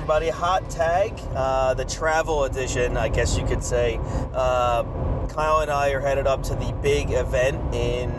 What's 0.00 0.08
going 0.08 0.22
on, 0.22 0.30
everybody? 0.30 0.30
Hot 0.30 0.70
Tag, 0.70 1.20
uh, 1.36 1.74
the 1.74 1.84
travel 1.84 2.44
edition, 2.44 2.96
I 2.96 3.08
guess 3.08 3.36
you 3.36 3.44
could 3.44 3.62
say. 3.62 3.98
Uh, 4.32 4.82
Kyle 5.28 5.60
and 5.60 5.70
I 5.70 5.90
are 5.90 6.00
headed 6.00 6.26
up 6.26 6.42
to 6.44 6.54
the 6.54 6.72
big 6.80 7.10
event 7.10 7.74
in 7.74 8.10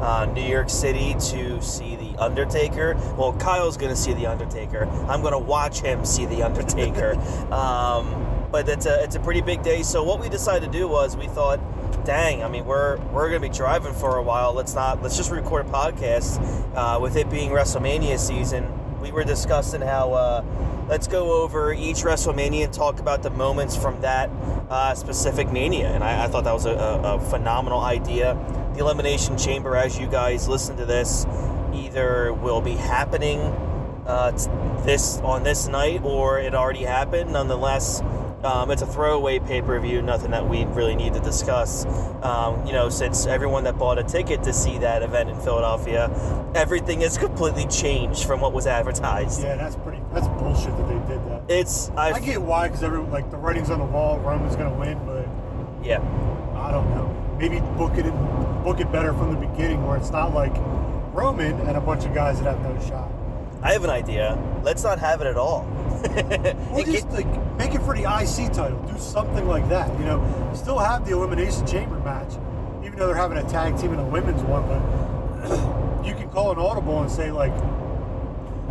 uh, 0.00 0.24
New 0.34 0.42
York 0.42 0.70
City 0.70 1.14
to 1.14 1.60
see 1.60 1.96
The 1.96 2.16
Undertaker. 2.18 2.94
Well, 3.18 3.34
Kyle's 3.34 3.76
going 3.76 3.90
to 3.90 3.96
see 3.96 4.14
The 4.14 4.26
Undertaker. 4.26 4.86
I'm 5.08 5.20
going 5.20 5.32
to 5.32 5.38
watch 5.38 5.80
him 5.80 6.06
see 6.06 6.24
The 6.24 6.42
Undertaker. 6.42 7.14
um, 7.52 8.48
but 8.50 8.68
it's 8.68 8.86
a, 8.86 9.02
it's 9.02 9.16
a 9.16 9.20
pretty 9.20 9.42
big 9.42 9.62
day. 9.62 9.82
So, 9.82 10.02
what 10.02 10.20
we 10.20 10.30
decided 10.30 10.72
to 10.72 10.78
do 10.78 10.88
was 10.88 11.16
we 11.16 11.26
thought, 11.26 11.60
dang, 12.04 12.44
I 12.44 12.48
mean, 12.48 12.64
we're, 12.64 12.96
we're 13.12 13.28
going 13.28 13.42
to 13.42 13.48
be 13.48 13.54
driving 13.54 13.92
for 13.92 14.16
a 14.16 14.22
while. 14.22 14.54
Let's 14.54 14.74
not, 14.74 15.02
let's 15.02 15.16
just 15.18 15.30
record 15.30 15.66
a 15.66 15.68
podcast 15.68 16.40
uh, 16.74 16.98
with 16.98 17.16
it 17.16 17.28
being 17.28 17.50
WrestleMania 17.50 18.18
season 18.18 18.72
we 19.06 19.12
were 19.12 19.24
discussing 19.24 19.80
how 19.80 20.12
uh, 20.12 20.40
let's 20.88 21.06
go 21.06 21.42
over 21.42 21.72
each 21.72 21.98
WrestleMania 21.98 22.64
and 22.64 22.72
talk 22.72 23.00
about 23.00 23.22
the 23.22 23.30
moments 23.30 23.76
from 23.76 24.00
that 24.00 24.30
uh, 24.70 24.94
specific 24.94 25.50
mania. 25.52 25.88
And 25.88 26.04
I, 26.04 26.24
I 26.24 26.28
thought 26.28 26.44
that 26.44 26.54
was 26.54 26.66
a, 26.66 26.70
a, 26.74 27.20
phenomenal 27.30 27.80
idea. 27.80 28.34
The 28.74 28.80
Elimination 28.80 29.36
Chamber, 29.36 29.76
as 29.76 29.98
you 29.98 30.06
guys 30.06 30.48
listen 30.48 30.76
to 30.76 30.84
this, 30.84 31.26
either 31.72 32.32
will 32.32 32.60
be 32.60 32.74
happening 32.74 33.40
uh, 34.06 34.30
this 34.84 35.18
on 35.18 35.42
this 35.42 35.66
night 35.66 36.02
or 36.04 36.38
it 36.38 36.54
already 36.54 36.84
happened. 36.84 37.32
Nonetheless, 37.32 38.02
um, 38.44 38.70
it's 38.70 38.82
a 38.82 38.86
throwaway 38.86 39.40
pay 39.40 39.62
per 39.62 39.80
view, 39.80 40.02
nothing 40.02 40.30
that 40.30 40.48
we 40.48 40.64
really 40.66 40.94
need 40.94 41.14
to 41.14 41.20
discuss. 41.20 41.84
Um, 42.22 42.64
you 42.66 42.72
know, 42.72 42.88
since 42.88 43.26
everyone 43.26 43.64
that 43.64 43.78
bought 43.78 43.98
a 43.98 44.04
ticket 44.04 44.42
to 44.44 44.52
see 44.52 44.78
that 44.78 45.02
event 45.02 45.30
in 45.30 45.40
Philadelphia, 45.40 46.10
everything 46.54 47.00
has 47.00 47.18
completely 47.18 47.66
changed 47.66 48.24
from 48.24 48.40
what 48.40 48.52
was 48.52 48.66
advertised. 48.66 49.42
Yeah, 49.42 49.56
that's 49.56 49.76
pretty. 49.76 50.00
That's 50.16 50.28
bullshit 50.28 50.74
that 50.78 50.88
they 50.88 51.14
did 51.14 51.28
that. 51.28 51.42
It's 51.46 51.90
I, 51.90 52.12
I 52.12 52.20
get 52.20 52.40
why 52.40 52.68
because 52.68 52.82
everyone 52.82 53.10
like 53.10 53.30
the 53.30 53.36
writing's 53.36 53.68
on 53.68 53.80
the 53.80 53.84
wall. 53.84 54.18
Roman's 54.18 54.56
gonna 54.56 54.72
win, 54.72 54.98
but 55.04 55.28
yeah, 55.86 55.98
I 56.56 56.70
don't 56.70 56.88
know. 56.94 57.36
Maybe 57.38 57.60
book 57.76 57.98
it 57.98 58.10
book 58.64 58.80
it 58.80 58.90
better 58.90 59.12
from 59.12 59.34
the 59.38 59.46
beginning, 59.46 59.86
where 59.86 59.98
it's 59.98 60.08
not 60.08 60.32
like 60.32 60.54
Roman 61.12 61.60
and 61.60 61.76
a 61.76 61.82
bunch 61.82 62.06
of 62.06 62.14
guys 62.14 62.40
that 62.40 62.56
have 62.56 62.62
no 62.62 62.88
shot. 62.88 63.12
I 63.62 63.74
have 63.74 63.84
an 63.84 63.90
idea. 63.90 64.42
Let's 64.62 64.82
not 64.82 64.98
have 65.00 65.20
it 65.20 65.26
at 65.26 65.36
all. 65.36 65.68
or 66.72 66.82
just 66.82 67.10
like 67.10 67.28
make 67.58 67.74
it 67.74 67.82
for 67.82 67.94
the 67.94 68.04
IC 68.04 68.54
title. 68.54 68.82
Do 68.90 68.98
something 68.98 69.46
like 69.46 69.68
that. 69.68 69.92
You 69.98 70.06
know, 70.06 70.50
still 70.54 70.78
have 70.78 71.04
the 71.04 71.12
elimination 71.12 71.66
chamber 71.66 71.98
match, 71.98 72.32
even 72.82 72.98
though 72.98 73.08
they're 73.08 73.16
having 73.16 73.36
a 73.36 73.48
tag 73.50 73.78
team 73.78 73.92
and 73.92 74.00
a 74.00 74.04
women's 74.04 74.42
one. 74.44 74.66
But 74.66 76.06
you 76.06 76.14
can 76.14 76.30
call 76.30 76.52
an 76.52 76.58
audible 76.58 77.02
and 77.02 77.10
say 77.10 77.30
like, 77.30 77.52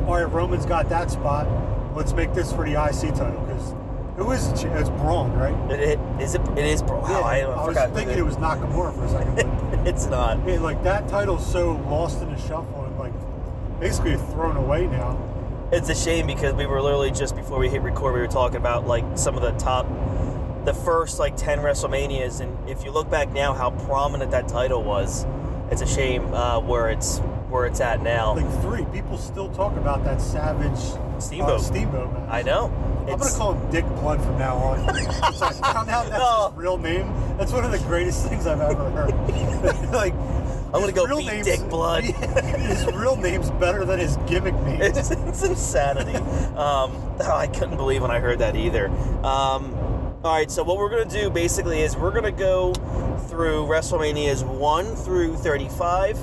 all 0.07 0.15
right, 0.15 0.31
Roman's 0.31 0.65
got 0.65 0.89
that 0.89 1.11
spot. 1.11 1.47
Let's 1.95 2.13
make 2.13 2.33
this 2.33 2.51
for 2.51 2.65
the 2.67 2.73
IC 2.73 3.15
title 3.15 3.41
because 3.41 3.73
who 4.17 4.31
is 4.31 4.47
it? 4.63 4.67
It's 4.71 4.89
Braun, 4.89 5.33
right? 5.33 5.71
It, 5.71 5.79
it 5.79 5.99
is 6.21 6.35
it. 6.35 6.41
It 6.57 6.65
is 6.65 6.81
Braun. 6.81 7.09
Yeah, 7.09 7.19
I, 7.19 7.39
I 7.39 7.67
was 7.67 7.77
thinking 7.93 8.09
it. 8.09 8.19
it 8.19 8.23
was 8.23 8.37
Nakamura 8.37 8.93
for 8.95 9.05
a 9.05 9.09
second. 9.09 9.87
it's 9.87 10.05
not. 10.07 10.45
Like 10.45 10.83
that 10.83 11.07
title's 11.07 11.49
so 11.49 11.73
lost 11.89 12.21
in 12.21 12.29
the 12.29 12.37
shuffle 12.41 12.85
and 12.85 12.97
like 12.97 13.13
basically 13.79 14.17
thrown 14.17 14.57
away 14.57 14.87
now 14.87 15.17
it's 15.71 15.89
a 15.89 15.95
shame 15.95 16.27
because 16.27 16.53
we 16.53 16.65
were 16.65 16.81
literally 16.81 17.11
just 17.11 17.35
before 17.35 17.59
we 17.59 17.69
hit 17.69 17.81
record, 17.81 18.13
we 18.13 18.19
were 18.19 18.27
talking 18.27 18.57
about 18.57 18.87
like 18.87 19.03
some 19.17 19.35
of 19.35 19.41
the 19.41 19.51
top, 19.53 19.85
the 20.63 20.73
first 20.73 21.19
like 21.19 21.35
10 21.35 21.59
WrestleManias. 21.59 22.39
And 22.39 22.69
if 22.69 22.83
you 22.83 22.91
look 22.91 23.09
back 23.09 23.31
now, 23.31 23.53
how 23.53 23.71
prominent 23.71 24.31
that 24.31 24.47
title 24.47 24.83
was, 24.83 25.25
it's 25.71 25.81
a 25.81 25.87
shame 25.87 26.33
uh, 26.33 26.59
where 26.59 26.89
it's 26.89 27.19
where 27.55 27.65
it's 27.65 27.79
at 27.79 28.03
now. 28.03 28.35
Like 28.35 28.61
three 28.61 28.83
people 28.91 29.17
still 29.17 29.49
talk 29.49 29.77
about 29.77 30.03
that 30.03 30.21
Savage 30.21 30.77
Steamboat 31.23 31.49
uh, 31.49 31.59
Steamboat 31.59 32.13
match. 32.13 32.29
I 32.29 32.41
know. 32.41 32.65
I'm 33.07 33.17
gonna 33.17 33.31
call 33.31 33.53
him 33.53 33.71
Dick 33.71 33.85
Blood 33.95 34.21
from 34.21 34.37
now 34.37 34.57
on. 34.57 34.93
so 35.33 35.45
I 35.45 35.53
found 35.53 35.89
out 35.89 36.09
that's 36.09 36.19
no. 36.19 36.49
his 36.49 36.57
real 36.57 36.77
name. 36.77 37.07
That's 37.37 37.53
one 37.53 37.63
of 37.63 37.71
the 37.71 37.79
greatest 37.79 38.27
things 38.27 38.45
I've 38.45 38.59
ever 38.59 38.89
heard. 38.91 39.13
like 39.93 40.13
I'm 40.73 40.81
gonna 40.81 40.91
go 40.91 41.17
beat 41.17 41.45
Dick 41.45 41.61
Blood. 41.69 42.03
his 42.03 42.85
real 42.87 43.15
name's 43.15 43.49
better 43.51 43.85
than 43.85 43.99
his 43.99 44.17
gimmick 44.27 44.55
name. 44.55 44.81
It's, 44.81 45.11
it's 45.11 45.43
insanity. 45.43 46.15
um, 46.57 46.91
oh, 47.21 47.31
I 47.33 47.47
couldn't 47.47 47.77
believe 47.77 48.01
when 48.01 48.11
I 48.11 48.19
heard 48.19 48.39
that 48.39 48.57
either. 48.57 48.89
Um, 49.23 49.73
all 50.25 50.33
right, 50.35 50.51
so 50.51 50.61
what 50.63 50.77
we're 50.77 50.89
gonna 50.89 51.05
do 51.05 51.29
basically 51.29 51.83
is 51.83 51.95
we're 51.95 52.11
gonna 52.11 52.31
go 52.33 52.73
through 53.29 53.65
WrestleManias 53.65 54.43
one 54.43 54.93
through 54.95 55.37
35. 55.37 56.19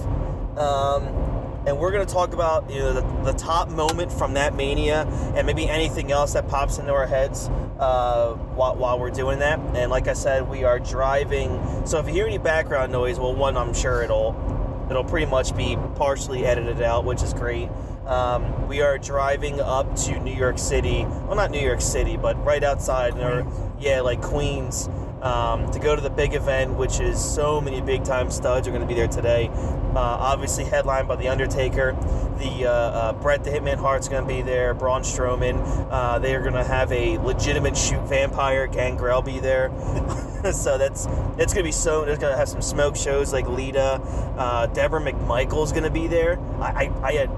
Um, 0.58 1.32
and 1.66 1.78
we're 1.78 1.92
going 1.92 2.06
to 2.06 2.12
talk 2.12 2.32
about 2.32 2.68
you 2.70 2.80
know 2.80 2.92
the, 2.92 3.32
the, 3.32 3.38
top 3.38 3.68
moment 3.68 4.12
from 4.12 4.34
that 4.34 4.54
mania 4.54 5.02
and 5.36 5.46
maybe 5.46 5.68
anything 5.68 6.10
else 6.10 6.32
that 6.32 6.48
pops 6.48 6.78
into 6.78 6.92
our 6.92 7.06
heads 7.06 7.48
uh, 7.78 8.34
while, 8.54 8.76
while, 8.76 8.98
we're 8.98 9.10
doing 9.10 9.38
that. 9.38 9.58
And 9.74 9.90
like 9.90 10.08
i 10.08 10.12
said 10.12 10.48
we 10.48 10.64
are 10.64 10.78
driving. 10.78 11.86
So 11.86 11.98
if 11.98 12.06
you 12.06 12.12
hear 12.12 12.26
any 12.26 12.38
background 12.38 12.92
noise 12.92 13.18
well 13.18 13.34
one 13.34 13.56
i'm 13.56 13.74
sure 13.74 14.02
it'll 14.02 14.86
it'll 14.90 15.04
pretty 15.04 15.26
much 15.26 15.56
be 15.56 15.76
partially 15.94 16.44
edited 16.44 16.82
out 16.82 17.04
which 17.04 17.22
is 17.22 17.32
great. 17.32 17.68
Um, 18.06 18.66
we 18.66 18.82
are 18.82 18.98
driving 18.98 19.60
up 19.60 19.94
to 19.96 20.18
new 20.18 20.34
york 20.34 20.58
city. 20.58 21.04
Well 21.04 21.36
not 21.36 21.50
new 21.50 21.60
york 21.60 21.80
city 21.80 22.16
but 22.16 22.44
right 22.44 22.62
outside 22.62 23.16
or 23.18 23.46
yeah 23.78 24.00
like 24.00 24.20
queens 24.20 24.88
um, 25.22 25.70
to 25.70 25.78
go 25.78 25.94
to 25.94 26.02
the 26.02 26.10
big 26.10 26.34
event, 26.34 26.74
which 26.74 27.00
is 27.00 27.24
so 27.24 27.60
many 27.60 27.80
big 27.80 28.04
time 28.04 28.30
studs 28.30 28.66
are 28.66 28.72
going 28.72 28.82
to 28.82 28.88
be 28.88 28.94
there 28.94 29.08
today. 29.08 29.48
Uh, 29.94 29.98
obviously, 30.00 30.64
headlined 30.64 31.08
by 31.08 31.16
The 31.16 31.28
Undertaker. 31.28 31.92
The 32.38 32.66
uh, 32.66 32.70
uh, 32.70 33.12
Bret 33.12 33.44
the 33.44 33.50
Hitman 33.50 33.76
Hart's 33.76 34.08
going 34.08 34.26
to 34.26 34.28
be 34.28 34.42
there. 34.42 34.72
Braun 34.74 35.02
Strowman. 35.02 35.88
Uh, 35.90 36.18
they 36.18 36.34
are 36.34 36.40
going 36.40 36.54
to 36.54 36.64
have 36.64 36.90
a 36.92 37.18
legitimate 37.18 37.76
shoot 37.76 38.02
vampire. 38.08 38.66
Gangrel 38.66 39.22
be 39.22 39.38
there. 39.38 39.70
so 40.52 40.78
that's 40.78 41.06
it's 41.36 41.52
going 41.52 41.62
to 41.62 41.68
be 41.68 41.72
so. 41.72 42.04
There's 42.04 42.18
going 42.18 42.32
to 42.32 42.38
have 42.38 42.48
some 42.48 42.62
smoke 42.62 42.96
shows 42.96 43.32
like 43.32 43.46
Lita. 43.48 44.00
Uh, 44.36 44.66
Deborah 44.66 45.00
McMichael's 45.00 45.72
going 45.72 45.84
to 45.84 45.90
be 45.90 46.06
there. 46.06 46.38
I, 46.60 46.86
I, 46.86 47.08
I 47.08 47.12
had 47.12 47.30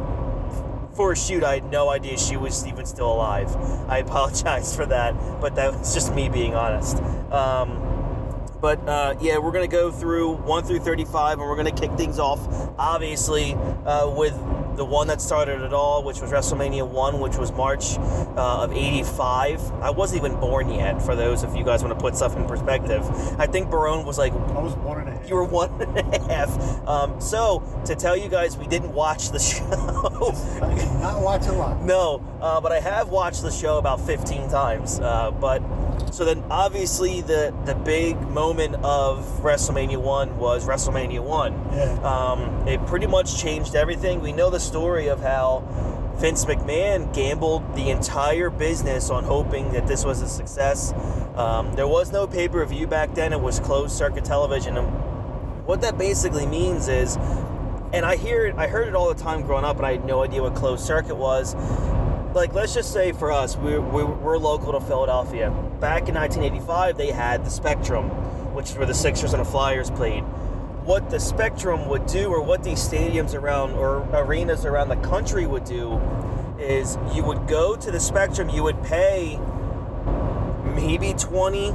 for 0.95 1.13
a 1.13 1.17
shoot, 1.17 1.43
I 1.43 1.55
had 1.55 1.71
no 1.71 1.89
idea 1.89 2.17
she 2.17 2.37
was 2.37 2.67
even 2.67 2.87
still 2.87 3.13
alive. 3.13 3.55
I 3.89 3.99
apologize 4.07 4.75
for 4.75 4.87
that, 4.87 5.15
but 5.41 5.57
that 5.57 5.77
was 5.77 5.93
just 5.93 6.15
me 6.15 6.29
being 6.29 6.55
honest. 6.55 6.99
Um, 7.33 7.94
but 8.65 8.89
uh, 8.89 9.15
yeah, 9.21 9.37
we're 9.37 9.53
going 9.53 9.69
to 9.69 9.77
go 9.77 9.93
through 9.93 10.37
1 10.37 10.65
through 10.65 10.79
35 10.79 11.39
and 11.39 11.47
we're 11.47 11.55
going 11.55 11.71
to 11.71 11.87
kick 11.87 11.95
things 11.99 12.19
off, 12.19 12.41
obviously, 12.79 13.53
uh, 13.85 14.09
with 14.09 14.33
the 14.79 14.85
one 14.87 15.07
that 15.09 15.21
started 15.21 15.61
it 15.61 15.75
all, 15.75 16.03
which 16.03 16.23
was 16.23 16.33
WrestleMania 16.33 16.89
1, 16.89 17.21
which 17.21 17.37
was 17.37 17.53
March 17.53 17.99
uh, 17.99 18.65
of 18.65 18.73
85. 18.73 19.71
I 19.83 19.91
wasn't 19.91 20.25
even 20.25 20.41
born 20.41 20.71
yet, 20.71 21.03
for 21.03 21.15
those 21.15 21.43
if 21.45 21.55
you 21.55 21.63
guys 21.63 21.85
want 21.85 21.95
to 21.97 22.03
put 22.03 22.17
stuff 22.17 22.37
in 22.37 22.47
perspective. 22.47 23.03
I 23.39 23.47
think 23.47 23.71
Barone 23.71 24.07
was 24.07 24.17
like. 24.17 24.33
I 24.33 24.61
was 24.61 24.75
one 24.77 24.99
and 24.99 25.11
a 25.11 25.13
half. 25.13 25.29
You 25.29 25.35
were 25.37 25.45
one 25.45 25.71
and 25.83 25.99
a 25.99 26.33
half. 26.33 26.89
Um, 26.89 27.21
so, 27.21 27.63
to 27.85 27.95
tell 27.95 28.17
you 28.17 28.31
guys, 28.31 28.57
we 28.57 28.67
didn't 28.67 28.95
watch 28.95 29.29
the 29.29 29.39
show. 29.41 29.65
I 30.65 30.75
did 30.75 31.01
not 31.01 31.21
watch 31.21 31.47
a 31.49 31.53
lot. 31.53 31.83
No, 31.83 32.25
uh, 32.45 32.61
but 32.61 32.73
I 32.73 32.81
have 32.81 33.09
watched 33.09 33.41
the 33.41 33.51
show 33.51 33.79
about 33.79 34.01
15 34.01 34.49
times. 34.51 35.01
Uh, 35.01 35.31
but. 35.31 35.63
So 36.13 36.25
then, 36.25 36.45
obviously, 36.49 37.23
the 37.23 37.53
the 37.65 37.75
big 37.75 38.21
moment 38.29 38.77
of 38.85 39.25
WrestleMania 39.43 39.97
One 39.97 40.39
was 40.39 40.67
WrestleMania 40.67 41.21
One. 41.21 41.53
Yeah. 41.73 41.93
Um, 42.03 42.69
it 42.69 42.85
pretty 42.87 43.07
much 43.09 43.41
changed 43.41 43.75
everything. 43.75 44.21
We 44.21 44.33
know 44.33 44.49
the 44.51 44.61
story 44.61 45.09
of 45.09 45.21
how 45.21 45.65
Vince 46.17 46.45
McMahon 46.45 47.13
gambled 47.13 47.75
the 47.75 47.91
entire 47.91 48.49
business 48.51 49.11
on 49.11 49.25
hoping 49.25 49.73
that 49.73 49.87
this 49.89 50.05
was 50.05 50.23
a 50.23 50.29
success. 50.29 50.93
Um, 51.35 51.75
there 51.75 51.89
was 51.89 52.13
no 52.13 52.27
pay 52.27 52.49
per 52.49 52.65
view 52.65 52.87
back 52.87 53.15
then, 53.15 53.33
it 53.33 53.41
was 53.41 53.59
closed 53.59 53.97
circuit 53.97 54.25
television. 54.25 54.77
And 54.77 54.87
what 55.67 55.81
that 55.81 55.99
basically 55.99 56.47
means 56.47 56.87
is, 56.87 57.17
and 57.93 58.05
I 58.05 58.17
hear 58.17 58.47
it, 58.47 58.55
I 58.57 58.69
heard 58.69 58.87
it 58.87 58.95
all 58.95 59.13
the 59.13 59.21
time 59.21 59.43
growing 59.43 59.65
up, 59.65 59.79
and 59.79 59.87
I 59.87 59.93
had 59.93 60.05
no 60.05 60.23
idea 60.23 60.43
what 60.43 60.55
closed 60.55 60.85
circuit 60.85 61.17
was. 61.17 61.55
Like, 62.35 62.53
let's 62.53 62.75
just 62.75 62.93
say 62.93 63.13
for 63.13 63.31
us, 63.31 63.57
we're, 63.57 63.81
we're 63.81 64.39
local 64.39 64.73
to 64.73 64.81
Philadelphia. 64.81 65.51
Back 65.81 66.09
in 66.09 66.17
1985, 66.17 66.97
they 66.97 67.13
had 67.13 67.45
the 67.45 67.51
Spectrum, 67.51 68.11
which 68.55 68.71
is 68.71 68.77
where 68.77 68.87
the 68.87 68.95
Sixers 68.95 69.33
and 69.33 69.41
the 69.41 69.45
Flyers 69.45 69.89
played 69.91 70.25
what 70.85 71.09
the 71.09 71.19
Spectrum 71.19 71.89
would 71.89 72.07
do, 72.07 72.29
or 72.29 72.43
what 72.43 72.63
these 72.63 72.79
stadiums 72.79 73.35
around 73.35 73.73
or 73.73 74.07
arenas 74.13 74.67
around 74.67 74.89
the 74.89 74.97
country 74.97 75.47
would 75.47 75.65
do, 75.65 75.99
is 76.59 76.99
you 77.15 77.25
would 77.25 77.49
go 77.49 77.75
to 77.75 77.91
the 77.91 78.01
Spectrum, 78.01 78.51
you 78.51 78.63
would 78.63 78.83
pay 78.83 79.41
maybe 80.75 81.15
20 81.15 81.73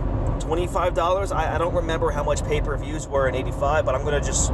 $25. 0.49 1.35
I, 1.35 1.55
I 1.55 1.57
don't 1.57 1.75
remember 1.75 2.09
how 2.11 2.23
much 2.23 2.43
pay 2.43 2.59
per 2.61 2.75
views 2.75 3.07
were 3.07 3.27
in 3.27 3.35
85, 3.35 3.85
but 3.85 3.93
I'm 3.95 4.01
going 4.01 4.19
to 4.19 4.25
just 4.25 4.47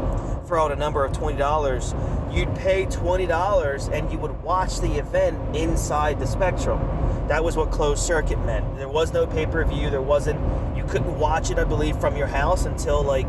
throw 0.46 0.66
out 0.66 0.72
a 0.72 0.76
number 0.76 1.06
of 1.06 1.14
$20. 1.14 2.34
You'd 2.36 2.54
pay 2.56 2.86
$20 2.86 3.92
and 3.92 4.12
you 4.12 4.18
would 4.20 4.44
watch 4.44 4.80
the 4.80 4.96
event 4.96 5.56
inside 5.56 6.20
the 6.20 6.28
Spectrum. 6.28 6.80
That 7.28 7.44
was 7.44 7.56
what 7.56 7.72
closed 7.72 8.04
circuit 8.04 8.44
meant. 8.46 8.78
There 8.78 8.90
was 8.90 9.14
no 9.14 9.26
pay 9.26 9.46
per 9.46 9.64
view. 9.64 9.90
There 9.90 10.02
wasn't, 10.02 10.40
you 10.76 10.84
couldn't 10.84 11.18
watch 11.18 11.50
it, 11.50 11.58
I 11.58 11.64
believe, 11.64 11.98
from 11.98 12.18
your 12.18 12.28
house 12.28 12.66
until 12.66 13.02
like 13.02 13.28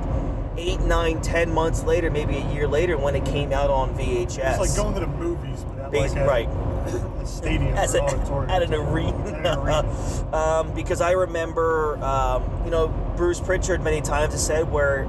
eight, 0.58 0.80
nine, 0.80 1.22
ten 1.22 1.52
months 1.52 1.84
later, 1.84 2.10
maybe 2.10 2.36
a 2.36 2.52
year 2.52 2.66
later, 2.66 2.98
when 2.98 3.14
it 3.14 3.24
came 3.24 3.52
out 3.52 3.70
on 3.70 3.96
VHS. 3.96 4.28
It's 4.28 4.58
like 4.58 4.76
going 4.76 4.94
to 4.94 5.00
the 5.00 5.06
movies, 5.06 5.64
but 5.64 5.92
Bas- 5.92 6.12
like 6.14 6.22
a, 6.22 6.26
right. 6.26 6.48
A 7.26 7.36
stadium 7.36 7.76
as 7.76 7.94
or 7.94 7.98
a, 7.98 8.02
auditorium. 8.02 8.50
at 8.50 8.62
an 8.62 8.72
At 8.72 8.78
arena. 8.80 9.16
an 9.26 9.58
arena. 9.58 10.32
um, 10.36 10.72
because 10.74 11.00
I 11.00 11.12
remember, 11.12 11.96
um, 12.02 12.42
you 12.64 12.70
know, 12.70 12.88
Bruce 13.16 13.40
Pritchard 13.40 13.82
many 13.82 14.00
times 14.00 14.32
has 14.32 14.44
said 14.46 14.70
where 14.70 15.06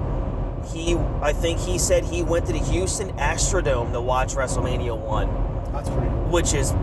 he, 0.74 0.96
I 1.22 1.34
think 1.34 1.60
he 1.60 1.78
said 1.78 2.04
he 2.04 2.24
went 2.24 2.46
to 2.48 2.54
the 2.54 2.60
Houston 2.60 3.10
Astrodome 3.18 3.92
to 3.94 4.02
watch 4.02 4.34
WrestleMania 4.36 4.98
one, 4.98 5.28
That's 5.72 5.90
pretty 5.90 6.08
cool. 6.08 6.25
which 6.30 6.54
is 6.54 6.74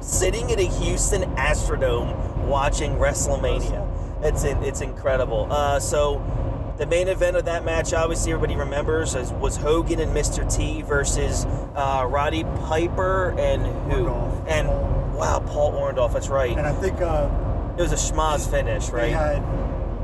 sitting 0.00 0.50
at 0.50 0.58
a 0.58 0.66
Houston 0.66 1.22
Astrodome 1.36 2.16
watching 2.46 2.92
WrestleMania. 2.96 3.88
It's 4.24 4.44
it's 4.44 4.80
incredible. 4.80 5.46
Uh, 5.50 5.78
so. 5.80 6.18
The 6.82 6.88
main 6.88 7.06
event 7.06 7.36
of 7.36 7.44
that 7.44 7.64
match, 7.64 7.92
obviously, 7.92 8.32
everybody 8.32 8.56
remembers, 8.58 9.14
is, 9.14 9.30
was 9.34 9.54
Hogan 9.56 10.00
and 10.00 10.10
Mr. 10.16 10.52
T 10.52 10.82
versus 10.82 11.44
uh, 11.76 12.04
Roddy 12.10 12.42
Piper 12.42 13.36
and 13.38 13.64
who? 13.92 14.06
Orndorff. 14.06 14.44
And 14.48 14.66
wow, 15.14 15.38
Paul 15.46 15.74
Orndorff. 15.74 16.12
That's 16.12 16.26
right. 16.28 16.50
And 16.58 16.66
I 16.66 16.72
think 16.72 17.00
uh, 17.00 17.30
It 17.78 17.82
was 17.82 17.92
a 17.92 17.94
schmaz 17.94 18.50
finish, 18.50 18.90
right? 18.90 19.02
they 19.02 19.10
had 19.12 19.36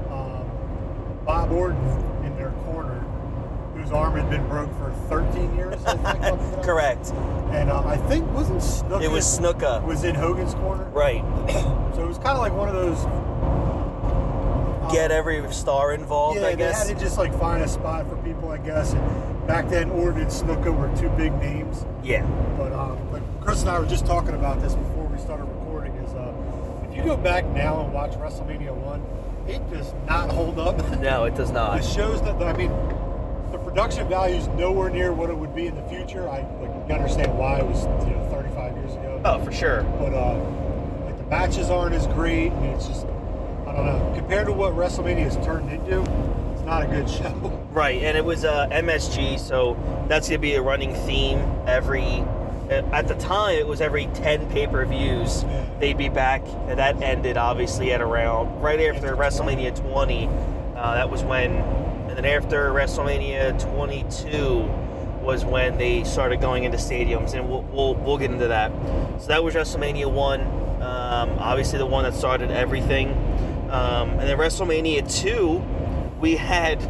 um, 0.08 0.48
Bob 1.26 1.50
Orton 1.50 1.78
in 2.24 2.36
their 2.36 2.52
corner, 2.66 3.00
whose 3.74 3.90
arm 3.90 4.14
had 4.14 4.30
been 4.30 4.46
broke 4.46 4.70
for 4.78 4.92
13 5.08 5.56
years. 5.56 5.84
I 5.84 5.96
think. 5.96 6.06
up 6.06 6.38
to 6.38 6.56
that. 6.58 6.64
Correct. 6.64 7.10
And 7.50 7.70
uh, 7.72 7.82
I 7.86 7.96
think 7.96 8.24
wasn't 8.30 8.60
Snuka 8.60 9.02
It 9.02 9.10
was 9.10 9.24
Snuka. 9.24 9.82
was 9.84 10.04
in 10.04 10.14
Hogan's 10.14 10.54
corner. 10.54 10.84
Right. 10.90 11.24
So 11.96 12.04
it 12.04 12.06
was 12.06 12.18
kind 12.18 12.36
of 12.36 12.38
like 12.38 12.52
one 12.52 12.68
of 12.68 12.76
those. 12.76 13.04
Get 14.92 15.10
every 15.10 15.52
star 15.52 15.92
involved, 15.92 16.40
yeah, 16.40 16.46
I 16.48 16.54
guess. 16.54 16.82
they 16.82 16.88
had 16.88 16.98
to 16.98 17.04
just 17.04 17.18
like 17.18 17.36
find 17.38 17.62
a 17.62 17.68
spot 17.68 18.08
for 18.08 18.16
people, 18.18 18.50
I 18.50 18.58
guess. 18.58 18.92
And 18.92 19.46
back 19.46 19.68
then, 19.68 19.90
Orton 19.90 20.22
and 20.22 20.30
Snuka 20.30 20.74
were 20.76 20.94
two 20.98 21.08
big 21.10 21.32
names. 21.34 21.84
yeah. 22.02 22.22
But 22.56 22.72
um, 22.72 22.98
but 23.10 23.22
Chris 23.40 23.60
and 23.62 23.70
I 23.70 23.78
were 23.78 23.86
just 23.86 24.06
talking 24.06 24.34
about 24.34 24.60
this 24.60 24.74
before 24.74 25.04
we 25.06 25.18
started 25.18 25.44
recording. 25.44 25.92
Is 25.96 26.14
uh, 26.14 26.32
if 26.90 26.96
you 26.96 27.02
go 27.04 27.16
back 27.16 27.44
now 27.46 27.80
and 27.82 27.92
watch 27.92 28.12
WrestleMania 28.12 28.74
one, 28.74 29.02
it 29.46 29.68
does 29.70 29.92
not 30.06 30.30
hold 30.30 30.58
up. 30.58 30.76
No, 31.00 31.24
it 31.24 31.34
does 31.36 31.48
the 31.48 31.54
not. 31.54 31.84
shows 31.84 32.20
that 32.22 32.42
I 32.42 32.52
mean, 32.56 32.70
the 33.52 33.58
production 33.58 34.08
value 34.08 34.36
is 34.36 34.48
nowhere 34.48 34.90
near 34.90 35.12
what 35.12 35.30
it 35.30 35.36
would 35.36 35.54
be 35.54 35.66
in 35.66 35.74
the 35.74 35.82
future. 35.84 36.28
I 36.28 36.40
like 36.60 36.90
understand 36.90 37.36
why 37.38 37.58
it 37.60 37.66
was 37.66 37.84
you 38.06 38.14
know 38.14 38.28
35 38.30 38.76
years 38.76 38.92
ago. 38.94 39.20
Oh, 39.24 39.38
for 39.44 39.52
sure. 39.52 39.82
But 39.98 40.12
uh, 40.14 40.38
like 41.04 41.16
the 41.18 41.24
matches 41.24 41.70
aren't 41.70 41.94
as 41.94 42.06
great, 42.08 42.52
and 42.52 42.66
it's 42.66 42.86
just 42.88 43.06
know 43.84 44.12
compared 44.16 44.46
to 44.46 44.52
what 44.52 44.72
WrestleMania 44.74 45.24
has 45.24 45.36
turned 45.44 45.70
into. 45.70 46.00
It's 46.52 46.62
not 46.62 46.82
a 46.82 46.86
good 46.86 47.08
show. 47.18 47.32
Right, 47.72 48.02
and 48.02 48.16
it 48.16 48.24
was 48.24 48.44
uh, 48.44 48.68
MSG, 48.70 49.38
so 49.38 49.76
that's 50.08 50.28
gonna 50.28 50.38
be 50.38 50.54
a 50.54 50.62
running 50.62 50.94
theme 50.94 51.38
every. 51.66 52.24
uh, 52.70 52.82
At 52.92 53.08
the 53.08 53.14
time, 53.14 53.56
it 53.56 53.66
was 53.66 53.80
every 53.80 54.06
ten 54.14 54.48
pay-per-views. 54.50 55.44
They'd 55.80 55.96
be 55.98 56.08
back, 56.08 56.42
and 56.66 56.78
that 56.78 57.00
ended 57.02 57.36
obviously 57.36 57.92
at 57.92 58.00
around 58.00 58.60
right 58.60 58.80
after 58.80 59.14
WrestleMania 59.16 59.74
20. 59.76 60.26
Uh, 60.76 60.94
that 60.94 61.08
was 61.10 61.22
when, 61.24 61.52
and 61.52 62.16
then 62.16 62.24
after 62.24 62.70
WrestleMania 62.70 63.60
22 63.72 64.68
was 65.24 65.44
when 65.44 65.76
they 65.78 66.04
started 66.04 66.40
going 66.40 66.64
into 66.64 66.78
stadiums, 66.78 67.34
and 67.34 67.48
we'll 67.48 67.62
we'll, 67.62 67.94
we'll 67.94 68.18
get 68.18 68.30
into 68.30 68.48
that. 68.48 68.72
So 69.20 69.28
that 69.28 69.42
was 69.44 69.54
WrestleMania 69.54 70.10
one, 70.10 70.40
um, 70.82 71.30
obviously 71.38 71.78
the 71.78 71.86
one 71.86 72.04
that 72.04 72.14
started 72.14 72.50
everything, 72.50 73.08
um, 73.70 74.10
and 74.10 74.20
then 74.20 74.38
WrestleMania 74.38 75.10
two, 75.20 75.62
we 76.20 76.36
had 76.36 76.80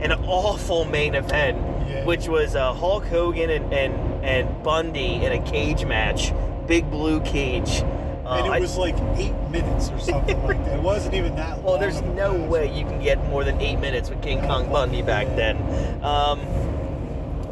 an 0.00 0.12
awful 0.12 0.84
main 0.84 1.14
event, 1.14 1.56
Yeah. 1.88 2.04
which 2.04 2.28
was 2.28 2.54
uh, 2.56 2.72
Hulk 2.72 3.06
Hogan 3.06 3.50
and, 3.50 3.72
and 3.72 4.24
and 4.24 4.62
Bundy 4.62 5.16
in 5.24 5.32
a 5.32 5.42
cage 5.44 5.84
match, 5.84 6.32
big 6.66 6.90
blue 6.90 7.20
cage. 7.20 7.82
Uh, 8.24 8.36
and 8.42 8.54
it 8.54 8.60
was 8.60 8.78
like 8.78 8.94
eight 9.16 9.34
minutes 9.50 9.90
or 9.90 9.98
something 9.98 10.42
like 10.44 10.56
that. 10.64 10.78
It 10.78 10.82
wasn't 10.82 11.14
even 11.14 11.36
that 11.36 11.56
long. 11.56 11.64
well, 11.64 11.78
there's 11.78 12.00
no 12.00 12.38
match. 12.38 12.48
way 12.50 12.74
you 12.78 12.86
can 12.86 13.02
get 13.02 13.22
more 13.28 13.44
than 13.44 13.60
eight 13.60 13.76
minutes 13.76 14.08
with 14.08 14.22
King 14.22 14.40
Kong 14.40 14.72
Bundy 14.72 15.02
back 15.02 15.26
then. 15.36 15.58
Um, 16.02 16.40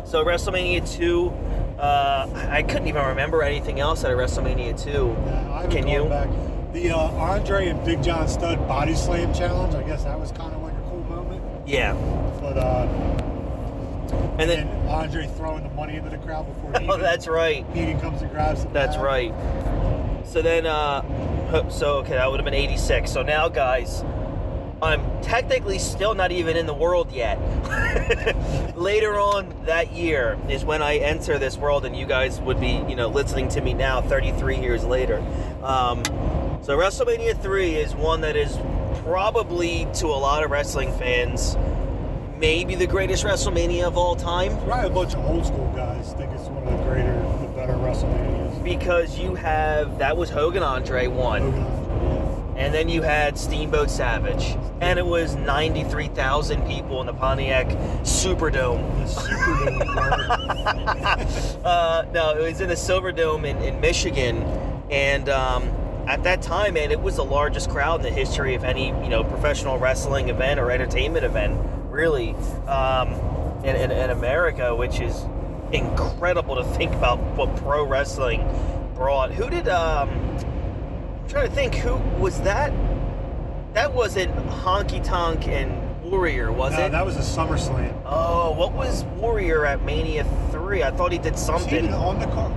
so 0.06 0.24
WrestleMania 0.24 0.90
two, 0.90 1.28
uh, 1.78 2.26
I 2.50 2.62
couldn't 2.62 2.86
even 2.88 3.04
remember 3.04 3.42
anything 3.42 3.80
else 3.80 4.02
out 4.02 4.12
of 4.12 4.18
WrestleMania 4.18 4.82
two. 4.82 5.14
Yeah, 5.26 5.66
Can 5.70 5.82
gone 5.82 5.88
you? 5.92 6.04
Back. 6.06 6.28
The 6.72 6.90
uh, 6.90 6.96
Andre 6.96 7.68
and 7.68 7.84
Big 7.84 8.02
John 8.02 8.26
Studd 8.28 8.66
body 8.66 8.94
slam 8.94 9.34
challenge. 9.34 9.74
I 9.74 9.82
guess 9.82 10.04
that 10.04 10.18
was 10.18 10.32
kind 10.32 10.54
of 10.54 10.62
like 10.62 10.72
a 10.72 10.80
cool 10.88 11.04
moment. 11.04 11.42
Yeah, 11.68 11.92
But 12.40 12.56
uh, 12.56 12.88
and 14.38 14.48
then 14.48 14.66
and 14.66 14.88
Andre 14.88 15.26
throwing 15.26 15.64
the 15.64 15.70
money 15.70 15.96
into 15.96 16.08
the 16.08 16.18
crowd 16.18 16.46
before 16.46 16.80
he 16.80 16.88
oh, 16.90 16.96
that's 16.96 17.28
right. 17.28 17.66
Heenan 17.74 18.00
comes 18.00 18.22
and 18.22 18.30
grabs 18.30 18.64
That's 18.72 18.96
right. 18.96 19.34
So 20.24 20.40
then, 20.40 20.66
uh, 20.66 21.68
so 21.68 21.98
okay, 21.98 22.14
that 22.14 22.30
would 22.30 22.40
have 22.40 22.44
been 22.44 22.54
86. 22.54 23.10
So 23.10 23.22
now, 23.22 23.48
guys, 23.48 24.02
I'm 24.80 25.02
technically 25.20 25.78
still 25.78 26.14
not 26.14 26.32
even 26.32 26.56
in 26.56 26.66
the 26.66 26.74
world 26.74 27.12
yet. 27.12 27.38
Later 28.76 29.18
on 29.18 29.54
that 29.66 29.92
year 29.92 30.38
is 30.48 30.64
when 30.64 30.80
I 30.80 30.96
enter 30.96 31.38
this 31.38 31.58
world, 31.58 31.84
and 31.84 31.94
you 31.94 32.06
guys 32.06 32.40
would 32.40 32.58
be, 32.58 32.82
you 32.88 32.96
know, 32.96 33.08
listening 33.08 33.48
to 33.50 33.60
me 33.60 33.74
now, 33.74 34.00
33 34.00 34.58
years 34.58 34.84
later. 34.84 35.22
Um, 35.62 36.02
so 36.62 36.78
WrestleMania 36.78 37.40
3 37.42 37.74
is 37.74 37.94
one 37.94 38.20
that 38.20 38.36
is 38.36 38.56
probably 39.02 39.88
to 39.94 40.06
a 40.06 40.14
lot 40.16 40.44
of 40.44 40.50
wrestling 40.50 40.92
fans, 40.96 41.56
maybe 42.38 42.74
the 42.76 42.86
greatest 42.86 43.24
WrestleMania 43.24 43.82
of 43.82 43.96
all 43.96 44.14
time. 44.14 44.56
Probably 44.60 44.86
a 44.86 44.90
bunch 44.90 45.14
of 45.14 45.24
old 45.26 45.44
school 45.44 45.72
guys 45.74 46.12
think 46.14 46.32
it's 46.32 46.44
one 46.44 46.62
of 46.62 46.78
the 46.78 46.84
greater, 46.84 47.14
the 47.40 47.48
better 47.48 47.72
WrestleManias. 47.72 48.62
Because 48.62 49.18
you 49.18 49.34
have 49.34 49.98
that 49.98 50.16
was 50.16 50.30
Hogan 50.30 50.62
Andre 50.62 51.08
one. 51.08 51.42
Hogan, 51.42 51.62
Andre, 51.64 52.62
And 52.62 52.72
then 52.72 52.88
you 52.88 53.02
had 53.02 53.36
Steamboat 53.36 53.90
Savage. 53.90 54.56
And 54.80 54.98
it 54.98 55.06
was 55.06 55.34
93,000 55.36 56.66
people 56.66 57.00
in 57.00 57.06
the 57.06 57.14
Pontiac 57.14 57.66
Superdome. 58.02 58.82
yeah. 58.98 59.04
The 59.04 59.10
Superdome. 61.24 61.58
Uh, 61.64 62.04
no, 62.12 62.36
it 62.36 62.42
was 62.42 62.60
in 62.60 62.68
the 62.68 62.74
Silverdome 62.74 63.44
in, 63.46 63.56
in 63.58 63.80
Michigan. 63.80 64.42
And 64.90 65.28
um, 65.28 65.70
at 66.06 66.24
that 66.24 66.42
time, 66.42 66.74
man, 66.74 66.90
it 66.90 67.00
was 67.00 67.16
the 67.16 67.24
largest 67.24 67.70
crowd 67.70 68.00
in 68.00 68.02
the 68.02 68.10
history 68.10 68.54
of 68.54 68.64
any, 68.64 68.88
you 68.88 69.08
know, 69.08 69.22
professional 69.22 69.78
wrestling 69.78 70.28
event 70.28 70.58
or 70.58 70.70
entertainment 70.70 71.24
event, 71.24 71.58
really, 71.90 72.34
um, 72.66 73.12
in, 73.64 73.76
in, 73.76 73.90
in 73.90 74.10
America, 74.10 74.74
which 74.74 75.00
is 75.00 75.24
incredible 75.72 76.56
to 76.56 76.64
think 76.64 76.92
about 76.92 77.18
what 77.36 77.54
pro 77.56 77.86
wrestling 77.86 78.46
brought. 78.94 79.30
Who 79.32 79.48
did, 79.48 79.68
um, 79.68 80.08
I'm 80.10 81.28
trying 81.28 81.48
to 81.48 81.54
think, 81.54 81.74
who 81.76 81.96
was 82.20 82.40
that? 82.42 82.72
That 83.74 83.94
wasn't 83.94 84.34
Honky 84.48 85.02
Tonk 85.02 85.46
and 85.48 86.02
Warrior, 86.02 86.52
was 86.52 86.72
no, 86.72 86.86
it? 86.86 86.92
that 86.92 87.06
was 87.06 87.16
a 87.16 87.20
SummerSlam. 87.20 88.02
oh, 88.04 88.50
what 88.52 88.72
was 88.72 89.04
Warrior 89.16 89.64
at 89.64 89.82
Mania 89.82 90.24
3? 90.50 90.82
I 90.82 90.90
thought 90.90 91.12
he 91.12 91.18
did 91.18 91.38
something. 91.38 91.92
on 91.94 92.18
the 92.18 92.26
card? 92.26 92.52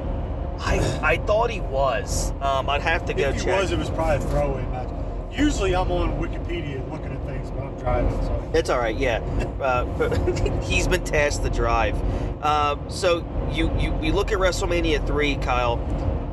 I, 0.60 1.00
I 1.04 1.18
thought 1.18 1.50
he 1.50 1.62
was. 1.62 2.32
Um, 2.42 2.70
I'd 2.70 2.82
have 2.82 3.06
to 3.06 3.14
go 3.14 3.30
If 3.30 3.36
he 3.36 3.42
check. 3.46 3.62
was, 3.62 3.72
it 3.72 3.78
was 3.78 3.90
probably 3.90 4.26
a 4.26 4.30
throwaway 4.30 4.66
match. 4.68 4.90
Usually, 5.32 5.76
I'm 5.76 5.92
on 5.92 6.18
Wikipedia 6.20 6.90
looking 6.90 7.12
at 7.12 7.26
things, 7.26 7.52
but 7.52 7.64
I'm 7.64 7.76
driving, 7.78 8.12
so. 8.22 8.52
It's 8.54 8.70
all 8.70 8.80
right, 8.80 8.96
yeah. 8.96 9.18
Uh, 9.60 10.60
he's 10.62 10.88
been 10.88 11.04
tasked 11.04 11.44
to 11.44 11.50
drive. 11.50 11.96
Uh, 12.42 12.78
so 12.90 13.26
you, 13.52 13.70
you 13.78 13.92
we 13.94 14.12
look 14.12 14.32
at 14.32 14.38
WrestleMania 14.38 15.06
three, 15.06 15.36
Kyle, 15.36 15.80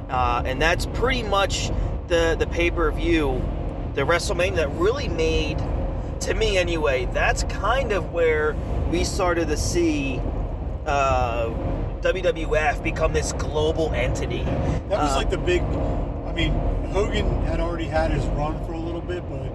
uh, 0.08 0.42
and 0.46 0.62
that's 0.62 0.86
pretty 0.86 1.24
much 1.24 1.70
the 2.06 2.36
the 2.38 2.46
pay 2.46 2.70
per 2.70 2.90
view, 2.92 3.42
the 3.94 4.02
WrestleMania 4.02 4.56
that 4.56 4.70
really 4.72 5.08
made, 5.08 5.58
to 6.20 6.34
me 6.34 6.56
anyway. 6.56 7.06
That's 7.06 7.42
kind 7.44 7.90
of 7.90 8.12
where 8.12 8.54
we 8.90 9.02
started 9.02 9.48
to 9.48 9.56
see 9.56 10.20
uh, 10.86 11.50
WWF 12.02 12.82
become 12.82 13.12
this 13.12 13.32
global 13.32 13.90
entity. 13.94 14.42
That 14.88 15.00
was 15.00 15.12
Uh, 15.12 15.16
like 15.16 15.30
the 15.30 15.38
big. 15.38 15.62
I 16.26 16.32
mean, 16.32 16.52
Hogan 16.92 17.42
had 17.44 17.60
already 17.60 17.84
had 17.84 18.10
his 18.10 18.24
run 18.26 18.62
for 18.66 18.72
a 18.72 18.78
little 18.78 19.00
bit, 19.00 19.22
but 19.30 19.46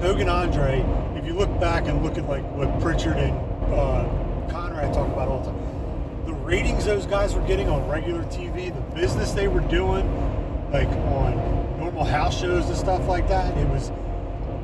Hogan 0.00 0.28
Andre, 0.28 0.84
if 1.16 1.24
you 1.24 1.34
look 1.34 1.60
back 1.60 1.86
and 1.86 2.02
look 2.02 2.18
at 2.18 2.28
like 2.28 2.42
what 2.54 2.80
Pritchard 2.80 3.16
and 3.16 3.32
uh, 3.72 4.04
Conrad 4.50 4.92
talk 4.92 5.06
about 5.08 5.28
all 5.28 5.38
the 5.40 5.50
time, 5.50 6.26
the 6.26 6.32
ratings 6.34 6.84
those 6.84 7.06
guys 7.06 7.34
were 7.34 7.46
getting 7.46 7.68
on 7.68 7.88
regular 7.88 8.22
TV, 8.24 8.74
the 8.74 8.94
business 8.94 9.32
they 9.32 9.48
were 9.48 9.60
doing, 9.60 10.04
like 10.72 10.88
on 10.88 11.78
normal 11.78 12.04
house 12.04 12.38
shows 12.38 12.66
and 12.68 12.76
stuff 12.76 13.06
like 13.08 13.28
that, 13.28 13.56
it 13.56 13.68
was. 13.68 13.90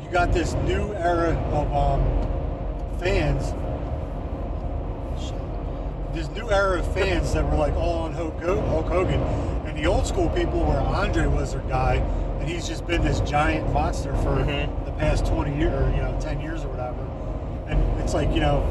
You 0.04 0.11
got 0.11 0.33
this 0.33 0.54
new 0.66 0.92
era 0.94 1.30
of 1.52 1.73
um, 1.75 2.99
fans 3.00 3.52
this 6.14 6.28
new 6.30 6.50
era 6.50 6.78
of 6.78 6.94
fans 6.94 7.33
that 7.35 7.44
were 7.44 7.56
like 7.56 7.75
all 7.75 8.02
on 8.04 8.12
Hulk, 8.12 8.40
Hogan, 8.40 9.21
and 9.66 9.76
the 9.76 9.87
old 9.87 10.06
school 10.06 10.28
people 10.30 10.61
where 10.64 10.80
Andre 10.80 11.26
was 11.26 11.52
their 11.52 11.62
guy, 11.62 11.97
and 12.40 12.49
he's 12.49 12.68
just 12.68 12.87
been 12.87 13.02
this 13.02 13.21
giant 13.21 13.73
monster 13.73 14.12
for 14.16 14.37
Mhm. 14.37 14.68
the 14.85 14.92
past 14.92 15.26
twenty 15.26 15.56
years, 15.56 15.73
or 15.73 15.90
you 15.90 16.02
know, 16.02 16.14
ten 16.21 16.40
years 16.40 16.64
or 16.64 16.68
whatever. 16.68 17.02
And 17.68 17.83
it's 18.00 18.14
like 18.14 18.33
you 18.33 18.40
know, 18.40 18.62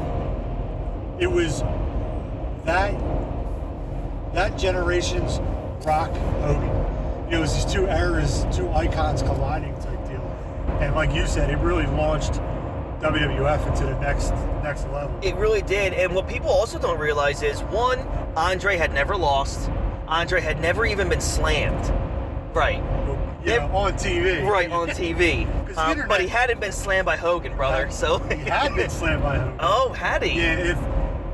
it 1.18 1.30
was 1.30 1.62
that 2.64 2.94
that 4.32 4.56
generation's 4.58 5.40
Rock, 5.86 6.10
Hogan. 6.40 6.62
You 7.26 7.32
know, 7.32 7.38
it 7.38 7.40
was 7.40 7.54
these 7.54 7.72
two 7.72 7.86
eras, 7.86 8.46
two 8.50 8.70
icons 8.72 9.22
colliding 9.22 9.74
type 9.76 10.08
deal. 10.08 10.22
And 10.80 10.94
like 10.94 11.12
you 11.14 11.26
said, 11.26 11.50
it 11.50 11.58
really 11.58 11.86
launched 11.86 12.40
WWF 13.04 13.66
into 13.68 13.84
the 13.86 13.98
next 14.00 14.30
next 14.62 14.86
level. 14.88 15.18
It 15.22 15.34
really 15.36 15.62
did. 15.62 15.92
And 15.92 16.14
what 16.14 16.26
people 16.26 16.48
also 16.48 16.78
don't 16.78 16.98
realize 16.98 17.42
is 17.42 17.60
one, 17.64 17.98
Andre 18.36 18.76
had 18.76 18.92
never 18.94 19.16
lost. 19.16 19.70
Andre 20.08 20.40
had 20.40 20.60
never 20.60 20.86
even 20.86 21.08
been 21.08 21.20
slammed. 21.20 21.92
Right. 22.54 22.82
Yeah, 23.44 23.66
on 23.74 23.92
TV. 23.94 24.46
Right 24.48 24.70
on 24.70 24.88
TV. 25.00 25.46
Um, 25.76 25.90
internet- 25.90 26.08
but 26.08 26.20
he 26.22 26.28
hadn't 26.28 26.60
been 26.60 26.72
slammed 26.72 27.04
by 27.04 27.16
Hogan, 27.16 27.54
brother. 27.56 27.90
So 27.90 28.18
he 28.20 28.36
had 28.36 28.74
been 28.74 28.88
slammed 29.00 29.22
by 29.22 29.36
Hogan. 29.38 29.56
Oh, 29.60 29.92
had 29.92 30.22
he? 30.22 30.38
Yeah, 30.40 30.58
if 30.72 30.78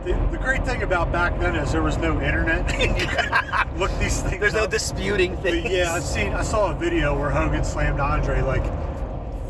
the, 0.05 0.13
the 0.33 0.39
great 0.39 0.65
thing 0.65 0.83
about 0.83 1.13
back 1.13 1.39
then 1.39 1.55
is 1.55 1.71
there 1.71 1.83
was 1.83 1.99
no 1.99 2.21
internet. 2.21 2.67
look 3.79 3.91
these 4.01 4.23
things. 4.23 4.41
There's 4.41 4.55
no 4.55 4.65
up. 4.65 4.71
disputing 4.71 5.35
But 5.37 5.43
things. 5.43 5.71
yeah, 5.71 5.93
I've 5.93 6.03
seen. 6.03 6.33
I 6.33 6.43
saw 6.43 6.73
a 6.73 6.75
video 6.75 7.17
where 7.17 7.31
Hogan 7.31 7.63
slammed 7.65 8.01
Andre 8.01 8.41
like 8.41 8.65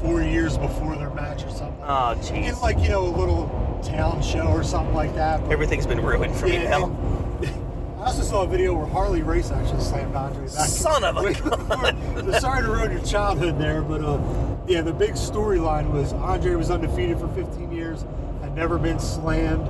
four 0.01 0.23
years 0.23 0.57
before 0.57 0.97
their 0.97 1.11
match 1.11 1.45
or 1.45 1.51
something. 1.51 1.83
Oh, 1.83 2.13
in 2.13 2.19
jeez. 2.19 2.61
like 2.61 2.79
you 2.79 2.89
know 2.89 3.07
a 3.07 3.17
little 3.17 3.81
town 3.85 4.23
show 4.23 4.47
or 4.47 4.63
something 4.63 4.95
like 4.95 5.15
that. 5.15 5.41
But, 5.43 5.53
Everything's 5.53 5.87
been 5.87 6.01
ruined 6.01 6.35
for 6.35 6.47
me 6.47 6.55
yeah, 6.55 6.71
now. 6.71 6.97
I 7.99 8.05
also 8.05 8.23
saw 8.23 8.43
a 8.43 8.47
video 8.47 8.75
where 8.75 8.87
Harley 8.87 9.23
Race 9.23 9.51
actually 9.51 9.83
slammed 9.83 10.15
Andre 10.15 10.45
back. 10.45 10.51
Son 10.51 11.05
of 11.05 11.17
a 11.19 11.33
gun. 12.23 12.41
Sorry 12.41 12.63
to 12.63 12.69
ruin 12.69 12.93
your 12.93 13.05
childhood 13.05 13.59
there, 13.59 13.83
but 13.83 14.03
uh, 14.03 14.19
yeah, 14.67 14.81
the 14.81 14.93
big 14.93 15.13
storyline 15.13 15.91
was 15.93 16.13
Andre 16.15 16.55
was 16.55 16.71
undefeated 16.71 17.19
for 17.19 17.29
15 17.29 17.71
years, 17.71 18.05
had 18.41 18.55
never 18.55 18.79
been 18.79 18.99
slammed, 18.99 19.69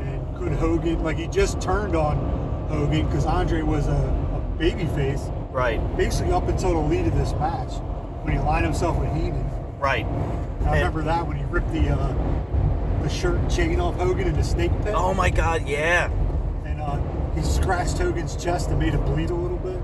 and 0.00 0.36
could 0.36 0.52
Hogan 0.52 1.02
like 1.02 1.16
he 1.16 1.26
just 1.26 1.60
turned 1.60 1.96
on 1.96 2.16
Hogan 2.68 3.06
because 3.06 3.26
Andre 3.26 3.62
was 3.62 3.88
a, 3.88 3.90
a 3.90 4.58
baby 4.58 4.86
face 4.86 5.28
Right, 5.54 5.78
basically 5.96 6.32
up 6.32 6.48
until 6.48 6.72
the 6.72 6.80
lead 6.80 7.06
of 7.06 7.14
this 7.14 7.30
match 7.34 7.74
when 8.24 8.32
he 8.32 8.40
lined 8.40 8.64
himself 8.64 8.98
with 8.98 9.08
Heenan. 9.12 9.48
Right. 9.84 10.06
I 10.62 10.76
remember 10.76 11.02
that 11.02 11.26
when 11.28 11.36
he 11.36 11.44
ripped 11.44 11.70
the 11.72 11.90
uh, 11.90 13.02
the 13.02 13.08
shirt 13.10 13.50
chain 13.50 13.78
off 13.80 13.94
Hogan 13.96 14.26
in 14.26 14.34
the 14.34 14.42
snake 14.42 14.72
pit. 14.82 14.94
Oh 14.96 15.12
my 15.12 15.28
God, 15.28 15.68
yeah. 15.68 16.10
and 16.64 16.80
uh, 16.80 16.98
he 17.34 17.42
scratched 17.42 17.98
Hogan's 17.98 18.34
chest 18.42 18.70
and 18.70 18.78
made 18.78 18.94
it 18.94 19.04
bleed 19.04 19.28
a 19.28 19.34
little 19.34 19.58
bit, 19.58 19.76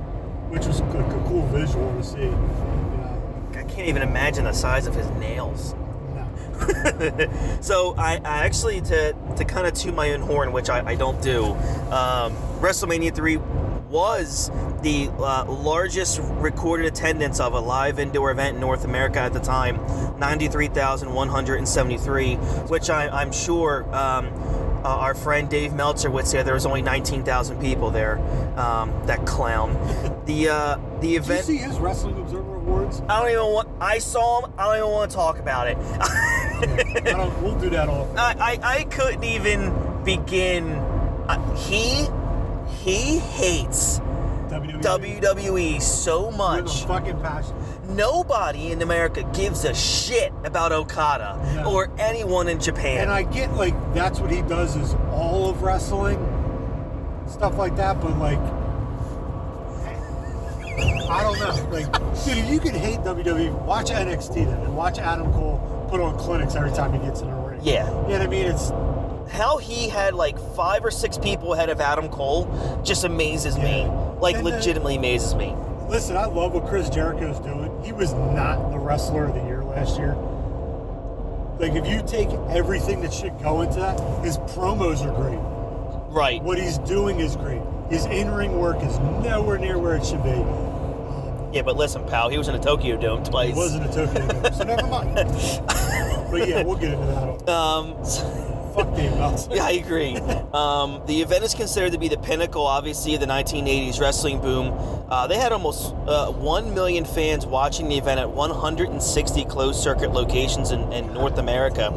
which 0.49 0.67
was 0.67 0.81
a, 0.81 0.85
a 0.85 1.25
cool 1.29 1.47
visual 1.49 1.95
to 1.95 2.03
see. 2.03 2.23
You 2.23 2.31
know, 2.31 3.51
I 3.53 3.63
can't 3.65 3.89
even 3.89 4.01
imagine 4.01 4.45
the 4.45 4.55
size 4.55 4.87
of 4.87 4.95
his 4.95 5.09
nails. 5.11 5.75
no. 6.15 7.59
so 7.61 7.95
I, 7.99 8.17
I 8.25 8.47
actually 8.47 8.81
to 8.81 9.15
to 9.37 9.45
kind 9.45 9.67
of 9.67 9.75
toot 9.75 9.95
my 9.95 10.13
own 10.13 10.23
horn, 10.23 10.53
which 10.53 10.71
I, 10.71 10.81
I 10.87 10.95
don't 10.95 11.21
do. 11.21 11.45
Um, 11.45 12.35
WrestleMania 12.61 13.15
three 13.15 13.37
was 13.91 14.51
the 14.83 15.11
uh, 15.19 15.45
largest 15.51 16.21
recorded 16.23 16.87
attendance 16.87 17.41
of 17.41 17.53
a 17.53 17.61
live 17.61 17.99
indoor 17.99 18.31
event 18.31 18.55
in 18.55 18.61
North 18.61 18.85
America 18.85 19.19
at 19.19 19.33
the 19.33 19.41
time, 19.41 19.77
ninety 20.19 20.49
three 20.49 20.69
thousand 20.69 21.13
one 21.13 21.29
hundred 21.29 21.57
and 21.57 21.69
seventy 21.69 21.99
three, 21.99 22.37
which 22.37 22.89
I, 22.89 23.09
I'm 23.09 23.33
sure. 23.33 23.85
Um, 23.95 24.31
uh, 24.83 24.89
our 24.89 25.15
friend 25.15 25.51
Dave 25.51 25.75
Meltzer 25.75 26.11
would 26.11 26.27
say 26.27 26.43
there 26.43 26.55
was 26.55 26.65
only 26.65 26.81
19,000 26.81 27.61
people 27.61 27.91
there. 27.91 28.19
Um, 28.59 28.95
that 29.05 29.27
clown. 29.27 29.75
The 30.25 30.49
uh, 30.49 30.77
the 31.01 31.01
Did 31.01 31.11
you 31.11 31.19
event. 31.19 31.45
see 31.45 31.59
his 31.59 31.79
Wrestling 31.79 32.19
Observer 32.19 32.57
Awards? 32.57 33.03
I 33.07 33.21
don't 33.21 33.31
even 33.31 33.45
want. 33.53 33.69
I 33.79 33.99
saw 33.99 34.41
him. 34.47 34.55
I 34.57 34.65
don't 34.65 34.77
even 34.77 34.89
want 34.91 35.11
to 35.11 35.17
talk 35.17 35.39
about 35.39 35.69
it. 35.69 35.77
I 35.79 37.13
don't, 37.13 37.43
we'll 37.43 37.59
do 37.59 37.69
that 37.69 37.91
off. 37.91 38.09
I, 38.17 38.59
I, 38.63 38.77
I 38.79 38.85
couldn't 38.85 39.23
even 39.25 40.03
begin. 40.03 40.71
Uh, 41.29 41.57
he 41.57 42.07
he 42.85 43.19
hates 43.19 43.99
WWE. 44.49 44.81
WWE 44.83 45.81
so 45.83 46.31
much. 46.31 46.85
a 46.85 46.87
fucking 46.89 47.21
passion. 47.21 47.55
Nobody 47.89 48.73
in 48.73 48.83
America 48.83 49.23
gives 49.35 49.65
a 49.65 49.75
shit 49.75 50.33
about 50.45 50.73
Okada 50.73 51.39
No. 51.57 51.73
or 51.73 51.91
anyone 51.99 52.49
in 52.49 52.59
Japan. 52.61 52.99
And 53.03 53.11
I 53.11 53.23
get 53.23 53.53
like 53.55 53.75
that's 53.95 54.21
what 54.21 54.31
he 54.31 54.43
does 54.43 54.77
is 54.77 54.95
all 55.13 55.51
of 55.51 55.63
wrestling, 55.63 56.19
stuff 57.29 57.59
like 57.59 57.77
that. 57.77 58.01
But 58.01 58.17
like, 58.19 58.39
I 61.11 61.23
don't 61.23 61.39
know. 61.39 61.69
Like, 61.71 61.93
dude, 62.25 62.39
if 62.39 62.51
you 62.51 62.61
can 62.61 62.75
hate 62.75 63.01
WWE, 63.01 63.51
watch 63.65 63.91
NXT 63.91 64.35
then, 64.47 64.49
and 64.63 64.77
watch 64.77 64.99
Adam 64.99 65.33
Cole 65.33 65.87
put 65.91 66.01
on 66.01 66.17
clinics 66.19 66.55
every 66.55 66.71
time 66.71 66.93
he 66.93 66.99
gets 67.01 67.21
in 67.21 67.29
a 67.29 67.37
ring. 67.47 67.61
Yeah. 67.63 67.87
You 67.89 67.93
know 67.95 68.03
what 68.03 68.21
I 68.23 68.27
mean? 68.29 68.47
It's 68.47 68.71
How 69.31 69.59
he 69.59 69.89
had 69.89 70.15
like 70.15 70.39
five 70.55 70.85
or 70.85 70.91
six 70.91 71.17
people 71.19 71.55
ahead 71.55 71.69
of 71.71 71.81
Adam 71.81 72.09
Cole 72.09 72.81
just 72.85 73.05
amazes 73.05 73.57
me. 73.59 73.87
Like 74.21 74.37
And 74.37 74.47
then- 74.47 74.55
legitimately 74.55 74.97
amazes 74.97 75.35
me. 75.35 75.55
listen. 75.89 76.17
I 76.17 76.27
love 76.27 76.53
what 76.55 76.67
Chris 76.67 76.89
Jericho's 76.91 77.39
doing. 77.41 77.71
He 77.85 77.93
was 77.93 78.13
not 78.13 78.71
the 78.71 78.79
wrestler 78.79 79.25
of 79.27 79.35
the 79.35 79.43
year 79.43 79.63
last 79.65 79.99
year. 79.99 80.15
Like, 81.59 81.73
if 81.75 81.87
you 81.87 82.03
take 82.07 82.29
everything 82.49 83.03
that 83.03 83.13
should 83.13 83.39
go 83.43 83.61
into 83.61 83.81
that, 83.81 83.99
his 84.25 84.39
promos 84.39 85.05
are 85.05 85.15
great. 85.15 85.39
Right. 86.11 86.43
What 86.43 86.59
he's 86.59 86.79
doing 86.79 87.21
is 87.21 87.37
great. 87.37 87.61
His 87.91 88.07
in-ring 88.07 88.59
work 88.59 88.83
is 88.83 88.99
nowhere 88.99 89.59
near 89.59 89.79
where 89.79 89.95
it 89.97 90.05
should 90.07 90.23
be. 90.23 90.31
Yeah, 91.53 91.63
but 91.63 91.77
listen, 91.77 92.05
pal, 92.07 92.29
he 92.31 92.39
was 92.39 92.49
in 92.49 92.55
a 92.55 92.59
Tokyo 92.61 92.97
Dome 92.97 93.23
twice. 93.25 93.51
It 93.51 93.57
wasn't 93.57 93.85
a 93.91 93.93
Tokyo 93.93 94.27
Dome, 94.29 94.53
so 94.55 94.65
never 94.65 94.87
mind. 94.87 95.15
but 96.31 96.49
yeah, 96.49 96.63
we'll 96.63 96.77
get 96.77 96.93
into 96.93 97.07
that. 97.07 97.49
Um, 97.53 97.95
Fuck 98.75 98.95
Dave 98.95 99.13
Meltzer. 99.13 99.51
Yeah, 99.55 99.65
I 99.65 99.73
agree. 99.73 100.17
Um, 100.53 101.03
the 101.07 101.23
event 101.23 101.45
is 101.45 101.55
considered 101.55 101.93
to 101.93 101.99
be 101.99 102.09
the 102.09 102.19
pinnacle, 102.19 102.67
obviously, 102.67 103.15
of 103.15 103.21
the 103.21 103.27
1980s 103.27 104.01
wrestling 104.01 104.41
boom. 104.41 104.73
Uh, 105.11 105.27
they 105.27 105.37
had 105.37 105.53
almost 105.53 105.95
uh, 106.07 106.31
1 106.31 106.75
million 106.75 107.05
fans 107.05 107.47
watching 107.47 107.89
the 107.89 107.97
event 107.99 108.21
at 108.21 108.31
160 108.31 109.45
closed 109.47 109.81
circuit 109.81 110.13
locations 110.13 110.71
in, 110.71 110.93
in 110.93 111.13
North 111.13 111.39
America. 111.39 111.89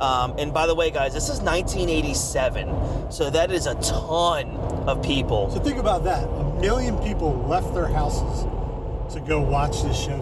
Um, 0.00 0.34
and 0.38 0.52
by 0.52 0.66
the 0.66 0.74
way, 0.74 0.90
guys, 0.90 1.14
this 1.14 1.28
is 1.30 1.40
1987, 1.40 3.10
so 3.10 3.30
that 3.30 3.50
is 3.50 3.66
a 3.66 3.74
ton 3.76 4.48
of 4.86 5.02
people. 5.02 5.50
So 5.50 5.60
think 5.60 5.78
about 5.78 6.04
that. 6.04 6.24
A 6.24 6.60
million 6.60 6.98
people 6.98 7.34
left 7.48 7.72
their 7.74 7.86
houses 7.86 8.44
to 9.14 9.20
go 9.20 9.40
watch 9.40 9.82
this 9.82 9.98
show. 9.98 10.20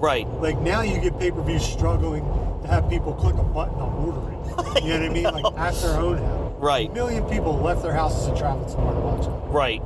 Right. 0.00 0.26
Like 0.40 0.58
now, 0.60 0.80
you 0.80 0.98
get 0.98 1.18
pay-per-view 1.18 1.58
struggling 1.58 2.24
to 2.62 2.68
have 2.68 2.88
people 2.88 3.12
click 3.14 3.34
a 3.34 3.42
button 3.42 3.74
on 3.80 3.92
ordering. 4.06 4.29
You 4.82 4.88
know 4.88 5.00
what 5.00 5.02
I 5.02 5.08
mean? 5.08 5.24
Like 5.24 5.44
at 5.56 5.74
their 5.74 6.00
own 6.00 6.18
house. 6.18 6.52
Right. 6.60 6.90
A 6.90 6.92
million 6.92 7.24
people 7.24 7.58
left 7.58 7.82
their 7.82 7.94
houses 7.94 8.26
and 8.26 8.36
traveled 8.36 8.70
somewhere 8.70 8.94
to 8.94 9.00
watch 9.00 9.26
it. 9.26 9.52
Right. 9.52 9.82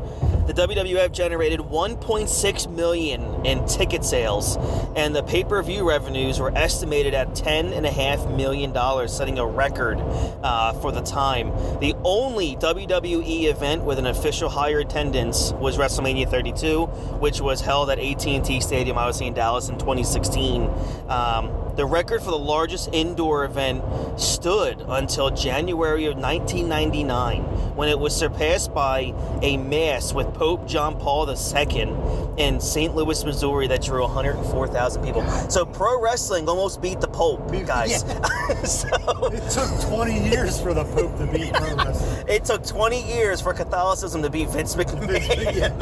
The 0.48 0.52
WWF 0.52 1.12
generated 1.12 1.60
1.6 1.60 2.70
million 2.70 3.46
in 3.46 3.64
ticket 3.66 4.04
sales, 4.04 4.58
and 4.94 5.16
the 5.16 5.22
pay-per-view 5.22 5.88
revenues 5.88 6.38
were 6.38 6.52
estimated 6.54 7.14
at 7.14 7.34
10 7.34 7.72
and 7.72 7.86
a 7.86 7.90
half 7.90 8.28
million 8.28 8.72
dollars, 8.72 9.16
setting 9.16 9.38
a 9.38 9.46
record 9.46 9.98
uh, 10.42 10.74
for 10.74 10.92
the 10.92 11.00
time. 11.00 11.48
The 11.80 11.94
only 12.04 12.56
WWE 12.56 13.44
event 13.44 13.84
with 13.84 13.98
an 13.98 14.06
official 14.06 14.50
higher 14.50 14.80
attendance 14.80 15.52
was 15.52 15.78
WrestleMania 15.78 16.28
32, 16.28 16.86
which 17.20 17.40
was 17.40 17.62
held 17.62 17.88
at 17.88 17.98
AT&T 17.98 18.60
Stadium, 18.60 18.98
obviously 18.98 19.28
in 19.28 19.34
Dallas 19.34 19.70
in 19.70 19.78
2016. 19.78 20.68
Um, 21.08 21.63
the 21.76 21.84
record 21.84 22.22
for 22.22 22.30
the 22.30 22.38
largest 22.38 22.88
indoor 22.92 23.44
event 23.44 23.82
stood 24.18 24.80
until 24.88 25.30
January 25.30 26.06
of 26.06 26.16
1999 26.16 27.42
when 27.74 27.88
it 27.88 27.98
was 27.98 28.14
surpassed 28.14 28.72
by 28.72 29.12
a 29.42 29.56
mass 29.56 30.12
with 30.12 30.32
Pope 30.34 30.66
John 30.68 30.98
Paul 30.98 31.28
II 31.28 32.34
in 32.36 32.60
St. 32.60 32.94
Louis, 32.94 33.24
Missouri 33.24 33.66
that 33.68 33.82
drew 33.82 34.02
104,000 34.02 35.02
people. 35.02 35.28
So 35.50 35.64
pro 35.64 36.00
wrestling 36.00 36.48
almost 36.48 36.80
beat 36.80 37.00
the 37.00 37.08
Pope, 37.08 37.50
guys. 37.66 38.00
so 38.64 38.88
It 39.32 39.50
took 39.50 39.88
20 39.88 40.28
years 40.28 40.60
for 40.60 40.74
the 40.74 40.84
Pope 40.84 41.16
to 41.18 41.26
beat 41.26 41.52
pro 41.52 41.74
wrestling. 41.76 42.24
it 42.28 42.44
took 42.44 42.64
20 42.64 43.02
years 43.02 43.40
for 43.40 43.52
Catholicism 43.52 44.22
to 44.22 44.30
beat 44.30 44.48
Vince 44.50 44.76
McMahon. 44.76 45.72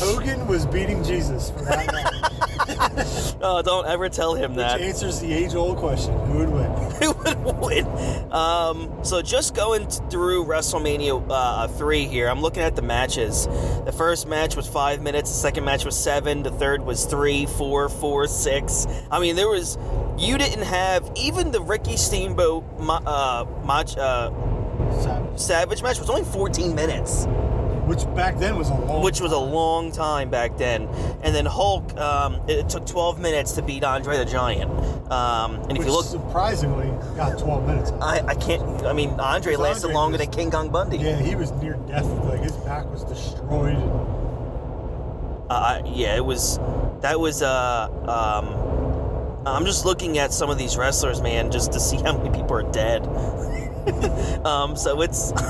Hogan 0.00 0.46
was 0.46 0.66
beating 0.66 1.02
Jesus 1.02 1.50
for 1.50 1.62
that. 1.62 2.33
oh, 3.42 3.62
don't 3.64 3.86
ever 3.86 4.08
tell 4.08 4.34
him 4.34 4.54
that. 4.56 4.80
Which 4.80 4.88
answers 4.88 5.20
the 5.20 5.32
age-old 5.32 5.76
question: 5.76 6.18
Who 6.26 6.38
would 6.38 6.50
win? 6.50 6.70
who 7.02 7.12
would 7.12 7.58
win. 7.58 8.32
Um, 8.32 8.90
so 9.02 9.22
just 9.22 9.54
going 9.54 9.86
through 9.88 10.44
WrestleMania 10.44 11.26
uh, 11.28 11.68
three 11.68 12.06
here, 12.06 12.28
I'm 12.28 12.40
looking 12.40 12.62
at 12.62 12.76
the 12.76 12.82
matches. 12.82 13.46
The 13.84 13.94
first 13.96 14.26
match 14.26 14.56
was 14.56 14.66
five 14.66 15.02
minutes. 15.02 15.30
The 15.30 15.36
second 15.36 15.64
match 15.64 15.84
was 15.84 15.96
seven. 15.96 16.42
The 16.42 16.50
third 16.50 16.84
was 16.84 17.04
three, 17.06 17.46
four, 17.46 17.88
four, 17.88 18.26
six. 18.26 18.86
I 19.10 19.20
mean, 19.20 19.36
there 19.36 19.48
was. 19.48 19.78
You 20.16 20.38
didn't 20.38 20.62
have 20.62 21.10
even 21.16 21.50
the 21.50 21.60
Ricky 21.60 21.96
Steamboat 21.96 22.64
uh, 22.78 23.44
match, 23.66 23.96
uh, 23.96 24.30
Savage. 25.02 25.38
Savage 25.38 25.82
match 25.82 25.98
was 25.98 26.08
only 26.08 26.24
14 26.24 26.74
minutes, 26.74 27.26
Which 27.86 28.04
back 28.14 28.38
then 28.38 28.56
was 28.56 28.70
a 28.70 28.74
long. 28.74 29.02
which 29.02 29.20
was 29.20 29.32
a 29.32 29.38
long 29.38 29.92
time 29.92 30.30
back 30.30 30.56
then. 30.56 30.88
And 31.22 31.34
then 31.34 31.44
Hulk, 31.44 31.94
um, 31.98 32.40
it 32.48 32.68
took 32.68 32.86
12 32.86 33.20
minutes 33.20 33.52
to 33.52 33.62
beat 33.62 33.84
Andre 33.84 34.16
the 34.16 34.24
Giant. 34.24 34.70
Um, 35.12 35.56
and 35.56 35.72
if 35.72 35.78
which 35.78 35.86
you 35.88 35.92
look, 35.92 36.06
surprisingly 36.06 36.86
got 37.14 37.38
12 37.38 37.66
minutes. 37.66 37.92
I, 38.00 38.20
I 38.26 38.34
can't. 38.34 38.62
I 38.86 38.92
mean, 38.94 39.10
Andre 39.20 39.56
lasted 39.56 39.88
Andre 39.88 39.94
longer 39.94 40.18
was- 40.18 40.26
than 40.26 40.34
King 40.34 40.50
Kong 40.50 40.70
Bundy. 40.70 40.96
yeah, 40.96 41.16
he 41.20 41.36
was 41.36 41.52
near 41.52 41.74
death. 41.86 42.06
Like 42.24 42.40
his 42.40 42.52
back 42.52 42.86
was 42.90 43.04
destroyed. 43.04 43.76
Uh, 45.50 45.82
yeah, 45.84 46.16
it 46.16 46.24
was. 46.24 46.58
That 47.02 47.20
was. 47.20 47.42
Uh, 47.42 47.88
um, 48.08 49.46
I'm 49.46 49.66
just 49.66 49.84
looking 49.84 50.16
at 50.16 50.32
some 50.32 50.48
of 50.48 50.56
these 50.56 50.78
wrestlers, 50.78 51.20
man, 51.20 51.50
just 51.50 51.72
to 51.72 51.80
see 51.80 51.96
how 52.02 52.16
many 52.16 52.30
people 52.30 52.56
are 52.56 52.72
dead. 52.72 53.02
um, 54.46 54.74
so 54.74 55.02
it's. 55.02 55.32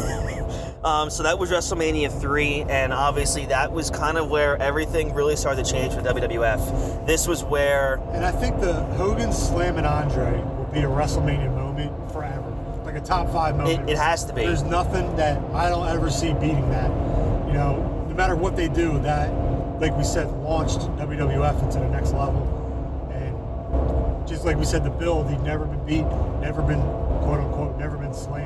um, 0.84 1.08
so 1.08 1.22
that 1.22 1.38
was 1.38 1.50
WrestleMania 1.50 2.20
3, 2.20 2.66
and 2.68 2.92
obviously 2.92 3.46
that 3.46 3.72
was 3.72 3.90
kind 3.90 4.18
of 4.18 4.28
where 4.28 4.60
everything 4.60 5.14
really 5.14 5.34
started 5.34 5.64
to 5.64 5.72
change 5.72 5.94
for 5.94 6.02
WWF. 6.02 7.06
This 7.06 7.26
was 7.26 7.42
where. 7.42 7.94
And 8.12 8.24
I 8.24 8.30
think 8.30 8.60
the 8.60 8.74
Hogan 8.96 9.32
slamming 9.32 9.86
Andre 9.86 10.42
will 10.42 10.68
be 10.72 10.80
a 10.80 10.88
WrestleMania 10.88 11.54
moment 11.54 12.12
forever. 12.12 12.50
Like 12.84 12.96
a 12.96 13.00
top 13.00 13.32
five 13.32 13.56
moment. 13.56 13.88
It, 13.88 13.92
it 13.92 13.96
has 13.96 14.26
to 14.26 14.34
be. 14.34 14.42
There's 14.42 14.62
nothing 14.62 15.16
that 15.16 15.42
I 15.54 15.70
don't 15.70 15.88
ever 15.88 16.10
see 16.10 16.34
beating 16.34 16.68
that. 16.70 16.90
You 17.46 17.54
know, 17.54 18.06
no 18.08 18.14
matter 18.14 18.36
what 18.36 18.54
they 18.54 18.68
do, 18.68 18.98
that, 19.00 19.32
like 19.80 19.96
we 19.96 20.04
said, 20.04 20.30
launched 20.42 20.80
WWF 20.98 21.62
into 21.62 21.78
the 21.78 21.88
next 21.88 22.12
level. 22.12 22.42
And 23.10 24.28
just 24.28 24.44
like 24.44 24.58
we 24.58 24.66
said, 24.66 24.84
the 24.84 24.90
build, 24.90 25.30
he'd 25.30 25.40
never 25.40 25.64
been 25.64 25.84
beat, 25.86 26.04
never 26.42 26.60
been, 26.60 26.82
quote 27.22 27.40
unquote, 27.40 27.78
never 27.78 27.96
been 27.96 28.12
slammed. 28.12 28.43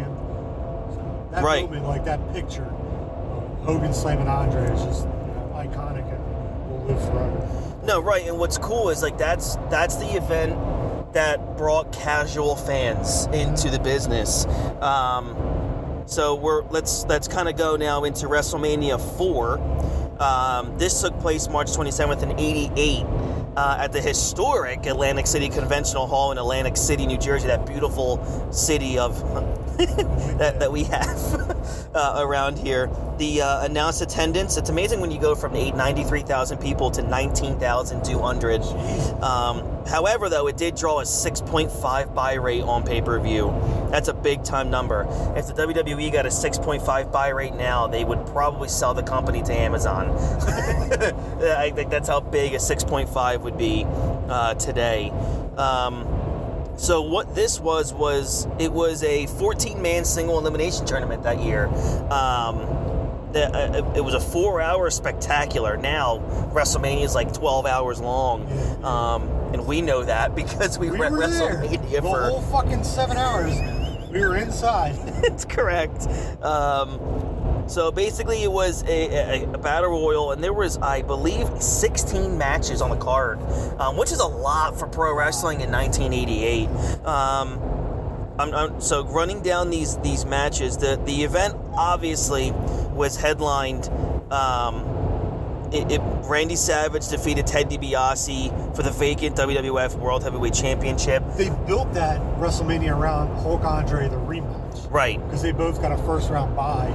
That 1.39 1.45
Right. 1.45 1.65
moment, 1.65 1.87
like 1.87 2.05
that 2.05 2.33
picture 2.33 2.65
of 2.65 3.65
Hogan 3.65 3.93
slamming 3.95 4.27
Andre 4.29 4.63
is 4.73 4.83
just 4.83 5.03
you 5.05 5.09
know, 5.09 5.53
iconic 5.55 6.05
and 6.13 6.69
will 6.71 6.85
live 6.89 7.01
forever. 7.05 7.49
No, 7.85 8.01
right. 8.01 8.27
And 8.27 8.39
what's 8.39 8.59
cool 8.59 8.91
is 8.91 9.03
like 9.03 9.17
that's 9.19 9.57
that's 9.71 9.97
the 9.97 10.17
event 10.17 10.57
that 11.13 11.57
brought 11.57 11.93
casual 11.93 12.57
fans 12.57 13.27
into 13.33 13.71
the 13.71 13.79
business. 13.79 14.47
Um, 14.81 15.37
so 16.07 16.35
we're 16.35 16.65
let's 16.71 17.05
let's 17.07 17.29
kind 17.29 17.49
of 17.49 17.57
go 17.57 17.77
now 17.77 18.03
into 18.05 18.27
WrestleMania 18.27 18.99
four. 19.17 19.61
Um, 20.21 20.77
this 20.77 21.01
took 21.01 21.19
place 21.21 21.49
March 21.49 21.69
27th 21.69 22.23
in 22.25 22.33
'88 22.39 23.07
uh, 23.57 23.77
at 23.81 23.93
the 23.93 24.01
historic 24.01 24.87
Atlantic 24.87 25.29
City 25.29 25.49
Conventional 25.49 26.09
Hall 26.09 26.33
in 26.33 26.39
Atlantic 26.39 26.77
City, 26.77 27.07
New 27.07 27.19
Jersey. 27.19 27.47
That 27.47 27.65
beautiful 27.65 28.19
city 28.53 28.99
of 28.99 29.15
that, 30.39 30.59
that 30.59 30.73
we 30.73 30.83
have 30.85 31.91
uh, 31.95 32.15
around 32.19 32.59
here. 32.59 32.91
The 33.19 33.43
uh, 33.43 33.65
announced 33.65 34.03
attendance, 34.03 34.57
it's 34.57 34.71
amazing 34.71 35.01
when 35.01 35.13
you 35.13 35.21
go 35.21 35.37
from 35.37 35.55
eight- 35.55 35.77
93,000 35.77 36.59
people 36.59 36.91
to 36.91 37.03
19,200. 37.03 38.63
Um, 39.23 39.87
however, 39.87 40.29
though, 40.29 40.49
it 40.49 40.57
did 40.57 40.75
draw 40.75 40.99
a 40.99 41.05
6.5 41.05 42.13
buy 42.13 42.35
rate 42.35 42.63
on 42.63 42.85
pay 42.85 43.01
per 43.01 43.21
view. 43.21 43.55
That's 43.91 44.09
a 44.09 44.15
big 44.15 44.43
time 44.43 44.69
number. 44.69 45.07
If 45.37 45.47
the 45.47 45.55
WWE 45.55 46.13
got 46.13 46.27
a 46.27 46.31
6.5 46.31 47.13
buy 47.13 47.29
rate 47.29 47.55
now, 47.55 47.87
they 47.87 48.05
would 48.05 48.27
probably 48.27 48.69
sell 48.69 48.95
the 48.95 49.05
company 49.05 49.43
to 49.45 49.53
Amazon. 49.53 50.11
I 51.41 51.71
think 51.71 51.91
that's 51.91 52.09
how 52.09 52.19
big 52.19 52.55
a 52.55 52.59
6.5 52.59 53.41
would 53.43 53.57
be 53.57 53.85
uh, 54.29 54.55
today. 54.55 55.11
Um, 55.57 56.18
so 56.79 57.03
what 57.03 57.35
this 57.35 57.61
was 57.61 57.93
was 57.93 58.47
it 58.59 58.73
was 58.73 59.03
a 59.03 59.27
14 59.27 59.83
man 59.83 60.05
single 60.05 60.39
elimination 60.39 60.87
tournament 60.87 61.23
that 61.25 61.41
year. 61.41 61.67
Um, 62.11 62.77
the- 63.33 63.51
uh, 63.53 63.93
it 63.95 64.01
was 64.03 64.15
a 64.15 64.21
four 64.21 64.61
hour 64.63 64.89
spectacular. 64.91 65.77
Now 65.77 66.19
WrestleMania 66.55 67.05
is 67.05 67.15
like 67.15 67.35
12 67.35 67.67
hours 67.67 68.01
long, 68.01 68.47
um, 68.85 69.29
and 69.53 69.67
we 69.67 69.83
know 69.83 70.03
that 70.05 70.35
because 70.43 70.79
we, 70.79 70.91
We 70.91 70.99
were 70.99 71.05
at 71.07 71.13
were 71.13 71.27
there. 71.27 71.57
WrestleMania 71.57 71.91
The 71.97 72.01
for. 72.03 72.23
whole 72.23 72.41
fucking 72.43 72.85
seven 72.85 73.17
hours. 73.19 73.53
We 74.11 74.21
were 74.21 74.37
inside. 74.39 74.95
It's 75.25 75.45
correct. 75.45 76.07
Um, 76.43 76.99
so 77.69 77.91
basically, 77.93 78.43
it 78.43 78.51
was 78.51 78.83
a, 78.85 79.43
a, 79.43 79.53
a 79.53 79.59
battle 79.59 79.91
royal, 79.91 80.33
and 80.33 80.43
there 80.43 80.53
was, 80.53 80.79
I 80.79 81.03
believe, 81.03 81.47
16 81.63 82.37
matches 82.39 82.81
on 82.83 82.91
the 82.91 82.97
card, 82.97 83.39
um, 83.79 83.97
which 83.97 84.11
is 84.11 84.21
a 84.21 84.27
lot 84.27 84.79
for 84.79 84.87
pro 84.89 85.15
wrestling 85.15 85.61
in 85.61 85.71
1988. 85.71 86.69
Um, 87.07 87.61
I'm, 88.39 88.55
I'm- 88.55 88.81
so 88.81 89.05
running 89.07 89.43
down 89.43 89.71
these 89.71 89.97
these 89.99 90.25
matches, 90.25 90.77
the 90.79 90.97
the 91.05 91.25
event 91.25 91.57
obviously 91.75 92.53
was 92.95 93.17
headlined. 93.17 93.89
Um, 94.33 94.85
it, 95.73 95.93
it, 95.93 96.01
Randy 96.25 96.57
Savage 96.57 97.09
defeated 97.09 97.47
Ted 97.47 97.69
DiBiase 97.69 98.75
for 98.75 98.83
the 98.83 98.91
vacant 98.91 99.37
WWF 99.37 99.97
World 99.97 100.23
Heavyweight 100.23 100.55
Championship. 100.55 101.23
They 101.37 101.51
built 101.67 101.93
that 101.93 102.21
WrestleMania 102.39 102.97
around 102.97 103.37
Hulk 103.43 103.65
Andre 103.65 104.09
the 104.09 104.17
rematch 104.17 104.91
Right, 104.91 105.23
because 105.27 105.43
they 105.43 105.53
both 105.53 105.83
got 105.83 105.93
a 105.93 105.99
first 106.05 106.31
round 106.31 106.57
bye 106.57 106.95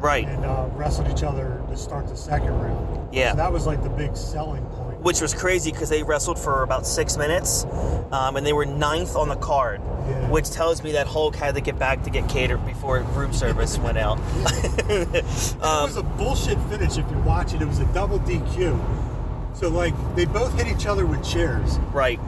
right. 0.00 0.26
and 0.26 0.44
uh, 0.44 0.68
wrestled 0.72 1.08
each 1.10 1.22
other 1.22 1.62
to 1.68 1.76
start 1.76 2.08
the 2.08 2.16
second 2.16 2.50
round. 2.60 3.14
Yeah. 3.14 3.32
So 3.32 3.36
that 3.38 3.52
was 3.52 3.66
like 3.66 3.82
the 3.82 3.88
big 3.88 4.16
selling 4.16 4.64
point. 4.66 5.00
which 5.00 5.20
was 5.20 5.32
crazy 5.34 5.72
because 5.72 5.88
they 5.88 6.02
wrestled 6.02 6.38
for 6.38 6.62
about 6.62 6.86
six 6.86 7.16
minutes, 7.16 7.64
um, 8.12 8.36
and 8.36 8.46
they 8.46 8.52
were 8.52 8.66
ninth 8.66 9.16
on 9.16 9.28
the 9.28 9.36
card, 9.36 9.80
Yeah. 9.82 10.28
which 10.30 10.50
tells 10.50 10.82
me 10.82 10.92
that 10.92 11.06
Hulk 11.06 11.36
had 11.36 11.54
to 11.54 11.60
get 11.60 11.78
back 11.78 12.02
to 12.04 12.10
get 12.10 12.28
catered 12.28 12.64
before 12.66 13.00
room 13.00 13.32
service 13.32 13.78
went 13.78 13.98
out. 13.98 14.18
it 14.88 15.62
um, 15.62 15.84
was 15.84 15.96
a 15.96 16.02
bullshit 16.02 16.58
finish 16.68 16.98
if 16.98 17.10
you 17.10 17.18
watch 17.18 17.54
it. 17.54 17.62
It 17.62 17.68
was 17.68 17.78
a 17.78 17.86
double 17.94 18.18
DQ. 18.20 19.56
So 19.56 19.68
like 19.68 19.94
they 20.14 20.24
both 20.24 20.54
hit 20.56 20.66
each 20.68 20.86
other 20.86 21.06
with 21.06 21.24
chairs. 21.24 21.78
right. 21.92 22.20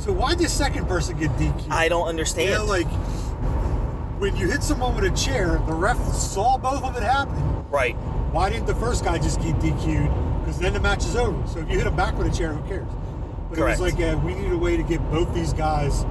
So 0.00 0.12
why 0.12 0.30
did 0.30 0.46
the 0.46 0.48
second 0.48 0.86
person 0.86 1.18
get 1.18 1.30
DQ? 1.32 1.70
I 1.70 1.88
don't 1.88 2.08
understand. 2.08 2.50
know, 2.52 2.64
like 2.64 2.86
when 4.20 4.36
you 4.36 4.48
hit 4.48 4.62
someone 4.62 4.94
with 4.94 5.10
a 5.10 5.16
chair, 5.16 5.60
the 5.66 5.72
ref 5.72 5.96
saw 6.12 6.58
both 6.58 6.84
of 6.84 6.94
it 6.96 7.02
happen. 7.02 7.64
right. 7.70 7.96
Why 8.32 8.48
didn't 8.50 8.66
the 8.66 8.74
first 8.76 9.02
guy 9.02 9.18
just 9.18 9.40
get 9.40 9.56
DQ'd? 9.56 10.40
Because 10.40 10.58
then 10.58 10.74
the 10.74 10.78
match 10.80 11.04
is 11.04 11.16
over. 11.16 11.44
So 11.48 11.58
if 11.60 11.68
you 11.68 11.78
hit 11.78 11.86
him 11.86 11.96
back 11.96 12.16
with 12.16 12.32
a 12.32 12.36
chair, 12.36 12.52
who 12.52 12.68
cares? 12.68 12.86
But 13.48 13.58
Correct. 13.58 13.80
it 13.80 13.82
was 13.82 13.94
like 13.94 14.00
uh, 14.00 14.18
we 14.18 14.34
need 14.34 14.52
a 14.52 14.58
way 14.58 14.76
to 14.76 14.84
get 14.84 15.00
both 15.10 15.34
these 15.34 15.52
guys 15.52 16.04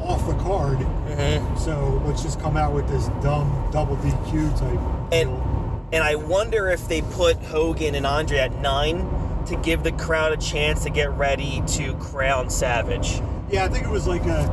off 0.00 0.26
the 0.26 0.34
card. 0.42 0.78
Mm-hmm. 0.78 1.58
So 1.58 2.00
let's 2.06 2.22
just 2.22 2.40
come 2.40 2.56
out 2.56 2.72
with 2.72 2.88
this 2.88 3.08
dumb 3.22 3.68
double 3.72 3.96
DQ 3.98 4.58
type. 4.58 5.12
And 5.12 5.28
deal. 5.28 5.88
and 5.92 6.02
I 6.02 6.14
wonder 6.14 6.68
if 6.68 6.88
they 6.88 7.02
put 7.02 7.36
Hogan 7.36 7.94
and 7.94 8.06
Andre 8.06 8.38
at 8.38 8.54
nine 8.60 9.44
to 9.46 9.56
give 9.56 9.82
the 9.82 9.92
crowd 9.92 10.32
a 10.32 10.38
chance 10.38 10.84
to 10.84 10.90
get 10.90 11.10
ready 11.10 11.62
to 11.66 11.94
crown 11.96 12.48
Savage. 12.48 13.20
yeah, 13.50 13.64
I 13.64 13.68
think 13.68 13.84
it 13.84 13.90
was 13.90 14.06
like 14.06 14.24
a 14.24 14.46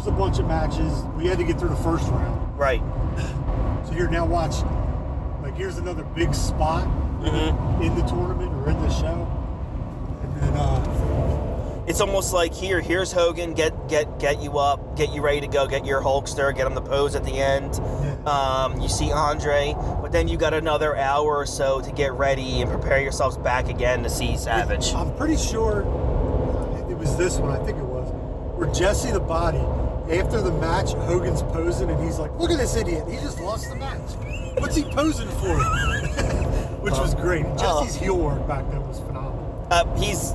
here's 0.00 0.14
a 0.14 0.16
bunch 0.16 0.38
of 0.38 0.46
matches. 0.46 1.02
We 1.16 1.26
had 1.26 1.36
to 1.38 1.44
get 1.44 1.58
through 1.58 1.68
the 1.70 1.76
first 1.76 2.08
round. 2.08 2.58
Right. 2.58 2.82
So 3.86 3.94
here 3.96 4.08
now 4.10 4.26
watch. 4.26 4.56
Like 5.42 5.56
here's 5.56 5.78
another 5.78 6.04
big 6.04 6.34
spot 6.34 6.84
Mm-hmm. 7.20 7.82
in 7.82 7.94
the 7.96 8.02
tournament 8.02 8.52
or 8.52 8.70
in 8.70 8.80
the 8.80 8.90
show. 8.90 9.26
And 10.22 10.36
then 10.36 10.54
uh, 10.54 11.84
It's 11.86 12.00
almost 12.00 12.32
like 12.32 12.52
here, 12.54 12.80
here's 12.80 13.10
Hogan, 13.10 13.54
get 13.54 13.88
get 13.88 14.18
get 14.20 14.42
you 14.42 14.58
up, 14.58 14.96
get 14.96 15.12
you 15.12 15.22
ready 15.22 15.40
to 15.40 15.46
go, 15.48 15.66
get 15.66 15.84
your 15.86 16.02
Hulkster, 16.02 16.54
get 16.54 16.66
him 16.66 16.74
the 16.74 16.82
pose 16.82 17.14
at 17.14 17.24
the 17.24 17.32
end. 17.38 17.80
Um, 18.28 18.80
you 18.80 18.88
see 18.88 19.10
Andre, 19.12 19.74
but 20.02 20.12
then 20.12 20.28
you 20.28 20.36
got 20.36 20.54
another 20.54 20.94
hour 20.96 21.36
or 21.36 21.46
so 21.46 21.80
to 21.80 21.90
get 21.90 22.12
ready 22.12 22.60
and 22.60 22.70
prepare 22.70 23.00
yourselves 23.00 23.36
back 23.38 23.68
again 23.68 24.02
to 24.02 24.10
see 24.10 24.36
Savage. 24.36 24.92
I'm 24.94 25.14
pretty 25.16 25.36
sure 25.36 25.80
it 26.88 26.96
was 26.96 27.16
this 27.16 27.38
one, 27.38 27.50
I 27.50 27.64
think 27.64 27.78
it 27.78 27.84
was, 27.84 28.08
where 28.56 28.72
Jesse 28.72 29.10
the 29.10 29.20
Body, 29.20 29.58
after 30.10 30.40
the 30.40 30.52
match, 30.52 30.92
Hogan's 30.92 31.42
posing 31.42 31.90
and 31.90 32.02
he's 32.02 32.18
like, 32.18 32.32
look 32.38 32.50
at 32.50 32.58
this 32.58 32.76
idiot. 32.76 33.04
He 33.08 33.16
just 33.16 33.40
lost 33.40 33.68
the 33.68 33.76
match. 33.76 33.98
What's 34.58 34.76
he 34.76 34.84
posing 34.84 35.28
for? 35.28 35.56
Which 36.80 36.94
was 36.94 37.14
great. 37.14 37.46
Oh. 37.46 37.82
Jesse's 37.82 37.96
heel 38.00 38.18
work 38.18 38.46
back 38.48 38.68
then 38.70 38.86
was 38.86 38.98
phenomenal. 38.98 39.68
Uh, 39.70 39.96
he's 39.96 40.32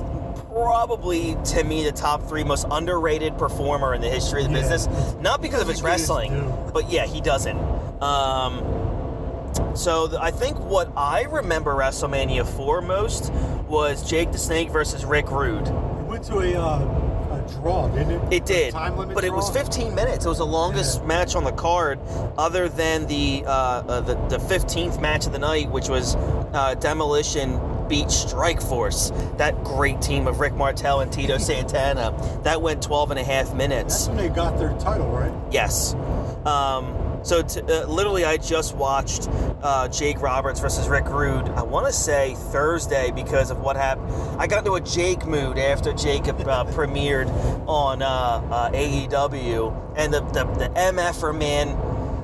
probably 0.50 1.36
to 1.44 1.64
me 1.64 1.84
the 1.84 1.92
top 1.92 2.26
three 2.28 2.42
most 2.42 2.66
underrated 2.70 3.36
performer 3.36 3.92
in 3.94 4.00
the 4.00 4.08
history 4.08 4.42
of 4.42 4.48
the 4.50 4.54
Yeah. 4.58 4.68
business. 4.68 5.14
Not 5.20 5.42
because 5.42 5.60
of 5.60 5.68
his 5.68 5.80
Doesn't 5.80 5.90
get 5.90 6.00
his 6.00 6.08
wrestling, 6.08 6.70
but 6.72 6.90
yeah, 6.90 7.04
he 7.04 7.20
doesn't. 7.20 7.58
Um, 8.02 8.62
so 9.74 10.16
I 10.18 10.30
think 10.30 10.58
what 10.60 10.90
I 10.96 11.22
remember 11.24 11.74
WrestleMania 11.74 12.46
for 12.46 12.80
most 12.80 13.32
was 13.68 14.08
Jake 14.08 14.32
the 14.32 14.38
Snake 14.38 14.70
versus 14.70 15.04
Rick 15.04 15.30
Rude. 15.30 15.68
Went 16.06 16.24
to 16.24 16.38
a, 16.38 16.54
uh, 16.54 16.78
a 16.78 17.05
draw, 17.46 17.88
didn't 17.88 18.10
it? 18.32 18.32
It 18.32 18.46
did, 18.46 18.72
but 18.74 19.24
it 19.24 19.32
was 19.32 19.50
15 19.50 19.94
minutes. 19.94 20.24
It 20.24 20.28
was 20.28 20.38
the 20.38 20.46
longest 20.46 21.00
Yeah. 21.00 21.06
match 21.06 21.34
on 21.36 21.44
the 21.44 21.52
card, 21.52 21.98
other 22.38 22.68
than 22.68 23.06
the 23.06 23.44
uh, 23.46 23.50
uh, 23.50 24.00
the, 24.00 24.14
the 24.28 24.38
15th 24.38 25.00
match 25.00 25.26
of 25.26 25.32
the 25.32 25.38
night, 25.38 25.70
which 25.70 25.88
was 25.88 26.14
uh, 26.16 26.74
Demolition 26.78 27.60
beat 27.88 28.10
Strike 28.10 28.60
Force. 28.60 29.12
That 29.36 29.62
great 29.62 30.00
team 30.02 30.26
of 30.26 30.40
Rick 30.40 30.54
Martel 30.54 31.00
and 31.00 31.12
Tito 31.12 31.38
Santana. 31.48 32.12
That 32.42 32.60
went 32.60 32.82
12 32.82 33.12
and 33.12 33.20
a 33.20 33.24
half 33.24 33.54
minutes. 33.54 34.06
That's 34.06 34.08
when 34.08 34.16
they 34.16 34.28
got 34.28 34.58
their 34.58 34.76
title, 34.78 35.06
right? 35.08 35.32
Yes. 35.52 35.94
Um, 36.44 36.94
so 37.26 37.42
t- 37.42 37.60
uh, 37.60 37.86
literally, 37.86 38.24
I 38.24 38.36
just 38.36 38.76
watched 38.76 39.28
uh, 39.62 39.88
Jake 39.88 40.20
Roberts 40.22 40.60
versus 40.60 40.88
Rick 40.88 41.08
Rude. 41.08 41.48
I 41.50 41.62
want 41.62 41.86
to 41.86 41.92
say 41.92 42.34
Thursday 42.52 43.10
because 43.10 43.50
of 43.50 43.58
what 43.60 43.76
happened. 43.76 44.12
I 44.40 44.46
got 44.46 44.58
into 44.60 44.74
a 44.74 44.80
Jake 44.80 45.26
mood 45.26 45.58
after 45.58 45.92
Jacob 45.92 46.40
uh, 46.46 46.64
premiered 46.66 47.28
on 47.66 48.02
uh, 48.02 48.06
uh, 48.06 48.70
AEW, 48.70 49.94
and 49.96 50.14
the 50.14 50.20
the, 50.20 50.44
the 50.44 50.68
MFer 50.76 51.36
man, 51.36 51.76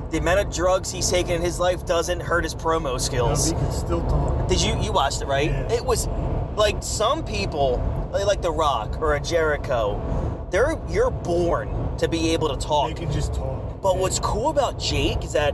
the 0.09 0.19
amount 0.19 0.39
of 0.39 0.53
drugs 0.53 0.89
he's 0.91 1.09
taken 1.09 1.31
in 1.35 1.41
his 1.41 1.59
life 1.59 1.85
doesn't 1.85 2.21
hurt 2.21 2.43
his 2.43 2.55
promo 2.55 2.99
skills. 2.99 3.47
he 3.49 3.53
can 3.53 3.71
still 3.71 4.01
talk. 4.07 4.47
Did 4.47 4.61
you 4.61 4.79
you 4.79 4.91
watched 4.93 5.21
it 5.21 5.27
right? 5.27 5.49
Yeah. 5.51 5.71
It 5.73 5.83
was 5.85 6.07
like 6.55 6.81
some 6.81 7.25
people, 7.25 7.81
like 8.11 8.41
The 8.41 8.51
Rock 8.51 9.01
or 9.01 9.15
a 9.15 9.19
Jericho, 9.19 10.47
they're 10.51 10.79
you're 10.87 11.11
born 11.11 11.97
to 11.97 12.07
be 12.07 12.29
able 12.31 12.47
to 12.49 12.55
They 12.55 12.65
talk. 12.65 12.95
can 12.95 13.11
just 13.11 13.33
talk. 13.33 13.62
But 13.83 13.97
what's 13.97 14.17
cool 14.19 14.49
about 14.49 14.79
Jake 14.79 15.23
is 15.23 15.33
that 15.33 15.53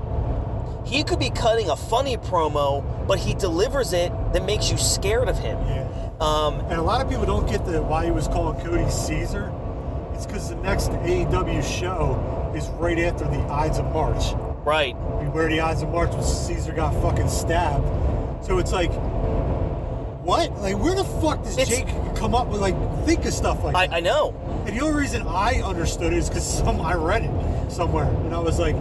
he 0.86 1.04
could 1.04 1.20
be 1.20 1.30
cutting 1.32 1.70
a 1.70 1.76
funny 1.76 2.16
promo, 2.16 2.84
but 3.08 3.20
he 3.20 3.34
delivers 3.34 3.92
it 3.92 4.12
that 4.34 4.46
makes 4.46 4.72
you 4.72 4.78
scared 4.78 5.28
of 5.28 5.38
him. 5.38 5.58
Yeah. 5.66 5.88
Um, 6.22 6.60
And 6.62 6.74
a 6.74 6.82
lot 6.82 7.02
of 7.02 7.10
people 7.10 7.26
don't 7.26 7.50
get 7.50 7.66
the 7.66 7.82
why 7.82 8.06
he 8.06 8.12
was 8.12 8.28
calling 8.28 8.60
Cody 8.64 8.90
Caesar. 8.90 9.52
It's 10.14 10.26
because 10.26 10.50
the 10.50 10.56
next 10.58 10.90
AEW 10.92 11.64
show 11.64 12.52
is 12.56 12.68
right 12.80 13.00
after 13.00 13.26
the 13.26 13.40
Ides 13.52 13.80
of 13.80 13.86
March. 13.92 14.34
right. 14.66 14.94
Where 15.32 15.48
the 15.48 15.62
Ides 15.62 15.82
of 15.82 15.90
March 15.90 16.12
was 16.14 16.48
Caesar 16.48 16.72
got 16.74 16.94
fucking 17.02 17.30
stabbed. 17.30 17.86
So 18.46 18.58
it's 18.58 18.72
like, 18.72 18.92
what? 20.30 20.62
Like, 20.62 20.78
where 20.78 20.94
the 20.96 21.04
fuck 21.04 21.44
does 21.44 21.58
It's- 21.58 21.68
Jake 21.70 21.88
come 22.16 22.36
up 22.36 22.48
with 22.48 22.62
like 22.62 22.76
think 23.06 23.26
of 23.26 23.34
stuff 23.34 23.64
like 23.64 23.76
I, 23.76 23.88
that? 23.88 23.96
I 23.96 24.00
know. 24.00 24.34
And 24.68 24.78
the 24.78 24.82
only 24.86 25.02
reason 25.02 25.26
I 25.28 25.62
understood 25.64 26.14
it 26.14 26.18
is 26.18 26.30
because 26.30 26.46
some 26.46 26.80
I 26.82 26.94
read 26.94 27.24
it 27.24 27.72
somewhere, 27.72 28.06
and 28.06 28.34
I 28.36 28.40
was 28.40 28.60
like, 28.60 28.76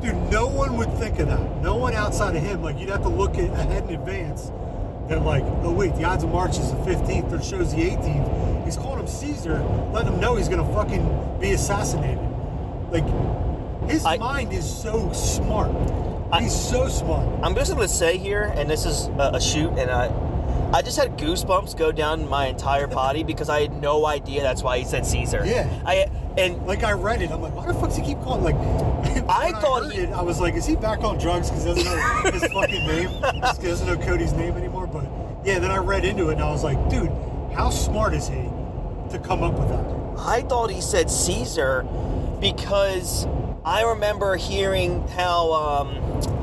dude, 0.00 0.14
no 0.30 0.46
one 0.46 0.76
would 0.76 0.92
think 0.98 1.18
of 1.18 1.26
that. 1.28 1.62
No 1.62 1.74
one 1.76 1.94
outside 1.94 2.36
of 2.36 2.42
him. 2.42 2.62
Like, 2.62 2.78
you'd 2.78 2.90
have 2.90 3.02
to 3.02 3.08
look 3.08 3.36
at, 3.36 3.50
ahead 3.50 3.84
in 3.88 3.94
advance. 3.94 4.50
That 5.08 5.22
like, 5.24 5.42
oh 5.64 5.72
wait, 5.72 5.96
the 5.96 6.04
Ides 6.04 6.22
of 6.22 6.30
March 6.30 6.58
is 6.58 6.70
the 6.70 6.76
15th, 6.78 7.32
or 7.32 7.42
shows 7.42 7.74
the 7.74 7.82
18th. 7.82 8.64
He's 8.64 8.76
calling 8.76 9.00
him 9.00 9.08
Caesar, 9.08 9.58
letting 9.92 10.12
him 10.12 10.20
know 10.20 10.36
he's 10.36 10.48
gonna 10.48 10.72
fucking 10.72 11.38
be 11.40 11.50
assassinated. 11.52 12.20
Like, 12.92 13.04
his 13.90 14.04
I- 14.04 14.18
mind 14.18 14.52
is 14.52 14.64
so 14.64 15.10
smart. 15.12 15.72
I- 16.30 16.42
he's 16.42 16.54
so 16.54 16.86
smart. 16.88 17.26
I'm 17.42 17.54
just 17.54 17.74
going 17.74 17.86
to 17.86 17.92
say 17.92 18.16
here, 18.16 18.52
and 18.56 18.70
this 18.70 18.86
is 18.86 19.08
a, 19.18 19.32
a 19.34 19.40
shoot, 19.40 19.70
and 19.76 19.90
I, 19.90 20.06
I 20.72 20.80
just 20.82 20.96
had 20.98 21.18
goosebumps 21.18 21.76
go 21.76 21.92
down 21.92 22.28
my 22.28 22.46
entire 22.46 22.86
body 22.86 23.22
because 23.24 23.48
I 23.50 23.60
had 23.62 23.72
no 23.82 24.06
idea 24.06 24.40
that's 24.42 24.62
why 24.62 24.78
he 24.78 24.84
said 24.84 25.04
Caesar. 25.06 25.42
Yeah. 25.44 25.68
I 25.84 26.06
and 26.38 26.66
Like 26.66 26.82
I 26.82 26.92
read 26.92 27.20
it, 27.20 27.30
I'm 27.30 27.42
like, 27.42 27.54
why 27.54 27.66
the 27.66 27.74
fuck 27.74 27.88
does 27.90 27.96
he 27.98 28.02
keep 28.02 28.20
calling? 28.22 28.42
Like, 28.42 28.54
I 29.28 29.52
thought 29.60 29.82
heard 29.84 29.92
he- 29.92 29.98
it, 30.00 30.10
I 30.10 30.22
was 30.22 30.40
like, 30.40 30.54
is 30.54 30.64
he 30.64 30.76
back 30.76 31.00
on 31.04 31.18
drugs 31.18 31.50
because 31.50 31.64
he 31.64 31.74
doesn't 31.74 31.84
know 32.24 32.30
his 32.30 32.42
fucking 32.52 32.86
name? 32.86 33.10
Just 33.20 33.42
'cause 33.42 33.58
He 33.58 33.68
doesn't 33.68 33.86
know 33.86 33.96
Cody's 34.06 34.32
name 34.32 34.54
anymore. 34.56 34.86
But 34.86 35.04
yeah, 35.44 35.58
then 35.58 35.70
I 35.70 35.76
read 35.76 36.04
into 36.06 36.30
it 36.30 36.34
and 36.34 36.42
I 36.42 36.50
was 36.50 36.64
like, 36.64 36.78
dude, 36.88 37.10
how 37.54 37.68
smart 37.68 38.14
is 38.14 38.28
he 38.28 38.48
to 39.10 39.20
come 39.22 39.42
up 39.42 39.52
with 39.58 39.68
that? 39.68 39.84
I 40.26 40.40
thought 40.42 40.70
he 40.70 40.80
said 40.80 41.10
Caesar 41.10 41.86
because 42.40 43.26
I 43.64 43.82
remember 43.82 44.36
hearing 44.36 45.06
how 45.08 45.52
um, 45.52 46.41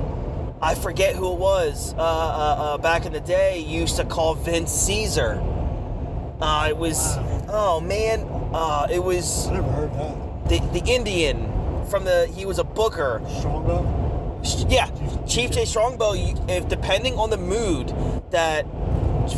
I 0.62 0.76
forget 0.76 1.16
who 1.16 1.32
it 1.34 1.40
was 1.40 1.94
uh, 1.98 2.02
uh, 2.02 2.02
uh, 2.04 2.78
back 2.80 3.06
in 3.06 3.14
the 3.14 3.22
day 3.22 3.60
used 3.60 3.96
to 3.96 4.04
call 4.04 4.36
Vince 4.36 4.72
Caesar. 4.72 5.42
Uh, 6.42 6.68
it 6.70 6.78
was 6.78 7.16
oh 7.50 7.80
man, 7.82 8.28
uh, 8.54 8.88
it 8.92 9.00
was 9.04 9.48
I 9.48 9.54
never 9.54 9.72
heard 9.72 9.94
that. 9.94 10.50
the 10.50 10.80
the 10.80 10.86
Indian 10.92 11.86
from 11.90 12.04
the 12.04 12.28
he 12.36 12.46
was 12.46 12.60
a 12.60 12.64
booker. 12.64 13.22
Strongbow. 13.40 13.96
Yeah, 14.70 14.90
Chief 15.26 15.52
Jay 15.52 15.66
Strongbow. 15.66 16.14
If 16.50 16.68
depending 16.68 17.16
on 17.16 17.30
the 17.30 17.38
mood 17.38 17.94
that 18.32 18.66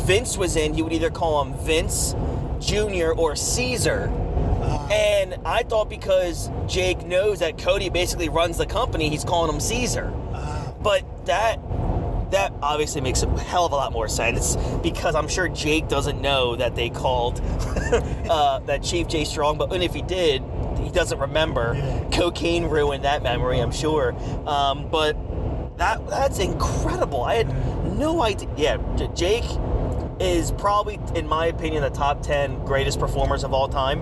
Vince 0.06 0.36
was 0.36 0.56
in, 0.56 0.74
you 0.76 0.84
would 0.84 0.92
either 0.92 1.10
call 1.10 1.42
him 1.44 1.54
Vince 1.54 2.14
Jr. 2.60 3.12
or 3.16 3.36
Caesar. 3.36 4.10
Uh, 4.62 4.88
And 4.92 5.36
I 5.44 5.64
thought 5.64 5.88
because 5.90 6.50
Jake 6.68 7.04
knows 7.06 7.40
that 7.40 7.58
Cody 7.58 7.90
basically 7.90 8.28
runs 8.28 8.58
the 8.58 8.66
company, 8.66 9.08
he's 9.08 9.24
calling 9.24 9.52
him 9.52 9.60
Caesar. 9.60 10.12
But 10.82 11.26
that 11.26 11.58
that 12.30 12.52
obviously 12.62 13.02
makes 13.02 13.22
a 13.22 13.28
hell 13.38 13.66
of 13.66 13.72
a 13.72 13.76
lot 13.76 13.92
more 13.92 14.08
sense 14.08 14.56
because 14.82 15.14
I'm 15.14 15.28
sure 15.28 15.48
Jake 15.48 15.88
doesn't 15.88 16.20
know 16.20 16.56
that 16.56 16.74
they 16.74 16.88
called 16.88 17.40
uh, 18.30 18.60
that 18.60 18.82
Chief 18.82 19.06
Jay 19.06 19.24
Strongbow, 19.24 19.66
and 19.66 19.82
if 19.82 19.92
he 19.92 20.00
did, 20.00 20.42
he 20.78 20.90
doesn't 20.90 21.18
remember. 21.18 21.74
Yeah. 21.76 22.08
Cocaine 22.10 22.64
ruined 22.64 23.04
that 23.04 23.22
memory, 23.22 23.60
I'm 23.60 23.70
sure. 23.70 24.14
Um, 24.48 24.88
but 24.90 25.16
that 25.76 26.06
that's 26.08 26.38
incredible. 26.38 27.22
I 27.22 27.34
had 27.34 27.96
no 27.96 28.22
idea. 28.22 28.48
Yeah, 28.56 28.78
Jake 29.14 29.44
is 30.20 30.52
probably, 30.52 31.00
in 31.14 31.26
my 31.26 31.46
opinion, 31.46 31.82
the 31.82 31.90
top 31.90 32.22
10 32.22 32.64
greatest 32.64 32.98
performers 32.98 33.44
of 33.44 33.52
all 33.52 33.68
time. 33.68 34.00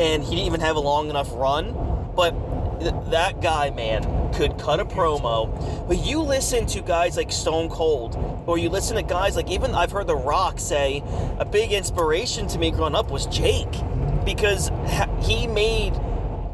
And 0.00 0.22
he 0.22 0.30
didn't 0.30 0.46
even 0.46 0.60
have 0.60 0.76
a 0.76 0.80
long 0.80 1.10
enough 1.10 1.30
run. 1.34 2.10
But 2.16 2.32
that 2.80 3.40
guy, 3.40 3.70
man, 3.70 4.32
could 4.32 4.58
cut 4.58 4.80
a 4.80 4.84
promo. 4.84 5.86
But 5.88 5.98
you 6.04 6.20
listen 6.20 6.66
to 6.66 6.80
guys 6.82 7.16
like 7.16 7.30
Stone 7.32 7.68
Cold, 7.70 8.16
or 8.46 8.58
you 8.58 8.68
listen 8.70 8.96
to 8.96 9.02
guys 9.02 9.36
like, 9.36 9.50
even 9.50 9.74
I've 9.74 9.90
heard 9.92 10.06
The 10.06 10.16
Rock 10.16 10.58
say, 10.58 11.02
a 11.38 11.44
big 11.44 11.72
inspiration 11.72 12.46
to 12.48 12.58
me 12.58 12.70
growing 12.70 12.94
up 12.94 13.10
was 13.10 13.26
Jake. 13.26 13.72
Because 14.24 14.70
he 15.22 15.46
made 15.46 15.92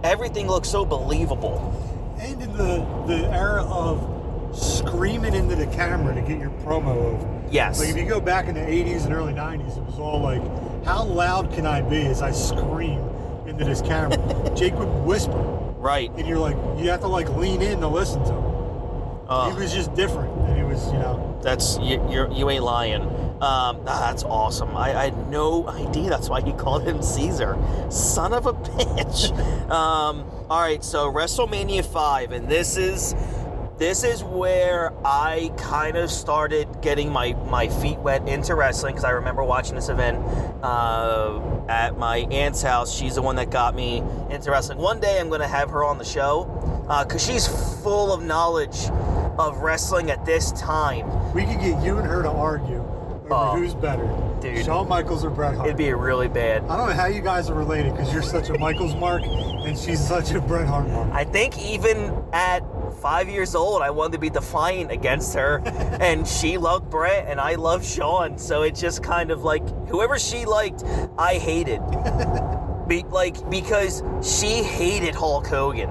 everything 0.05 0.47
look 0.47 0.65
so 0.65 0.85
believable. 0.85 1.73
and 2.19 2.41
in 2.41 2.53
the 2.57 2.87
the 3.07 3.29
era 3.33 3.63
of 3.65 4.13
screaming 4.57 5.35
into 5.35 5.57
the 5.57 5.67
camera 5.67 6.15
to 6.15 6.21
get 6.23 6.39
your 6.39 6.51
promo 6.65 6.97
over. 6.97 7.43
Yes. 7.51 7.81
Like 7.81 7.91
if 7.91 7.97
you 7.97 8.07
go 8.07 8.21
back 8.21 8.47
in 8.47 8.55
the 8.55 8.61
80s 8.61 9.05
and 9.05 9.13
early 9.13 9.33
90s, 9.35 9.77
it 9.77 9.85
was 9.85 9.99
all 9.99 10.21
like, 10.21 10.41
how 10.85 11.05
loud 11.05 11.53
can 11.53 11.67
I 11.67 11.83
be 11.83 12.03
as 12.07 12.23
I 12.23 12.31
scream 12.31 13.01
into 13.47 13.65
this 13.65 13.83
camera? 13.83 14.17
Jake 14.57 14.75
would 14.75 14.89
whisper, 15.05 15.43
Right. 15.87 16.11
and 16.17 16.27
you're 16.27 16.39
like, 16.39 16.57
you 16.79 16.91
have 16.91 17.01
to 17.01 17.07
like 17.07 17.29
lean 17.37 17.63
in 17.63 17.81
to 17.81 17.87
listen 17.89 18.25
to 18.25 18.33
him. 18.33 18.45
Uh, 19.29 19.51
he 19.51 19.61
was 19.61 19.73
just 19.73 19.95
different, 19.95 20.37
and 20.49 20.57
he 20.57 20.65
was, 20.65 20.85
you 20.93 20.99
know, 20.99 21.39
That's 21.43 21.79
you. 21.79 22.05
You're, 22.11 22.31
you 22.33 22.51
ain't 22.51 22.65
lying. 22.65 23.03
Um, 23.03 23.83
ah, 23.87 24.07
that's 24.09 24.25
awesome. 24.25 24.77
I, 24.77 24.97
I 24.97 25.05
had 25.05 25.31
no 25.31 25.69
idea. 25.69 26.11
That's 26.11 26.29
why 26.29 26.41
he 26.41 26.53
called 26.53 26.83
him 26.85 27.03
Caesar. 27.03 27.57
Son 27.91 28.33
of 28.33 28.47
a 28.47 28.53
bitch. 28.69 29.33
Um, 29.67 30.25
all 30.49 30.61
right, 30.61 30.85
so 30.85 31.13
WrestleMania 31.13 31.85
five, 31.85 32.31
and 32.31 32.49
this 32.49 32.77
is 32.77 33.17
this 33.79 34.05
is 34.05 34.25
where 34.25 34.93
I 35.05 35.53
kind 35.59 35.97
of 35.97 36.11
started 36.11 36.67
getting 36.81 37.11
my 37.13 37.35
my 37.51 37.69
feet 37.69 37.99
wet 37.99 38.27
into 38.29 38.55
wrestling 38.55 38.95
because 38.95 39.05
I 39.05 39.11
remember 39.11 39.45
watching 39.45 39.75
this 39.75 39.89
event 39.89 40.19
uh, 40.63 41.41
at 41.69 41.99
my 41.99 42.19
aunt's 42.31 42.63
house. 42.63 42.95
She's 42.95 43.17
the 43.17 43.23
one 43.23 43.37
that 43.37 43.51
got 43.51 43.75
me 43.75 44.03
into 44.31 44.51
wrestling. 44.51 44.79
One 44.79 45.01
day 45.01 45.21
I'm 45.21 45.29
going 45.29 45.41
to 45.43 45.47
have 45.49 45.71
her 45.71 45.85
on 45.85 45.99
the 45.99 46.05
show 46.05 46.45
because 47.07 47.25
she's 47.25 47.47
full 47.83 48.13
of 48.13 48.23
knowledge 48.23 48.89
of 49.39 49.59
wrestling 49.59 50.11
at 50.11 50.25
this 50.25 50.53
time. 50.53 51.07
we 51.35 51.45
could 51.45 51.61
get 51.61 51.83
you 51.85 51.99
and 51.99 52.07
her 52.07 52.23
to 52.23 52.31
argue 52.31 52.79
over 52.79 53.35
Oh, 53.35 53.57
who's 53.57 53.75
better, 53.75 54.07
dude. 54.41 54.65
Shawn 54.65 54.89
Michaels 54.89 55.25
or 55.25 55.31
Bret 55.31 55.55
Hart. 55.55 55.67
It'd 55.67 55.77
be 55.77 55.93
really 55.93 56.29
bad. 56.29 56.63
I 56.65 56.77
don't 56.77 56.89
know 56.89 56.95
how 56.95 57.07
you 57.07 57.21
guys 57.21 57.51
are 57.51 57.55
related 57.55 57.93
because 57.93 58.13
you're 58.13 58.23
such 58.23 58.51
a 58.51 58.59
Michaels 58.59 58.95
mark 58.95 59.23
and 59.25 59.77
she's 59.77 60.07
such 60.07 60.31
a 60.31 60.41
Bret 60.41 60.67
Hart 60.67 60.89
mark. 60.89 61.11
I 61.13 61.25
think 61.25 61.59
even 61.59 62.15
at 62.33 62.61
five 62.97 63.29
years 63.29 63.55
old, 63.55 63.83
I 63.83 63.91
wanted 63.91 64.13
to 64.13 64.19
be 64.19 64.31
defiant 64.31 64.91
against 64.91 65.35
her, 65.35 65.63
and 66.01 66.27
she 66.27 66.59
loved 66.59 66.91
Bret, 66.91 67.27
and 67.29 67.41
I 67.41 67.55
loved 67.55 67.85
Shawn. 67.85 68.39
So 68.39 68.63
it 68.63 68.75
just 68.75 69.03
kind 69.03 69.31
of 69.31 69.45
like 69.45 69.63
whoever 69.89 70.19
she 70.19 70.45
liked, 70.45 70.85
I 71.19 71.35
hated. 71.35 71.81
Be, 72.89 73.03
like 73.03 73.51
because 73.51 74.05
she 74.23 74.63
hated 74.63 75.17
Hulk 75.17 75.49
Hogan. 75.49 75.91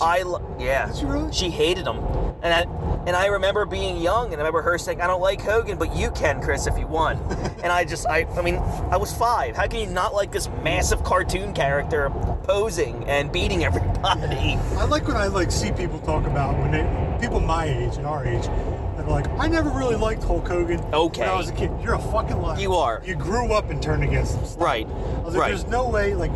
I 0.00 0.22
yeah. 0.60 0.86
Did 0.86 0.96
she 0.96 1.04
really? 1.06 1.32
She 1.32 1.50
hated 1.50 1.86
him, 1.86 1.96
and 2.42 2.52
I, 2.54 2.62
and 3.06 3.16
I 3.16 3.26
remember 3.26 3.64
being 3.66 3.96
young, 3.96 4.26
and 4.26 4.34
I 4.34 4.38
remember 4.38 4.62
her 4.62 4.78
saying, 4.78 5.00
"I 5.00 5.06
don't 5.06 5.20
like 5.20 5.40
Hogan, 5.40 5.78
but 5.78 5.94
you 5.96 6.10
can, 6.10 6.40
Chris, 6.42 6.66
if 6.66 6.78
you 6.78 6.86
want." 6.86 7.20
and 7.62 7.66
I 7.72 7.84
just, 7.84 8.06
I, 8.06 8.24
I 8.36 8.42
mean, 8.42 8.56
I 8.56 8.96
was 8.96 9.12
five. 9.12 9.56
How 9.56 9.66
can 9.66 9.80
you 9.80 9.86
not 9.86 10.14
like 10.14 10.32
this 10.32 10.48
massive 10.62 11.02
cartoon 11.04 11.52
character 11.52 12.10
posing 12.44 13.04
and 13.08 13.30
beating 13.32 13.64
everybody? 13.64 14.58
I 14.76 14.84
like 14.84 15.06
when 15.06 15.16
I 15.16 15.26
like 15.26 15.50
see 15.50 15.72
people 15.72 15.98
talk 16.00 16.24
about 16.26 16.58
when 16.58 16.70
they 16.70 17.18
people 17.20 17.40
my 17.40 17.66
age 17.66 17.96
and 17.96 18.06
our 18.06 18.26
age 18.26 18.44
that 18.44 19.04
are 19.06 19.10
like, 19.10 19.28
I 19.38 19.46
never 19.46 19.68
really 19.70 19.96
liked 19.96 20.22
Hulk 20.22 20.48
Hogan 20.48 20.80
Okay. 20.92 21.20
when 21.20 21.30
I 21.30 21.36
was 21.36 21.50
a 21.50 21.52
kid. 21.52 21.70
You're 21.82 21.94
a 21.94 21.98
fucking 21.98 22.40
liar. 22.40 22.58
You 22.58 22.74
are. 22.74 23.02
You 23.04 23.14
grew 23.14 23.52
up 23.52 23.70
and 23.70 23.82
turned 23.82 24.04
against 24.04 24.36
him. 24.36 24.62
Right. 24.62 24.86
I 24.86 24.90
was 25.20 25.34
like, 25.34 25.40
Right. 25.42 25.48
there's 25.48 25.66
no 25.66 25.88
way. 25.88 26.14
Like 26.14 26.32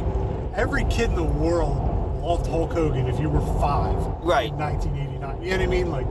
every 0.55 0.85
kid 0.85 1.11
in 1.11 1.15
the 1.15 1.23
world 1.23 1.91
loved 2.25 2.47
Hulk 2.47 2.73
Hogan 2.73 3.07
if 3.07 3.21
you 3.21 3.29
were 3.29 3.41
five. 3.61 3.97
Right. 4.23 4.51
In 4.51 4.59
1989. 4.59 5.43
You 5.43 5.51
know 5.51 5.57
what 5.57 5.63
I 5.63 5.67
mean? 5.67 5.91
Like. 5.91 6.07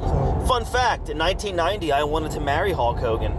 So, 0.00 0.44
Fun 0.46 0.64
fact: 0.64 1.08
In 1.08 1.18
1990, 1.18 1.92
I 1.92 2.04
wanted 2.04 2.30
to 2.32 2.40
marry 2.40 2.72
Hulk 2.72 2.98
Hogan. 2.98 3.36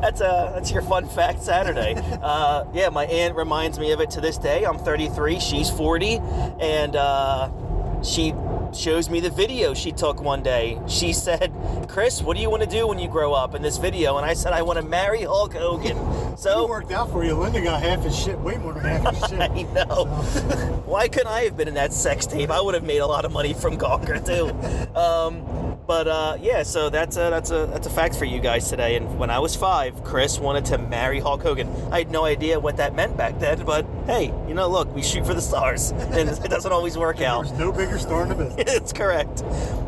that's 0.00 0.20
a 0.20 0.52
that's 0.54 0.70
your 0.72 0.82
fun 0.82 1.08
fact 1.08 1.42
Saturday. 1.42 1.94
Uh, 2.20 2.64
yeah, 2.74 2.88
my 2.88 3.06
aunt 3.06 3.36
reminds 3.36 3.78
me 3.78 3.92
of 3.92 4.00
it 4.00 4.10
to 4.10 4.20
this 4.20 4.36
day. 4.36 4.64
I'm 4.64 4.78
33, 4.78 5.38
she's 5.38 5.70
40, 5.70 6.18
and 6.60 6.96
uh, 6.96 7.50
she 8.02 8.32
shows 8.76 9.08
me 9.08 9.20
the 9.20 9.30
video 9.30 9.74
she 9.74 9.92
took 9.92 10.20
one 10.20 10.42
day. 10.42 10.78
She 10.86 11.12
said, 11.12 11.52
"Chris, 11.88 12.22
what 12.22 12.36
do 12.36 12.42
you 12.42 12.50
want 12.50 12.62
to 12.62 12.68
do 12.68 12.86
when 12.86 12.98
you 12.98 13.08
grow 13.08 13.32
up?" 13.32 13.54
In 13.54 13.62
this 13.62 13.76
video, 13.76 14.16
and 14.16 14.26
I 14.26 14.34
said, 14.34 14.52
"I 14.52 14.62
want 14.62 14.78
to 14.78 14.84
marry 14.84 15.22
Hulk 15.22 15.54
Hogan." 15.54 15.98
So 16.36 16.64
it 16.64 16.68
worked 16.68 16.90
out 16.90 17.12
for 17.12 17.24
you. 17.24 17.34
Linda 17.34 17.62
got 17.62 17.80
half 17.80 18.02
his 18.02 18.18
shit, 18.18 18.36
way 18.40 18.56
more 18.56 18.72
than 18.72 18.82
half 18.82 19.14
his 19.14 19.24
shit. 19.30 19.40
I 19.40 19.62
know. 19.72 20.04
Why 20.84 21.06
couldn't 21.06 21.28
I 21.28 21.42
have 21.42 21.56
been 21.56 21.68
in 21.68 21.74
that 21.74 21.92
sex 21.92 22.26
tape? 22.26 22.50
I 22.50 22.60
would 22.60 22.74
have 22.74 22.82
made 22.82 22.98
a 22.98 23.06
lot 23.06 23.24
of 23.24 23.30
money 23.30 23.54
from 23.54 23.78
Gawker 23.78 24.18
too. 24.24 24.98
Um, 24.98 25.73
But 25.86 26.08
uh, 26.08 26.38
yeah, 26.40 26.62
so 26.62 26.88
that's 26.88 27.16
a 27.16 27.28
that's 27.30 27.50
a 27.50 27.66
that's 27.66 27.86
a 27.86 27.90
fact 27.90 28.16
for 28.16 28.24
you 28.24 28.40
guys 28.40 28.70
today. 28.70 28.96
And 28.96 29.18
when 29.18 29.28
I 29.28 29.38
was 29.38 29.54
five, 29.54 30.02
Chris 30.02 30.38
wanted 30.38 30.64
to 30.66 30.78
marry 30.78 31.20
Hulk 31.20 31.42
Hogan. 31.42 31.68
I 31.92 31.98
had 31.98 32.10
no 32.10 32.24
idea 32.24 32.58
what 32.58 32.78
that 32.78 32.94
meant 32.94 33.16
back 33.18 33.38
then, 33.38 33.64
but 33.64 33.84
hey, 34.06 34.32
you 34.48 34.54
know, 34.54 34.68
look, 34.68 34.94
we 34.94 35.02
shoot 35.02 35.26
for 35.26 35.34
the 35.34 35.42
stars, 35.42 35.90
and 35.96 36.28
it 36.30 36.48
doesn't 36.48 36.72
always 36.72 36.96
work 36.96 37.20
out. 37.20 37.44
There's 37.44 37.58
no 37.58 37.70
bigger 37.70 37.98
star 37.98 38.22
in 38.22 38.30
the 38.30 38.34
business. 38.56 38.74
it's 38.74 38.92
correct. 38.94 39.40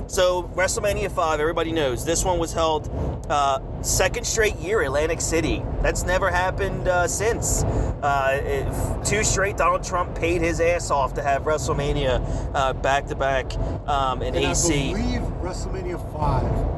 So 0.09 0.45
WrestleMania 0.55 1.11
five, 1.11 1.41
everybody 1.41 1.73
knows 1.73 2.05
this 2.05 2.25
one 2.25 2.39
was 2.39 2.53
held 2.53 3.16
uh, 3.29 3.61
second 3.83 4.25
straight 4.25 4.57
year, 4.57 4.83
Atlantic 4.83 5.21
City. 5.21 5.63
That's 5.83 6.05
never 6.05 6.31
happened 6.31 6.89
uh, 6.89 7.09
since. 7.09 7.65
Uh, 7.65 9.03
two 9.05 9.25
straight, 9.25 9.57
Donald 9.57 9.83
Trump 9.83 10.15
paid 10.15 10.43
his 10.43 10.61
ass 10.61 10.91
off 10.91 11.15
to 11.15 11.23
have 11.23 11.43
WrestleMania 11.43 12.51
uh, 12.55 12.73
back 12.75 13.07
to 13.07 13.15
back 13.15 13.57
um, 13.89 14.23
in 14.23 14.35
And 14.35 14.45
AC. 14.45 14.91
I 14.91 14.93
believe 14.93 15.21
WrestleMania 15.43 16.13
5, 16.13 16.76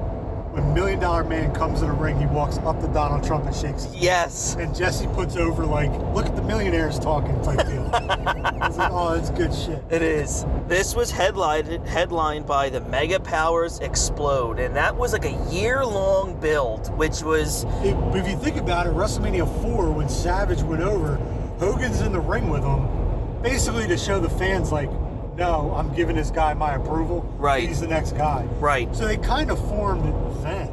when 0.58 0.74
Million 0.74 0.98
Dollar 0.98 1.24
Man 1.24 1.54
comes 1.54 1.82
in 1.82 1.88
the 1.88 1.94
ring, 1.94 2.18
he 2.18 2.26
walks 2.26 2.58
up 2.58 2.80
to 2.80 2.88
Donald 2.88 3.24
Trump 3.24 3.46
and 3.46 3.54
shakes 3.54 3.84
his 3.84 3.96
Yes. 3.96 4.56
And 4.58 4.74
Jesse 4.74 5.06
puts 5.08 5.36
over, 5.36 5.64
like, 5.64 5.90
look 6.14 6.26
at 6.26 6.36
the 6.36 6.42
millionaires 6.42 6.98
talking 6.98 7.40
type 7.42 7.66
deal. 7.66 7.88
Like, 8.58 8.90
oh, 8.92 9.14
that's 9.14 9.30
good 9.30 9.54
shit. 9.54 9.82
It 9.90 10.02
is. 10.02 10.44
This 10.66 10.94
was 10.94 11.10
headlined 11.10 11.86
headlined 11.86 12.46
by 12.46 12.68
the 12.68 12.80
Mega 12.82 13.18
Powers 13.18 13.78
Explode, 13.78 14.58
and 14.58 14.76
that 14.76 14.94
was 14.94 15.12
like 15.12 15.24
a 15.24 15.50
year 15.50 15.84
long 15.84 16.38
build, 16.38 16.94
which 16.96 17.22
was 17.22 17.64
If, 17.82 17.96
if 18.14 18.28
you 18.28 18.36
think 18.36 18.56
about 18.56 18.86
it, 18.86 18.92
WrestleMania 18.92 19.46
4, 19.62 19.90
when 19.92 20.08
Savage 20.08 20.62
went 20.62 20.82
over, 20.82 21.16
Hogan's 21.58 22.00
in 22.00 22.12
the 22.12 22.20
ring 22.20 22.50
with 22.50 22.62
him, 22.62 23.42
basically 23.42 23.86
to 23.86 23.96
show 23.96 24.20
the 24.20 24.30
fans, 24.30 24.70
like, 24.70 24.90
no, 25.38 25.72
I'm 25.76 25.94
giving 25.94 26.16
this 26.16 26.30
guy 26.30 26.52
my 26.54 26.74
approval. 26.74 27.20
Right. 27.38 27.66
He's 27.66 27.80
the 27.80 27.86
next 27.86 28.12
guy. 28.12 28.44
right. 28.58 28.94
So 28.94 29.06
they 29.06 29.16
kind 29.16 29.50
of 29.50 29.58
formed 29.68 30.04
then. 30.42 30.68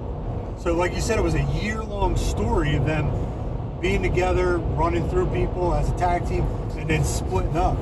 So, 0.60 0.74
like 0.74 0.96
you 0.96 1.02
said, 1.02 1.20
it 1.20 1.22
was 1.22 1.36
a 1.36 1.44
year 1.62 1.84
long 1.84 2.18
story 2.18 2.76
of 2.76 2.86
them 2.86 3.12
being 3.80 4.02
together, 4.02 4.58
running 4.58 5.08
through 5.10 5.28
people 5.28 5.76
as 5.76 5.90
a 5.90 5.98
tag 5.98 6.28
team, 6.28 6.44
and 6.78 6.90
then 6.90 7.04
splitting 7.04 7.56
up. 7.56 7.78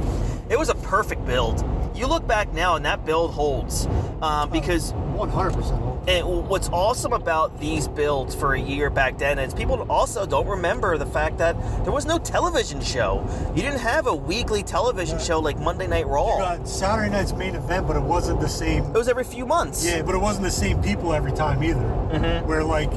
It 0.50 0.60
was 0.60 0.68
a 0.68 0.76
perfect 0.76 1.26
build. 1.26 1.64
You 1.96 2.08
look 2.08 2.26
back 2.28 2.54
now, 2.54 2.76
and 2.76 2.86
that 2.86 3.06
build 3.06 3.32
holds 3.32 3.88
um, 4.22 4.50
because 4.50 4.94
100%. 4.94 5.94
And 6.06 6.50
what's 6.50 6.68
awesome 6.70 7.14
about 7.14 7.60
these 7.62 7.88
builds 7.88 8.36
for 8.36 8.56
a 8.56 8.60
year 8.60 8.90
back 8.90 9.18
then 9.18 9.40
is 9.40 9.54
people 9.54 9.86
also 9.90 10.26
don't 10.26 10.48
remember 10.48 10.98
the 10.98 11.06
fact 11.06 11.38
that 11.38 11.56
there 11.86 11.94
was 11.94 12.06
no 12.06 12.18
television 12.18 12.82
show. 12.82 13.26
You 13.56 13.62
didn't 13.62 13.80
have 13.80 14.08
a 14.08 14.14
weekly 14.14 14.64
television 14.64 15.18
show 15.20 15.40
like 15.40 15.58
Monday 15.60 15.88
Night 15.88 16.08
Raw. 16.08 16.34
You 16.34 16.44
got 16.44 16.68
Saturday 16.68 17.10
night's 17.10 17.32
main 17.34 17.56
event, 17.56 17.88
but 17.88 17.96
it 17.96 18.02
wasn't 18.04 18.42
the 18.42 18.50
same. 18.50 18.84
It 18.86 18.94
was 18.94 19.08
every 19.08 19.24
few 19.24 19.46
months. 19.46 19.86
Yeah, 19.86 20.02
but 20.02 20.14
it 20.14 20.18
wasn't 20.18 20.44
the 20.46 20.52
same 20.52 20.82
people 20.82 21.14
every 21.14 21.32
time 21.32 21.64
either. 21.64 21.80
Mhm. 21.80 22.46
Where 22.48 22.64
like, 22.66 22.92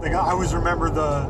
like 0.00 0.12
I 0.12 0.30
always 0.30 0.54
remember 0.54 0.90
the 0.90 1.26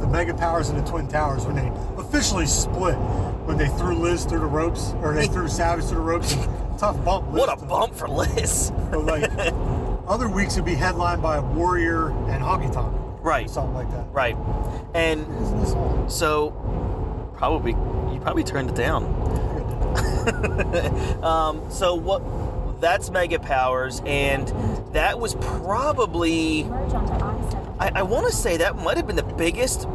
the 0.00 0.08
Mega 0.08 0.34
Powers 0.34 0.68
and 0.68 0.84
the 0.84 0.90
Twin 0.90 1.06
Towers 1.06 1.44
when 1.46 1.54
they 1.54 1.70
officially 1.96 2.46
split 2.46 2.96
when 3.44 3.56
they 3.58 3.68
threw 3.68 3.96
Liz 3.96 4.24
through 4.24 4.40
the 4.40 4.46
ropes 4.46 4.92
or 5.02 5.14
they 5.14 5.26
threw 5.26 5.48
Savage 5.48 5.84
through 5.86 5.96
the 5.96 6.02
ropes. 6.02 6.34
Tough 6.78 7.04
bump. 7.04 7.30
Liz 7.32 7.40
What 7.40 7.62
a 7.62 7.64
bump 7.66 7.94
for 7.94 8.08
Liz. 8.08 8.72
But 8.90 9.04
like 9.04 9.30
other 10.06 10.28
weeks 10.28 10.56
would 10.56 10.64
be 10.64 10.74
headlined 10.74 11.22
by 11.22 11.36
a 11.36 11.42
Warrior 11.42 12.08
and 12.28 12.42
Honky 12.42 12.72
Tonk. 12.72 12.96
Right. 13.20 13.48
Something 13.48 13.74
like 13.74 13.90
that. 13.92 14.06
Right. 14.12 14.36
And 14.94 15.20
Isn't 15.20 15.60
this 15.60 15.72
on? 15.72 16.10
so 16.10 16.50
probably 17.36 17.72
you 17.72 18.20
probably 18.20 18.44
turned 18.44 18.70
it 18.70 18.76
down. 18.76 19.04
um, 21.22 21.70
so 21.70 21.94
what 21.94 22.22
that's 22.80 23.10
Mega 23.10 23.38
Powers 23.38 24.02
and 24.04 24.48
that 24.92 25.20
was 25.20 25.34
probably 25.36 26.64
Merge 26.64 26.94
onto 26.94 27.12
I-7. 27.12 27.76
I, 27.78 27.92
I 27.96 28.02
want 28.02 28.26
to 28.26 28.32
say 28.32 28.56
that 28.56 28.76
might 28.76 28.96
have 28.96 29.06
been 29.06 29.16
the 29.16 29.22
biggest 29.22 29.86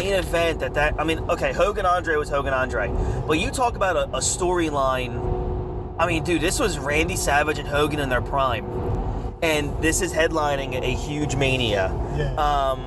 main 0.00 0.14
event 0.14 0.60
that 0.60 0.74
that 0.74 0.94
I 1.00 1.04
mean 1.04 1.18
okay 1.30 1.52
Hogan 1.52 1.86
Andre 1.86 2.16
was 2.16 2.28
Hogan 2.28 2.52
Andre 2.54 2.90
but 3.26 3.38
you 3.38 3.50
talk 3.50 3.76
about 3.76 3.96
a, 3.96 4.04
a 4.16 4.20
storyline 4.20 5.14
I 5.98 6.06
mean 6.06 6.24
dude 6.24 6.40
this 6.40 6.58
was 6.58 6.78
Randy 6.78 7.16
Savage 7.16 7.58
and 7.58 7.68
Hogan 7.68 8.00
in 8.00 8.08
their 8.08 8.22
prime 8.22 8.64
and 9.42 9.70
this 9.82 10.00
is 10.00 10.12
headlining 10.12 10.76
a 10.82 10.94
huge 11.06 11.36
mania 11.36 11.92
Yeah. 12.16 12.34
um 12.34 12.78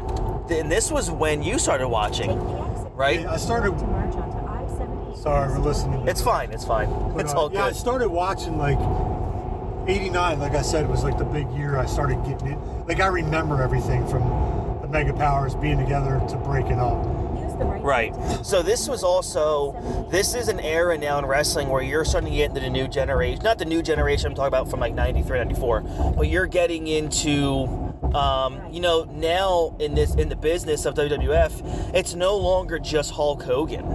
and 0.50 0.72
this 0.72 0.92
was 0.92 1.10
when 1.12 1.44
you 1.44 1.60
started 1.60 1.88
watching 1.88 2.30
Take 2.30 2.40
the 2.40 2.62
exit. 2.72 2.92
right 2.96 3.20
Yeah, 3.22 3.32
I 3.34 3.38
started. 3.38 3.78
To 3.78 3.86
merge 3.86 4.16
onto 4.16 4.38
I-78. 4.38 5.18
Sorry, 5.24 5.50
we're 5.52 5.60
listening. 5.60 6.06
to 6.06 6.10
it's 6.12 6.22
fine 6.22 6.52
it's 6.52 6.66
fine 6.66 6.90
But, 7.16 7.26
it's 7.26 7.34
uh, 7.34 7.38
all 7.40 7.54
yeah, 7.54 7.66
I 7.66 7.72
started 7.74 8.10
watching 8.10 8.58
like 8.58 8.80
'89. 9.88 10.40
Like 10.40 10.54
I 10.54 10.62
said, 10.64 10.90
was 10.90 11.04
like 11.06 11.18
the 11.18 11.24
big 11.24 11.50
year 11.52 11.78
I 11.78 11.86
started 11.86 12.22
getting 12.26 12.48
it. 12.50 12.60
Like 12.90 13.00
I 13.00 13.08
remember 13.08 13.62
everything 13.62 14.06
from 14.08 14.22
the 14.88 14.94
Mega 14.94 15.14
Powers 15.14 15.56
being 15.56 15.78
together 15.78 16.22
to 16.30 16.38
break 16.38 16.66
it 16.68 16.80
up. 16.80 17.04
Right. 17.84 18.14
So 18.44 18.62
this 18.62 18.88
was 18.88 19.04
also 19.04 20.08
this 20.12 20.36
is 20.36 20.48
an 20.48 20.60
era 20.60 20.98
now 20.98 21.18
in 21.18 21.26
wrestling 21.26 21.70
where 21.70 21.82
you're 21.82 22.06
starting 22.06 22.30
to 22.30 22.36
get 22.36 22.50
into 22.50 22.62
the 22.62 22.70
new 22.70 22.88
generation. 22.88 23.44
Not 23.44 23.58
the 23.58 23.66
new 23.66 23.82
generation 23.82 24.28
I'm 24.28 24.36
talking 24.36 24.50
about 24.50 24.70
from 24.70 24.80
like 24.80 24.94
93, 24.94 25.38
94, 25.40 25.82
but 26.16 26.28
you're 26.28 26.46
getting 26.46 26.88
into 26.88 27.87
um, 28.16 28.72
you 28.72 28.80
know, 28.80 29.04
now 29.12 29.76
in 29.80 29.94
this 29.96 30.16
in 30.16 30.30
the 30.30 30.36
business 30.36 30.86
of 30.86 30.96
WWF, 30.96 31.94
it's 31.94 32.14
no 32.16 32.38
longer 32.38 32.80
just 32.80 33.12
Hulk 33.12 33.44
Hogan. 33.44 33.86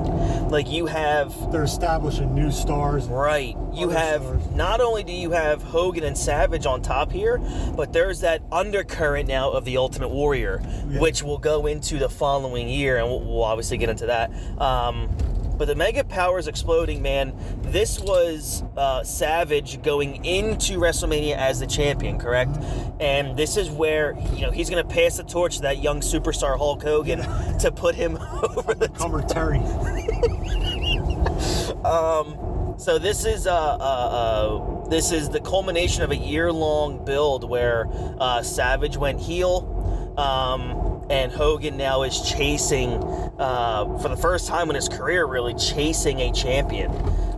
Like 0.50 0.70
you 0.70 0.86
have 0.86 1.34
They're 1.50 1.64
establishing 1.64 2.34
new 2.34 2.50
stars. 2.50 3.06
Right. 3.06 3.56
You 3.72 3.88
have 3.90 4.22
stars. 4.22 4.50
not 4.54 4.80
only 4.80 5.02
do 5.02 5.12
you 5.12 5.30
have 5.30 5.62
Hogan 5.62 6.04
and 6.04 6.16
Savage 6.16 6.66
on 6.66 6.82
top 6.82 7.10
here, 7.10 7.38
but 7.74 7.92
there's 7.92 8.20
that 8.20 8.42
undercurrent 8.52 9.28
now 9.28 9.50
of 9.50 9.64
the 9.64 9.76
Ultimate 9.78 10.08
Warrior, 10.10 10.60
Yeah. 10.88 11.00
which 11.00 11.22
will 11.22 11.38
go 11.38 11.66
into 11.66 11.98
the 11.98 12.08
following 12.08 12.68
year, 12.68 12.98
and 12.98 13.08
we'll, 13.08 13.20
we'll 13.20 13.44
obviously 13.44 13.78
get 13.78 13.88
into 13.88 14.06
that. 14.06 14.30
Um, 14.60 15.08
but 15.56 15.66
the 15.66 15.74
Mega 15.74 16.04
Powers 16.04 16.46
exploding, 16.46 17.02
man. 17.02 17.34
This 17.62 17.98
was 18.00 18.64
uh, 18.76 19.04
Savage 19.04 19.82
going 19.82 20.24
into 20.24 20.78
WrestleMania 20.78 21.36
as 21.36 21.60
the 21.60 21.66
champion, 21.66 22.18
correct? 22.18 22.56
And 23.00 23.36
this 23.36 23.56
is 23.56 23.70
where 23.70 24.16
you 24.34 24.42
know 24.42 24.50
he's 24.50 24.70
going 24.70 24.86
to 24.86 24.94
pass 24.94 25.16
the 25.16 25.24
torch 25.24 25.56
to 25.56 25.62
that 25.62 25.82
young 25.82 26.00
superstar 26.00 26.56
Hulk 26.56 26.82
Hogan 26.82 27.20
to 27.58 27.72
put 27.72 27.94
him 27.94 28.16
over 28.56 28.74
the 28.74 28.88
Cumber 28.88 29.22
Terry. 29.22 29.60
Um, 31.84 32.74
so 32.78 32.98
this 32.98 33.24
is 33.24 33.46
uh, 33.46 33.52
uh, 33.52 33.76
uh, 33.78 34.88
this 34.88 35.12
is 35.12 35.28
the 35.28 35.40
culmination 35.40 36.02
of 36.02 36.10
a 36.10 36.16
year-long 36.16 37.04
build 37.04 37.48
where 37.48 37.86
uh, 38.18 38.42
Savage 38.42 38.96
went 38.96 39.20
heel, 39.20 40.14
um, 40.16 40.91
and 41.10 41.32
Hogan 41.32 41.76
now 41.76 42.02
is 42.02 42.20
chasing 42.30 42.90
uh, 43.38 43.98
for 43.98 44.08
the 44.08 44.16
first 44.16 44.46
time 44.46 44.68
in 44.68 44.76
his 44.76 44.88
career, 44.88 45.26
really 45.26 45.54
chasing 45.54 46.20
a 46.20 46.32
champion. 46.32 46.90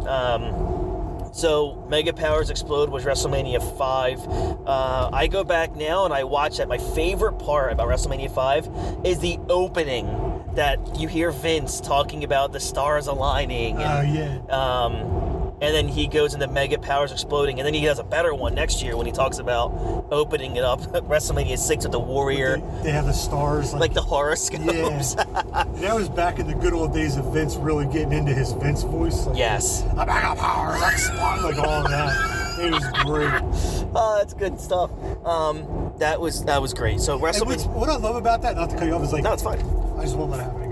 Um, 0.07 1.31
so 1.35 1.85
Mega 1.89 2.13
Powers 2.13 2.49
Explode 2.49 2.91
was 2.91 3.05
WrestleMania 3.05 3.61
5. 3.77 4.29
Uh, 4.69 5.11
I 5.13 5.27
go 5.27 5.43
back 5.43 5.75
now 5.75 6.05
and 6.05 6.15
I 6.15 6.23
watch 6.25 6.59
that. 6.59 6.69
My 6.69 6.79
favorite 6.79 7.41
part 7.41 7.73
about 7.73 7.89
WrestleMania 7.89 8.33
5 8.33 9.05
is 9.05 9.19
the 9.19 9.39
opening 9.49 10.07
that 10.55 11.01
you 11.01 11.09
hear 11.09 11.33
Vince 11.33 11.81
talking 11.81 12.23
about 12.23 12.53
the 12.53 12.61
stars 12.61 13.09
aligning. 13.09 13.79
Oh 13.79 14.01
yeah. 14.03 14.39
um, 14.49 15.34
and 15.65 15.75
then 15.75 15.89
he 15.89 16.07
goes 16.07 16.35
into 16.35 16.47
Mega 16.47 16.79
Powers 16.79 17.11
Exploding. 17.11 17.59
And 17.59 17.67
then 17.67 17.75
he 17.75 17.85
does 17.85 17.99
a 17.99 18.05
better 18.05 18.35
one 18.35 18.55
next 18.55 18.83
year 18.83 18.97
when 18.97 19.07
he 19.07 19.13
talks 19.13 19.39
about 19.39 19.73
opening 20.11 20.57
it 20.57 20.65
up 20.65 20.81
WrestleMania 21.09 21.59
6 21.59 21.85
with 21.85 21.93
the 21.93 21.99
Warrior, 21.99 22.59
They, 22.59 22.83
they 22.85 22.91
have 22.93 23.07
the 23.07 23.13
stars. 23.13 23.73
Like, 23.73 23.81
like 23.81 23.95
the 23.95 24.03
horoscopes. 24.03 25.17
Yeah. 25.25 25.65
that 25.77 25.95
was 25.95 26.09
back 26.09 26.39
in 26.39 26.47
the 26.47 26.55
good 26.55 26.73
old 26.73 26.93
days 26.93 27.17
of 27.17 27.33
Vince 27.33 27.57
really 27.57 27.87
getting 27.87 28.13
into 28.13 28.33
his 28.35 28.53
Vince 28.53 28.83
voice. 28.83 29.27
Like, 29.27 29.37
yes. 29.39 29.83
The 29.83 29.95
Mega 30.07 30.35
Powers 30.37 30.83
explode. 30.83 31.43
Like 31.43 31.59
all 31.59 31.83
that. 31.89 32.59
It 32.61 32.71
was 32.73 32.85
great. 33.05 33.81
Oh, 33.97 34.17
that's 34.19 34.35
good 34.35 34.59
stuff. 34.61 34.91
Um, 35.25 35.93
that 35.99 36.21
was 36.21 36.45
that 36.47 36.61
was 36.61 36.75
great. 36.75 37.01
So 37.01 37.17
WrestleMania. 37.17 37.73
what 37.73 37.89
I 37.89 37.95
love 37.97 38.17
about 38.17 38.43
that, 38.43 38.57
not 38.57 38.71
to 38.71 38.77
cut 38.77 38.87
you 38.89 38.93
off, 38.95 39.05
is 39.05 39.13
like 39.13 39.23
No, 39.23 39.33
it's 39.33 39.43
fine. 39.45 39.61
I 39.97 40.03
just 40.03 40.17
won't 40.17 40.33
let 40.33 40.41
it 40.41 40.43
happen. 40.45 40.64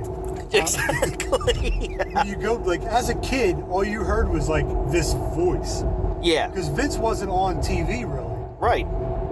Exactly. 0.62 1.96
When 2.12 2.26
you 2.26 2.36
go 2.36 2.54
like 2.54 2.82
as 2.82 3.08
a 3.08 3.14
kid, 3.16 3.56
all 3.70 3.84
you 3.84 4.00
heard 4.00 4.28
was 4.28 4.48
like 4.48 4.66
this 4.90 5.12
voice 5.34 5.82
yeah. 6.22 6.48
because 6.48 6.68
Vince 6.68 6.96
wasn't 6.98 7.30
on 7.30 7.56
TV 7.56 8.04
really. 8.10 8.32
Right. 8.58 8.86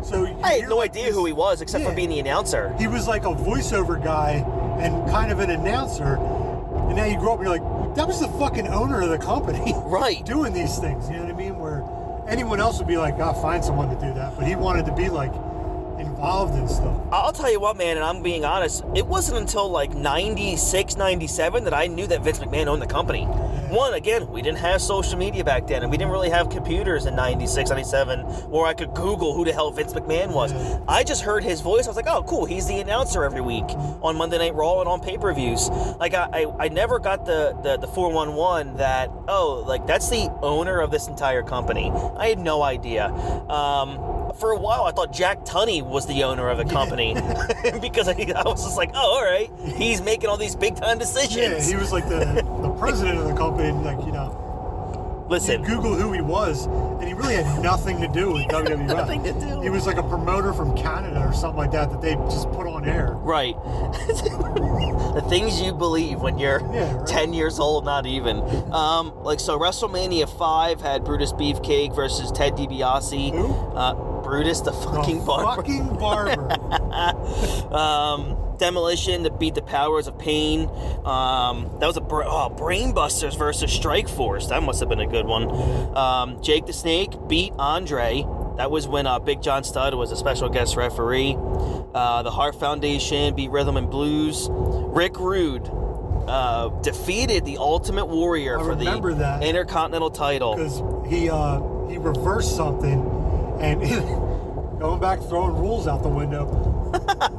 So 0.05 0.27
I 0.43 0.55
had 0.55 0.69
no 0.69 0.81
idea 0.81 1.13
who 1.13 1.27
he 1.27 1.33
was 1.33 1.61
except 1.61 1.85
for 1.85 1.95
being 1.95 2.09
the 2.09 2.21
announcer. 2.21 2.75
He 2.79 2.87
was 2.87 3.07
like 3.07 3.25
a 3.25 3.35
voiceover 3.35 4.03
guy 4.03 4.45
and 4.81 5.09
kind 5.11 5.31
of 5.31 5.41
an 5.41 5.51
announcer. 5.51 6.17
And 6.17 6.97
now 6.97 7.05
you 7.05 7.19
grow 7.19 7.35
up, 7.35 7.41
and 7.41 7.49
you're 7.49 7.59
like, 7.59 7.95
that 7.97 8.07
was 8.09 8.21
the 8.21 8.29
fucking 8.29 8.67
owner 8.69 9.03
of 9.03 9.11
the 9.11 9.19
company 9.19 9.75
Right. 9.85 10.25
doing 10.25 10.53
these 10.53 10.79
things. 10.79 11.09
You 11.09 11.17
know 11.17 11.25
what 11.25 11.35
I 11.35 11.37
mean? 11.37 11.59
Where 11.59 11.85
anyone 12.29 12.61
else 12.61 12.79
would 12.79 12.89
be 12.89 12.97
like, 12.97 13.15
I'll 13.21 13.35
find 13.41 13.63
someone 13.65 13.89
to 13.95 14.01
do 14.07 14.13
that, 14.15 14.37
but 14.37 14.47
he 14.47 14.57
wanted 14.57 14.87
to 14.87 14.95
be 14.95 15.09
like 15.09 15.33
involved 16.21 16.55
in 16.55 16.69
stuff. 16.69 17.01
I'll 17.11 17.33
tell 17.33 17.51
you 17.51 17.59
what, 17.59 17.79
man, 17.79 17.97
and 17.97 18.05
I'm 18.05 18.23
being 18.23 18.45
honest, 18.45 18.85
it 18.95 19.07
wasn't 19.07 19.39
until 19.39 19.71
like 19.71 19.95
96, 19.95 20.97
97 20.97 21.65
that 21.65 21.73
I 21.73 21.87
knew 21.87 22.07
that 22.09 22.21
Vince 22.21 22.39
McMahon 22.41 22.67
owned 22.67 22.83
the 22.83 22.87
company. 22.87 23.27
One, 23.71 23.95
again, 23.95 24.29
we 24.29 24.43
didn't 24.43 24.59
have 24.59 24.83
social 24.83 25.17
media 25.17 25.45
back 25.45 25.69
then, 25.69 25.83
and 25.83 25.91
we 25.93 25.97
didn't 25.97 26.11
really 26.11 26.31
have 26.31 26.51
computers 26.51 27.07
in 27.07 27.15
96, 27.15 27.71
97, 27.71 28.21
where 28.51 28.67
I 28.67 28.75
could 28.75 28.93
Google 28.95 29.33
who 29.33 29.45
the 29.45 29.53
hell 29.53 29.71
Vince 29.71 29.93
McMahon 29.93 30.33
was. 30.33 30.53
Yeah. 30.53 30.81
I 30.89 31.05
just 31.05 31.23
heard 31.23 31.45
his 31.45 31.61
voice. 31.61 31.87
I 31.87 31.91
was 31.91 31.97
like, 31.97 32.09
oh, 32.09 32.25
cool. 32.25 32.47
He's 32.47 32.67
the 32.67 32.81
announcer 32.81 33.23
every 33.23 33.41
week 33.41 33.67
on 34.03 34.17
Monday 34.17 34.39
Night 34.39 34.55
Raw 34.55 34.81
and 34.81 34.89
on 34.89 35.01
pay 35.01 35.17
per 35.19 35.33
views. 35.33 35.69
Like, 35.69 36.15
I, 36.15 36.29
I, 36.33 36.65
I 36.65 36.69
never 36.69 36.99
got 36.99 37.25
the, 37.25 37.57
the, 37.63 37.77
the 37.77 37.87
411 37.87 38.79
that, 38.79 39.09
oh, 39.29 39.65
like, 39.67 39.87
that's 39.87 40.09
the 40.11 40.29
owner 40.43 40.81
of 40.81 40.91
this 40.91 41.07
entire 41.07 41.45
company. 41.45 41.93
I 42.17 42.29
had 42.29 42.41
no 42.41 42.63
idea. 42.63 43.07
Um, 43.07 44.33
for 44.35 44.51
a 44.51 44.59
while, 44.59 44.85
I 44.85 44.93
thought 44.93 45.13
Jack 45.13 45.45
Tunney 45.45 45.83
was 45.83 46.07
the 46.07 46.25
owner 46.25 46.49
of 46.49 46.59
the 46.59 46.65
company 46.65 47.15
because 47.81 48.09
I, 48.09 48.13
I 48.13 48.43
was 48.45 48.65
just 48.65 48.77
like, 48.77 48.91
oh, 48.95 48.99
all 48.99 49.25
right, 49.25 49.51
he's 49.77 50.01
making 50.01 50.29
all 50.29 50.37
these 50.37 50.57
big 50.57 50.77
time 50.77 50.99
decisions. 50.99 51.37
Yeah, 51.37 51.77
he 51.77 51.81
was 51.81 51.93
like 51.93 52.09
the, 52.09 52.19
the 52.63 52.70
president 52.81 53.19
of 53.19 53.29
the 53.29 53.35
company, 53.35 53.71
like 53.85 54.05
you 54.07 54.13
know, 54.13 54.37
you 55.25 55.31
Listen, 55.31 55.63
Google 55.63 55.95
who 55.95 56.13
he 56.13 56.21
was, 56.21 56.67
and 56.67 57.05
he 57.05 57.15
really 57.15 57.35
had 57.37 57.63
nothing 57.63 58.01
to 58.01 58.09
do 58.09 58.33
with 58.33 58.43
WWF. 58.49 58.87
Nothing 58.87 59.23
to 59.23 59.33
do. 59.33 59.61
He 59.61 59.71
was 59.71 59.87
like 59.87 59.97
a 59.99 60.03
promoter 60.03 60.53
from 60.53 60.77
Canada 60.77 61.21
or 61.25 61.33
something 61.33 61.59
like 61.59 61.71
that 61.71 61.91
that 61.93 62.01
they 62.01 62.15
just 62.15 62.51
put 62.51 62.67
on 62.67 62.85
air. 62.85 63.13
right? 63.13 63.55
the 65.15 65.25
things 65.29 65.61
you 65.61 65.73
believe 65.73 66.21
when 66.21 66.39
you're 66.39 66.61
Yeah, 66.75 66.97
right. 66.97 67.07
10 67.07 67.33
years 67.33 67.61
old, 67.61 67.85
not 67.85 68.07
even. 68.07 68.39
Um, 68.73 69.15
like, 69.23 69.39
so 69.39 69.57
WrestleMania 69.59 70.29
5 70.37 70.81
had 70.81 71.05
Brutus 71.05 71.33
Beefcake 71.33 71.95
versus 71.95 72.33
Ted 72.33 72.55
DiBiase. 72.55 73.31
Who? 73.33 73.53
Uh, 73.77 73.95
Brutus 74.23 74.61
the 74.63 74.73
fucking 74.73 75.21
the 75.21 75.25
barber. 75.25 75.63
Fucking 75.63 75.97
barber. 75.97 76.53
um, 77.75 78.50
Demolition 78.61 79.25
to 79.25 79.31
beat 79.31 79.55
the 79.55 79.63
Powers 79.63 80.07
of 80.07 80.19
Pain. 80.19 80.69
Um, 81.05 81.71
that 81.81 81.87
was 81.87 81.97
a 81.97 82.03
oh, 82.03 82.55
Brainbusters 82.55 83.37
versus 83.37 83.73
Strike 83.73 84.09
Force. 84.09 84.49
That 84.49 84.63
must 84.63 84.81
have 84.81 84.89
been 84.89 85.01
a 85.01 85.07
good 85.07 85.25
one. 85.27 85.51
Um, 85.97 86.43
Jake 86.43 86.67
the 86.67 86.73
Snake 86.75 87.11
beat 87.27 87.53
Andre. 87.59 88.25
That 88.59 88.71
was 88.71 88.87
when 88.87 89.07
uh, 89.07 89.19
Big 89.19 89.41
John 89.41 89.65
Studd 89.65 89.95
was 89.95 90.13
a 90.13 90.17
special 90.17 90.51
guest 90.51 90.77
referee. 90.77 91.37
Uh, 91.95 92.23
the 92.23 92.31
Heart 92.31 92.61
Foundation 92.61 93.35
beat 93.35 93.51
Rhythm 93.51 93.79
and 93.79 93.91
Blues. 93.91 94.49
Rick 94.51 95.19
Rude 95.19 95.67
uh, 96.29 96.69
defeated 96.83 97.47
the 97.47 97.57
Ultimate 97.57 98.07
Warrior 98.07 98.61
I 98.61 98.63
for 98.63 98.75
the 98.75 99.15
that. 99.15 99.43
Intercontinental 99.43 100.11
title. 100.11 100.57
because 100.57 100.83
he 101.11 101.31
uh, 101.31 101.61
he 101.89 101.97
reversed 101.97 102.55
something, 102.55 103.01
and 103.59 103.81
going 104.79 105.01
back 105.01 105.21
throwing 105.21 105.57
rules 105.57 105.87
out 105.87 106.03
the 106.03 106.11
window. 106.11 106.47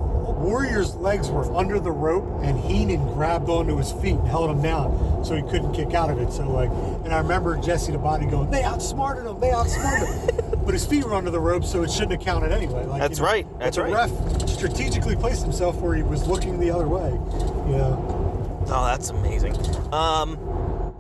Warrior's 0.22 0.96
legs 0.96 1.30
were 1.30 1.52
under 1.56 1.80
the 1.80 1.92
rope, 1.92 2.26
and 2.44 2.60
Heenan 2.60 3.06
grabbed 3.14 3.50
onto 3.50 3.78
his 3.78 3.92
feet 3.92 4.16
and 4.16 4.28
held 4.28 4.50
him 4.50 4.62
down, 4.62 5.24
so 5.26 5.36
he 5.36 5.42
couldn't 5.44 5.74
kick 5.74 5.94
out 5.94 6.10
of 6.10 6.20
it. 6.20 6.32
So 6.32 6.50
like, 6.50 6.70
and 7.04 7.14
I 7.14 7.20
remember 7.20 7.58
Jesse 7.58 7.92
the 7.92 7.98
Body 7.98 8.26
going, 8.26 8.50
"They 8.50 8.64
outsmarted 8.64 9.26
him! 9.26 9.40
They 9.40 9.52
outsmarted 9.52 10.08
him!" 10.08 10.62
but 10.66 10.74
his 10.74 10.86
feet 10.86 11.04
were 11.04 11.14
under 11.14 11.32
the 11.32 11.40
rope, 11.40 11.64
so 11.64 11.84
it 11.84 11.92
shouldn't 11.92 12.12
have 12.12 12.22
counted 12.22 12.52
anyway. 12.52 12.86
Like, 12.86 13.02
That's 13.02 13.20
you 13.20 13.26
know, 13.26 13.32
right, 13.32 13.60
that's 13.60 13.78
the 13.78 13.84
right. 13.84 14.10
ref 14.10 14.50
strategically 14.50 15.16
placed 15.16 15.42
himself 15.44 15.78
where 15.78 15.96
he 15.96 16.04
was 16.04 16.28
looking 16.28 16.60
the 16.60 16.70
other 16.72 16.88
way. 16.88 17.12
Yeah. 17.72 17.96
Oh, 18.74 18.86
that's 18.86 19.10
amazing. 19.10 19.56
Um, 19.92 20.38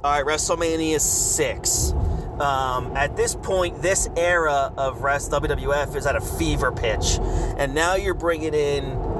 all 0.03 0.21
right, 0.21 0.25
WrestleMania 0.25 0.99
six. 0.99 1.93
Um, 2.39 2.91
at 2.97 3.15
this 3.15 3.35
point, 3.35 3.83
this 3.83 4.09
era 4.17 4.73
of 4.75 5.03
rest 5.03 5.31
WWF 5.31 5.95
is 5.95 6.07
at 6.07 6.15
a 6.15 6.21
fever 6.21 6.71
pitch, 6.71 7.19
and 7.57 7.75
now 7.75 7.95
you're 7.95 8.15
bringing 8.15 8.53
in. 8.53 9.10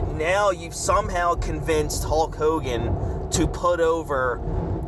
Now 0.00 0.50
you've 0.50 0.74
somehow 0.74 1.34
convinced 1.34 2.04
Hulk 2.04 2.34
Hogan 2.36 3.30
to 3.30 3.46
put 3.46 3.80
over 3.80 4.40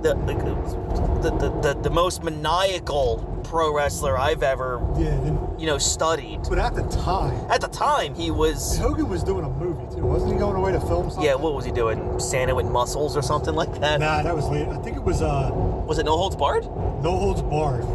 the 0.02 0.14
the, 0.14 1.30
the, 1.30 1.48
the, 1.62 1.80
the 1.82 1.90
most 1.90 2.22
maniacal 2.22 3.18
pro 3.44 3.74
wrestler 3.74 4.18
I've 4.18 4.42
ever 4.42 4.80
Yeah. 4.98 5.18
You 5.58 5.66
know 5.66 5.78
studied. 5.78 6.42
but 6.48 6.58
at 6.58 6.74
the 6.74 6.82
time, 6.88 7.34
At 7.50 7.60
the 7.60 7.68
time, 7.68 8.14
he 8.14 8.30
was 8.30 8.76
Hogan 8.78 9.08
was 9.08 9.22
doing 9.22 9.44
a 9.44 9.48
movie 9.50 9.86
too, 9.93 9.93
wasn't 10.04 10.32
he? 10.32 10.38
Going 10.38 10.56
away 10.56 10.72
to 10.72 10.80
film 10.80 11.08
something. 11.10 11.24
yeah. 11.24 11.34
What 11.34 11.54
was 11.54 11.64
he 11.64 11.72
doing? 11.72 12.18
Santa 12.20 12.54
with 12.54 12.66
muscles 12.66 13.16
or 13.16 13.22
something 13.22 13.54
like 13.54 13.80
that? 13.80 14.00
Nah, 14.00 14.22
that 14.22 14.34
was 14.34 14.48
late. 14.48 14.68
I 14.68 14.76
think 14.78 14.96
it 14.96 15.02
was 15.02 15.22
uh, 15.22 15.50
Was 15.86 15.98
it 15.98 16.04
No 16.06 16.16
Holds 16.16 16.36
Barred? 16.36 16.64
No 17.02 17.16
Holds 17.18 17.42
Barred. 17.42 17.84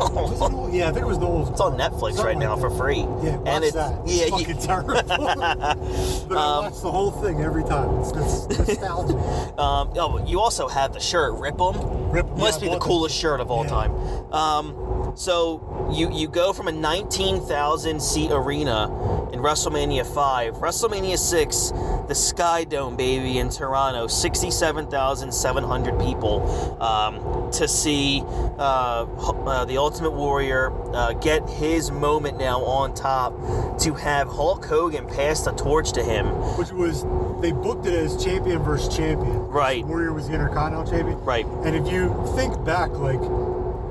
No- 0.49 0.69
yeah, 0.71 0.87
I 0.89 0.91
think 0.91 1.03
it 1.03 1.07
was 1.07 1.17
No 1.17 1.27
Holds 1.27 1.49
It's 1.51 1.61
on 1.61 1.77
Netflix 1.77 2.23
right 2.23 2.37
now 2.37 2.55
for 2.55 2.69
free. 2.69 2.99
Yeah, 2.99 3.37
watch 3.37 3.47
and 3.47 3.63
it's 3.63 3.73
that. 3.73 3.91
yeah, 4.07 4.23
it's 4.25 4.31
you- 4.31 4.37
fucking 4.55 4.57
terrible. 4.59 4.93
but 5.07 6.37
I 6.37 6.57
Um, 6.57 6.63
watch 6.65 6.81
the 6.81 6.91
whole 6.91 7.11
thing 7.11 7.41
every 7.41 7.63
time. 7.63 7.99
It's, 7.99 8.11
it's 8.11 8.67
nostalgia. 8.67 9.17
Um, 9.59 9.91
oh, 9.97 10.23
you 10.25 10.39
also 10.39 10.67
have 10.67 10.93
the 10.93 10.99
shirt, 10.99 11.33
Rip 11.33 11.59
'em. 11.59 12.11
Rip 12.11 12.25
'em, 12.27 12.37
Must 12.39 12.61
yeah, 12.61 12.69
be 12.69 12.73
the 12.73 12.79
coolest 12.79 13.15
that. 13.15 13.21
shirt 13.21 13.39
of 13.41 13.51
all 13.51 13.63
Yeah. 13.63 13.69
time. 13.69 14.33
Um, 14.33 15.11
so 15.15 15.89
you 15.91 16.09
you 16.11 16.27
go 16.27 16.53
from 16.53 16.67
a 16.67 16.71
19,000 16.71 17.99
seat 18.01 18.31
arena 18.31 18.87
in 19.31 19.39
WrestleMania 19.39 20.05
5, 20.05 20.55
WrestleMania 20.55 21.17
6, 21.17 21.71
the 22.07 22.15
Sky 22.15 22.63
Dome, 22.63 22.95
baby, 22.95 23.37
in 23.37 23.49
Toronto, 23.49 24.07
67,700 24.07 25.99
people 25.99 26.81
um, 26.81 27.51
to 27.51 27.67
see 27.67 28.23
uh, 28.25 29.05
uh, 29.05 29.65
the 29.65 29.77
Ultimate 29.77 30.11
Warrior 30.11 30.71
uh, 30.95 31.13
get 31.13 31.47
his 31.49 31.91
moment 31.91 32.37
now 32.37 32.63
on 32.63 32.93
top 32.93 33.33
to 33.79 33.93
have 33.93 34.27
Hulk 34.27 34.65
Hogan 34.65 35.07
pass 35.07 35.41
the 35.41 35.51
torch 35.51 35.91
to 35.93 36.03
him. 36.03 36.27
Which 36.57 36.71
was 36.71 37.03
they 37.41 37.51
booked 37.51 37.85
it 37.85 37.93
as 37.93 38.21
champion 38.21 38.61
versus 38.63 38.95
champion. 38.95 39.47
Right. 39.47 39.85
Warrior 39.85 40.13
was 40.13 40.27
the 40.27 40.33
Intercontinental 40.33 40.91
champion. 40.91 41.19
Right. 41.23 41.45
And 41.45 41.75
if 41.75 41.91
you 41.91 42.09
think 42.35 42.63
back, 42.65 42.91
like, 42.91 43.21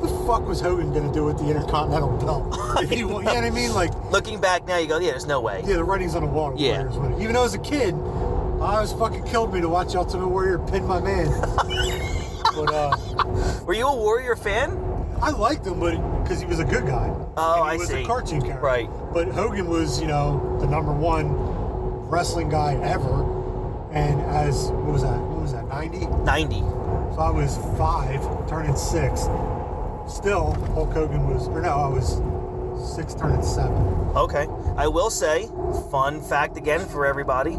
the 0.01 0.09
fuck 0.27 0.47
was 0.47 0.61
Hogan 0.61 0.93
gonna 0.93 1.13
do 1.13 1.25
with 1.25 1.39
the 1.39 1.49
Intercontinental 1.51 2.17
belt? 2.19 2.85
he, 2.89 2.97
you 2.99 3.09
know 3.09 3.15
what 3.15 3.29
I 3.29 3.51
mean? 3.51 3.73
Like, 3.75 3.93
Looking 4.11 4.41
back 4.41 4.67
now, 4.67 4.79
you 4.79 4.87
go, 4.87 4.99
yeah, 4.99 5.11
there's 5.11 5.27
no 5.27 5.41
way. 5.41 5.63
yeah, 5.67 5.75
the 5.75 5.85
writing's 5.85 6.15
on 6.15 6.23
the 6.23 6.29
wall. 6.29 6.55
Yeah. 6.57 6.83
Even 7.21 7.33
though 7.35 7.45
as 7.45 7.55
a 7.55 7.59
kid, 7.59 7.95
I 7.95 8.81
was 8.81 8.93
fucking 8.93 9.25
killed 9.25 9.53
me 9.53 9.61
to 9.61 9.69
watch 9.69 9.95
Ultimate 9.95 10.29
Warrior 10.29 10.59
pin 10.59 10.85
my 10.87 11.01
man. 11.01 11.29
but 12.55 12.73
uh, 12.73 12.97
Were 13.67 13.75
you 13.75 13.87
a 13.87 13.97
Warrior 13.97 14.37
fan? 14.37 14.85
I 15.21 15.31
liked 15.31 15.67
him, 15.67 15.81
but 15.81 15.97
because 16.23 16.41
he 16.41 16.47
was 16.47 16.59
a 16.61 16.65
good 16.65 16.87
guy. 16.87 17.13
Oh, 17.37 17.63
and 17.63 17.71
he 17.71 17.75
I 17.75 17.77
was 17.77 17.89
see. 17.89 18.03
a 18.03 18.07
cartoon 18.07 18.41
character. 18.41 18.65
Right. 18.65 18.89
But 19.13 19.29
Hogan 19.29 19.69
was, 19.69 20.01
you 20.01 20.07
know, 20.07 20.59
the 20.61 20.67
number 20.67 20.93
one 20.93 21.29
wrestling 22.09 22.49
guy 22.49 22.75
ever. 22.83 23.37
And 23.93 24.21
as 24.23 24.69
what 24.71 24.93
was 24.93 25.03
that? 25.03 25.19
What 25.19 25.43
was 25.43 25.53
that? 25.53 25.67
Ninety. 25.69 26.07
90. 26.07 26.61
So 26.61 27.19
I 27.21 27.31
was 27.31 27.57
five, 27.79 28.21
turning 28.49 28.77
six. 28.77 29.23
Still, 30.09 30.53
Hulk 30.75 30.93
Hogan 30.93 31.29
was, 31.29 31.49
or 31.49 31.61
no, 31.61 31.69
I 31.69 31.87
was 31.87 32.21
six, 32.95 33.15
turning 33.15 33.43
seven. 33.43 33.77
Okay. 34.17 34.47
I 34.77 34.89
will 34.89 35.11
say, 35.11 35.49
fun 35.91 36.23
fact 36.23 36.57
again 36.57 36.87
for 36.87 37.05
everybody. 37.07 37.59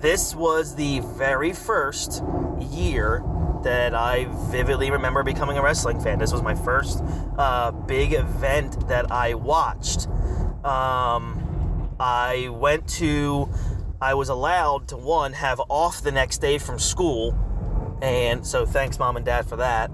This 0.00 0.34
was 0.34 0.76
the 0.76 1.00
very 1.00 1.52
first 1.52 2.22
year 2.60 3.24
that 3.64 3.94
I 3.94 4.26
vividly 4.50 4.90
remember 4.90 5.24
becoming 5.24 5.58
a 5.58 5.62
wrestling 5.62 6.00
fan. 6.00 6.18
This 6.18 6.32
was 6.32 6.42
my 6.42 6.54
first 6.54 7.02
uh, 7.36 7.72
big 7.72 8.12
event 8.12 8.86
that 8.88 9.10
I 9.10 9.34
watched. 9.34 10.06
Um, 10.64 11.90
I 11.98 12.48
went 12.52 12.86
to, 12.90 13.48
I 14.00 14.14
was 14.14 14.28
allowed 14.28 14.88
to 14.88 14.96
one, 14.96 15.32
have 15.32 15.60
off 15.68 16.02
the 16.02 16.12
next 16.12 16.38
day 16.38 16.58
from 16.58 16.78
school. 16.78 17.36
And 18.00 18.46
so 18.46 18.64
thanks, 18.66 18.98
mom 18.98 19.16
and 19.16 19.26
dad, 19.26 19.46
for 19.46 19.56
that. 19.56 19.90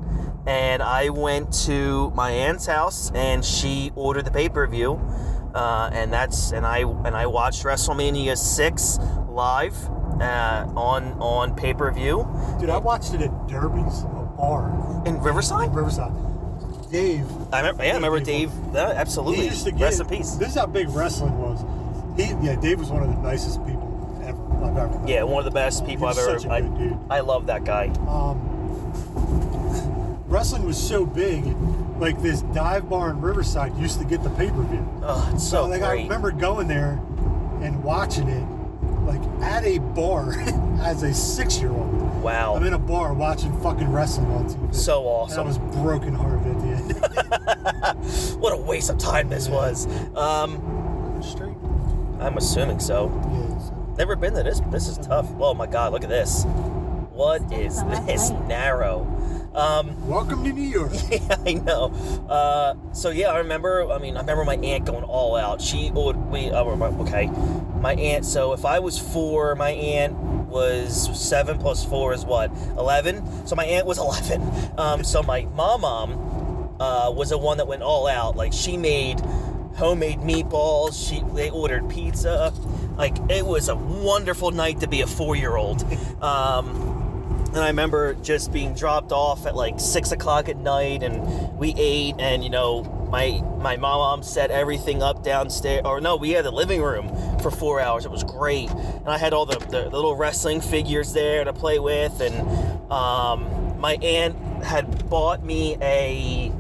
And 0.47 0.83
I 0.83 1.11
went 1.11 1.53
to 1.67 2.11
my 2.17 2.31
aunt's 2.31 2.67
house, 2.67 3.11
and 3.15 3.45
she 3.45 3.93
ordered 3.95 4.25
the 4.25 4.31
pay 4.33 4.49
per 4.49 4.67
view, 4.67 4.95
uh, 5.55 5.91
and 5.93 6.13
that's 6.13 6.53
and 6.53 6.67
I 6.67 6.81
and 6.81 7.17
I 7.17 7.27
watched 7.27 7.63
WrestleMania 7.65 8.37
six 8.37 8.99
live 9.29 9.77
uh, 10.21 10.67
on 10.77 11.13
on 11.21 11.55
pay 11.55 11.73
per 11.75 11.91
view 11.93 12.27
Dude, 12.61 12.71
I 12.71 12.79
watched 12.79 13.15
it 13.15 13.23
at 13.23 13.49
Derby's, 13.49 14.03
bar 14.37 15.03
in 15.07 15.21
Riverside. 15.21 15.69
in 15.69 15.75
Riverside. 15.75 16.13
Dave, 16.91 17.25
I 17.53 17.61
remember, 17.61 17.85
yeah, 17.85 17.93
I 17.93 17.95
remember 17.95 18.21
Dave. 18.21 18.51
Uh, 18.75 18.79
absolutely. 18.97 19.37
he 19.39 19.45
used 19.47 19.65
to 19.65 19.73
get. 19.73 19.81
Rest 19.81 20.01
in 20.01 20.07
peace. 20.09 20.33
This 20.33 20.49
is 20.51 20.55
how 20.57 20.67
big 20.67 20.89
wrestling 20.91 21.39
was. 21.39 21.65
He, 22.17 22.25
yeah, 22.45 22.57
Dave 22.57 22.81
was 22.81 22.91
one 22.91 23.03
of 23.03 23.09
the 23.09 23.23
nicest 23.23 23.65
people 23.65 23.89
ever 24.23 24.65
I've 24.65 24.77
ever 24.77 24.99
met. 24.99 25.09
Yeah, 25.09 25.23
one 25.23 25.39
of 25.39 25.45
the 25.47 25.51
best 25.53 25.87
people 25.87 26.07
I've 26.07 26.19
ever. 26.19 26.51
I, 26.53 26.61
good 26.61 26.79
dude. 26.79 26.99
I 27.09 27.21
love 27.21 27.47
that 27.47 27.65
guy. 27.65 27.87
um, 28.09 28.49
wrestling 30.33 30.65
was 30.65 30.83
so 30.83 31.05
big, 31.05 31.45
like 31.99 32.21
this 32.23 32.41
dive 32.55 32.89
bar 32.89 33.11
in 33.11 33.21
Riverside 33.21 33.77
used 33.77 33.99
to 34.01 34.05
get 34.07 34.23
the 34.23 34.31
pay 34.31 34.49
per 34.49 34.63
view. 34.63 34.89
Oh, 35.03 35.31
it's 35.35 35.47
so 35.47 35.67
like 35.67 35.83
I 35.83 35.93
remember 35.93 36.33
going 36.33 36.69
there 36.69 37.01
and 37.61 37.85
watching 37.85 38.29
it, 38.29 38.45
like 39.05 39.21
at 39.43 39.65
a 39.65 39.79
bar 39.79 40.33
as 40.81 41.03
a 41.03 41.13
six 41.13 41.61
year 41.61 41.71
old. 41.71 42.23
Wow. 42.23 42.55
I'm 42.55 42.65
in 42.65 42.73
a 42.73 42.79
bar 42.79 43.13
watching 43.13 43.57
fucking 43.61 43.93
wrestling 43.93 44.31
on 44.31 44.49
TV. 44.49 44.75
So 44.75 45.01
And 45.01 45.09
I 45.09 45.43
awesome. 45.43 45.47
was 45.47 45.59
broken 45.77 46.15
hearted 46.15 46.47
at 46.47 46.61
the 46.63 46.69
end. 46.69 48.37
what 48.41 48.53
a 48.53 48.57
waste 48.57 48.91
of 48.91 48.99
time 48.99 49.29
this 49.29 49.49
was. 49.49 49.87
Um, 50.17 51.21
Straight. 51.23 51.57
I'm 52.21 52.39
assuming 52.39 52.81
so. 52.81 53.11
Yeah. 53.31 53.59
So. 53.59 53.95
Never 53.99 54.17
been 54.17 54.33
to 54.35 54.43
this. 54.43 54.61
This 54.71 54.89
is 54.89 54.97
tough. 54.99 55.29
Oh 55.39 55.53
my 55.53 55.67
God, 55.67 55.93
look 55.93 56.05
at 56.05 56.09
this. 56.09 56.45
What 57.13 57.43
is 57.53 57.75
Step 57.75 57.87
on 57.87 57.91
that 57.91 58.07
this 58.07 58.31
narrow? 58.31 59.42
Um, 59.55 60.09
Welcome 60.09 60.45
to 60.45 60.53
New 60.53 60.63
York. 60.63 60.93
yeah, 61.11 61.37
I 61.45 61.55
know. 61.55 61.93
Uh, 62.29 62.75
so 62.95 63.11
yeah, 63.11 63.29
I 63.29 63.39
remember. 63.39 63.91
I 63.93 63.99
mean, 63.99 64.17
I 64.17 64.21
remember 64.21 64.45
my 64.45 64.57
aunt 64.57 64.87
going 64.87 65.05
all 65.05 65.37
out. 65.37 65.61
She 65.61 65.91
would. 65.91 66.17
We. 66.17 66.51
Uh, 66.51 66.65
okay, 66.65 67.27
my 67.79 67.95
aunt. 67.95 68.25
So 68.25 68.55
if 68.55 68.65
I 68.65 68.79
was 68.79 68.99
four, 68.99 69.55
my 69.55 69.71
aunt 69.71 70.15
was 70.15 71.11
seven 71.19 71.59
plus 71.59 71.85
four 71.85 72.15
is 72.15 72.25
what 72.25 72.51
eleven. 72.79 73.47
So 73.47 73.55
my 73.55 73.67
aunt 73.67 73.87
was 73.87 73.99
eleven. 74.07 74.51
Um, 74.79 75.05
so 75.05 75.23
my 75.23 75.45
mom, 75.55 75.83
mom, 75.83 76.77
uh, 76.81 77.11
was 77.11 77.29
the 77.29 77.39
one 77.39 77.59
that 77.59 77.67
went 77.67 77.83
all 77.83 78.07
out. 78.07 78.37
Like 78.37 78.55
she 78.55 78.79
made 78.79 79.21
homemade 79.75 80.21
meatballs. 80.21 81.09
She 81.09 81.23
they 81.35 81.51
ordered 81.51 81.91
pizza. 81.91 82.55
Like 82.97 83.17
it 83.31 83.45
was 83.45 83.69
a 83.69 83.77
wonderful 83.77 84.51
night 84.51 84.81
to 84.81 84.89
be 84.89 85.03
a 85.03 85.07
four 85.07 85.37
year 85.37 85.57
old. 85.57 85.85
Um, 86.23 87.02
and 87.55 87.61
I 87.61 87.67
remember 87.67 88.15
just 88.15 88.51
being 88.51 88.75
dropped 88.75 89.13
off 89.13 89.45
at 89.47 89.55
like 89.55 89.79
six 89.79 90.11
o'clock 90.11 90.49
at 90.49 90.57
night, 90.57 91.03
and 91.03 91.57
we 91.59 91.75
ate, 91.77 92.15
and 92.19 92.43
you 92.43 92.49
know, 92.49 92.83
my 93.11 93.43
my 93.59 93.77
mom 93.77 94.23
set 94.23 94.51
everything 94.51 95.03
up 95.03 95.23
downstairs, 95.23 95.83
or 95.85 96.01
no, 96.01 96.17
we 96.17 96.31
had 96.31 96.47
the 96.47 96.51
living 96.51 96.81
room 96.81 97.09
for 97.41 97.51
four 97.51 97.79
hours. 97.79 98.07
It 98.07 98.11
was 98.11 98.25
great, 98.25 98.71
and 98.71 99.09
I 99.09 99.19
had 99.19 99.35
all 99.35 99.45
the, 99.45 99.59
the 99.67 99.91
little 99.91 100.17
wrestling 100.17 100.63
figures 100.63 101.13
there 101.13 101.45
to 101.45 101.53
play 101.53 101.79
with, 101.79 102.23
and 102.23 102.91
um, 102.91 103.79
my 103.79 103.97
aunt 103.97 104.65
had 104.65 105.11
bought 105.11 105.45
me 105.45 105.77
a, 105.83 106.51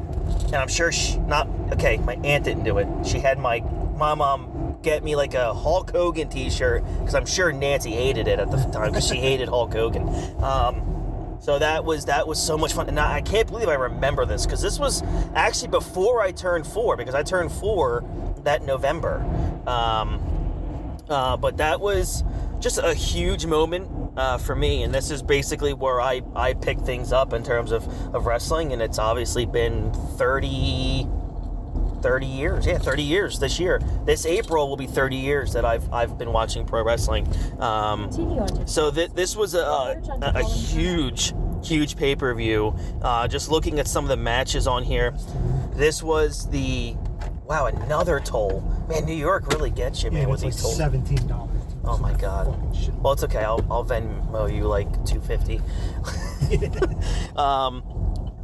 and 0.45 0.57
I'm 0.57 0.68
sure 0.68 0.93
she 0.93 1.16
not 1.20 1.49
okay. 1.72 1.97
My 1.99 2.16
aunt 2.16 2.45
didn't 2.45 2.64
do 2.64 2.76
it. 2.76 2.88
She 3.07 3.18
had 3.18 3.38
my 3.38 3.61
my 3.97 4.14
mom 4.14 4.71
get 4.82 5.02
me 5.04 5.16
like 5.16 5.34
a 5.34 5.54
Hulk 5.54 5.90
Hogan 5.90 6.28
T-shirt 6.28 6.84
because 6.98 7.14
I'm 7.14 7.26
sure 7.26 7.52
Nancy 7.52 7.90
hated 7.90 8.28
it 8.28 8.38
at 8.38 8.50
the 8.50 8.58
time 8.72 8.90
because 8.90 9.06
she 9.06 9.16
hated 9.16 9.48
Hulk 9.48 9.72
Hogan. 9.72 10.08
Um, 10.42 11.38
so 11.40 11.58
that 11.58 11.84
was 11.84 12.04
that 12.04 12.26
was 12.28 12.40
so 12.40 12.56
much 12.56 12.72
fun, 12.72 12.88
and 12.88 13.00
I 13.00 13.20
can't 13.20 13.48
believe 13.48 13.68
I 13.68 13.74
remember 13.74 14.24
this 14.24 14.46
because 14.46 14.62
this 14.62 14.78
was 14.78 15.02
actually 15.34 15.68
before 15.68 16.20
I 16.20 16.30
turned 16.30 16.66
four 16.66 16.96
because 16.96 17.16
I 17.16 17.22
turned 17.24 17.50
four 17.50 18.04
that 18.44 18.62
November. 18.62 19.16
Um, 19.66 20.20
uh, 21.08 21.36
but 21.36 21.56
that 21.56 21.80
was 21.80 22.22
just 22.60 22.78
a 22.78 22.94
huge 22.94 23.44
moment 23.44 23.88
uh, 24.16 24.38
for 24.38 24.54
me, 24.54 24.82
and 24.82 24.94
this 24.94 25.10
is 25.10 25.22
basically 25.22 25.72
where 25.72 26.00
I, 26.00 26.22
I 26.34 26.54
pick 26.54 26.78
things 26.80 27.12
up 27.12 27.32
in 27.32 27.42
terms 27.42 27.72
of, 27.72 27.86
of 28.14 28.26
wrestling, 28.26 28.72
and 28.72 28.80
it's 28.80 28.98
obviously 28.98 29.46
been 29.46 29.92
30, 30.16 31.08
30 32.03 32.26
years. 32.26 32.66
Yeah, 32.66 32.78
30 32.78 33.03
years 33.03 33.38
this 33.38 33.59
year. 33.59 33.80
This 34.05 34.26
April 34.26 34.68
will 34.68 34.76
be 34.76 34.86
30 34.86 35.16
years 35.16 35.53
that 35.53 35.64
I've 35.64 35.90
I've 35.92 36.18
been 36.18 36.32
watching 36.32 36.66
pro 36.66 36.82
wrestling. 36.82 37.26
Um, 37.61 38.05
Continue 38.09 38.40
on 38.40 38.66
so 38.66 38.90
th- 38.90 39.12
this 39.12 39.36
was 39.36 39.55
a, 39.55 39.61
a, 39.61 40.32
a 40.36 40.44
huge, 40.44 41.32
huge 41.64 41.96
pay 41.96 42.16
per 42.16 42.34
view. 42.34 42.74
Uh, 43.00 43.28
just 43.28 43.50
looking 43.50 43.78
at 43.78 43.86
some 43.86 44.05
of 44.05 44.09
the 44.09 44.16
matches 44.16 44.66
on 44.66 44.82
here, 44.82 45.14
this 45.74 46.03
was 46.03 46.48
the 46.50 46.96
wow 47.44 47.66
another 47.66 48.18
toll. 48.20 48.61
Man, 48.88 49.05
New 49.05 49.14
York 49.14 49.46
really 49.53 49.70
gets 49.70 50.03
you, 50.03 50.11
man, 50.11 50.22
Yeah, 50.22 50.26
with 50.28 50.42
it's 50.42 50.44
like 50.44 50.53
these 50.55 50.62
tolls. 50.62 50.76
seventeen 50.76 51.26
dollars. 51.28 51.50
Oh 51.84 51.98
my 51.98 52.12
god. 52.14 52.46
Well, 53.03 53.12
it's 53.12 53.24
okay. 53.24 53.42
I'll, 53.42 53.64
I'll 53.70 53.84
Venmo 53.84 54.53
you 54.55 54.64
like 54.64 55.05
two 55.05 55.20
fifty. 55.20 55.61
um, 57.36 57.82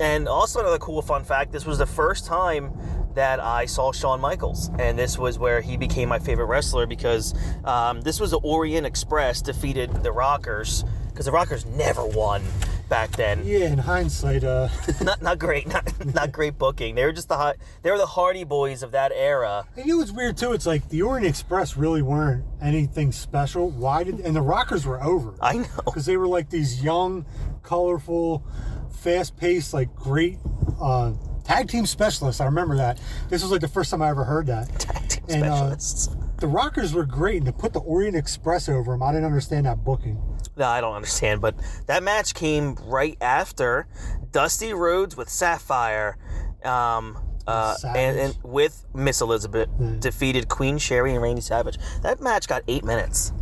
and 0.00 0.28
also 0.28 0.60
another 0.60 0.78
cool 0.78 1.02
fun 1.02 1.24
fact: 1.24 1.52
this 1.52 1.64
was 1.64 1.78
the 1.78 1.86
first 1.86 2.24
time 2.26 2.72
that 3.14 3.40
I 3.40 3.66
saw 3.66 3.92
Shawn 3.92 4.20
Michaels, 4.20 4.70
and 4.78 4.98
this 4.98 5.18
was 5.18 5.38
where 5.38 5.60
he 5.60 5.76
became 5.76 6.08
my 6.08 6.18
favorite 6.18 6.46
wrestler 6.46 6.86
because 6.86 7.34
um, 7.64 8.00
this 8.02 8.20
was 8.20 8.30
the 8.30 8.38
Orient 8.40 8.86
Express 8.86 9.42
defeated 9.42 9.92
the 10.02 10.12
Rockers 10.12 10.84
because 11.08 11.26
the 11.26 11.32
Rockers 11.32 11.66
never 11.66 12.06
won 12.06 12.42
back 12.88 13.10
then. 13.12 13.42
Yeah, 13.44 13.66
in 13.72 13.78
hindsight, 13.78 14.44
uh, 14.44 14.68
Not 15.02 15.20
not 15.20 15.38
great, 15.38 15.66
not 15.66 16.14
not 16.14 16.32
great 16.32 16.56
booking. 16.58 16.94
They 16.94 17.04
were 17.04 17.12
just 17.12 17.28
the 17.28 17.36
hot, 17.36 17.56
they 17.82 17.90
were 17.90 17.98
the 17.98 18.06
Hardy 18.06 18.44
Boys 18.44 18.82
of 18.82 18.92
that 18.92 19.10
era. 19.12 19.66
and 19.76 19.84
you 19.84 19.92
know 19.94 19.98
what's 19.98 20.12
weird 20.12 20.36
too? 20.36 20.52
It's 20.52 20.64
like 20.66 20.88
the 20.88 21.02
Orient 21.02 21.26
Express 21.26 21.76
really 21.76 22.02
weren't 22.02 22.44
anything 22.62 23.10
special. 23.12 23.68
Why 23.70 24.04
did 24.04 24.20
and 24.20 24.34
the 24.36 24.42
Rockers 24.42 24.86
were 24.86 25.02
over? 25.02 25.34
I 25.42 25.54
know. 25.54 25.66
because 25.84 26.06
they 26.06 26.16
were 26.16 26.28
like 26.28 26.50
these 26.50 26.82
young, 26.82 27.26
colorful, 27.62 28.46
fast-paced, 28.92 29.74
like 29.74 29.94
great 29.94 30.38
uh, 30.80 31.12
tag 31.48 31.68
team 31.68 31.86
specialists. 31.86 32.40
I 32.40 32.44
remember 32.44 32.76
that. 32.76 33.00
This 33.28 33.42
was 33.42 33.50
like 33.50 33.60
the 33.60 33.68
first 33.68 33.90
time 33.90 34.02
I 34.02 34.10
ever 34.10 34.24
heard 34.24 34.46
that. 34.46 34.68
Tag 34.78 35.08
team 35.08 35.24
And, 35.30 35.44
uh, 35.44 35.56
specialists. 35.78 36.08
The 36.38 36.46
Rockers 36.46 36.94
were 36.94 37.04
great, 37.04 37.38
and 37.38 37.46
to 37.46 37.52
put 37.52 37.72
the 37.72 37.80
Orient 37.80 38.14
Express 38.14 38.68
over 38.68 38.92
them, 38.92 39.02
I 39.02 39.10
didn't 39.10 39.24
understand 39.24 39.66
that 39.66 39.82
booking. 39.82 40.22
No, 40.56 40.66
I 40.66 40.80
don't 40.80 40.94
understand, 40.94 41.40
but 41.40 41.56
that 41.86 42.02
match 42.04 42.34
came 42.34 42.76
right 42.84 43.16
after 43.20 43.88
Dusty 44.30 44.72
Rhodes 44.72 45.16
with 45.16 45.28
Sapphire, 45.28 46.16
um, 46.64 47.18
uh, 47.48 47.74
and, 47.96 48.18
and 48.18 48.38
with 48.44 48.84
Miss 48.94 49.20
Elizabeth 49.20 49.68
Hmm. 49.70 49.98
defeated 49.98 50.48
Queen 50.48 50.78
Sherri 50.78 51.12
and 51.14 51.22
Randy 51.22 51.40
Savage. 51.40 51.78
That 52.02 52.20
match 52.20 52.46
got 52.46 52.62
eight 52.68 52.84
minutes. 52.84 53.32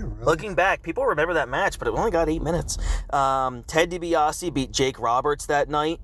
Really? 0.00 0.24
Looking 0.24 0.54
back, 0.54 0.82
people 0.82 1.04
remember 1.04 1.34
that 1.34 1.48
match, 1.48 1.78
but 1.78 1.88
it 1.88 1.94
only 1.94 2.10
got 2.10 2.28
eight 2.28 2.42
minutes. 2.42 2.78
Um, 3.10 3.62
Ted 3.64 3.90
DiBiase 3.90 4.52
beat 4.52 4.72
Jake 4.72 4.98
Roberts 4.98 5.46
that 5.46 5.68
night, 5.68 6.00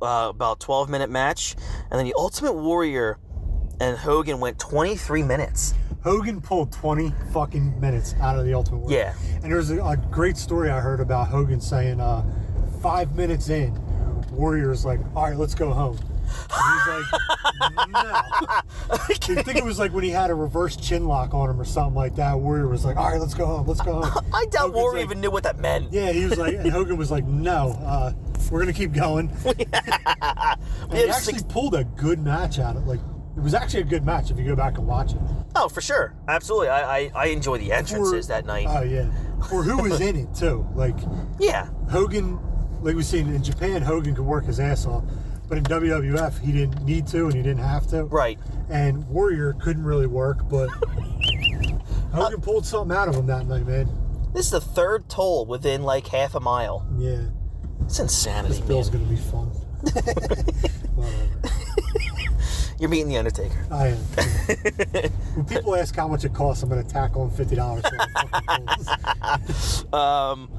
uh, 0.00 0.28
about 0.30 0.60
twelve 0.60 0.88
minute 0.88 1.10
match, 1.10 1.54
and 1.90 1.98
then 1.98 2.06
the 2.06 2.14
Ultimate 2.16 2.54
Warrior 2.54 3.18
and 3.80 3.96
Hogan 3.96 4.40
went 4.40 4.58
twenty 4.58 4.96
three 4.96 5.22
minutes. 5.22 5.74
Hogan 6.02 6.40
pulled 6.40 6.72
20 6.72 7.14
fucking 7.32 7.78
minutes 7.78 8.14
out 8.20 8.36
of 8.36 8.44
the 8.44 8.52
Ultimate 8.52 8.78
Warrior. 8.78 8.98
Yeah. 8.98 9.14
And 9.36 9.44
there 9.44 9.58
was 9.58 9.70
a, 9.70 9.80
a 9.84 9.96
great 9.96 10.36
story 10.36 10.68
I 10.68 10.80
heard 10.80 10.98
about 10.98 11.28
Hogan 11.28 11.60
saying, 11.60 12.00
uh, 12.00 12.24
five 12.82 13.14
minutes 13.14 13.50
in, 13.50 13.72
Warrior's 14.32 14.84
like, 14.84 14.98
all 15.14 15.28
right, 15.28 15.36
let's 15.36 15.54
go 15.54 15.70
home. 15.72 15.96
And 16.54 16.80
he's 16.80 17.12
like, 17.12 17.88
no. 17.90 18.12
I 19.38 19.42
think 19.42 19.56
it 19.58 19.64
was 19.64 19.78
like 19.78 19.92
when 19.92 20.04
he 20.04 20.10
had 20.10 20.30
a 20.30 20.34
reverse 20.34 20.76
chin 20.76 21.06
lock 21.06 21.34
on 21.34 21.50
him 21.50 21.60
or 21.60 21.64
something 21.64 21.94
like 21.94 22.16
that. 22.16 22.38
Warrior 22.38 22.68
was 22.68 22.84
like, 22.84 22.96
all 22.96 23.10
right, 23.10 23.20
let's 23.20 23.34
go 23.34 23.46
home, 23.46 23.66
let's 23.66 23.80
go 23.80 24.02
home. 24.02 24.24
I 24.34 24.44
doubt 24.46 24.60
Hogan's 24.68 24.74
Warrior 24.74 24.96
like- 24.98 25.04
even 25.06 25.20
knew 25.20 25.30
what 25.30 25.42
that 25.44 25.58
meant. 25.58 25.92
Yeah, 25.92 26.12
he 26.12 26.24
was 26.24 26.38
like, 26.38 26.54
and 26.54 26.70
Hogan 26.70 26.96
was 26.96 27.10
like, 27.10 27.24
no, 27.24 27.70
uh, 27.84 28.12
we're 28.50 28.60
going 28.62 28.72
to 28.72 28.78
keep 28.78 28.92
going. 28.92 29.30
And 30.92 31.00
Yeah, 31.00 31.06
he 31.06 31.12
six- 31.12 31.28
actually 31.38 31.52
pulled 31.52 31.74
a 31.74 31.84
good 31.84 32.18
match 32.20 32.58
out 32.58 32.76
of 32.76 32.82
it. 32.82 32.86
Like, 32.88 33.00
it 33.36 33.40
was 33.40 33.54
actually 33.54 33.80
a 33.80 33.84
good 33.84 34.04
match 34.04 34.30
if 34.30 34.38
you 34.38 34.44
go 34.44 34.54
back 34.54 34.76
and 34.76 34.86
watch 34.86 35.12
it. 35.12 35.18
Oh, 35.56 35.68
for 35.68 35.80
sure, 35.80 36.14
absolutely. 36.28 36.68
I 36.68 36.98
I, 36.98 37.10
I 37.14 37.26
enjoy 37.26 37.56
the 37.58 37.72
entrances 37.72 38.26
For- 38.26 38.32
that 38.32 38.44
night. 38.44 38.66
Oh, 38.68 38.82
yeah. 38.82 39.10
For 39.48 39.62
who 39.62 39.82
was 39.82 40.00
in 40.00 40.16
it, 40.16 40.34
too. 40.34 40.68
Like, 40.74 40.96
yeah, 41.38 41.68
Hogan, 41.90 42.38
like 42.82 42.94
we've 42.94 43.06
seen 43.06 43.28
in 43.34 43.42
Japan, 43.42 43.80
Hogan 43.82 44.14
could 44.14 44.24
work 44.26 44.44
his 44.44 44.60
ass 44.60 44.84
off, 44.86 45.04
but 45.52 45.58
in 45.58 45.64
WWF 45.64 46.38
he 46.40 46.50
didn't 46.50 46.82
need 46.82 47.06
to 47.08 47.26
and 47.26 47.34
he 47.34 47.42
didn't 47.42 47.62
have 47.62 47.86
to. 47.88 48.04
right. 48.04 48.38
And 48.70 49.06
Warrior 49.06 49.52
couldn't 49.60 49.84
really 49.84 50.06
work, 50.06 50.48
but 50.48 50.70
Hogan 52.14 52.40
pulled 52.40 52.64
something 52.64 52.96
out 52.96 53.06
of 53.08 53.14
him 53.16 53.26
that 53.26 53.46
night, 53.46 53.66
man. 53.66 53.86
This 54.32 54.46
is 54.46 54.52
the 54.52 54.62
third 54.62 55.10
toll 55.10 55.44
within 55.44 55.82
like 55.82 56.06
half 56.06 56.34
a 56.34 56.40
mile. 56.40 56.86
Yeah, 56.96 57.24
It's 57.84 57.98
insanity, 57.98 58.54
this 58.54 58.64
bill's 58.64 58.90
man. 58.90 59.02
gonna 59.02 59.14
be 59.14 59.20
fun. 59.20 59.48
Whatever. 60.96 61.28
You're 62.80 62.88
meeting 62.88 63.08
the 63.10 63.18
Undertaker. 63.18 63.66
I 63.70 63.88
am. 63.88 63.98
when 65.34 65.44
people 65.44 65.76
ask 65.76 65.94
how 65.94 66.08
much 66.08 66.24
it 66.24 66.32
costs, 66.32 66.62
I'm 66.62 66.70
gonna 66.70 66.82
tackle 66.82 67.26
them 67.26 67.36
fifty 67.36 67.56
dollars. 67.56 67.84
Um, 69.92 70.50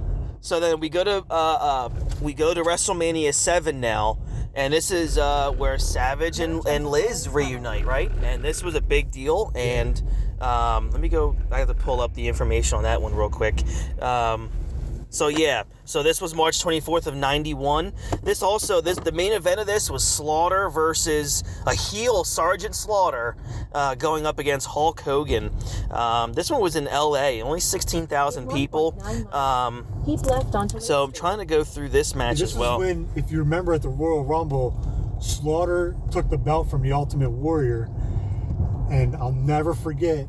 so 0.44 0.60
then 0.60 0.82
we 0.82 0.90
go 0.90 1.06
to 1.06 1.26
uh, 1.30 1.34
uh, 1.34 1.90
we 2.22 2.34
go 2.34 2.54
to 2.54 2.62
WrestleMania 2.64 3.34
seven 3.34 3.80
now, 3.80 4.20
and 4.54 4.74
this 4.74 4.92
is 4.92 5.18
uh, 5.18 5.52
where 5.52 5.80
Savage 5.80 6.42
and, 6.42 6.62
and 6.68 6.86
Liz 6.86 7.30
reunite, 7.30 7.86
right? 7.86 8.12
And 8.24 8.44
this 8.44 8.62
was 8.62 8.76
a 8.76 8.82
big 8.82 9.10
deal. 9.10 9.54
And 9.56 10.04
um, 10.42 10.92
let 10.92 11.00
me 11.00 11.08
go. 11.08 11.38
I 11.50 11.60
have 11.60 11.70
to 11.70 11.74
pull 11.74 12.02
up 12.02 12.14
the 12.14 12.28
information 12.28 12.76
on 12.78 12.84
that 12.84 13.02
one 13.02 13.16
real 13.16 13.30
quick. 13.30 13.64
Um, 14.02 14.50
so 15.14 15.28
yeah, 15.28 15.64
so 15.86 16.02
this 16.02 16.20
was 16.20 16.34
March 16.34 16.64
24th 16.64 17.06
of 17.06 17.16
91. 17.16 17.94
This 18.24 18.42
also 18.42 18.82
this 18.82 18.98
the 18.98 19.12
main 19.12 19.32
event 19.32 19.60
of 19.60 19.68
this 19.68 19.92
was 19.92 20.04
Slaughter 20.04 20.72
versus 20.72 21.44
a 21.68 21.76
heel 21.76 22.24
Sergeant 22.24 22.74
Slaughter 22.74 23.38
uh, 23.74 23.94
going 23.94 24.26
up 24.26 24.40
against 24.40 24.66
Hulk 24.66 25.00
Hogan. 25.02 25.52
Um, 25.92 26.34
this 26.34 26.50
one 26.50 26.62
was 26.62 26.76
in 26.76 26.88
L.A. 26.88 27.44
Only 27.44 27.60
16,000 27.60 28.50
people. 28.50 29.00
Um, 29.32 29.86
Keep 30.04 30.24
left 30.24 30.56
onto 30.56 30.80
so 30.80 31.04
I'm 31.04 31.12
trying 31.12 31.38
to 31.38 31.46
go 31.46 31.64
through 31.64 31.90
this 31.90 32.16
match 32.16 32.40
this 32.40 32.54
as 32.54 32.58
well. 32.58 32.80
was 32.80 32.88
when, 32.88 33.08
if 33.16 33.32
you 33.32 33.38
remember, 33.38 33.76
at 33.76 33.84
the 33.84 33.90
Royal 33.90 34.26
Rumble, 34.26 35.20
Slaughter 35.22 35.96
took 36.10 36.32
the 36.32 36.40
belt 36.40 36.72
from 36.72 36.82
the 36.82 36.92
Ultimate 36.92 37.30
Warrior, 37.30 37.88
and 38.90 39.16
I'll 39.16 39.32
never 39.32 39.76
forget 39.76 40.28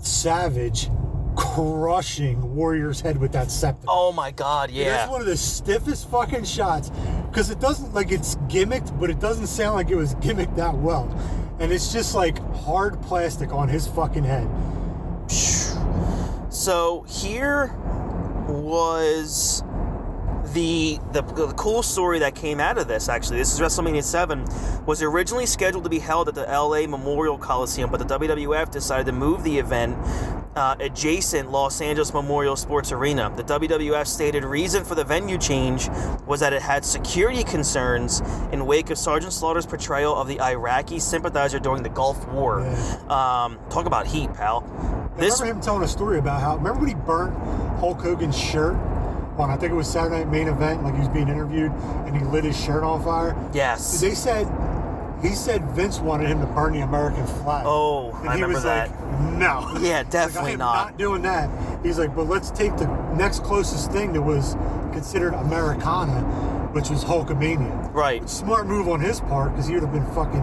Savage 0.00 0.90
crushing 1.56 2.54
Warrior's 2.54 3.00
head 3.00 3.16
with 3.16 3.32
that 3.32 3.50
scepter. 3.50 3.86
oh 3.88 4.12
my 4.12 4.30
God! 4.30 4.70
yeah. 4.70 4.90
That's 4.90 5.10
one 5.10 5.22
of 5.22 5.26
the 5.26 5.36
stiffest 5.36 6.10
fucking 6.10 6.44
shots 6.44 6.90
because 7.30 7.50
it 7.50 7.60
doesn't 7.60 7.94
like 7.94 8.12
it's 8.12 8.36
gimmicked, 8.48 8.98
but 9.00 9.08
it 9.08 9.18
doesn't 9.20 9.46
sound 9.46 9.74
like 9.74 9.88
it 9.88 9.96
was 9.96 10.14
gimmicked 10.16 10.56
that 10.56 10.74
well. 10.74 11.08
And 11.58 11.72
it's 11.72 11.92
just 11.92 12.14
like 12.14 12.38
hard 12.56 13.00
plastic 13.02 13.52
on 13.52 13.68
his 13.68 13.86
fucking 13.88 14.24
head. 14.24 14.46
So 16.52 17.06
here 17.08 17.68
was 18.48 19.62
the, 20.52 20.98
the 21.12 21.22
the 21.22 21.52
cool 21.54 21.82
story 21.82 22.18
that 22.18 22.34
came 22.34 22.60
out 22.60 22.78
of 22.78 22.88
this 22.88 23.08
actually 23.08 23.38
this 23.38 23.52
is 23.52 23.60
WrestleMania 23.60 24.02
7 24.02 24.44
was 24.86 25.02
originally 25.02 25.44
scheduled 25.44 25.84
to 25.84 25.90
be 25.90 25.98
held 25.98 26.28
at 26.28 26.34
the 26.34 26.44
LA 26.44 26.86
Memorial 26.86 27.36
Coliseum 27.36 27.90
but 27.90 27.98
the 27.98 28.18
WWF 28.18 28.70
decided 28.70 29.06
to 29.06 29.12
move 29.12 29.42
the 29.42 29.58
event 29.58 29.96
uh, 30.56 30.74
adjacent 30.80 31.50
Los 31.52 31.80
Angeles 31.80 32.12
Memorial 32.12 32.56
Sports 32.56 32.90
Arena. 32.90 33.32
The 33.36 33.44
WWF 33.44 34.06
stated 34.06 34.44
reason 34.44 34.84
for 34.84 34.94
the 34.94 35.04
venue 35.04 35.38
change 35.38 35.88
was 36.26 36.40
that 36.40 36.52
it 36.52 36.62
had 36.62 36.84
security 36.84 37.44
concerns 37.44 38.20
in 38.52 38.66
wake 38.66 38.90
of 38.90 38.98
Sergeant 38.98 39.32
Slaughter's 39.32 39.66
portrayal 39.66 40.14
of 40.16 40.26
the 40.28 40.40
Iraqi 40.40 40.98
sympathizer 40.98 41.58
during 41.58 41.82
the 41.82 41.90
Gulf 41.90 42.26
War. 42.28 42.60
Um, 43.10 43.58
talk 43.70 43.86
about 43.86 44.06
heat, 44.06 44.32
pal. 44.34 44.64
I 45.16 45.20
remember 45.20 45.44
him 45.44 45.60
telling 45.60 45.82
a 45.82 45.88
story 45.88 46.18
about 46.18 46.40
how 46.40 46.56
remember 46.56 46.80
when 46.80 46.88
he 46.88 46.94
burnt 46.94 47.36
Hulk 47.78 48.00
Hogan's 48.00 48.36
shirt 48.38 48.74
on 49.38 49.50
I 49.50 49.56
think 49.56 49.72
it 49.72 49.76
was 49.76 49.86
Saturday 49.86 50.24
Night 50.24 50.28
Main 50.28 50.48
Event, 50.48 50.82
like 50.82 50.94
he 50.94 51.00
was 51.00 51.08
being 51.10 51.28
interviewed 51.28 51.70
and 52.06 52.16
he 52.16 52.24
lit 52.24 52.44
his 52.44 52.58
shirt 52.58 52.82
on 52.82 53.04
fire. 53.04 53.36
yes. 53.52 54.00
They 54.00 54.14
said 54.14 54.46
he 55.22 55.30
said 55.34 55.64
Vince 55.70 55.98
wanted 55.98 56.28
him 56.28 56.40
to 56.40 56.46
burn 56.46 56.72
the 56.74 56.80
American 56.80 57.26
flag. 57.26 57.64
Oh, 57.66 58.10
and 58.20 58.28
I 58.28 58.36
he 58.36 58.42
remember 58.42 58.54
was 58.54 58.64
that. 58.64 58.90
like, 58.90 59.00
no. 59.38 59.76
Yeah, 59.80 59.98
Like, 60.02 60.10
definitely 60.10 60.52
am 60.52 60.58
not. 60.58 60.74
not 60.90 60.98
doing 60.98 61.22
that. 61.22 61.48
He's 61.84 61.98
like, 61.98 62.14
but 62.14 62.26
let's 62.26 62.50
take 62.50 62.76
the 62.76 62.86
next 63.14 63.42
closest 63.42 63.90
thing 63.92 64.12
that 64.12 64.22
was 64.22 64.54
considered 64.92 65.34
Americana, 65.34 66.20
which 66.72 66.90
was 66.90 67.04
Hulkamania. 67.04 67.92
Right. 67.94 68.28
Smart 68.28 68.66
move 68.66 68.88
on 68.88 69.00
his 69.00 69.20
part 69.20 69.52
because 69.52 69.66
he 69.66 69.74
would 69.74 69.82
have 69.82 69.92
been 69.92 70.06
fucking 70.14 70.40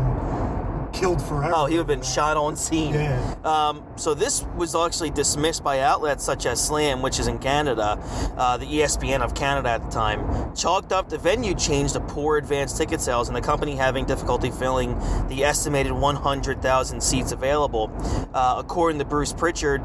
killed 1.04 1.22
forever. 1.22 1.54
Oh, 1.54 1.66
he 1.66 1.74
would 1.74 1.89
have 1.89 1.99
been 1.99 2.01
shot 2.01 2.38
on 2.38 2.56
scene. 2.56 2.93
Yeah. 2.93 3.36
Um, 3.43 3.84
so 3.97 4.14
this 4.14 4.45
was 4.56 4.74
actually 4.74 5.10
dismissed 5.10 5.64
by 5.64 5.82
outlets 5.82 6.24
such 6.24 6.45
as 6.45 6.66
Slam, 6.66 7.01
which 7.01 7.20
is 7.20 7.28
in 7.28 7.39
Canada, 7.39 7.99
uh, 8.38 8.56
the 8.56 8.66
ESPN 8.66 9.22
of 9.22 9.36
Canada 9.36 9.70
at 9.70 9.84
the 9.84 9.89
time, 9.89 10.56
chalked 10.56 10.93
up 10.93 11.10
the 11.10 11.18
venue 11.18 11.56
change 11.56 11.91
to 11.93 11.99
poor 11.99 12.38
advanced 12.38 12.78
ticket 12.78 13.01
sales 13.01 13.28
and 13.28 13.36
the 13.36 13.41
company 13.41 13.76
having 13.76 14.06
difficulty 14.06 14.49
filling 14.49 14.97
the 15.28 15.43
estimated 15.43 15.91
100,000 15.91 17.01
seats 17.01 17.34
available. 17.34 17.91
Uh, 18.34 18.56
according 18.58 18.97
to 18.99 19.06
Bruce 19.06 19.34
Pritchard, 19.34 19.82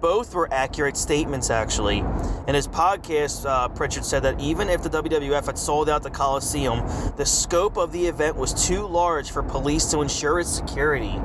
both 0.00 0.34
were 0.34 0.48
accurate 0.52 0.96
statements, 0.96 1.50
actually. 1.50 1.98
In 2.46 2.54
his 2.54 2.68
podcast, 2.68 3.48
uh, 3.48 3.68
Pritchard 3.68 4.04
said 4.04 4.22
that 4.22 4.40
even 4.40 4.68
if 4.68 4.82
the 4.82 4.90
WWF 4.90 5.46
had 5.46 5.58
sold 5.58 5.88
out 5.88 6.02
the 6.02 6.10
Coliseum, 6.10 6.80
the 7.16 7.26
scope 7.26 7.76
of 7.76 7.92
the 7.92 8.06
event 8.06 8.36
was 8.36 8.66
too 8.66 8.86
large 8.86 9.30
for 9.30 9.42
police 9.42 9.86
to 9.90 10.00
ensure 10.00 10.40
its 10.40 10.50
security. 10.50 11.20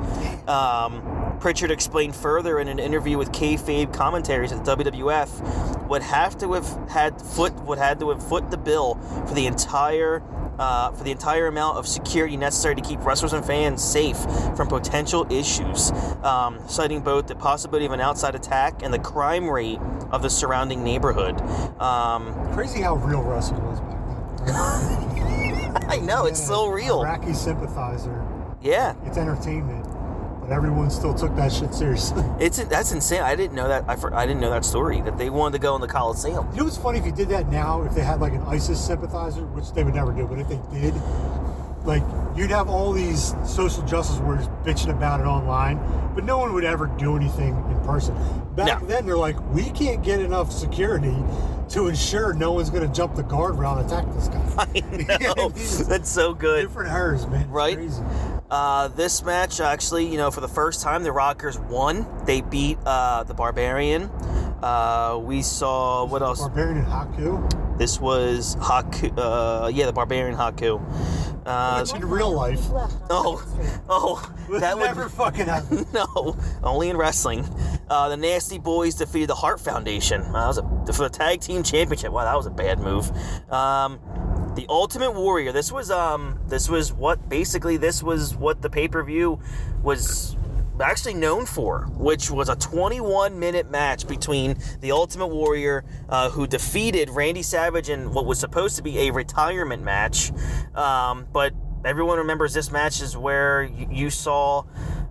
Um, 0.48 1.38
Pritchard 1.40 1.72
explained 1.72 2.16
further 2.16 2.60
in 2.60 2.68
an 2.68 2.80
interview 2.80 3.18
with 3.18 3.32
kayfabe 3.32 3.94
commentaries 3.94 4.52
that 4.52 4.64
the 4.64 4.76
WWF 4.76 5.88
would 5.88 6.02
have 6.02 6.38
to 6.38 6.54
have 6.54 6.90
had 6.90 7.22
foot 7.22 7.54
would 7.66 7.78
had 7.78 8.00
to 8.00 8.10
have 8.10 8.26
foot 8.28 8.50
the 8.50 8.58
bill 8.58 8.96
for 9.28 9.34
the 9.34 9.46
entire 9.46 10.24
uh, 10.60 10.92
for 10.92 11.04
the 11.04 11.12
entire 11.12 11.48
amount 11.48 11.78
of 11.78 11.88
security 11.88 12.38
necessary 12.38 12.76
to 12.76 12.82
keep 12.82 13.04
wrestlers 13.06 13.34
and 13.34 13.46
fans 13.46 13.84
safe 13.84 14.18
from 14.56 14.68
potential 14.68 15.26
issues, 15.32 15.92
um, 16.24 16.60
citing 16.68 17.02
both 17.02 17.28
the 17.28 17.36
possibility 17.36 17.86
of 17.86 17.92
an 17.92 18.02
outside 18.02 18.36
attack 18.36 18.82
and 18.84 18.94
the 18.94 19.00
crime 19.00 19.50
rate 19.50 19.80
of 20.12 20.22
the 20.22 20.30
surrounding 20.30 20.84
neighborhood. 20.84 21.40
Um, 21.82 22.34
Crazy 22.54 22.82
how 22.82 22.96
real 22.96 23.22
wrestling 23.22 23.64
was 23.66 23.80
back 23.82 24.00
then. 24.46 25.78
I 25.90 25.98
know 25.98 26.26
it's 26.26 26.46
so 26.46 26.68
real. 26.68 27.02
Iraqi 27.02 27.34
sympathizer. 27.34 28.26
Yeah, 28.62 28.96
It's 29.06 29.18
entertainment, 29.18 29.86
but 30.44 30.52
everyone 30.54 30.90
still 30.92 31.14
took 31.14 31.36
that 31.36 31.52
shit 31.52 31.74
seriously. 31.74 32.24
it's 32.40 32.64
that's 32.66 32.92
insane. 32.92 33.22
I 33.22 33.36
didn't 33.36 33.56
know 33.56 33.68
that. 33.68 33.86
I, 33.88 33.96
I 34.14 34.26
didn't 34.26 34.42
know 34.42 34.52
that 34.52 34.66
story 34.66 35.02
that 35.02 35.18
they 35.18 35.30
wanted 35.30 35.54
to 35.54 35.60
go 35.60 35.76
in 35.76 35.82
the 35.82 35.88
Coliseum. 35.88 36.48
You 36.52 36.58
know 36.58 36.64
what's 36.66 36.78
funny 36.78 37.00
if 37.00 37.06
you 37.06 37.12
did 37.12 37.30
that 37.30 37.50
now, 37.50 37.84
if 37.84 37.94
they 37.96 38.02
had 38.02 38.20
like 38.20 38.34
an 38.34 38.42
ISIS 38.44 38.84
sympathizer, 38.86 39.46
which 39.48 39.72
they 39.74 39.84
would 39.84 39.96
never 39.96 40.12
do, 40.12 40.28
but 40.28 40.40
if 40.40 40.50
they 40.50 40.60
did, 40.80 40.94
like 41.86 42.04
you'd 42.36 42.50
have 42.52 42.70
all 42.70 42.92
these 42.92 43.34
social 43.46 43.84
justice 43.84 44.20
warriors 44.20 44.48
bitching 44.64 44.90
about 44.90 45.20
it 45.20 45.26
online, 45.26 45.78
but 46.16 46.24
no 46.24 46.38
one 46.38 46.54
would 46.54 46.64
ever 46.66 46.88
do 46.88 47.16
anything 47.16 47.56
in 47.70 47.80
person. 47.82 48.16
Back 48.56 48.82
No. 48.82 48.88
then, 48.88 49.06
they're 49.06 49.18
like, 49.18 49.40
we 49.52 49.70
can't 49.72 50.04
get 50.04 50.20
enough 50.20 50.52
security 50.52 51.16
to 51.70 51.88
ensure 51.88 52.34
no 52.34 52.52
one's 52.52 52.70
going 52.70 52.88
to 52.88 52.94
jump 52.94 53.16
the 53.16 53.24
guardrail 53.24 53.78
and 53.80 53.86
attack 53.86 54.06
this 54.14 54.28
guy. 54.28 55.14
I 55.14 55.18
know 55.36 55.50
that's 55.88 56.10
so 56.10 56.34
good. 56.34 56.64
Different 56.68 56.92
hers, 56.92 57.26
man. 57.28 57.50
Right? 57.50 57.76
Crazy. 57.76 58.02
Uh, 58.50 58.88
this 58.90 59.24
match, 59.24 59.60
actually, 59.60 60.06
you 60.06 60.18
know, 60.18 60.30
for 60.30 60.42
the 60.42 60.48
first 60.48 60.82
time, 60.82 61.04
the 61.04 61.12
Rockers 61.12 61.58
won. 61.58 62.06
They 62.26 62.42
beat 62.42 62.78
uh, 62.86 63.24
the 63.24 63.34
Barbarian. 63.34 64.04
Uh, 64.64 65.20
we 65.22 65.42
saw 65.42 66.06
what 66.06 66.22
else? 66.22 66.40
Barbarian 66.40 66.78
and 66.78 66.88
Haku. 66.88 67.78
This 67.78 68.00
was 68.00 68.56
Haku. 68.58 69.14
Uh, 69.18 69.68
yeah, 69.68 69.86
the 69.86 69.94
Barbarian 69.94 70.36
Haku. 70.38 70.82
Uh, 71.46 71.80
Which 71.82 71.94
in 71.94 72.08
real 72.08 72.32
life 72.32 72.62
oh, 73.10 73.44
oh, 73.90 74.34
would 74.48 74.62
that 74.62 74.78
would 74.78 74.86
never 74.86 75.10
fucking 75.10 75.48
happen. 75.48 75.86
no, 75.94 76.38
only 76.64 76.90
in 76.90 76.96
wrestling. 76.96 77.46
Uh, 77.90 78.08
the 78.08 78.16
Nasty 78.16 78.58
Boys 78.60 78.96
defeated 78.96 79.30
the 79.30 79.36
Hart 79.36 79.60
Foundation. 79.60 80.22
Uh, 80.22 80.32
that 80.32 80.48
was 80.48 80.58
a, 80.60 80.94
for 80.94 81.04
the 81.04 81.10
tag 81.10 81.42
team 81.42 81.64
championship. 81.64 82.14
Wow, 82.14 82.24
that 82.24 82.38
was 82.38 82.46
a 82.46 82.52
bad 82.52 82.80
move. 82.80 83.12
Um, 83.52 84.00
the 84.56 84.66
Ultimate 84.70 85.12
Warrior. 85.12 85.52
This 85.52 85.72
was 85.72 85.90
um, 85.92 86.40
this 86.48 86.70
was 86.70 86.94
what 86.94 87.30
basically 87.30 87.78
this 87.78 88.04
was 88.04 88.36
what 88.36 88.62
the 88.62 88.70
pay 88.70 88.88
per 88.88 89.04
view 89.04 89.40
was 89.82 90.36
actually 90.82 91.14
known 91.14 91.46
for, 91.46 91.86
which 91.92 92.32
was 92.32 92.50
a 92.50 92.56
21 92.56 93.38
minute 93.40 93.70
match 93.70 94.08
between 94.08 94.58
the 94.82 94.92
Ultimate 94.92 95.28
Warrior, 95.28 95.84
uh, 96.10 96.30
who 96.30 96.48
defeated 96.48 97.10
Randy 97.10 97.44
Savage 97.44 97.90
in 97.90 98.12
what 98.12 98.26
was 98.26 98.40
supposed 98.40 98.76
to 98.78 98.84
be 98.84 99.08
a 99.08 99.12
retirement 99.12 99.84
match, 99.84 100.32
um, 100.76 101.28
but 101.32 101.54
everyone 101.86 102.18
remembers 102.18 102.54
this 102.54 102.72
match 102.72 103.02
is 103.02 103.16
where 103.16 103.64
you, 103.64 103.88
you 103.92 104.10
saw, 104.10 104.64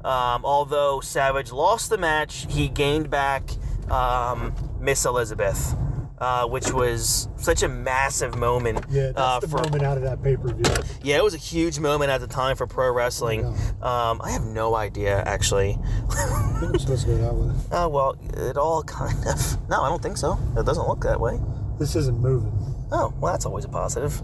um, 0.04 0.44
although 0.44 1.00
Savage 1.00 1.52
lost 1.52 1.90
the 1.90 1.98
match, 1.98 2.46
he 2.50 2.68
gained 2.68 3.10
back 3.10 3.50
um, 3.90 4.54
Miss 4.80 5.04
Elizabeth. 5.04 5.74
Uh, 6.22 6.46
which 6.46 6.72
was 6.72 7.28
such 7.34 7.64
a 7.64 7.68
massive 7.68 8.36
moment. 8.36 8.78
Yeah, 8.88 9.06
that's 9.06 9.18
uh, 9.18 9.40
the 9.40 9.48
for, 9.48 9.56
moment 9.56 9.82
out 9.82 9.96
of 9.96 10.04
that 10.04 10.22
pay 10.22 10.36
per 10.36 10.54
view. 10.54 10.84
yeah, 11.02 11.16
it 11.16 11.24
was 11.24 11.34
a 11.34 11.38
huge 11.38 11.80
moment 11.80 12.12
at 12.12 12.20
the 12.20 12.28
time 12.28 12.54
for 12.54 12.64
pro 12.64 12.92
wrestling. 12.92 13.44
Um, 13.44 14.20
I 14.22 14.30
have 14.30 14.44
no 14.44 14.76
idea, 14.76 15.20
actually. 15.26 15.80
I 16.10 16.58
think 16.60 16.74
I'm 16.74 16.78
supposed 16.78 17.06
to 17.06 17.08
go 17.08 17.16
that 17.16 17.34
way. 17.34 17.52
Oh, 17.72 17.88
well, 17.96 18.16
it 18.34 18.56
all 18.56 18.84
kind 18.84 19.18
of. 19.26 19.68
No, 19.68 19.82
I 19.82 19.88
don't 19.88 20.00
think 20.00 20.16
so. 20.16 20.38
It 20.56 20.64
doesn't 20.64 20.86
look 20.86 21.00
that 21.00 21.18
way. 21.18 21.40
This 21.80 21.96
isn't 21.96 22.20
moving. 22.20 22.52
Oh, 22.92 23.12
well, 23.18 23.32
that's 23.32 23.44
always 23.44 23.64
a 23.64 23.68
positive. 23.68 24.22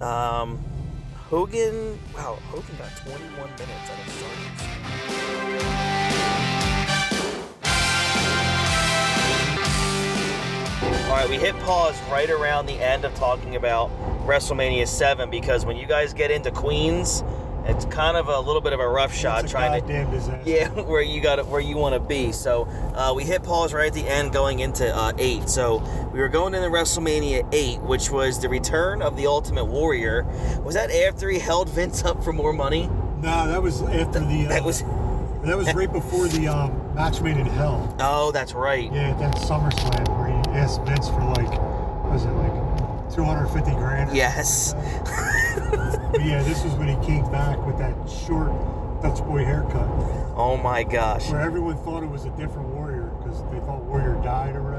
Um, 0.00 0.62
Hogan. 1.30 1.98
Wow, 2.14 2.38
Hogan 2.46 2.76
got 2.76 2.96
21 2.98 3.50
minutes 3.50 3.90
out 3.90 4.06
of 4.06 4.12
starting. 4.12 5.23
All 11.14 11.20
right, 11.20 11.30
we 11.30 11.36
hit 11.36 11.54
pause 11.60 11.96
right 12.10 12.28
around 12.28 12.66
the 12.66 12.72
end 12.72 13.04
of 13.04 13.14
talking 13.14 13.54
about 13.54 13.88
WrestleMania 14.26 14.88
7 14.88 15.30
because 15.30 15.64
when 15.64 15.76
you 15.76 15.86
guys 15.86 16.12
get 16.12 16.32
into 16.32 16.50
Queens, 16.50 17.22
it's 17.66 17.84
kind 17.84 18.16
of 18.16 18.26
a 18.26 18.40
little 18.40 18.60
bit 18.60 18.72
of 18.72 18.80
a 18.80 18.88
rough 18.88 19.14
shot 19.14 19.46
trying 19.46 19.80
to 19.80 20.04
disaster. 20.10 20.42
yeah, 20.44 20.68
where 20.82 21.02
you 21.02 21.20
got 21.20 21.38
it, 21.38 21.46
where 21.46 21.60
you 21.60 21.76
want 21.76 21.94
to 21.94 22.00
be. 22.00 22.32
So 22.32 22.64
uh, 22.96 23.12
we 23.14 23.22
hit 23.22 23.44
pause 23.44 23.72
right 23.72 23.86
at 23.86 23.92
the 23.92 24.08
end, 24.08 24.32
going 24.32 24.58
into 24.58 24.92
uh, 24.92 25.12
eight. 25.16 25.48
So 25.48 25.78
we 26.12 26.18
were 26.18 26.28
going 26.28 26.52
into 26.52 26.66
WrestleMania 26.68 27.48
eight, 27.52 27.80
which 27.82 28.10
was 28.10 28.40
the 28.40 28.48
return 28.48 29.00
of 29.00 29.16
the 29.16 29.28
Ultimate 29.28 29.66
Warrior. 29.66 30.24
Was 30.64 30.74
that 30.74 30.90
after 30.90 31.30
he 31.30 31.38
held 31.38 31.68
Vince 31.68 32.04
up 32.04 32.24
for 32.24 32.32
more 32.32 32.52
money? 32.52 32.88
No, 33.22 33.46
that 33.46 33.62
was 33.62 33.82
after 33.82 34.18
the. 34.18 34.46
Uh, 34.46 34.48
That 34.48 34.64
was. 34.64 34.82
That 35.44 35.58
was 35.58 35.72
right 35.74 35.92
before 35.92 36.26
the 36.26 36.48
um, 36.48 36.94
match 36.94 37.20
made 37.20 37.36
in 37.36 37.44
hell. 37.44 37.94
Oh, 38.00 38.32
that's 38.32 38.54
right. 38.54 38.90
Yeah, 38.90 39.12
that 39.18 39.34
SummerSlam 39.36 40.23
asked 40.54 40.82
Vince 40.82 41.08
for 41.08 41.20
like, 41.20 41.50
was 42.10 42.24
it 42.24 42.30
like, 42.32 43.12
250 43.14 43.70
grand? 43.72 44.16
Yes. 44.16 44.74
yeah, 46.20 46.42
this 46.42 46.64
was 46.64 46.72
when 46.74 46.88
he 46.88 47.06
came 47.06 47.30
back 47.30 47.64
with 47.66 47.78
that 47.78 47.94
short 48.08 48.50
Dutch 49.02 49.18
boy 49.26 49.44
haircut, 49.44 49.86
Oh 50.36 50.56
my 50.56 50.82
gosh. 50.82 51.30
where 51.30 51.40
everyone 51.40 51.76
thought 51.84 52.02
it 52.02 52.08
was 52.10 52.24
a 52.24 52.30
different 52.30 52.68
Warrior 52.68 53.12
because 53.18 53.42
they 53.52 53.60
thought 53.60 53.82
Warrior 53.84 54.14
died 54.22 54.56
or 54.56 54.62
whatever. 54.62 54.73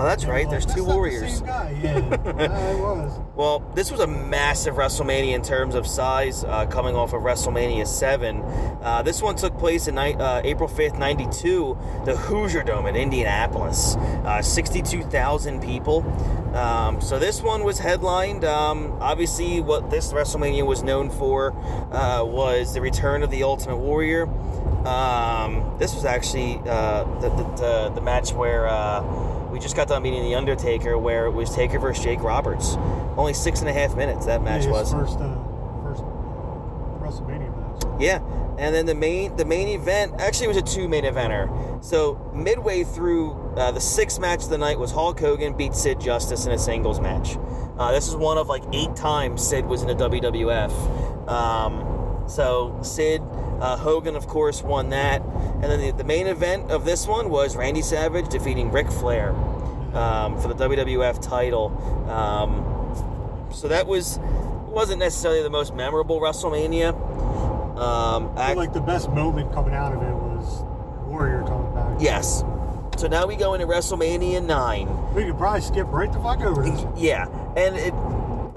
Oh, 0.00 0.04
that's 0.04 0.24
right. 0.26 0.44
like, 0.46 0.50
There's 0.50 0.64
"That's 0.64 0.76
two 0.76 0.84
Warriors. 0.84 1.42
Yeah, 1.42 1.68
it 1.68 2.78
was. 2.78 3.20
Well, 3.38 3.60
this 3.76 3.92
was 3.92 4.00
a 4.00 4.06
massive 4.08 4.74
WrestleMania 4.74 5.32
in 5.32 5.42
terms 5.42 5.76
of 5.76 5.86
size, 5.86 6.42
uh, 6.42 6.66
coming 6.66 6.96
off 6.96 7.12
of 7.12 7.22
WrestleMania 7.22 7.86
7. 7.86 8.42
Uh, 8.82 9.02
this 9.02 9.22
one 9.22 9.36
took 9.36 9.56
place 9.58 9.86
in 9.86 9.94
ni- 9.94 10.14
uh, 10.14 10.40
April 10.42 10.68
5th, 10.68 10.98
92, 10.98 11.78
the 12.04 12.16
Hoosier 12.16 12.64
Dome 12.64 12.86
in 12.86 12.96
Indianapolis. 12.96 13.94
Uh, 13.94 14.42
62,000 14.42 15.62
people. 15.62 16.02
Um, 16.56 17.00
so 17.00 17.20
this 17.20 17.42
one 17.42 17.62
was 17.62 17.78
headlined. 17.78 18.44
Um, 18.44 18.96
obviously, 19.00 19.60
what 19.60 19.88
this 19.88 20.12
WrestleMania 20.12 20.66
was 20.66 20.82
known 20.82 21.08
for 21.10 21.52
uh, 21.92 22.24
was 22.24 22.74
the 22.74 22.80
return 22.80 23.22
of 23.22 23.30
the 23.30 23.44
Ultimate 23.44 23.76
Warrior. 23.76 24.26
Um, 24.84 25.76
this 25.78 25.94
was 25.94 26.04
actually 26.04 26.56
uh, 26.66 27.04
the, 27.20 27.28
the, 27.28 27.44
the, 27.54 27.92
the 27.94 28.00
match 28.00 28.32
where. 28.32 28.66
We 29.50 29.58
just 29.58 29.76
got 29.76 29.88
done 29.88 30.02
meeting 30.02 30.22
the 30.24 30.34
Undertaker, 30.34 30.98
where 30.98 31.26
it 31.26 31.30
was 31.32 31.54
Taker 31.54 31.78
versus 31.78 32.04
Jake 32.04 32.22
Roberts. 32.22 32.76
Only 33.16 33.32
six 33.34 33.60
and 33.60 33.68
a 33.68 33.72
half 33.72 33.96
minutes 33.96 34.26
that 34.26 34.42
match 34.42 34.64
Yeah, 34.64 34.70
was. 34.72 34.92
first, 34.92 35.18
uh, 35.18 35.34
first 35.82 36.02
WrestleMania 37.00 37.56
match. 37.56 38.00
Yeah, 38.00 38.20
and 38.58 38.74
then 38.74 38.86
the 38.86 38.94
main 38.94 39.36
the 39.36 39.44
main 39.44 39.68
event 39.68 40.14
actually 40.18 40.46
it 40.46 40.48
was 40.48 40.56
a 40.58 40.62
two 40.62 40.88
main 40.88 41.04
eventer. 41.04 41.48
So 41.84 42.30
midway 42.34 42.84
through 42.84 43.32
uh, 43.56 43.70
the 43.72 43.80
sixth 43.80 44.20
match 44.20 44.44
of 44.44 44.50
the 44.50 44.58
night 44.58 44.78
was 44.78 44.90
Hulk 44.92 45.18
Hogan 45.18 45.56
beat 45.56 45.74
Sid 45.74 46.00
Justice 46.00 46.46
in 46.46 46.52
a 46.52 46.58
singles 46.58 47.00
match. 47.00 47.36
Uh, 47.78 47.92
this 47.92 48.08
is 48.08 48.16
one 48.16 48.36
of 48.38 48.48
like 48.48 48.64
eight 48.72 48.94
times 48.96 49.46
Sid 49.46 49.64
was 49.66 49.82
in 49.82 49.88
the 49.88 49.94
WWF. 49.94 51.28
Um, 51.28 52.24
so 52.28 52.76
Sid 52.82 53.22
uh, 53.60 53.76
Hogan 53.76 54.16
of 54.16 54.26
course 54.26 54.62
won 54.62 54.90
that, 54.90 55.22
and 55.22 55.64
then 55.64 55.80
the, 55.80 55.90
the 55.92 56.04
main 56.04 56.26
event 56.26 56.70
of 56.70 56.84
this 56.84 57.06
one 57.06 57.30
was 57.30 57.56
Randy 57.56 57.82
Savage 57.82 58.28
defeating 58.28 58.70
Ric 58.70 58.90
Flair 58.90 59.30
um, 59.94 60.40
for 60.40 60.48
the 60.48 60.54
WWF 60.54 61.20
title. 61.20 61.70
Um, 62.10 63.50
so 63.52 63.68
that 63.68 63.86
was 63.86 64.18
wasn't 64.66 64.98
necessarily 65.00 65.42
the 65.42 65.50
most 65.50 65.74
memorable 65.74 66.20
WrestleMania. 66.20 66.90
Um, 67.78 68.30
act- 68.36 68.56
like 68.56 68.72
the 68.72 68.80
best 68.80 69.08
moment 69.10 69.52
coming 69.52 69.74
out 69.74 69.92
of 69.94 70.02
it 70.02 70.12
was 70.14 70.62
Warrior 71.06 71.42
coming 71.42 71.72
back. 71.74 71.96
yes. 72.00 72.44
So 72.96 73.06
now 73.06 73.26
we 73.28 73.36
go 73.36 73.54
into 73.54 73.64
WrestleMania 73.66 74.44
nine. 74.44 74.88
We 75.14 75.24
could 75.24 75.38
probably 75.38 75.60
skip 75.60 75.86
right 75.88 76.12
the 76.12 76.18
fuck 76.18 76.40
over 76.40 76.62
this. 76.64 76.84
Yeah, 76.96 77.28
and 77.56 77.76
it 77.76 77.94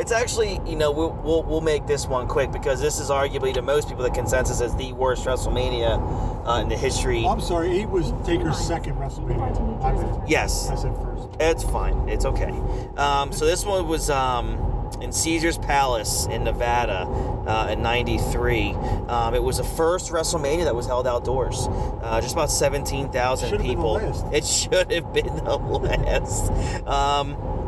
it's 0.02 0.12
actually 0.12 0.60
you 0.66 0.76
know 0.76 0.92
we'll, 0.92 1.12
we'll 1.24 1.44
we'll 1.44 1.62
make 1.62 1.86
this 1.86 2.08
one 2.08 2.28
quick 2.28 2.52
because 2.52 2.82
this 2.82 3.00
is 3.00 3.12
arguably 3.12 3.54
to 3.54 3.62
most 3.62 3.88
people 3.88 4.04
the 4.04 4.10
consensus 4.10 4.60
as 4.60 4.76
the 4.76 4.92
worst 4.94 5.26
WrestleMania 5.26 6.48
uh, 6.48 6.60
in 6.60 6.70
the 6.70 6.76
history. 6.76 7.24
I'm 7.24 7.40
sorry, 7.40 7.80
it 7.80 7.88
was 7.90 8.12
Taker's 8.26 8.58
second 8.58 8.96
WrestleMania. 8.96 9.80
My 9.80 9.94
bad. 9.94 10.28
Yes. 10.28 10.70
I 10.70 10.76
said 10.76 10.96
first. 10.96 11.30
It's 11.40 11.64
fine. 11.64 12.10
It's 12.10 12.26
okay. 12.26 12.50
Um, 12.98 13.32
so 13.32 13.46
this 13.46 13.64
one 13.64 13.88
was 13.88 14.10
um, 14.10 14.90
in 15.02 15.12
Caesar's 15.12 15.60
Palace 15.60 16.26
in 16.26 16.46
Nevada 16.46 17.06
uh, 17.48 17.70
in 17.70 17.84
'93. 17.84 18.72
Um, 19.08 19.36
it 19.36 19.44
was 19.44 19.58
the 19.58 19.64
first 19.64 20.12
WrestleMania 20.12 20.64
that 20.64 20.74
was 20.76 20.88
held 20.88 21.06
outdoors. 21.06 21.68
Uh, 22.02 22.20
just 22.22 22.34
about 22.34 22.50
17,000 22.50 23.50
Should've 23.50 23.60
been 23.60 23.68
the 23.68 23.76
people. 23.76 23.98
It 24.34 24.46
should 24.46 24.92
have 24.92 25.14
been 25.14 25.36
the 25.36 25.58
last. 25.58 26.52
Um, 26.88 27.61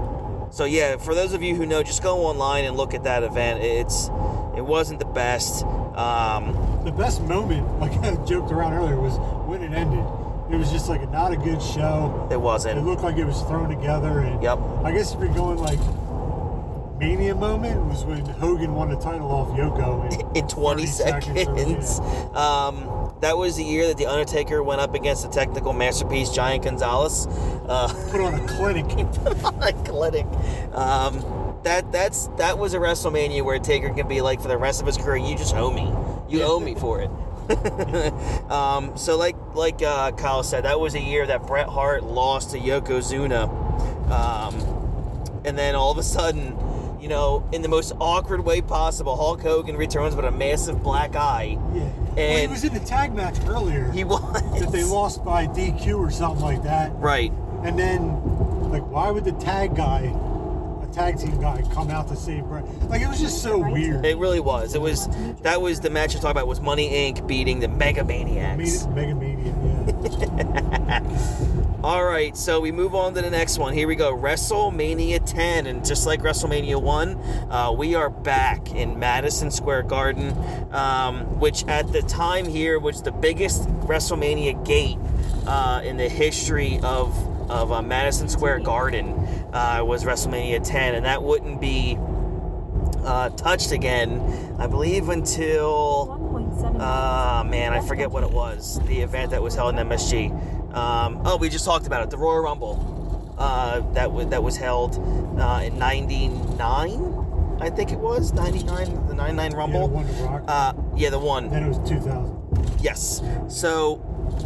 so 0.53 0.65
yeah, 0.65 0.97
for 0.97 1.13
those 1.15 1.33
of 1.33 1.41
you 1.41 1.55
who 1.55 1.65
know, 1.65 1.81
just 1.83 2.03
go 2.03 2.25
online 2.25 2.65
and 2.65 2.77
look 2.77 2.93
at 2.93 3.03
that 3.03 3.23
event. 3.23 3.63
It's 3.63 4.09
it 4.55 4.61
wasn't 4.65 4.99
the 4.99 5.05
best. 5.05 5.63
Um, 5.95 6.53
The 6.85 6.91
best 6.91 7.21
moment, 7.23 7.79
like 7.83 7.91
I 8.03 8.15
joked 8.25 8.51
around 8.51 8.73
earlier, 8.73 8.99
was 8.99 9.17
when 9.47 9.63
it 9.63 9.73
ended. 9.73 10.05
It 10.51 10.57
was 10.57 10.69
just 10.71 10.89
like 10.89 11.01
a, 11.01 11.07
not 11.07 11.31
a 11.31 11.37
good 11.37 11.61
show. 11.61 12.27
it 12.31 12.39
wasn't. 12.39 12.77
It 12.77 12.81
looked 12.81 13.01
like 13.01 13.17
it 13.17 13.25
was 13.25 13.41
thrown 13.43 13.69
together. 13.69 14.19
And 14.19 14.43
Yep. 14.43 14.59
I 14.83 14.91
guess 14.91 15.13
if 15.13 15.19
you're 15.19 15.33
going 15.33 15.57
like 15.57 15.79
mania 16.99 17.33
moment 17.35 17.83
was 17.85 18.03
when 18.05 18.23
Hogan 18.25 18.75
won 18.75 18.89
the 18.89 18.95
title 18.97 19.31
off 19.31 19.49
Yoko 19.57 20.05
in, 20.35 20.37
in 20.43 20.47
20 20.47 20.85
30 20.85 20.87
seconds. 20.87 21.99
or- 21.99 22.37
Um, 22.37 23.02
that 23.23 23.37
was 23.37 23.55
the 23.55 23.63
year 23.63 23.87
that 23.87 23.97
the 23.97 24.05
Undertaker 24.05 24.61
went 24.61 24.81
up 24.81 24.93
against 24.93 25.23
the 25.23 25.29
technical 25.29 25.73
masterpiece 25.73 26.29
Giant 26.29 26.63
Gonzalez. 26.63 27.27
Uh. 27.67 27.87
Put 28.11 28.21
on 28.21 28.35
a 28.35 28.47
clinic. 28.47 28.87
Put 29.13 29.43
on 29.45 29.63
a 29.63 29.73
clinic. 29.83 30.25
Um, 30.73 31.23
that 31.63 31.91
that's 31.91 32.27
that 32.37 32.57
was 32.57 32.73
a 32.73 32.77
WrestleMania 32.77 33.43
where 33.43 33.57
Taker 33.59 33.89
can 33.89 34.07
be 34.07 34.21
like 34.21 34.41
for 34.41 34.49
the 34.49 34.57
rest 34.57 34.81
of 34.81 34.87
his 34.87 34.97
career, 34.97 35.17
you 35.17 35.37
just 35.37 35.55
owe 35.55 35.71
me. 35.71 35.91
You 36.29 36.43
owe 36.43 36.59
me 36.59 36.75
for 36.75 37.01
it. 37.01 37.09
um, 38.51 38.95
so 38.97 39.17
like 39.17 39.35
like 39.53 39.81
uh, 39.81 40.11
Kyle 40.11 40.43
said, 40.43 40.65
that 40.65 40.79
was 40.79 40.95
a 40.95 40.99
year 40.99 41.25
that 41.25 41.47
Bret 41.47 41.67
Hart 41.67 42.03
lost 42.03 42.51
to 42.51 42.59
Yokozuna, 42.59 43.49
um, 44.11 45.41
and 45.45 45.57
then 45.57 45.75
all 45.75 45.91
of 45.91 45.97
a 45.97 46.03
sudden, 46.03 46.57
you 47.03 47.09
know, 47.09 47.45
in 47.51 47.61
the 47.61 47.67
most 47.67 47.91
awkward 47.99 48.45
way 48.45 48.61
possible, 48.61 49.17
Hulk 49.17 49.41
Hogan 49.41 49.75
returns 49.75 50.15
with 50.15 50.23
a 50.23 50.31
massive 50.31 50.81
black 50.81 51.17
eye. 51.17 51.57
Yeah. 51.73 51.89
well, 52.15 52.37
he 52.39 52.47
was 52.47 52.63
in 52.63 52.73
the 52.73 52.79
tag 52.79 53.13
match 53.13 53.35
earlier 53.45 53.91
He 53.91 54.05
was 54.05 54.21
that 54.61 54.71
they 54.71 54.85
lost 54.85 55.21
by 55.25 55.45
DQ 55.47 55.97
or 55.99 56.09
something 56.09 56.41
like 56.41 56.63
that. 56.63 56.93
right. 56.93 57.33
And 57.63 57.77
then, 57.77 58.07
like, 58.71 58.89
why 58.89 59.11
would 59.11 59.25
the 59.25 59.33
tag 59.33 59.75
guy, 59.75 60.13
a 60.81 60.93
tag 60.93 61.17
team 61.19 61.39
guy, 61.41 61.61
come 61.73 61.89
out 61.89 62.07
to 62.07 62.15
save 62.15 62.45
Bret? 62.45 62.63
Like, 62.89 63.01
it 63.01 63.07
was 63.09 63.19
just 63.19 63.41
so 63.41 63.57
weird. 63.57 64.05
It 64.05 64.17
really 64.17 64.39
was. 64.39 64.73
It 64.73 64.81
was 64.81 65.07
that 65.41 65.61
was 65.61 65.81
the 65.81 65.89
match 65.89 66.13
you're 66.13 66.21
talking 66.21 66.31
about 66.37 66.47
was 66.47 66.61
Money 66.61 66.89
Inc. 66.89 67.27
beating 67.27 67.59
the 67.59 67.67
Mega 67.67 68.03
Maniacs. 68.05 68.85
Mega 68.87 69.13
Mania, 69.13 69.53
yeah. 69.63 70.77
All 71.83 72.05
right, 72.05 72.35
so 72.37 72.61
we 72.61 72.71
move 72.71 72.95
on 72.95 73.13
to 73.15 73.21
the 73.21 73.29
next 73.29 73.57
one. 73.57 73.73
Here 73.73 73.87
we 73.87 73.95
go, 73.95 74.15
WrestleMania 74.15 75.25
10, 75.25 75.67
and 75.67 75.85
just 75.85 76.05
like 76.05 76.21
WrestleMania 76.21 76.81
1, 76.81 77.17
uh, 77.51 77.73
we 77.77 77.95
are 77.95 78.09
back 78.09 78.71
in 78.71 78.97
Madison 78.99 79.51
Square 79.51 79.83
Garden, 79.83 80.33
um, 80.71 81.39
which 81.39 81.65
at 81.65 81.91
the 81.91 82.01
time 82.03 82.45
here 82.47 82.79
was 82.79 83.01
the 83.01 83.11
biggest 83.11 83.67
WrestleMania 83.87 84.65
gate 84.65 84.97
uh, 85.45 85.81
in 85.83 85.97
the 85.97 86.07
history 86.07 86.79
of 86.83 87.13
of 87.49 87.71
uh, 87.71 87.81
Madison 87.81 88.29
Square 88.29 88.59
Garden. 88.59 89.11
Uh, 89.51 89.81
was 89.83 90.05
WrestleMania 90.05 90.65
10, 90.65 90.95
and 90.95 91.05
that 91.05 91.21
wouldn't 91.21 91.59
be 91.59 91.97
uh, 93.03 93.29
touched 93.31 93.71
again, 93.71 94.55
I 94.59 94.67
believe, 94.67 95.09
until. 95.09 96.07
1.7 96.07 96.77
Ah, 96.79 97.45
man, 97.47 97.73
I 97.73 97.81
forget 97.81 98.09
what 98.09 98.23
it 98.23 98.31
was. 98.31 98.79
The 98.85 99.01
event 99.01 99.31
that 99.31 99.41
was 99.41 99.55
held 99.55 99.77
in 99.77 99.87
MSG. 99.87 100.52
Um, 100.73 101.21
oh, 101.25 101.37
we 101.37 101.49
just 101.49 101.65
talked 101.65 101.87
about 101.87 102.03
it. 102.03 102.09
The 102.09 102.17
Royal 102.17 102.39
Rumble. 102.41 103.35
Uh, 103.37 103.79
that 103.93 104.11
was 104.11 104.27
that 104.27 104.43
was 104.43 104.57
held 104.57 104.97
uh, 105.39 105.61
in 105.63 105.77
'99. 105.79 107.57
I 107.59 107.69
think 107.69 107.91
it 107.91 107.99
was 107.99 108.33
'99. 108.33 109.07
The 109.07 109.13
'99 109.15 109.51
Yeah, 109.51 109.57
Rumble. 109.57 109.87
the 109.87 109.93
one. 109.95 110.43
Uh, 110.47 110.73
yeah, 110.95 111.09
the 111.09 111.19
one. 111.19 111.49
then 111.49 111.63
it 111.63 111.67
was 111.69 111.89
2000. 111.89 112.79
Yes. 112.81 113.21
So 113.47 114.01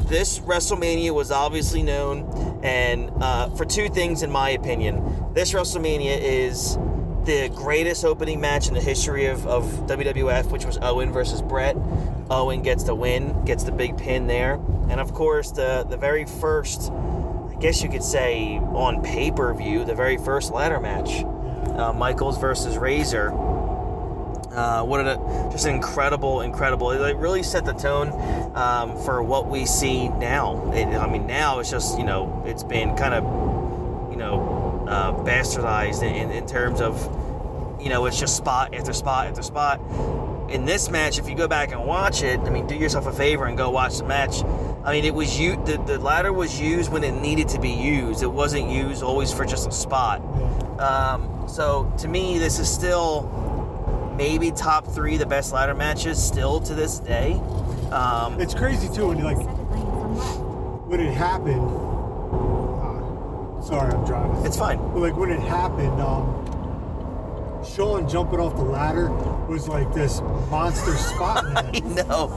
this 0.08 0.40
WrestleMania 0.40 1.14
was 1.14 1.32
obviously 1.32 1.84
known, 1.84 2.60
and 2.64 3.12
uh, 3.22 3.50
for 3.56 3.66
two 3.66 3.90
things, 3.90 4.24
in 4.24 4.32
my 4.32 4.50
opinion, 4.52 5.02
this 5.34 5.54
WrestleMania 5.54 6.18
is 6.20 6.78
the 7.28 7.50
greatest 7.50 8.06
opening 8.06 8.40
match 8.40 8.70
in 8.70 8.74
the 8.74 8.80
history 8.80 9.26
of, 9.26 9.46
of 9.46 9.66
WWF, 9.86 10.50
which 10.50 10.66
was 10.66 10.78
Owen 10.82 11.12
versus 11.12 11.42
Bret. 11.42 11.76
Owen 12.30 12.62
gets 12.62 12.86
the 12.86 12.96
win, 12.96 13.44
gets 13.44 13.66
the 13.66 13.72
big 13.72 13.98
pin 13.98 14.28
there, 14.28 14.54
and 14.90 15.02
of 15.02 15.14
course 15.14 15.52
the 15.52 15.86
the 15.90 15.98
very 15.98 16.24
first, 16.24 16.90
I 16.90 17.56
guess 17.60 17.84
you 17.84 17.90
could 17.90 18.04
say 18.04 18.60
on 18.60 19.04
pay 19.04 19.30
per 19.30 19.54
view, 19.54 19.84
the 19.84 19.94
very 19.94 20.18
first 20.18 20.52
ladder 20.52 20.80
match, 20.80 21.26
uh, 21.78 21.92
Michaels 21.92 22.38
versus 22.38 22.78
Razor. 22.78 23.32
Uh, 23.32 24.84
what 24.86 25.02
a 25.02 25.50
just 25.52 25.68
incredible, 25.68 26.40
incredible. 26.42 26.92
It 26.92 27.18
really 27.18 27.44
set 27.44 27.66
the 27.66 27.74
tone 27.74 28.10
um, 28.56 28.98
for 29.04 29.22
what 29.22 29.48
we 29.48 29.66
see 29.66 30.08
now. 30.08 30.72
And, 30.74 30.96
I 30.96 31.12
mean, 31.12 31.28
now 31.28 31.60
it's 31.60 31.70
just 31.70 32.00
you 32.00 32.06
know 32.06 32.42
it's 32.46 32.64
been 32.64 32.96
kind 32.96 33.14
of 33.14 33.24
you 34.12 34.18
know 34.18 34.47
uh, 34.88 35.12
bastardized 35.14 36.02
in, 36.04 36.32
in 36.32 36.46
terms 36.48 36.82
of 36.82 36.96
you 37.82 37.90
know 37.90 38.06
it's 38.06 38.20
just 38.20 38.36
spot 38.38 38.74
after 38.74 38.94
spot 38.94 39.28
after 39.28 39.44
spot. 39.44 39.80
In 40.50 40.64
this 40.64 40.90
match, 40.90 41.20
if 41.20 41.28
you 41.28 41.36
go 41.36 41.48
back 41.50 41.74
and 41.74 41.84
watch 41.86 42.24
it, 42.24 42.40
I 42.40 42.50
mean, 42.50 42.68
do 42.68 42.76
yourself 42.76 43.06
a 43.06 43.12
favor 43.12 43.46
and 43.48 43.58
go 43.58 43.70
watch 43.70 43.98
the 43.98 44.06
match. 44.06 44.44
I 44.86 44.94
mean, 44.94 45.04
it 45.04 45.14
was 45.14 45.38
you. 45.38 45.58
The, 45.66 45.76
the 45.86 46.00
ladder 46.00 46.32
was 46.32 46.58
used 46.58 46.90
when 46.90 47.04
it 47.04 47.12
needed 47.12 47.50
to 47.50 47.60
be 47.60 47.70
used. 47.72 48.24
It 48.24 48.32
wasn't 48.32 48.70
used 48.72 49.04
always 49.04 49.34
for 49.34 49.44
just 49.44 49.68
a 49.68 49.74
spot. 49.74 50.22
Um, 50.80 51.50
so 51.50 51.92
to 51.98 52.08
me, 52.08 52.40
this 52.40 52.60
is 52.60 52.74
still 52.74 53.24
maybe 54.18 54.52
top 54.52 54.88
three 54.88 55.18
the 55.18 55.26
best 55.26 55.52
ladder 55.52 55.76
matches 55.76 56.18
still 56.24 56.62
to 56.62 56.74
this 56.74 57.00
day. 57.00 57.34
Um, 57.92 58.40
It's 58.40 58.54
crazy, 58.54 58.88
too, 58.88 59.08
when 59.10 59.18
you, 59.18 59.26
like, 59.26 59.36
Second 59.38 59.70
lane 59.70 59.82
from 59.86 60.18
left. 60.18 60.40
when 60.88 61.00
it 61.02 61.14
happened. 61.14 61.68
Sorry, 63.68 63.94
I'm 63.94 64.06
driving. 64.06 64.46
it's 64.46 64.58
fine. 64.58 64.78
But 64.94 65.00
like 65.00 65.18
when 65.18 65.30
it 65.30 65.40
happened, 65.42 66.00
um, 66.02 66.44
Shawn 67.66 68.08
jumping 68.08 68.40
off 68.40 68.56
the 68.56 68.62
ladder 68.64 69.10
was 69.50 69.68
like 69.68 69.94
this 69.94 70.22
monster 70.50 70.96
spot 70.96 71.44
I 71.56 71.80
know. 71.80 72.32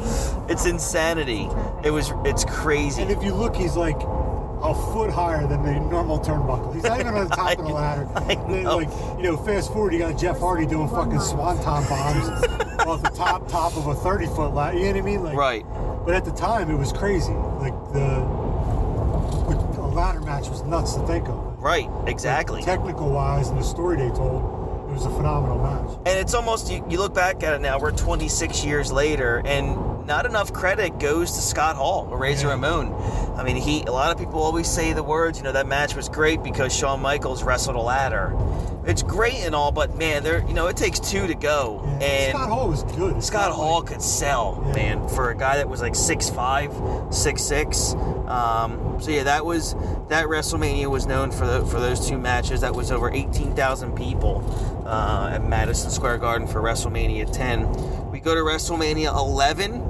It's 0.48 0.66
insanity. 0.66 1.48
It 1.84 1.90
was. 1.90 2.12
It's 2.24 2.44
crazy. 2.44 3.02
And 3.02 3.10
if 3.10 3.22
you 3.22 3.32
look, 3.34 3.54
he's 3.54 3.76
like 3.76 3.96
a 4.00 4.74
foot 4.92 5.10
higher 5.10 5.46
than 5.46 5.62
the 5.62 5.78
normal 5.78 6.18
turnbuckle. 6.18 6.74
He's 6.74 6.82
not 6.82 7.00
even 7.00 7.14
on 7.14 7.28
the 7.28 7.34
top 7.36 7.58
of 7.58 7.64
the 7.64 7.72
ladder. 7.72 8.08
I 8.16 8.32
And 8.32 8.52
then, 8.52 8.64
like 8.64 8.88
you 9.18 9.22
know, 9.24 9.36
fast 9.36 9.72
forward, 9.72 9.92
you 9.92 10.00
got 10.00 10.18
Jeff 10.18 10.38
Hardy 10.40 10.66
doing 10.66 10.88
fucking 10.88 11.20
swanton 11.20 11.64
bombs 11.88 12.28
off 12.86 13.02
the 13.02 13.10
top 13.10 13.46
top 13.48 13.76
of 13.76 13.86
a 13.86 13.94
thirty 13.94 14.26
foot 14.26 14.52
ladder. 14.52 14.76
You 14.78 14.84
know 14.86 14.92
what 14.92 14.98
I 14.98 15.02
mean? 15.02 15.22
Like, 15.22 15.36
Right. 15.36 15.66
But 16.04 16.14
at 16.14 16.24
the 16.24 16.32
time, 16.32 16.70
it 16.70 16.76
was 16.76 16.92
crazy. 16.92 17.32
Like 17.32 17.74
the, 17.92 18.00
the 18.00 18.08
ladder 18.08 18.39
match 20.40 20.50
was 20.50 20.62
nuts 20.62 20.94
to 20.94 21.06
think 21.06 21.28
of. 21.28 21.62
Right. 21.62 21.88
Exactly. 22.06 22.62
Technical 22.62 23.10
wise, 23.10 23.48
and 23.48 23.58
the 23.58 23.62
story 23.62 23.96
they 23.96 24.08
told, 24.10 24.42
it 24.90 24.94
was 24.94 25.06
a 25.06 25.10
phenomenal 25.10 25.58
match. 25.58 25.98
And 26.06 26.18
it's 26.18 26.34
almost 26.34 26.70
you, 26.70 26.84
you 26.88 26.98
look 26.98 27.14
back 27.14 27.42
at 27.42 27.54
it 27.54 27.60
now. 27.60 27.78
We're 27.78 27.92
26 27.92 28.64
years 28.64 28.90
later, 28.90 29.42
and 29.44 29.76
not 30.06 30.26
enough 30.26 30.52
credit 30.52 30.98
goes 30.98 31.32
to 31.32 31.40
Scott 31.40 31.76
Hall, 31.76 32.08
or 32.10 32.18
Razor 32.18 32.46
Yeah. 32.48 32.52
Ramon. 32.54 32.94
I 33.36 33.42
mean, 33.44 33.56
he. 33.56 33.82
A 33.84 33.92
lot 33.92 34.12
of 34.12 34.18
people 34.18 34.42
always 34.42 34.68
say 34.68 34.92
the 34.92 35.02
words, 35.02 35.38
you 35.38 35.44
know, 35.44 35.52
that 35.52 35.66
match 35.66 35.94
was 35.94 36.08
great 36.08 36.42
because 36.42 36.74
Shawn 36.74 37.00
Michaels 37.00 37.42
wrestled 37.42 37.76
a 37.76 37.80
ladder. 37.80 38.34
It's 38.86 39.02
great 39.02 39.34
and 39.44 39.54
all, 39.54 39.72
but 39.72 39.96
man, 39.96 40.22
there, 40.24 40.42
you 40.48 40.54
know, 40.54 40.66
it 40.66 40.76
takes 40.76 40.98
two 40.98 41.26
to 41.26 41.34
go, 41.34 41.82
Yeah, 42.00 42.06
and 42.06 42.30
Scott 42.34 42.48
Hall 42.48 42.68
was 42.68 42.82
good. 42.82 43.16
It's 43.18 43.26
Scott 43.26 43.52
Hall 43.52 43.80
like- 43.80 43.88
could 43.90 44.02
sell, 44.02 44.62
Yeah. 44.68 44.72
man, 44.74 45.08
for 45.08 45.30
a 45.30 45.36
guy 45.36 45.56
that 45.58 45.68
was 45.68 45.80
like 45.82 45.94
six 45.94 46.28
five, 46.30 46.72
six 47.10 47.42
six. 47.42 47.94
Um, 48.26 48.96
so 49.00 49.10
yeah, 49.10 49.24
that 49.24 49.44
was 49.44 49.74
that 50.08 50.26
WrestleMania 50.26 50.86
was 50.86 51.06
known 51.06 51.30
for 51.30 51.46
the, 51.46 51.64
for 51.66 51.78
those 51.78 52.08
two 52.08 52.16
matches. 52.18 52.62
That 52.62 52.74
was 52.74 52.90
over 52.90 53.10
eighteen 53.12 53.54
thousand 53.54 53.94
people 53.96 54.42
uh, 54.86 55.30
at 55.34 55.46
Madison 55.46 55.90
Square 55.90 56.18
Garden 56.18 56.46
for 56.48 56.60
WrestleMania 56.62 57.30
ten. 57.32 57.64
We 58.20 58.24
go 58.24 58.34
to 58.34 58.42
WrestleMania 58.42 59.16
eleven. 59.18 59.80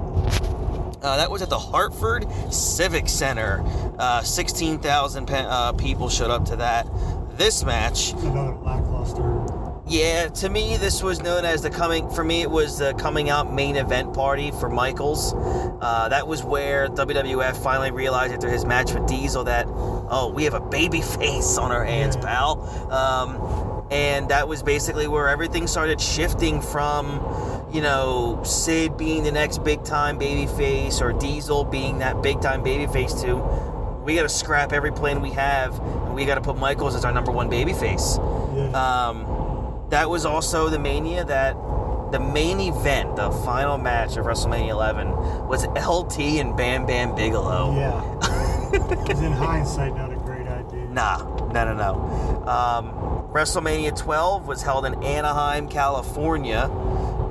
Uh, 1.02 1.16
that 1.16 1.28
was 1.32 1.42
at 1.42 1.50
the 1.50 1.58
Hartford 1.58 2.28
Civic 2.52 3.08
Center. 3.08 3.64
Uh, 3.98 4.22
16,000 4.22 5.26
pe- 5.26 5.34
uh, 5.48 5.72
people 5.72 6.08
showed 6.08 6.30
up 6.30 6.44
to 6.44 6.54
that. 6.56 6.86
This 7.36 7.64
match 7.64 8.12
another 8.12 8.54
lackluster. 8.54 9.82
yeah, 9.88 10.28
to 10.28 10.48
me, 10.48 10.76
this 10.76 11.02
was 11.02 11.20
known 11.20 11.44
as 11.44 11.62
the 11.62 11.70
coming. 11.70 12.08
For 12.08 12.22
me, 12.22 12.42
it 12.42 12.50
was 12.52 12.78
the 12.78 12.94
coming 12.94 13.30
out 13.30 13.52
main 13.52 13.74
event 13.74 14.14
party 14.14 14.52
for 14.52 14.68
Michaels. 14.68 15.34
Uh, 15.80 16.08
that 16.10 16.28
was 16.28 16.44
where 16.44 16.86
WWF 16.86 17.56
finally 17.60 17.90
realized 17.90 18.32
after 18.32 18.48
his 18.48 18.64
match 18.64 18.92
with 18.94 19.08
Diesel 19.08 19.42
that, 19.44 19.66
oh, 19.68 20.30
we 20.32 20.44
have 20.44 20.54
a 20.54 20.60
baby 20.60 21.00
face 21.18 21.58
on 21.58 21.72
our 21.72 21.84
hands, 21.84 22.14
Yeah. 22.14 22.22
pal. 22.22 22.92
Um, 22.92 23.86
and 23.90 24.28
that 24.28 24.46
was 24.46 24.62
basically 24.62 25.08
where 25.08 25.26
everything 25.28 25.66
started 25.66 26.00
shifting 26.00 26.60
from, 26.62 27.18
you 27.72 27.80
know, 27.80 28.42
Sid 28.44 28.96
being 28.96 29.22
the 29.22 29.32
next 29.32 29.62
big 29.64 29.84
time 29.84 30.18
baby 30.18 30.46
face 30.46 31.00
or 31.00 31.12
Diesel 31.12 31.64
being 31.64 31.98
that 31.98 32.22
big 32.22 32.40
time 32.40 32.62
baby 32.62 32.86
face 32.92 33.14
to, 33.22 33.36
we 34.04 34.14
got 34.14 34.22
to 34.22 34.28
scrap 34.28 34.72
every 34.72 34.92
plan 34.92 35.20
we 35.20 35.30
have 35.30 35.78
and 35.78 36.14
we 36.14 36.24
got 36.24 36.36
to 36.36 36.40
put 36.40 36.56
Michaels 36.58 36.94
as 36.94 37.04
our 37.04 37.12
number 37.12 37.30
one 37.30 37.48
baby 37.48 37.72
face. 37.72 38.18
Yeah. 38.54 38.70
Um, 39.08 39.86
that 39.90 40.08
was 40.08 40.24
also 40.24 40.68
the 40.68 40.78
mania 40.78 41.24
that 41.24 41.54
the 42.12 42.18
main 42.20 42.60
event, 42.60 43.16
the 43.16 43.30
final 43.30 43.78
match 43.78 44.16
of 44.16 44.26
WrestleMania 44.26 44.70
11, 44.70 45.08
was 45.46 45.66
LT 45.66 46.18
and 46.40 46.56
Bam 46.56 46.86
Bam 46.86 47.14
Bigelow. 47.14 47.76
yeah. 47.76 48.16
Because 48.70 49.20
in 49.20 49.32
hindsight, 49.32 49.96
not 49.96 50.12
a 50.12 50.16
great 50.16 50.46
idea. 50.46 50.86
Nah, 50.86 51.18
no, 51.52 51.64
no, 51.64 51.74
no. 51.74 52.46
Um, 52.46 52.92
WrestleMania 53.32 53.96
12 53.96 54.46
was 54.46 54.62
held 54.62 54.86
in 54.86 54.94
Anaheim, 55.02 55.66
California. 55.68 56.70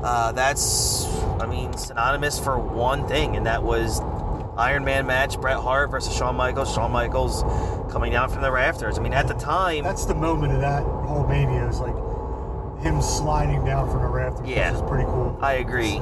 Uh, 0.03 0.31
that's, 0.31 1.05
I 1.39 1.45
mean, 1.45 1.75
synonymous 1.77 2.39
for 2.39 2.57
one 2.57 3.07
thing, 3.07 3.35
and 3.35 3.45
that 3.45 3.63
was 3.63 4.01
Iron 4.57 4.83
Man 4.83 5.05
match 5.07 5.39
Bret 5.39 5.57
Hart 5.57 5.91
versus 5.91 6.15
Shawn 6.15 6.35
Michaels. 6.35 6.73
Shawn 6.73 6.91
Michaels 6.91 7.43
coming 7.91 8.11
down 8.11 8.29
from 8.29 8.41
the 8.41 8.51
rafters. 8.51 8.97
I 8.97 9.01
mean, 9.01 9.13
at 9.13 9.27
the 9.27 9.33
time, 9.33 9.83
That's 9.83 10.05
the 10.05 10.15
moment 10.15 10.53
of 10.53 10.61
that 10.61 10.83
whole 10.83 11.25
mania 11.27 11.67
is 11.67 11.79
like 11.79 11.95
him 12.81 13.01
sliding 13.01 13.65
down 13.65 13.89
from 13.89 14.01
the 14.01 14.07
rafters. 14.07 14.47
Yeah. 14.47 14.71
which 14.71 14.81
is 14.81 14.89
pretty 14.89 15.05
cool. 15.05 15.37
I 15.41 15.53
agree. 15.55 15.97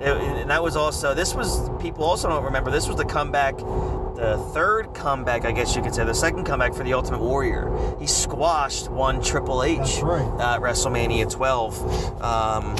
It- 0.00 0.16
and 0.40 0.50
that 0.50 0.62
was 0.62 0.76
also 0.76 1.14
this 1.14 1.34
was 1.34 1.70
people 1.80 2.04
also 2.04 2.28
don't 2.28 2.44
remember 2.44 2.70
this 2.70 2.88
was 2.88 2.96
the 2.96 3.04
comeback 3.04 3.56
the 3.58 4.36
third 4.52 4.92
comeback 4.92 5.44
i 5.44 5.52
guess 5.52 5.74
you 5.74 5.82
could 5.82 5.94
say 5.94 6.04
the 6.04 6.12
second 6.12 6.44
comeback 6.44 6.74
for 6.74 6.82
the 6.82 6.92
ultimate 6.92 7.20
warrior 7.20 7.72
he 7.98 8.06
squashed 8.06 8.88
one 8.90 9.22
triple 9.22 9.62
h 9.62 10.00
right. 10.02 10.20
at 10.40 10.60
wrestlemania 10.60 11.30
12 11.30 12.22
um, 12.22 12.76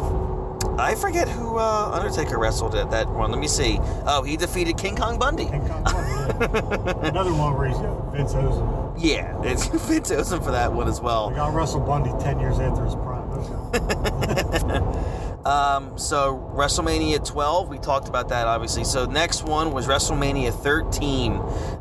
i 0.78 0.94
forget 0.94 1.28
who 1.28 1.58
uh, 1.58 1.90
undertaker 1.92 2.38
wrestled 2.38 2.74
at 2.74 2.90
that 2.90 3.08
one 3.08 3.30
let 3.30 3.40
me 3.40 3.48
see 3.48 3.78
oh 4.06 4.22
he 4.22 4.36
defeated 4.36 4.76
king 4.76 4.96
kong 4.96 5.18
bundy 5.18 5.44
King 5.46 5.66
Kong 5.68 5.82
Bundy, 5.84 6.04
yeah. 6.04 7.08
Another 7.08 7.32
one 7.34 7.56
where 7.56 7.68
he's 7.68 7.78
Vince 8.12 8.32
him. 8.32 8.92
yeah 8.98 9.40
it's 9.42 9.66
Vince 9.88 10.10
him 10.10 10.40
for 10.42 10.50
that 10.50 10.72
one 10.72 10.88
as 10.88 11.00
well 11.00 11.26
Like, 11.28 11.38
I'll 11.38 11.52
wrestle 11.52 11.80
Bundy 11.80 12.10
10 12.22 12.40
years 12.40 12.58
after 12.58 12.84
his 12.84 12.94
prime. 12.94 13.24
Um, 15.44 15.98
so 15.98 16.50
WrestleMania 16.54 17.22
12, 17.22 17.68
we 17.68 17.78
talked 17.78 18.08
about 18.08 18.30
that 18.30 18.46
obviously. 18.46 18.84
So 18.84 19.04
next 19.04 19.44
one 19.44 19.72
was 19.72 19.86
WrestleMania 19.86 20.54
13. 20.54 21.32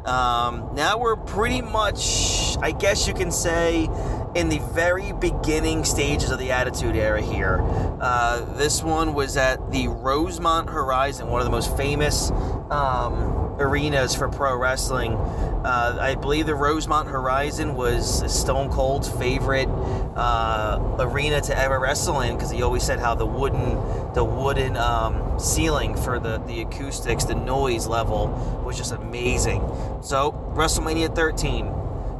Um, 0.06 0.70
now 0.76 0.98
we're 0.98 1.16
pretty 1.16 1.62
much, 1.62 2.58
I 2.62 2.72
guess 2.72 3.08
you 3.08 3.14
can 3.14 3.32
say, 3.32 3.88
in 4.36 4.50
the 4.50 4.60
very 4.74 5.12
beginning 5.14 5.84
stages 5.86 6.32
of 6.32 6.40
the 6.40 6.52
Attitude 6.52 6.96
Era 6.96 7.22
here. 7.22 7.60
Uh, 8.02 8.42
this 8.56 8.82
one 8.82 9.14
was 9.14 9.38
at 9.38 9.72
the 9.72 9.88
Rosemont 9.88 10.70
Horizon, 10.70 11.28
one 11.28 11.40
of 11.40 11.46
the 11.46 11.52
most 11.52 11.76
famous 11.78 12.32
um, 12.72 13.56
arenas 13.60 14.16
for 14.16 14.28
pro 14.30 14.58
wrestling. 14.58 15.14
Uh, 15.14 15.98
I 16.00 16.16
believe 16.16 16.48
the 16.48 16.56
Rosemont 16.56 17.08
Horizon 17.08 17.76
was 17.76 18.34
Stone 18.34 18.70
Cold's 18.72 19.08
favorite 19.08 19.70
uh, 20.16 20.98
arena 21.00 21.40
to 21.42 21.58
ever 21.58 21.80
wrestle 21.80 22.22
in 22.22 22.36
because 22.36 22.52
he 22.52 22.62
always 22.64 22.84
said 22.84 23.00
how 23.00 23.16
the 23.16 23.26
wooden, 23.26 23.76
the 24.14 24.24
wooden 24.24 24.76
um, 24.78 25.40
ceiling 25.40 25.96
for 25.96 26.20
the 26.20 26.40
the 26.40 26.62
acoustics, 26.62 27.24
the 27.26 27.36
noise 27.36 27.88
level 27.88 28.28
was 28.66 28.78
just 28.78 28.92
amazing. 28.92 29.62
So 30.02 30.32
WrestleMania 30.56 31.16
13, 31.16 31.68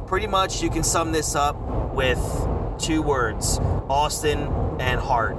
pretty 0.06 0.26
much 0.26 0.62
you 0.62 0.70
can 0.70 0.82
sum 0.82 1.12
this 1.12 1.34
up 1.34 1.56
with 1.94 2.20
two 2.78 3.02
words: 3.02 3.58
Austin 3.88 4.48
and 4.80 5.00
Hart. 5.00 5.36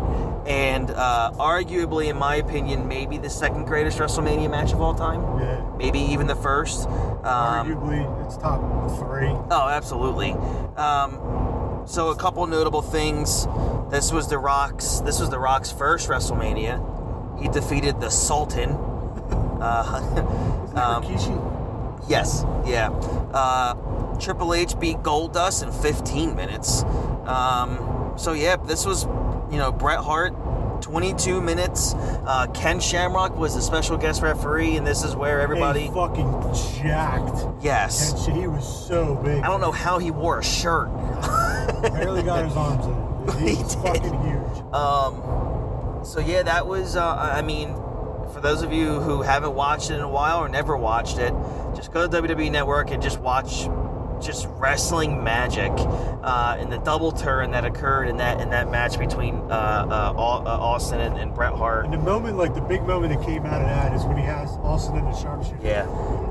And 0.47 0.91
uh, 0.91 1.31
arguably, 1.37 2.07
in 2.07 2.17
my 2.17 2.35
opinion, 2.35 2.87
maybe 2.87 3.17
the 3.17 3.31
second 3.31 3.65
greatest 3.65 3.97
WrestleMania 3.97 4.49
match 4.49 4.73
of 4.73 4.81
all 4.81 4.93
time. 4.93 5.39
yeah. 5.39 5.65
Maybe 5.75 5.99
even 5.99 6.27
the 6.27 6.35
first. 6.35 6.87
Um, 6.87 7.67
Arguably, 7.67 8.25
it's 8.25 8.37
top 8.37 8.61
three. 8.99 9.29
Oh, 9.49 9.67
absolutely. 9.67 10.33
Um, 10.77 11.83
so 11.87 12.09
a 12.09 12.15
couple 12.15 12.45
notable 12.45 12.83
things. 12.83 13.47
This 13.89 14.11
was 14.11 14.27
the 14.27 14.37
Rock's. 14.37 14.99
This 14.99 15.19
was 15.19 15.31
the 15.31 15.39
Rock's 15.39 15.71
first 15.71 16.09
WrestleMania. 16.09 17.41
He 17.41 17.47
defeated 17.49 17.99
the 17.99 18.09
Sultan. 18.09 18.77
Uh, 19.55 20.01
um? 20.75 21.01
Yes, 22.07 22.43
yeah. 22.65 22.89
Uh, 23.33 23.73
Triple 24.19 24.53
H 24.53 24.79
beat 24.79 24.97
Goldust 24.97 25.63
in 25.63 25.71
15 25.71 26.35
minutes. 26.35 26.83
Um, 27.25 28.13
so 28.17 28.33
yeah, 28.33 28.55
this 28.55 28.85
was, 28.85 29.03
you 29.51 29.57
know, 29.57 29.71
Bret 29.71 29.99
Hart. 29.99 30.33
22 30.81 31.41
minutes. 31.41 31.93
Uh, 31.95 32.47
Ken 32.53 32.79
Shamrock 32.79 33.35
was 33.37 33.55
the 33.55 33.61
special 33.61 33.97
guest 33.97 34.21
referee, 34.21 34.75
and 34.75 34.85
this 34.85 35.03
is 35.03 35.15
where 35.15 35.39
everybody. 35.39 35.87
Fucking 35.87 36.53
jacked. 36.77 37.45
Yes. 37.63 38.27
And 38.27 38.35
he 38.37 38.45
was 38.45 38.85
so 38.87 39.15
big. 39.15 39.41
I 39.41 39.47
don't 39.47 39.61
know 39.61 39.71
how 39.71 39.97
he 39.99 40.11
wore 40.11 40.37
a 40.39 40.43
shirt. 40.43 40.89
Barely 41.81 42.23
got 42.23 42.43
his 42.45 42.55
arms 42.55 42.85
in. 42.85 43.05
He 43.39 43.55
He 43.55 43.63
was 43.63 43.73
did. 43.75 43.81
fucking 43.83 44.21
huge. 44.21 44.73
Um, 44.73 46.01
so 46.03 46.19
yeah, 46.19 46.43
that 46.43 46.67
was. 46.67 46.95
Uh, 46.95 47.15
I 47.15 47.41
mean, 47.41 47.73
for 48.33 48.39
those 48.41 48.61
of 48.61 48.71
you 48.71 48.99
who 48.99 49.21
haven't 49.23 49.55
watched 49.55 49.89
it 49.89 49.95
in 49.95 50.01
a 50.01 50.09
while 50.09 50.37
or 50.39 50.49
never 50.49 50.77
watched 50.77 51.17
it, 51.17 51.33
just 51.85 51.93
go 51.93 52.07
to 52.07 52.21
WWE 52.21 52.51
Network 52.51 52.89
and 52.89 53.01
just 53.01 53.19
watch 53.19 53.69
just 54.19 54.47
wrestling 54.53 55.23
magic 55.23 55.71
uh, 56.23 56.57
and 56.57 56.71
the 56.71 56.79
double 56.79 57.11
turn 57.11 57.51
that 57.51 57.63
occurred 57.63 58.07
in 58.07 58.17
that 58.17 58.41
in 58.41 58.49
that 58.49 58.71
match 58.71 58.97
between 58.97 59.35
uh, 59.51 59.85
uh, 59.87 60.13
uh, 60.17 60.49
Austin 60.49 60.99
and, 60.99 61.15
and 61.17 61.35
Bret 61.35 61.53
Hart. 61.53 61.85
And 61.85 61.93
the 61.93 61.99
moment, 61.99 62.37
like 62.37 62.55
the 62.55 62.61
big 62.61 62.81
moment 62.83 63.13
that 63.13 63.23
came 63.23 63.45
out 63.45 63.61
of 63.61 63.67
that 63.67 63.93
is 63.93 64.03
when 64.05 64.17
he 64.17 64.23
has 64.23 64.49
Austin 64.63 64.97
in 64.97 65.05
the 65.05 65.13
sharpshooter. 65.13 65.59
Yeah, 65.61 65.83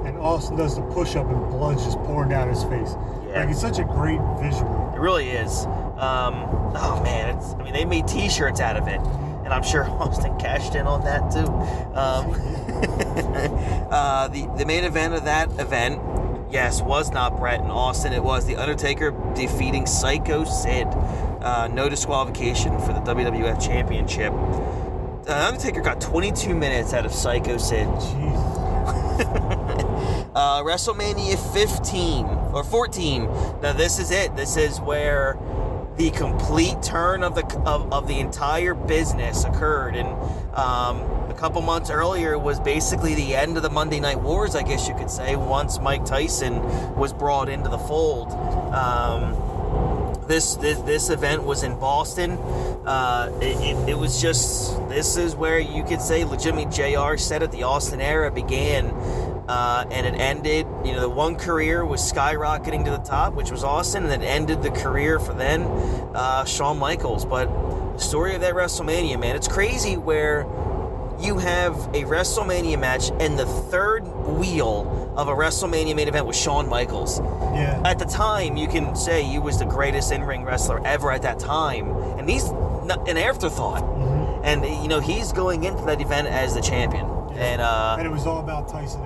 And 0.04 0.18
Austin 0.18 0.56
does 0.56 0.74
the 0.74 0.82
push 0.82 1.14
up 1.14 1.28
and 1.28 1.38
blood's 1.50 1.84
just 1.84 1.98
pouring 1.98 2.30
down 2.30 2.48
his 2.48 2.64
face. 2.64 2.96
Yeah. 3.28 3.42
Like 3.42 3.50
it's 3.50 3.60
such 3.60 3.78
a 3.78 3.84
great 3.84 4.20
visual. 4.42 4.92
it 4.92 4.98
really 4.98 5.28
is. 5.30 5.66
Um, 5.96 6.34
oh 6.74 7.00
man, 7.04 7.36
it's. 7.36 7.54
I 7.54 7.62
mean, 7.62 7.74
they 7.74 7.84
made 7.84 8.08
T-shirts 8.08 8.58
out 8.58 8.76
of 8.76 8.88
it, 8.88 8.98
and 9.44 9.52
I'm 9.52 9.62
sure 9.62 9.84
Austin 10.00 10.36
cashed 10.38 10.74
in 10.74 10.86
on 10.86 11.04
that 11.04 11.30
too. 11.30 11.46
Um, 11.94 12.32
uh, 13.90 14.28
the 14.28 14.48
the 14.56 14.66
main 14.66 14.84
event 14.84 15.14
of 15.14 15.24
that 15.24 15.50
event, 15.60 16.00
yes, 16.50 16.82
was 16.82 17.10
not 17.10 17.38
Bret 17.38 17.60
and 17.60 17.70
Austin. 17.70 18.12
It 18.12 18.24
was 18.24 18.46
the 18.46 18.56
Undertaker 18.56 19.12
defeating 19.34 19.86
Psycho 19.86 20.44
Sid. 20.44 20.88
Uh, 20.88 21.68
no 21.68 21.88
disqualification 21.88 22.78
for 22.80 22.92
the 22.92 23.00
WWF 23.00 23.64
Championship. 23.64 24.32
The 25.24 25.36
Undertaker 25.36 25.80
got 25.80 26.00
22 26.00 26.54
minutes 26.54 26.92
out 26.92 27.06
of 27.06 27.12
Psycho 27.12 27.58
Sid. 27.58 27.86
Jesus. 28.00 28.60
Uh, 30.34 30.60
WrestleMania 30.64 31.38
15 31.54 32.26
or 32.52 32.64
14. 32.64 33.24
Now 33.62 33.72
this 33.72 34.00
is 34.00 34.10
it. 34.10 34.34
This 34.34 34.56
is 34.56 34.80
where 34.80 35.38
the 35.96 36.10
complete 36.10 36.82
turn 36.82 37.22
of 37.22 37.34
the 37.34 37.46
of, 37.64 37.92
of 37.92 38.08
the 38.08 38.18
entire 38.18 38.74
business 38.74 39.44
occurred, 39.44 39.94
and 39.94 40.08
um, 40.54 41.00
a 41.30 41.34
couple 41.38 41.62
months 41.62 41.90
earlier 41.90 42.38
was 42.38 42.58
basically 42.60 43.14
the 43.14 43.34
end 43.36 43.56
of 43.56 43.62
the 43.62 43.70
Monday 43.70 44.00
Night 44.00 44.20
Wars, 44.20 44.56
I 44.56 44.62
guess 44.62 44.88
you 44.88 44.94
could 44.94 45.10
say. 45.10 45.36
Once 45.36 45.78
Mike 45.78 46.04
Tyson 46.04 46.62
was 46.96 47.12
brought 47.12 47.48
into 47.48 47.68
the 47.68 47.78
fold. 47.78 48.32
Um, 48.72 49.40
this 50.26 50.56
this, 50.56 50.78
this 50.80 51.10
event 51.10 51.44
was 51.44 51.62
in 51.62 51.78
Boston. 51.78 52.32
Uh, 52.86 53.30
it, 53.40 53.56
it, 53.60 53.90
it 53.90 53.98
was 53.98 54.20
just 54.20 54.88
this 54.88 55.16
is 55.16 55.36
where 55.36 55.58
you 55.58 55.84
could 55.84 56.00
say 56.00 56.24
legitimately 56.24 56.72
JR 56.72 57.16
said 57.16 57.42
it. 57.42 57.52
The 57.52 57.62
Austin 57.62 58.00
era 58.00 58.30
began. 58.30 58.92
Uh, 59.48 59.84
and 59.90 60.06
it 60.06 60.14
ended. 60.18 60.66
You 60.84 60.92
know, 60.92 61.00
the 61.00 61.08
one 61.08 61.36
career 61.36 61.84
was 61.84 62.00
skyrocketing 62.00 62.84
to 62.84 62.90
the 62.90 62.98
top, 62.98 63.34
which 63.34 63.50
was 63.50 63.62
Austin, 63.62 64.04
and 64.04 64.10
then 64.10 64.22
ended 64.22 64.62
the 64.62 64.70
career 64.70 65.20
for 65.20 65.34
then 65.34 65.62
uh, 66.14 66.44
Shawn 66.44 66.78
Michaels. 66.78 67.24
But 67.24 67.46
the 67.94 67.98
story 67.98 68.34
of 68.34 68.40
that 68.40 68.54
WrestleMania, 68.54 69.20
man, 69.20 69.36
it's 69.36 69.48
crazy 69.48 69.96
where 69.96 70.46
you 71.20 71.38
have 71.38 71.74
a 71.94 72.02
WrestleMania 72.04 72.78
match, 72.80 73.10
and 73.20 73.38
the 73.38 73.46
third 73.46 74.04
wheel 74.26 75.12
of 75.16 75.28
a 75.28 75.32
WrestleMania 75.32 75.94
main 75.94 76.08
event 76.08 76.26
was 76.26 76.36
Shawn 76.40 76.68
Michaels. 76.68 77.20
Yeah. 77.20 77.80
At 77.84 77.98
the 77.98 78.04
time, 78.04 78.56
you 78.56 78.66
can 78.66 78.96
say 78.96 79.22
he 79.22 79.38
was 79.38 79.58
the 79.58 79.64
greatest 79.66 80.10
in-ring 80.10 80.44
wrestler 80.44 80.84
ever 80.86 81.12
at 81.12 81.22
that 81.22 81.38
time, 81.38 81.88
and 82.18 82.28
he's 82.28 82.50
not 82.84 83.08
an 83.08 83.16
afterthought. 83.16 83.82
Mhm. 83.82 84.40
And 84.42 84.66
you 84.82 84.88
know 84.88 85.00
he's 85.00 85.32
going 85.32 85.64
into 85.64 85.84
that 85.84 86.00
event 86.00 86.26
as 86.28 86.54
the 86.54 86.60
champion, 86.60 87.06
and 87.36 87.60
uh, 87.62 87.96
and 87.98 88.06
it 88.06 88.10
was 88.10 88.26
all 88.26 88.40
about 88.40 88.68
Tyson. 88.68 89.00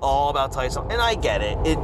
All 0.00 0.30
about 0.30 0.52
Tyson. 0.52 0.84
And 0.90 1.00
I 1.00 1.14
get 1.14 1.42
it. 1.42 1.58
It 1.66 1.78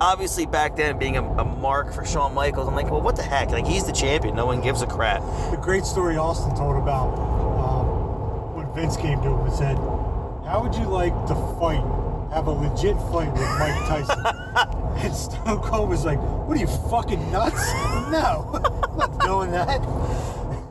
obviously 0.00 0.46
back 0.46 0.76
then 0.76 0.98
being 0.98 1.16
a, 1.16 1.22
a 1.22 1.44
mark 1.44 1.92
for 1.92 2.04
Shawn 2.04 2.34
Michaels, 2.34 2.68
I'm 2.68 2.74
like, 2.74 2.90
well, 2.90 3.00
what 3.00 3.16
the 3.16 3.22
heck? 3.22 3.50
Like 3.50 3.66
he's 3.66 3.84
the 3.84 3.92
champion. 3.92 4.34
No 4.34 4.46
one 4.46 4.60
gives 4.60 4.82
a 4.82 4.86
crap. 4.86 5.20
The 5.50 5.58
great 5.60 5.84
story 5.84 6.16
Austin 6.16 6.56
told 6.56 6.76
about 6.76 7.14
um, 7.58 8.54
when 8.54 8.72
Vince 8.74 8.96
came 8.96 9.20
to 9.22 9.28
him 9.28 9.40
and 9.40 9.52
said, 9.52 9.76
"How 10.46 10.60
would 10.62 10.74
you 10.74 10.86
like 10.86 11.14
to 11.26 11.34
fight? 11.60 11.84
Have 12.32 12.46
a 12.46 12.52
legit 12.52 12.96
fight 13.12 13.32
with 13.32 13.48
Mike 13.58 13.76
Tyson?" 13.88 14.24
and 15.04 15.14
Stone 15.14 15.60
Cold 15.62 15.90
was 15.90 16.04
like, 16.04 16.18
"What 16.20 16.56
are 16.56 16.60
you 16.60 16.66
fucking 16.90 17.30
nuts? 17.30 17.54
no, 18.10 18.50
I'm 18.54 18.96
not 18.98 19.20
doing 19.20 19.50
that." 19.52 19.80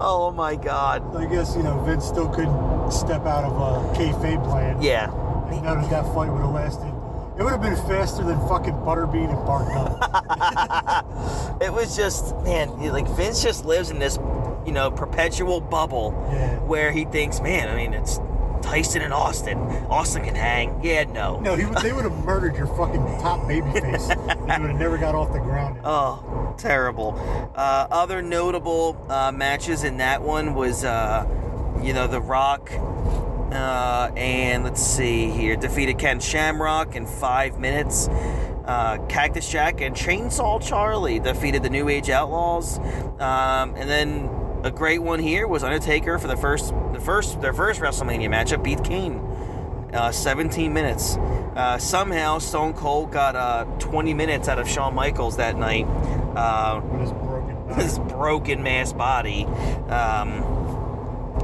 Oh 0.01 0.32
my 0.32 0.55
God. 0.55 1.15
I 1.15 1.26
guess 1.26 1.55
you 1.55 1.63
know 1.63 1.82
Vince 1.84 2.05
still 2.05 2.30
couldn't 2.30 2.91
step 2.91 3.26
out 3.26 3.43
of 3.43 3.53
a 3.53 3.97
kayfabe 3.97 4.43
plan. 4.45 4.82
Yeah. 4.82 5.11
And 5.52 5.64
know 5.64 5.76
that 5.82 5.89
that 5.89 6.06
fight 6.14 6.30
would 6.32 6.41
have 6.41 6.52
lasted. 6.52 6.88
It 7.38 7.43
would 7.43 7.52
have 7.52 7.62
been 7.62 7.76
faster 7.88 8.24
than 8.24 8.38
fucking 8.50 8.74
Butterbean 8.74 9.30
and 9.30 9.45
Gunn. 9.47 11.60
It 11.62 11.74
was 11.74 11.95
just 11.95 12.36
man, 12.43 12.70
like 12.91 13.08
Vince 13.16 13.41
just 13.43 13.66
lives 13.66 13.91
in 13.91 14.00
this, 14.00 14.18
you 14.66 14.72
know, 14.72 14.89
perpetual 14.91 15.60
bubble 15.62 16.14
Yeah. 16.32 16.58
where 16.60 16.91
he 16.91 17.06
thinks, 17.06 17.39
man, 17.41 17.70
I 17.70 17.76
mean, 17.76 17.93
it's 17.93 18.20
Tyson 18.62 19.02
and 19.02 19.14
Austin. 19.14 19.58
Austin 19.89 20.24
can 20.26 20.36
hang. 20.36 20.84
Yeah, 20.84 21.06
no. 21.06 21.39
no, 21.39 21.56
would, 21.56 21.78
they 21.78 21.93
would 21.93 22.04
have 22.04 22.26
murdered 22.26 22.56
your 22.58 22.68
fucking 22.68 23.02
top 23.22 23.39
babyface. 23.41 24.10
you 24.10 24.62
would 24.62 24.72
have 24.72 24.80
never 24.80 24.97
got 24.97 25.16
off 25.16 25.32
the 25.32 25.39
ground. 25.39 25.80
Oh, 25.86 26.54
terrible. 26.58 27.16
Uh, 27.56 27.88
other 27.89 28.22
notable 28.22 28.97
uh, 29.10 29.32
matches 29.32 29.84
in 29.86 29.97
that 29.97 30.22
one 30.22 30.54
was, 30.56 30.84
uh, 30.84 31.26
you 31.82 31.93
know, 31.93 32.06
The 32.08 32.20
Rock. 32.22 32.70
Uh, 33.52 34.12
and 34.16 34.64
let's 34.64 34.82
see 34.82 35.30
here, 35.30 35.56
defeated 35.56 35.97
Ken 35.97 36.20
Shamrock 36.20 36.95
in 36.95 37.06
five 37.06 37.60
minutes. 37.60 38.08
Uh, 38.66 38.97
Cactus 39.10 39.50
Jack 39.50 39.82
and 39.82 39.95
Chainsaw 39.95 40.62
Charlie 40.62 41.20
defeated 41.20 41.64
the 41.64 41.70
New 41.70 41.89
Age 41.89 42.10
Outlaws. 42.10 42.78
Um, 43.20 43.74
and 43.76 43.89
then 43.89 44.30
a 44.64 44.70
great 44.70 45.02
one 45.02 45.20
here 45.20 45.47
was 45.47 45.64
Undertaker 45.64 46.20
for 46.20 46.28
the 46.28 46.38
first, 46.38 46.74
the 46.93 47.00
first, 47.00 47.41
their 47.41 47.54
first 47.54 47.82
WrestleMania 47.82 48.30
matchup, 48.30 48.64
beat 48.64 48.84
Kane. 48.84 49.18
Uh, 49.93 50.12
17 50.12 50.72
minutes. 50.72 51.18
Uh, 51.18 51.80
somehow 51.80 52.38
Stone 52.38 52.74
Cold 52.74 53.12
got 53.12 53.36
uh, 53.36 53.66
20 53.80 54.14
minutes 54.14 54.47
out 54.47 54.60
of 54.60 54.70
Shawn 54.70 54.93
Michaels 54.93 55.38
that 55.38 55.58
night. 55.58 55.88
Uh, 56.36 56.80
with 56.84 57.02
his 57.02 57.12
broken 57.12 57.50
his 57.76 58.00
broken 58.00 58.64
mass 58.64 58.93
body. 58.93 59.45
Um, 59.45 60.59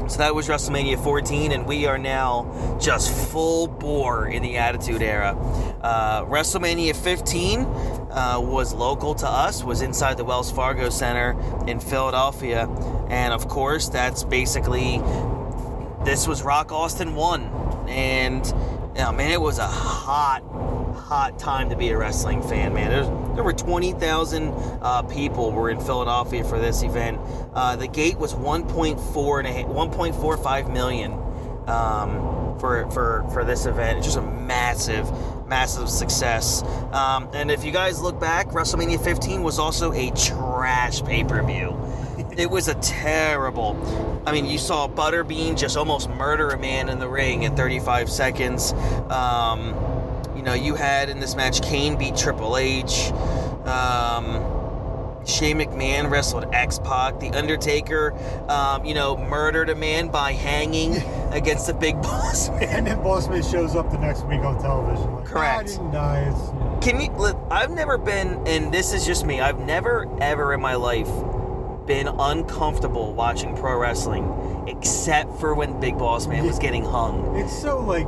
so 0.08 0.20
that 0.20 0.36
was 0.36 0.47
WrestleMania 0.47 1.03
14, 1.03 1.51
and 1.51 1.66
we 1.66 1.88
are 1.88 1.97
now 1.97 2.78
just 2.80 3.12
full 3.32 3.68
bore 3.68 4.28
in 4.28 4.43
the 4.43 4.58
Attitude 4.58 5.01
Era. 5.01 5.36
Uh, 5.82 6.24
WrestleMania 6.26 6.95
15 6.95 7.62
uh, 7.62 8.39
was 8.39 8.74
local 8.74 9.16
to 9.16 9.28
us, 9.28 9.64
was 9.64 9.82
inside 9.82 10.18
the 10.18 10.24
Wells 10.24 10.51
Fargo 10.51 10.89
Center 10.89 11.36
in 11.68 11.80
Philadelphia, 11.80 12.68
and 13.10 13.34
of 13.34 13.47
course, 13.47 13.89
that's 13.89 14.24
basically 14.24 14.99
this 16.03 16.28
was 16.28 16.43
Rock 16.43 16.72
Austin 16.72 17.16
1, 17.16 17.88
and 17.89 18.45
yeah, 18.95 19.12
man, 19.12 19.32
it 19.32 19.41
was 19.41 19.58
a 19.58 19.68
hot, 19.68 20.41
hot 21.06 21.38
time 21.38 21.70
to 21.70 21.76
be 21.76 21.89
a 21.89 21.97
wrestling 21.97 22.41
fan, 22.41 22.74
man. 22.74 22.89
There's, 22.89 23.36
there 23.36 23.43
were 23.43 23.53
20,000 23.53 24.51
uh, 24.82 25.03
people 25.03 25.51
were 25.51 25.70
in 25.70 25.80
Philadelphia 25.80 26.43
for 26.43 26.58
this 26.58 26.82
event. 26.82 27.20
Uh, 27.53 27.76
the 27.76 27.88
gate 27.88 28.18
was 28.18 28.34
1.4 28.34 29.45
and 29.45 29.70
1.45 29.70 30.74
million 30.74 31.12
um, 31.70 32.58
for, 32.60 32.89
for, 32.89 33.24
for 33.32 33.45
this 33.45 33.68
event. 33.68 33.99
It's 33.99 34.08
just 34.08 34.18
a 34.18 34.24
massive, 34.24 35.08
massive 35.47 35.89
success. 35.89 36.64
Um, 36.91 37.30
and 37.34 37.51
if 37.51 37.64
you 37.64 37.72
guys 37.72 38.01
look 38.01 38.20
back, 38.20 38.47
WrestleMania 38.47 39.03
15 39.03 39.43
was 39.43 39.60
also 39.60 39.91
a 39.93 40.10
trash 40.10 41.03
pay-per-view. 41.03 41.82
It 42.38 42.49
was 42.49 42.68
a 42.68 42.76
terrible. 42.76 44.22
I 44.26 44.34
mean, 44.34 44.45
you 44.45 44.58
saw 44.58 44.89
Butterbean 44.89 45.58
just 45.58 45.78
almost 45.78 46.10
murder 46.10 46.49
a 46.49 46.58
man 46.58 46.89
in 46.89 46.99
the 46.99 47.08
ring 47.08 47.43
in 47.43 47.56
35 47.56 48.10
seconds. 48.10 48.74
Um, 49.10 49.74
you 50.36 50.41
know, 50.43 50.53
you 50.53 50.75
had 50.75 51.09
in 51.09 51.19
this 51.19 51.36
match 51.36 51.61
Kane 51.61 51.97
beat 51.97 52.15
Triple 52.15 52.57
H. 52.57 53.11
Um, 53.65 54.51
Shane 55.25 55.57
McMahon 55.57 56.11
wrestled 56.11 56.45
X 56.53 56.77
Pac. 56.79 57.19
The 57.19 57.31
Undertaker, 57.31 58.13
um, 58.47 58.86
you 58.86 58.93
know, 58.93 59.17
murdered 59.17 59.69
a 59.69 59.75
man 59.75 60.09
by 60.09 60.33
hanging 60.33 60.97
against 61.31 61.65
the 61.65 61.73
Big 61.73 61.99
Boss 62.01 62.49
Man. 62.51 62.63
and 62.63 62.88
then 62.88 62.97
Bossman 62.99 63.49
shows 63.49 63.75
up 63.75 63.89
the 63.91 63.97
next 63.97 64.23
week 64.27 64.41
on 64.41 64.61
television. 64.61 65.15
Like, 65.15 65.25
Correct. 65.25 65.55
"Ah, 65.55 65.59
I 65.59 65.63
didn't 65.63 65.91
die. 65.91 66.79
Can 66.81 67.01
you? 67.01 67.09
li- 67.17 67.33
I've 67.49 67.71
never 67.71 67.97
been, 67.97 68.45
and 68.45 68.71
this 68.71 68.93
is 68.93 69.03
just 69.05 69.25
me. 69.25 69.41
I've 69.41 69.59
never 69.59 70.07
ever 70.21 70.53
in 70.53 70.61
my 70.61 70.75
life 70.75 71.09
been 71.88 72.07
uncomfortable 72.07 73.13
watching 73.13 73.55
pro 73.55 73.77
wrestling, 73.79 74.65
except 74.67 75.39
for 75.39 75.55
when 75.55 75.79
Big 75.79 75.97
Boss 75.97 76.27
Man 76.27 76.45
was 76.45 76.59
getting 76.59 76.83
hung. 76.83 77.36
It's 77.36 77.59
so 77.61 77.79
like, 77.79 78.05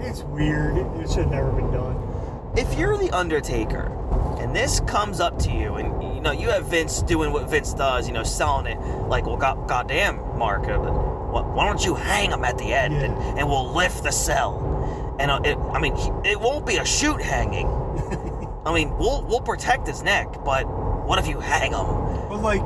it's 0.00 0.22
weird. 0.22 0.76
It 1.00 1.08
should 1.08 1.24
have 1.24 1.30
never 1.30 1.50
been 1.52 1.70
done. 1.70 1.96
If 2.56 2.78
you're 2.78 2.96
the 2.96 3.10
Undertaker, 3.10 3.92
and 4.40 4.54
this 4.54 4.80
comes 4.80 5.20
up 5.20 5.38
to 5.40 5.50
you, 5.50 5.74
and 5.74 6.14
you 6.14 6.20
know 6.20 6.32
you 6.32 6.48
have 6.50 6.66
Vince 6.66 7.02
doing 7.02 7.32
what 7.32 7.48
Vince 7.50 7.72
does, 7.74 8.06
you 8.08 8.14
know, 8.14 8.22
selling 8.24 8.66
it 8.66 8.78
like, 9.08 9.26
well, 9.26 9.36
god, 9.36 9.68
goddamn, 9.68 10.16
Mark, 10.38 10.66
uh, 10.68 10.78
why 10.78 11.66
don't 11.66 11.84
you 11.84 11.94
hang 11.94 12.30
him 12.30 12.44
at 12.44 12.56
the 12.58 12.72
end, 12.72 12.94
Yeah. 12.94 13.00
and, 13.04 13.38
and 13.40 13.48
we'll 13.48 13.72
lift 13.72 14.02
the 14.02 14.10
cell. 14.12 14.64
And 15.20 15.30
uh, 15.30 15.40
it, 15.44 15.56
I 15.58 15.78
mean, 15.80 15.94
it 16.24 16.40
won't 16.40 16.64
be 16.66 16.76
a 16.76 16.84
shoot 16.84 17.20
hanging. 17.20 17.66
I 18.64 18.72
mean, 18.74 18.96
we'll 18.98 19.22
we'll 19.22 19.40
protect 19.40 19.86
his 19.86 20.02
neck, 20.02 20.28
but 20.44 20.62
what 21.06 21.18
if 21.18 21.26
you 21.28 21.40
hang 21.40 21.72
him? 21.72 21.86
But 22.28 22.40
like, 22.42 22.60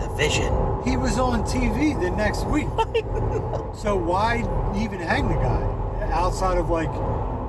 The 0.00 0.08
vision. 0.16 0.52
he 0.84 0.96
was 0.96 1.18
on 1.18 1.42
TV 1.44 1.98
the 2.00 2.10
next 2.10 2.44
week. 2.46 2.66
so 3.76 3.96
why 3.96 4.38
even 4.76 5.00
hang 5.00 5.28
the 5.28 5.34
guy? 5.34 5.62
Outside 6.14 6.58
of 6.58 6.70
like, 6.70 6.88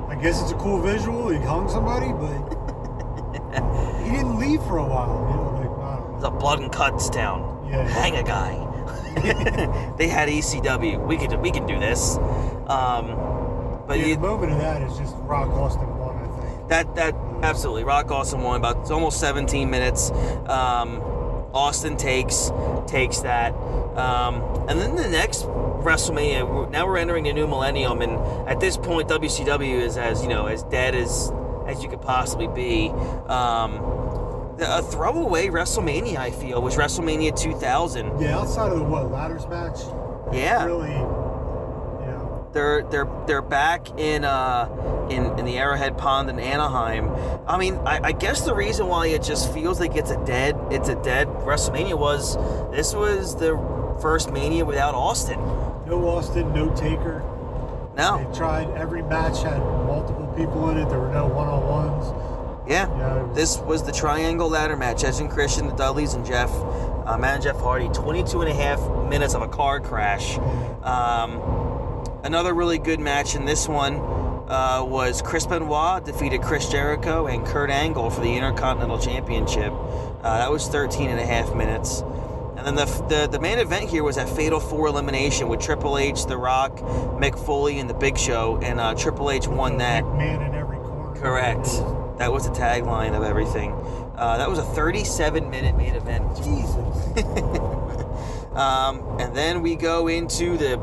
I 0.09 0.15
guess 0.21 0.41
it's 0.41 0.51
a 0.51 0.55
cool 0.55 0.81
visual. 0.81 1.29
He 1.29 1.37
hung 1.39 1.69
somebody, 1.69 2.07
but 2.11 2.33
he 4.03 4.11
didn't 4.11 4.39
leave 4.39 4.61
for 4.63 4.77
a 4.77 4.83
while. 4.85 5.27
You 5.29 5.35
know, 5.37 6.07
like 6.09 6.15
It's 6.15 6.25
a 6.25 6.31
blood 6.31 6.59
and 6.61 6.71
cuts 6.71 7.09
town. 7.09 7.67
Yeah. 7.69 7.87
Hang 7.87 8.15
a 8.15 8.23
guy. 8.23 8.61
they 9.97 10.07
had 10.07 10.27
ECW. 10.29 11.05
We 11.07 11.17
could 11.17 11.39
we 11.41 11.51
can 11.51 11.65
do 11.65 11.79
this. 11.79 12.17
Um, 12.67 13.15
but 13.87 13.99
Yeah, 13.99 14.15
the 14.15 14.19
moment 14.19 14.51
of 14.51 14.57
that 14.59 14.81
is 14.81 14.97
just 14.97 15.15
Rock 15.19 15.49
Austin 15.49 15.87
one, 15.97 16.17
I 16.17 16.27
think. 16.41 16.67
that 16.69 16.95
that 16.95 17.15
absolutely 17.43 17.83
Rock 17.83 18.09
Austin 18.11 18.41
won 18.41 18.57
about 18.57 18.77
it's 18.79 18.91
almost 18.91 19.19
17 19.19 19.69
minutes. 19.69 20.09
Um, 20.47 21.01
Austin 21.55 21.97
takes 21.97 22.51
takes 22.85 23.19
that, 23.19 23.53
um, 23.95 24.41
and 24.69 24.79
then 24.79 24.95
the 24.95 25.07
next 25.07 25.43
WrestleMania. 25.43 26.69
Now 26.69 26.85
we're 26.85 26.97
entering 26.97 27.23
the 27.23 27.33
new 27.33 27.47
millennium, 27.47 28.01
and 28.01 28.13
at 28.47 28.59
this 28.59 28.77
point, 28.77 29.07
WCW 29.07 29.79
is 29.81 29.97
as 29.97 30.21
you 30.21 30.27
know 30.27 30.47
as 30.47 30.63
dead 30.63 30.93
as 30.93 31.31
as 31.65 31.81
you 31.81 31.89
could 31.89 32.01
possibly 32.01 32.47
be. 32.47 32.89
Um, 33.27 33.93
a 34.59 34.81
throwaway 34.81 35.47
WrestleMania, 35.47 36.15
I 36.15 36.31
feel, 36.31 36.61
was 36.61 36.77
WrestleMania 36.77 37.37
2000. 37.37 38.21
Yeah, 38.21 38.39
outside 38.39 38.71
of 38.71 38.79
the 38.79 38.85
what 38.85 39.11
ladders 39.11 39.47
match. 39.47 39.79
Yeah. 40.31 40.65
Really, 40.65 41.24
They're 42.55 42.83
they're 42.83 43.07
they're 43.27 43.41
back 43.41 43.99
in 43.99 44.23
uh 44.23 45.07
in, 45.11 45.37
in 45.37 45.43
the 45.45 45.57
Arrowhead 45.57 45.97
Pond 45.97 46.29
in 46.29 46.39
Anaheim. 46.39 47.11
I 47.45 47.57
mean, 47.57 47.75
I, 47.85 47.99
I 48.01 48.11
guess 48.13 48.45
the 48.45 48.55
reason 48.55 48.87
why 48.87 49.07
it 49.07 49.21
just 49.23 49.53
feels 49.53 49.77
like 49.81 49.97
it's 49.97 50.09
a 50.09 50.25
dead 50.25 50.57
it's 50.71 50.87
a 50.87 50.95
dead 50.95 51.27
WrestleMania 51.27 51.99
was 51.99 52.37
this 52.71 52.95
was 52.95 53.35
the 53.35 53.57
first 54.01 54.31
Mania 54.31 54.63
without 54.63 54.95
Austin. 54.95 55.37
no 55.85 56.07
Austin, 56.07 56.53
no 56.53 56.73
Taker. 56.75 57.21
No, 57.97 58.25
They 58.31 58.37
tried 58.37 58.69
every 58.77 59.01
match 59.03 59.43
had 59.43 59.59
multiple 59.59 60.27
people 60.37 60.69
in 60.69 60.77
it. 60.77 60.87
There 60.89 60.99
were 60.99 61.11
no 61.13 61.27
one-on-ones. 61.27 62.69
Yeah. 62.69 62.87
Yeah, 62.97 63.21
was- 63.23 63.35
This 63.35 63.57
was 63.59 63.83
the 63.83 63.91
triangle 63.91 64.49
ladder 64.49 64.75
match. 64.77 65.03
Edge 65.03 65.19
and 65.19 65.29
Christian, 65.29 65.67
the 65.67 65.73
Dudleys, 65.75 66.13
and 66.13 66.25
Jeff, 66.25 66.51
uh, 66.53 67.17
and 67.21 67.43
Jeff 67.43 67.59
Hardy. 67.59 67.87
22 67.89 68.41
and 68.41 68.49
a 68.49 68.53
half 68.53 68.79
minutes 69.09 69.33
of 69.33 69.41
a 69.43 69.47
car 69.47 69.79
crash. 69.79 70.37
Um, 70.83 71.39
another 72.25 72.55
really 72.55 72.79
good 72.79 72.99
match 72.99 73.35
in 73.35 73.45
this 73.45 73.67
one 73.67 73.97
uh, 74.49 74.83
was 74.83 75.21
Chris 75.21 75.45
Benoit 75.45 76.03
defeated 76.03 76.41
Chris 76.41 76.67
Jericho 76.69 77.27
and 77.27 77.45
Kurt 77.45 77.69
Angle 77.69 78.09
for 78.09 78.21
the 78.21 78.35
Intercontinental 78.35 78.97
Championship. 78.97 79.71
Uh, 79.71 80.39
that 80.39 80.51
was 80.51 80.67
13 80.67 81.09
and 81.09 81.19
a 81.19 81.25
half 81.25 81.53
minutes. 81.55 82.01
And 82.57 82.65
then 82.65 82.75
the, 82.75 82.85
the, 83.09 83.27
the 83.31 83.39
main 83.39 83.59
event 83.59 83.89
here 83.89 84.03
was 84.03 84.17
a 84.17 84.25
Fatal 84.25 84.59
Four 84.59 84.87
elimination 84.87 85.49
with 85.49 85.59
Triple 85.59 85.99
H, 85.99 86.25
The 86.25 86.37
Rock, 86.37 86.77
Mick 86.77 87.37
Foley, 87.37 87.79
and 87.79 87.87
The 87.87 87.93
Big 87.93 88.17
Show. 88.17 88.59
And 88.61 88.79
uh, 88.79 88.95
Triple 88.95 89.29
H 89.29 89.47
won 89.47 89.77
that. 89.77 90.03
Man 90.03 90.41
in 90.41 90.55
every 90.55 90.77
corner. 90.77 91.19
Correct. 91.19 91.65
That 92.17 92.31
was 92.31 92.47
the 92.47 92.55
tagline 92.55 93.15
of 93.15 93.21
everything. 93.21 93.71
Uh, 94.15 94.37
that 94.37 94.49
was 94.49 94.57
a 94.57 94.63
37 94.63 95.47
minute 95.49 95.77
main 95.77 95.93
event. 95.93 96.35
Jesus. 96.37 97.75
Um, 98.55 99.19
and 99.19 99.35
then 99.35 99.61
we 99.61 99.75
go 99.75 100.07
into 100.07 100.57
the, 100.57 100.77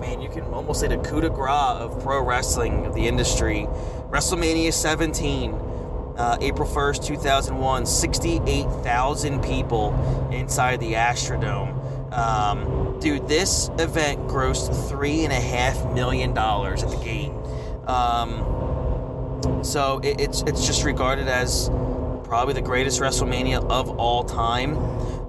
man, 0.00 0.20
you 0.20 0.28
can 0.28 0.42
almost 0.52 0.80
say 0.80 0.88
the 0.88 0.98
coup 0.98 1.20
de 1.20 1.30
grace 1.30 1.76
of 1.80 2.02
pro 2.02 2.22
wrestling, 2.22 2.86
of 2.86 2.94
the 2.94 3.06
industry. 3.06 3.66
WrestleMania 4.10 4.72
17, 4.72 5.52
uh, 6.16 6.38
April 6.40 6.68
1st, 6.68 7.04
2001, 7.04 7.86
68,000 7.86 9.42
people 9.42 10.28
inside 10.32 10.80
the 10.80 10.94
Astrodome. 10.94 11.72
Um, 12.12 12.98
dude, 13.00 13.28
this 13.28 13.68
event 13.78 14.26
grossed 14.28 14.70
$3.5 14.90 15.94
million 15.94 16.30
at 16.30 16.78
the 16.78 17.00
gate. 17.04 17.32
Um, 17.88 19.62
so 19.62 20.00
it, 20.02 20.20
it's, 20.20 20.42
it's 20.42 20.66
just 20.66 20.84
regarded 20.84 21.28
as 21.28 21.68
probably 22.24 22.54
the 22.54 22.62
greatest 22.62 23.00
WrestleMania 23.00 23.68
of 23.70 23.90
all 23.98 24.24
time. 24.24 24.76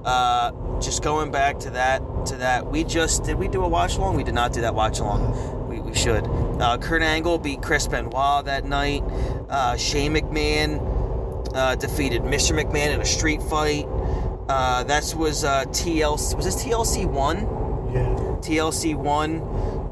Uh, 0.05 0.51
just 0.79 1.03
going 1.03 1.31
back 1.31 1.59
to 1.59 1.69
that, 1.71 2.01
to 2.27 2.37
that, 2.37 2.67
we 2.67 2.83
just 2.83 3.23
did 3.23 3.37
we 3.37 3.47
do 3.47 3.63
a 3.63 3.67
watch 3.67 3.97
along? 3.97 4.15
We 4.15 4.23
did 4.23 4.35
not 4.35 4.53
do 4.53 4.61
that 4.61 4.75
watch 4.75 4.99
along. 4.99 5.67
We, 5.67 5.79
we 5.79 5.93
should. 5.93 6.25
Uh, 6.61 6.77
Kurt 6.77 7.01
Angle 7.01 7.39
beat 7.39 7.61
Chris 7.61 7.87
Benoit 7.87 8.45
that 8.45 8.65
night. 8.65 9.03
Uh, 9.49 9.75
Shane 9.77 10.13
McMahon 10.13 11.51
uh, 11.53 11.75
defeated 11.75 12.21
Mr. 12.23 12.57
McMahon 12.57 12.93
in 12.93 13.01
a 13.01 13.05
street 13.05 13.41
fight. 13.43 13.85
Uh, 14.49 14.83
that 14.83 15.13
was 15.15 15.43
uh, 15.43 15.65
TLC. 15.65 16.35
Was 16.35 16.45
this 16.45 16.63
TLC 16.63 17.05
one? 17.05 17.39
Yeah. 17.93 18.37
TLC 18.39 18.95
one. 18.95 19.41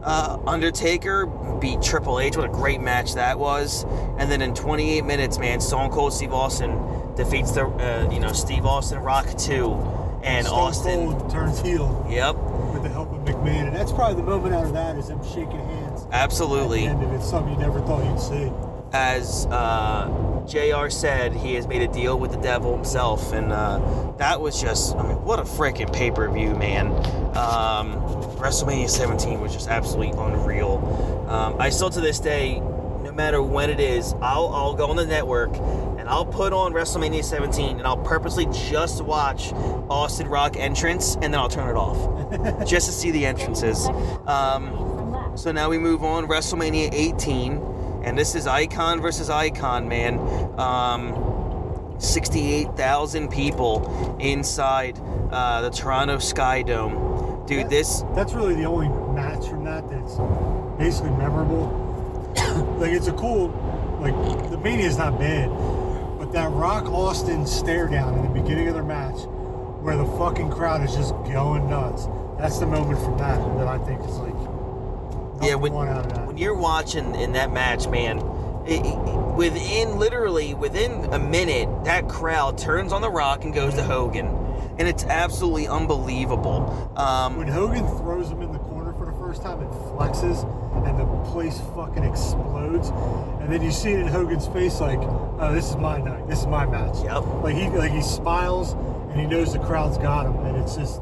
Uh, 0.06 0.38
Undertaker 0.46 1.26
beat 1.60 1.82
Triple 1.82 2.20
H. 2.20 2.38
What 2.38 2.46
a 2.46 2.54
great 2.54 2.80
match 2.80 3.16
that 3.16 3.40
was! 3.40 3.86
And 4.20 4.32
then 4.32 4.42
in 4.42 4.54
28 4.54 5.04
minutes, 5.04 5.40
man, 5.40 5.60
Stone 5.60 5.90
Cold 5.90 6.14
Steve 6.14 6.32
Austin 6.32 6.80
defeats 7.16 7.52
the 7.52 7.66
uh, 7.66 8.08
you 8.12 8.20
know 8.20 8.32
Steve 8.32 8.66
Austin 8.66 9.00
Rock 9.00 9.26
two, 9.38 9.74
and 10.24 10.46
Stone 10.46 10.60
Austin. 10.60 11.12
Cold 11.12 11.30
turns 11.32 11.60
heel 11.60 12.06
Yep, 12.08 12.36
with 12.36 12.84
the 12.84 12.90
help 12.90 13.12
of 13.14 13.22
McMahon, 13.26 13.68
and 13.68 13.76
that's 13.76 13.92
probably 13.92 14.22
the 14.22 14.28
moment 14.30 14.54
out 14.54 14.66
of 14.66 14.74
that 14.74 14.96
is 14.96 15.08
them 15.08 15.24
shaking 15.24 15.60
hands. 15.60 16.06
Absolutely. 16.12 16.86
And 16.86 17.02
of 17.02 17.24
something 17.24 17.54
you 17.54 17.60
never 17.60 17.82
thought 17.82 18.06
you'd 18.06 18.20
see. 18.20 18.52
As 18.94 19.48
uh, 19.48 20.35
JR 20.48 20.90
said, 20.90 21.34
he 21.34 21.56
has 21.56 21.68
made 21.68 21.82
a 21.82 21.88
deal 21.88 22.20
with 22.20 22.32
the 22.32 22.38
devil 22.38 22.76
himself, 22.76 23.34
and 23.34 23.52
uh, 23.52 24.14
that 24.18 24.40
was 24.40 24.62
just 24.62 24.96
I 24.96 25.04
mean, 25.08 25.24
what 25.24 25.40
a 25.40 25.44
freaking 25.44 25.92
pay 25.92 26.12
per 26.12 26.30
view, 26.32 26.56
man. 26.56 26.88
Um, 27.36 28.00
WrestleMania 28.38 28.90
17 28.90 29.42
was 29.42 29.54
just 29.54 29.68
absolutely 29.68 30.12
unreal. 30.18 31.26
Um, 31.30 31.56
I 31.60 31.70
still 31.70 31.90
to 31.90 32.02
this 32.02 32.20
day, 32.20 32.60
no 32.60 33.12
matter 33.12 33.42
when 33.42 33.70
it 33.70 33.80
is, 33.80 34.14
I'll, 34.22 34.50
I'll 34.50 34.76
go 34.76 34.88
on 34.88 34.96
the 34.96 35.06
network 35.06 35.56
and 35.56 36.08
I'll 36.08 36.26
put 36.26 36.54
on 36.54 36.74
WrestleMania 36.74 37.24
17 37.24 37.78
and 37.78 37.88
I'll 37.88 37.98
purposely 37.98 38.46
just 38.46 39.02
watch 39.02 39.52
Austin 39.90 40.28
Rock 40.28 40.58
entrance 40.58 41.16
and 41.16 41.34
then 41.34 41.36
I'll 41.36 41.50
turn 41.50 41.70
it 41.70 41.76
off 41.76 42.66
just 42.68 42.86
to 42.86 42.92
see 42.92 43.12
the 43.12 43.26
entrances. 43.26 43.88
Um, 44.28 45.34
so 45.36 45.52
now 45.52 45.70
we 45.70 45.78
move 45.78 46.04
on 46.04 46.28
WrestleMania 46.28 46.90
18, 46.94 47.75
and 48.06 48.16
this 48.16 48.36
is 48.36 48.46
Icon 48.46 49.02
versus 49.02 49.32
Icon, 49.32 49.90
man. 49.90 50.20
Um, 50.60 51.96
68,000 51.98 53.30
people 53.30 54.18
inside 54.20 55.00
uh, 55.32 55.62
the 55.62 55.72
Toronto 55.72 56.20
Sky 56.20 56.62
Dome. 56.62 57.44
Dude, 57.48 57.70
this 57.70 58.04
That's 58.14 58.34
really 58.34 58.54
the 58.54 58.66
only 58.66 58.90
match 59.14 59.48
from 59.48 59.64
that 59.66 59.90
that's 59.90 60.18
basically 60.78 61.12
memorable. 61.12 62.34
like 62.80 62.92
it's 62.92 63.08
a 63.08 63.14
cool, 63.14 63.48
like 64.00 64.14
the 64.52 64.58
Mania's 64.58 64.98
not 64.98 65.18
bad, 65.18 65.50
but 66.20 66.32
that 66.32 66.52
Rock 66.52 66.86
Austin 66.86 67.48
stare 67.48 67.88
down 67.88 68.14
in 68.20 68.22
the 68.22 68.40
beginning 68.40 68.68
of 68.68 68.76
their 68.76 68.84
match, 68.84 69.18
where 69.82 69.98
the 69.98 70.06
fucking 70.18 70.52
crowd 70.52 70.84
is 70.84 70.96
just 70.96 71.12
going 71.32 71.70
nuts. 71.70 72.08
That's 72.38 72.60
the 72.60 72.68
moment 72.68 73.00
from 73.00 73.18
that 73.18 73.40
that 73.58 73.68
I 73.68 73.80
think 73.80 74.02
is 74.02 74.18
like 74.18 74.35
yeah, 75.42 75.56
when, 75.56 75.74
one 75.74 75.88
out 75.88 76.06
of 76.06 76.14
that. 76.14 76.28
when 76.28 76.38
you're 76.38 76.56
watching 76.56 77.16
in 77.16 77.34
that 77.34 77.52
match, 77.52 77.88
man, 77.88 78.20
it, 78.66 78.86
it- 78.86 79.36
within 79.36 79.98
literally 80.00 80.54
within 80.54 81.14
a 81.14 81.20
minute, 81.20 81.68
that 81.86 82.08
crowd 82.08 82.58
turns 82.58 82.94
on 82.94 83.02
the 83.02 83.10
Rock 83.10 83.44
and 83.44 83.54
goes 83.54 83.74
to 83.76 83.84
Hogan, 83.84 84.28
and 84.80 84.88
it's 84.88 85.04
absolutely 85.04 85.68
unbelievable. 85.68 86.92
Um, 86.96 87.36
when 87.38 87.48
Hogan 87.48 87.86
throws 87.98 88.30
him 88.30 88.42
in 88.42 88.52
the 88.54 88.60
corner 88.60 88.94
for 88.94 89.06
the 89.06 89.12
first 89.14 89.42
time, 89.42 89.62
it 89.62 89.70
flexes 89.70 90.44
and 90.88 91.00
the 91.00 91.06
place 91.32 91.60
fucking 91.76 92.04
explodes. 92.04 92.90
And 93.42 93.52
then 93.52 93.62
you 93.62 93.72
see 93.72 93.92
it 93.92 94.00
in 94.00 94.08
Hogan's 94.08 94.48
face, 94.48 94.80
like, 94.80 95.00
"Oh, 95.02 95.52
this 95.54 95.70
is 95.70 95.76
my 95.78 96.00
night. 96.00 96.28
This 96.28 96.40
is 96.40 96.48
my 96.48 96.66
match." 96.66 96.96
Yep. 97.04 97.26
Like 97.44 97.56
he 97.56 97.70
like 97.70 97.92
he 97.92 98.02
smiles 98.02 98.72
and 98.74 99.20
he 99.20 99.28
knows 99.28 99.52
the 99.54 99.60
crowd's 99.60 99.98
got 99.98 100.26
him, 100.28 100.36
and 100.46 100.58
it's 100.58 100.76
just, 100.76 101.02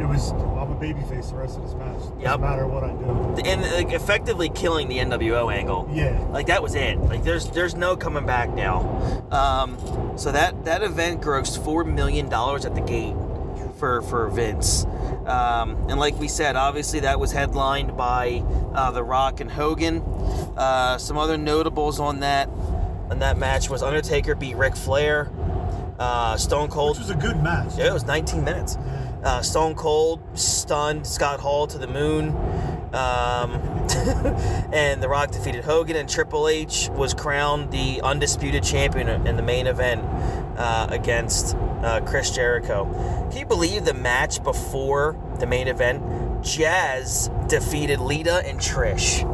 it 0.00 0.06
was. 0.06 0.32
Babyface 0.80 1.30
the 1.30 1.36
rest 1.36 1.56
of 1.58 1.64
this 1.64 1.74
match. 1.74 1.98
Doesn't 1.98 2.20
Yep. 2.20 2.40
matter 2.40 2.66
what 2.66 2.84
I 2.84 2.88
do. 2.88 3.42
and 3.44 3.62
like, 3.72 3.92
effectively 3.92 4.48
killing 4.48 4.88
the 4.88 4.98
NWO 4.98 5.52
angle. 5.52 5.88
Yeah. 5.92 6.18
Like 6.30 6.46
that 6.46 6.62
was 6.62 6.74
it. 6.74 6.98
Like 6.98 7.22
there's 7.24 7.50
there's 7.50 7.74
no 7.76 7.96
coming 7.96 8.24
back 8.26 8.50
now. 8.54 9.22
Um, 9.30 9.76
so 10.16 10.32
that 10.32 10.64
that 10.64 10.82
event 10.82 11.20
grossed 11.22 11.62
four 11.64 11.84
million 11.84 12.28
dollars 12.28 12.64
at 12.64 12.74
the 12.74 12.80
gate 12.80 13.14
for 13.78 14.02
for 14.02 14.28
Vince. 14.28 14.84
Um, 15.26 15.76
and 15.88 15.98
like 16.00 16.18
we 16.18 16.28
said, 16.28 16.56
obviously 16.56 17.00
that 17.00 17.20
was 17.20 17.30
headlined 17.32 17.96
by 17.96 18.42
uh, 18.74 18.90
The 18.90 19.02
Rock 19.02 19.40
and 19.40 19.50
Hogan. 19.50 20.00
Uh, 20.56 20.98
some 20.98 21.16
other 21.18 21.36
notables 21.36 22.00
on 22.00 22.20
that 22.20 22.48
on 23.10 23.18
that 23.20 23.36
match 23.38 23.68
was 23.68 23.82
Undertaker 23.82 24.34
beat 24.34 24.56
Ric 24.56 24.76
Flair. 24.76 25.30
Uh, 25.98 26.36
Stone 26.38 26.68
Cold 26.68 26.96
Which 26.96 27.00
was 27.08 27.10
a 27.10 27.14
good 27.14 27.42
match. 27.42 27.76
yeah, 27.76 27.88
it 27.88 27.92
was 27.92 28.06
19 28.06 28.42
minutes. 28.42 28.78
Uh, 29.22 29.42
Stone 29.42 29.74
Cold 29.74 30.20
stunned 30.38 31.06
Scott 31.06 31.40
Hall 31.40 31.66
to 31.66 31.78
the 31.78 31.86
moon. 31.86 32.30
Um, 32.92 33.52
and 34.72 35.02
The 35.02 35.08
Rock 35.08 35.30
defeated 35.30 35.64
Hogan, 35.64 35.96
and 35.96 36.08
Triple 36.08 36.48
H 36.48 36.88
was 36.90 37.14
crowned 37.14 37.70
the 37.70 38.00
undisputed 38.02 38.64
champion 38.64 39.08
in 39.26 39.36
the 39.36 39.42
main 39.42 39.66
event 39.66 40.02
uh, 40.56 40.88
against 40.90 41.54
uh, 41.82 42.00
Chris 42.04 42.30
Jericho. 42.30 42.84
Can 43.30 43.38
you 43.38 43.46
believe 43.46 43.84
the 43.84 43.94
match 43.94 44.42
before 44.42 45.16
the 45.38 45.46
main 45.46 45.68
event? 45.68 46.02
Jazz 46.42 47.30
defeated 47.48 48.00
Lita 48.00 48.42
and 48.46 48.58
Trish. 48.58 49.26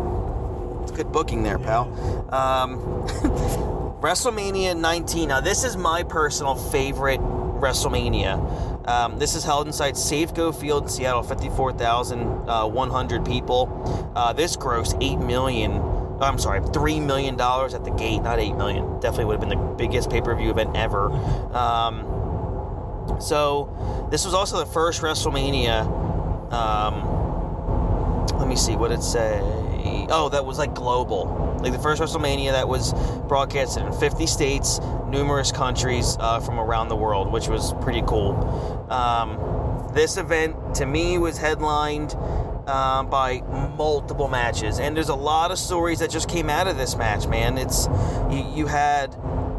It's 0.82 0.92
good 0.92 1.12
booking 1.12 1.42
there, 1.42 1.58
pal. 1.58 1.88
Um, 2.34 2.78
WrestleMania 4.00 4.76
19. 4.78 5.28
Now, 5.28 5.40
this 5.40 5.64
is 5.64 5.76
my 5.76 6.02
personal 6.02 6.54
favorite 6.54 7.20
WrestleMania. 7.20 8.75
Um, 8.86 9.18
this 9.18 9.34
is 9.34 9.44
held 9.44 9.66
inside 9.66 9.94
Safeco 9.94 10.58
Field 10.58 10.84
in 10.84 10.88
Seattle, 10.88 11.22
54,100 11.22 13.24
people. 13.24 14.12
Uh, 14.14 14.32
this 14.32 14.56
grossed 14.56 14.96
8 15.02 15.18
million. 15.18 15.72
I'm 16.20 16.38
sorry, 16.38 16.60
$3 16.60 17.04
million 17.04 17.38
at 17.38 17.84
the 17.84 17.90
gate, 17.90 18.20
not 18.20 18.38
8 18.38 18.54
million. 18.54 19.00
Definitely 19.00 19.24
would 19.26 19.40
have 19.40 19.48
been 19.48 19.58
the 19.58 19.74
biggest 19.76 20.08
pay 20.08 20.20
per 20.20 20.34
view 20.36 20.50
event 20.50 20.76
ever. 20.76 21.10
Um, 21.52 22.12
so, 23.20 24.06
this 24.10 24.24
was 24.24 24.34
also 24.34 24.58
the 24.58 24.66
first 24.66 25.02
WrestleMania. 25.02 26.52
Um, 26.52 27.16
let 28.38 28.48
me 28.48 28.56
see 28.56 28.76
what 28.76 28.92
it 28.92 29.02
Oh, 30.10 30.28
that 30.30 30.44
was 30.44 30.58
like 30.58 30.74
global, 30.74 31.58
like 31.60 31.72
the 31.72 31.78
first 31.78 32.00
WrestleMania 32.00 32.52
that 32.52 32.68
was 32.68 32.92
broadcasted 33.28 33.84
in 33.84 33.92
50 33.92 34.26
states, 34.26 34.80
numerous 35.08 35.52
countries 35.52 36.16
uh, 36.20 36.40
from 36.40 36.58
around 36.58 36.88
the 36.88 36.96
world, 36.96 37.32
which 37.32 37.48
was 37.48 37.72
pretty 37.74 38.02
cool. 38.06 38.34
Um, 38.90 39.90
this 39.94 40.16
event 40.16 40.74
to 40.76 40.86
me 40.86 41.18
was 41.18 41.38
headlined 41.38 42.14
uh, 42.66 43.02
by 43.04 43.40
multiple 43.76 44.28
matches, 44.28 44.78
and 44.78 44.96
there's 44.96 45.08
a 45.08 45.14
lot 45.14 45.50
of 45.50 45.58
stories 45.58 46.00
that 46.00 46.10
just 46.10 46.28
came 46.28 46.50
out 46.50 46.66
of 46.66 46.76
this 46.76 46.96
match. 46.96 47.26
Man, 47.26 47.58
it's 47.58 47.88
you, 48.30 48.46
you 48.54 48.66
had. 48.66 49.14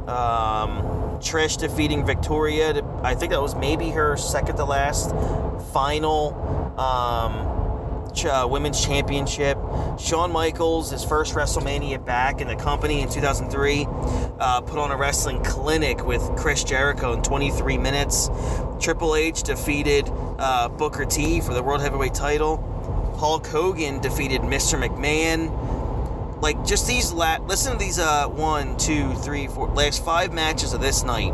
Um, 0.07 0.97
Trish 1.19 1.57
defeating 1.57 2.05
Victoria. 2.05 2.73
To, 2.73 3.01
I 3.03 3.15
think 3.15 3.31
that 3.31 3.41
was 3.41 3.55
maybe 3.55 3.89
her 3.89 4.17
second 4.17 4.57
to 4.57 4.65
last 4.65 5.11
final 5.73 6.33
um, 6.77 7.56
uh, 8.25 8.47
Women's 8.47 8.83
Championship. 8.83 9.57
Shawn 9.99 10.31
Michaels, 10.31 10.91
his 10.91 11.03
first 11.03 11.33
WrestleMania 11.33 12.03
back 12.03 12.41
in 12.41 12.47
the 12.47 12.55
company 12.55 13.01
in 13.01 13.09
2003, 13.09 13.87
uh, 14.39 14.61
put 14.61 14.77
on 14.77 14.91
a 14.91 14.97
wrestling 14.97 15.43
clinic 15.43 16.05
with 16.05 16.21
Chris 16.37 16.63
Jericho 16.63 17.13
in 17.13 17.21
23 17.21 17.77
minutes. 17.77 18.29
Triple 18.79 19.15
H 19.15 19.43
defeated 19.43 20.09
uh, 20.39 20.69
Booker 20.69 21.05
T 21.05 21.41
for 21.41 21.53
the 21.53 21.63
World 21.63 21.81
Heavyweight 21.81 22.13
title. 22.13 22.57
Hulk 23.17 23.47
Hogan 23.47 23.99
defeated 23.99 24.41
Mr. 24.41 24.79
McMahon. 24.79 26.41
Like 26.41 26.63
just 26.65 26.87
these, 26.87 27.11
la- 27.11 27.39
listen 27.47 27.73
to 27.73 27.77
these 27.79 27.97
uh, 27.97 28.27
one, 28.27 28.77
two, 28.77 29.13
three, 29.15 29.47
four, 29.47 29.67
last 29.69 30.05
five 30.05 30.33
matches 30.33 30.73
of 30.73 30.81
this 30.81 31.03
night. 31.03 31.33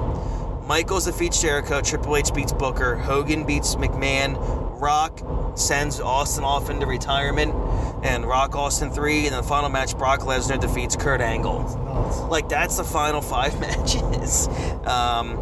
Michaels 0.66 1.06
defeats 1.06 1.42
Jericho. 1.42 1.82
Triple 1.82 2.16
H 2.16 2.34
beats 2.34 2.54
Booker. 2.54 2.96
Hogan 2.96 3.46
beats 3.46 3.76
McMahon. 3.76 4.63
Rock 4.84 5.22
sends 5.58 6.00
Austin 6.02 6.44
off 6.44 6.70
into 6.70 6.86
retirement. 6.86 7.56
And 8.04 8.26
Rock 8.26 8.54
Austin 8.56 8.92
3. 8.92 9.28
And 9.28 9.36
the 9.36 9.44
final 9.44 9.70
match, 9.70 9.98
Brock 9.98 10.20
Lesnar 10.22 10.60
defeats 10.60 10.96
Kurt 10.98 11.22
Angle. 11.22 11.60
Nuts. 11.64 12.20
Like, 12.30 12.50
that's 12.50 12.76
the 12.78 12.84
final 12.84 13.22
five 13.36 13.58
matches. 13.62 14.48
Um, 14.86 15.38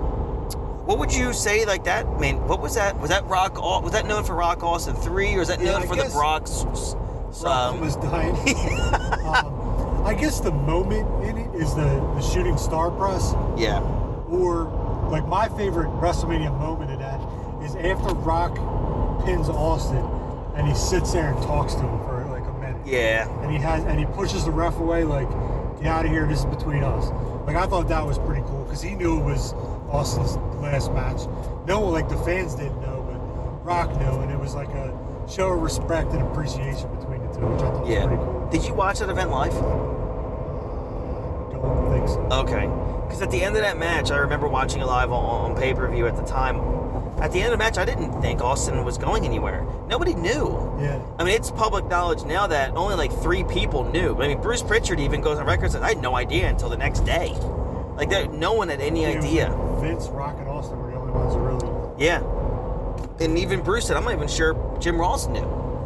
what 0.86 1.00
would 1.00 1.14
you 1.14 1.34
say 1.34 1.66
like 1.66 1.86
that? 1.86 2.06
I 2.06 2.20
mean, 2.20 2.48
what 2.48 2.62
was 2.62 2.76
that? 2.76 3.00
Was 3.00 3.10
that 3.10 3.26
Rock? 3.26 3.56
Was 3.60 3.92
that 3.94 4.06
known 4.06 4.24
for 4.24 4.36
Rock 4.36 4.62
Austin 4.64 4.96
3? 4.96 5.36
Or 5.36 5.40
was 5.40 5.48
that 5.48 5.60
Yeah, 5.60 5.72
known 5.72 5.84
I 5.84 5.86
for 5.88 5.96
the 5.96 6.10
Brock's? 6.12 6.64
Rock 7.42 7.74
Um, 7.74 7.82
was 7.82 7.96
dying. 7.96 8.36
um, 9.26 10.06
I 10.06 10.14
guess 10.20 10.40
the 10.40 10.52
moment 10.52 11.08
in 11.24 11.38
it 11.38 11.56
is 11.56 11.74
the, 11.76 11.84
the 12.16 12.22
shooting 12.22 12.58
star 12.58 12.92
press, 12.92 13.34
yeah. 13.58 13.80
or 14.30 14.66
like 15.12 15.26
my 15.28 15.48
favorite 15.50 15.88
WrestleMania 16.02 16.58
moment 16.60 16.92
of 16.92 17.00
that 17.00 17.20
is 17.64 17.76
after 17.76 18.14
Rock 18.16 18.58
pins 19.26 19.50
Austin 19.50 20.06
and 20.56 20.68
he 20.68 20.74
sits 20.76 21.14
there 21.14 21.32
and 21.34 21.42
talks 21.44 21.74
to 21.76 21.82
him 21.82 22.00
for 22.00 22.26
like 22.30 22.44
a 22.44 22.54
minute. 22.60 22.82
Yeah. 22.86 23.28
And 23.42 23.52
he 23.52 23.58
has 23.58 23.84
and 23.86 24.00
he 24.00 24.06
pushes 24.06 24.46
the 24.46 24.52
ref 24.52 24.78
away 24.80 25.04
like, 25.04 25.30
get 25.78 25.88
out 25.88 26.06
of 26.06 26.12
here. 26.12 26.26
This 26.28 26.40
is 26.40 26.46
between 26.46 26.84
us. 26.84 27.10
Like 27.48 27.56
I 27.56 27.66
thought 27.66 27.88
that 27.90 28.06
was 28.06 28.18
pretty 28.20 28.42
cool 28.44 28.64
because 28.66 28.82
he 28.82 28.96
knew 28.96 29.20
it 29.20 29.24
was 29.24 29.54
Austin's 29.90 30.36
last 30.62 30.92
match. 30.94 31.22
No 31.68 31.82
like 31.82 32.08
the 32.10 32.18
fans 32.18 32.56
didn't 32.56 32.80
know, 32.82 33.02
but 33.10 33.66
Rock 33.66 33.90
knew, 34.00 34.20
and 34.22 34.32
it 34.32 34.40
was 34.40 34.54
like 34.56 34.70
a 34.70 34.98
show 35.30 35.50
of 35.50 35.62
respect 35.62 36.12
and 36.12 36.22
appreciation 36.22 36.94
between 36.96 37.22
the 37.26 37.34
two, 37.34 37.46
which 37.48 37.62
I 37.62 37.66
thought 37.72 37.82
was 37.82 37.90
pretty 37.90 37.94
Yeah. 37.94 38.08
cool. 38.08 38.50
Did 38.52 38.66
you 38.66 38.74
watch 38.74 39.00
that 39.00 39.10
event 39.10 39.32
live? 39.32 39.54
Don't 41.52 41.92
think 41.94 42.08
so. 42.10 42.20
Okay. 42.32 42.68
Because 43.06 43.22
at 43.22 43.32
the 43.32 43.44
end 43.44 43.56
of 43.56 43.62
that 43.62 43.78
match, 43.78 44.12
I 44.12 44.18
remember 44.18 44.48
watching 44.48 44.82
it 44.82 44.86
live 44.86 45.12
on, 45.12 45.52
on 45.52 45.58
pay 45.58 45.74
per 45.74 45.88
view 45.90 46.08
at 46.08 46.16
the 46.16 46.24
time. 46.24 46.58
At 47.22 47.32
the 47.32 47.40
end 47.40 47.54
of 47.54 47.60
the 47.60 47.64
match, 47.64 47.78
I 47.78 47.86
didn't 47.86 48.20
think 48.20 48.42
Austin 48.42 48.84
was 48.84 48.98
going 48.98 49.26
anywhere. 49.26 49.64
Nobody 49.88 50.16
knew. 50.16 50.76
Yeah. 50.82 51.00
I 51.20 51.24
mean, 51.24 51.36
it's 51.36 51.52
public 51.52 51.86
knowledge 51.86 52.24
now 52.24 52.48
that 52.48 52.76
only 52.76 52.96
like 52.96 53.12
three 53.12 53.44
people 53.44 53.84
knew. 53.84 54.20
I 54.20 54.28
mean, 54.28 54.42
Bruce 54.42 54.64
Pritchard 54.64 55.00
even 55.00 55.22
goes 55.22 55.38
on 55.38 55.46
record 55.46 55.66
and 55.66 55.74
says, 55.74 55.84
I 55.84 55.90
had 55.90 56.02
no 56.02 56.16
idea 56.16 56.50
until 56.50 56.70
the 56.70 56.78
next 56.78 57.02
day. 57.02 57.36
Like, 57.96 58.10
there, 58.10 58.28
no 58.28 58.54
one 58.54 58.70
had 58.70 58.82
any 58.82 59.06
was 59.06 59.24
idea. 59.24 59.56
Vince, 59.80 60.08
Rock, 60.08 60.38
and 60.40 60.48
Austin 60.48 60.80
were 60.80 60.90
the 60.90 60.98
only 60.98 61.14
ones 61.14 61.34
who 61.36 61.40
really. 61.42 62.04
Yeah. 62.04 62.24
And 63.24 63.38
even 63.38 63.62
Bruce 63.62 63.86
said, 63.86 63.98
I'm 63.98 64.04
not 64.04 64.14
even 64.14 64.28
sure 64.28 64.78
Jim 64.80 65.00
Ross 65.00 65.28
knew. 65.28 65.42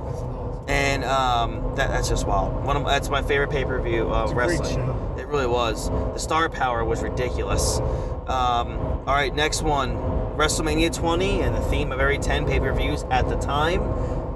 That's. 0.06 0.70
And 0.70 1.04
um, 1.04 1.76
that, 1.76 1.90
that's 1.90 2.08
just 2.08 2.26
wild. 2.26 2.64
One 2.64 2.78
of 2.78 2.84
my, 2.84 2.92
that's 2.92 3.10
my 3.10 3.22
favorite 3.22 3.50
pay 3.50 3.66
per 3.66 3.82
view 3.82 4.04
of 4.04 4.24
It's 4.24 4.32
a 4.32 4.36
great 4.36 4.60
wrestling. 4.60 5.18
It 5.20 5.28
really 5.28 5.48
was. 5.48 5.90
The 5.90 6.18
star 6.18 6.48
power 6.48 6.86
was 6.86 7.04
ridiculous. 7.04 7.80
Um, 8.28 8.80
all 9.06 9.14
right, 9.14 9.36
next 9.36 9.62
one 9.62 10.15
WrestleMania 10.36 10.94
20 10.94 11.42
and 11.42 11.56
the 11.56 11.62
theme 11.62 11.94
of 11.94 12.00
every 12.00 12.18
10 12.18 12.46
pay 12.46 12.60
per 12.60 12.74
views 12.74 13.04
at 13.10 13.30
the 13.30 13.38
time. 13.38 13.82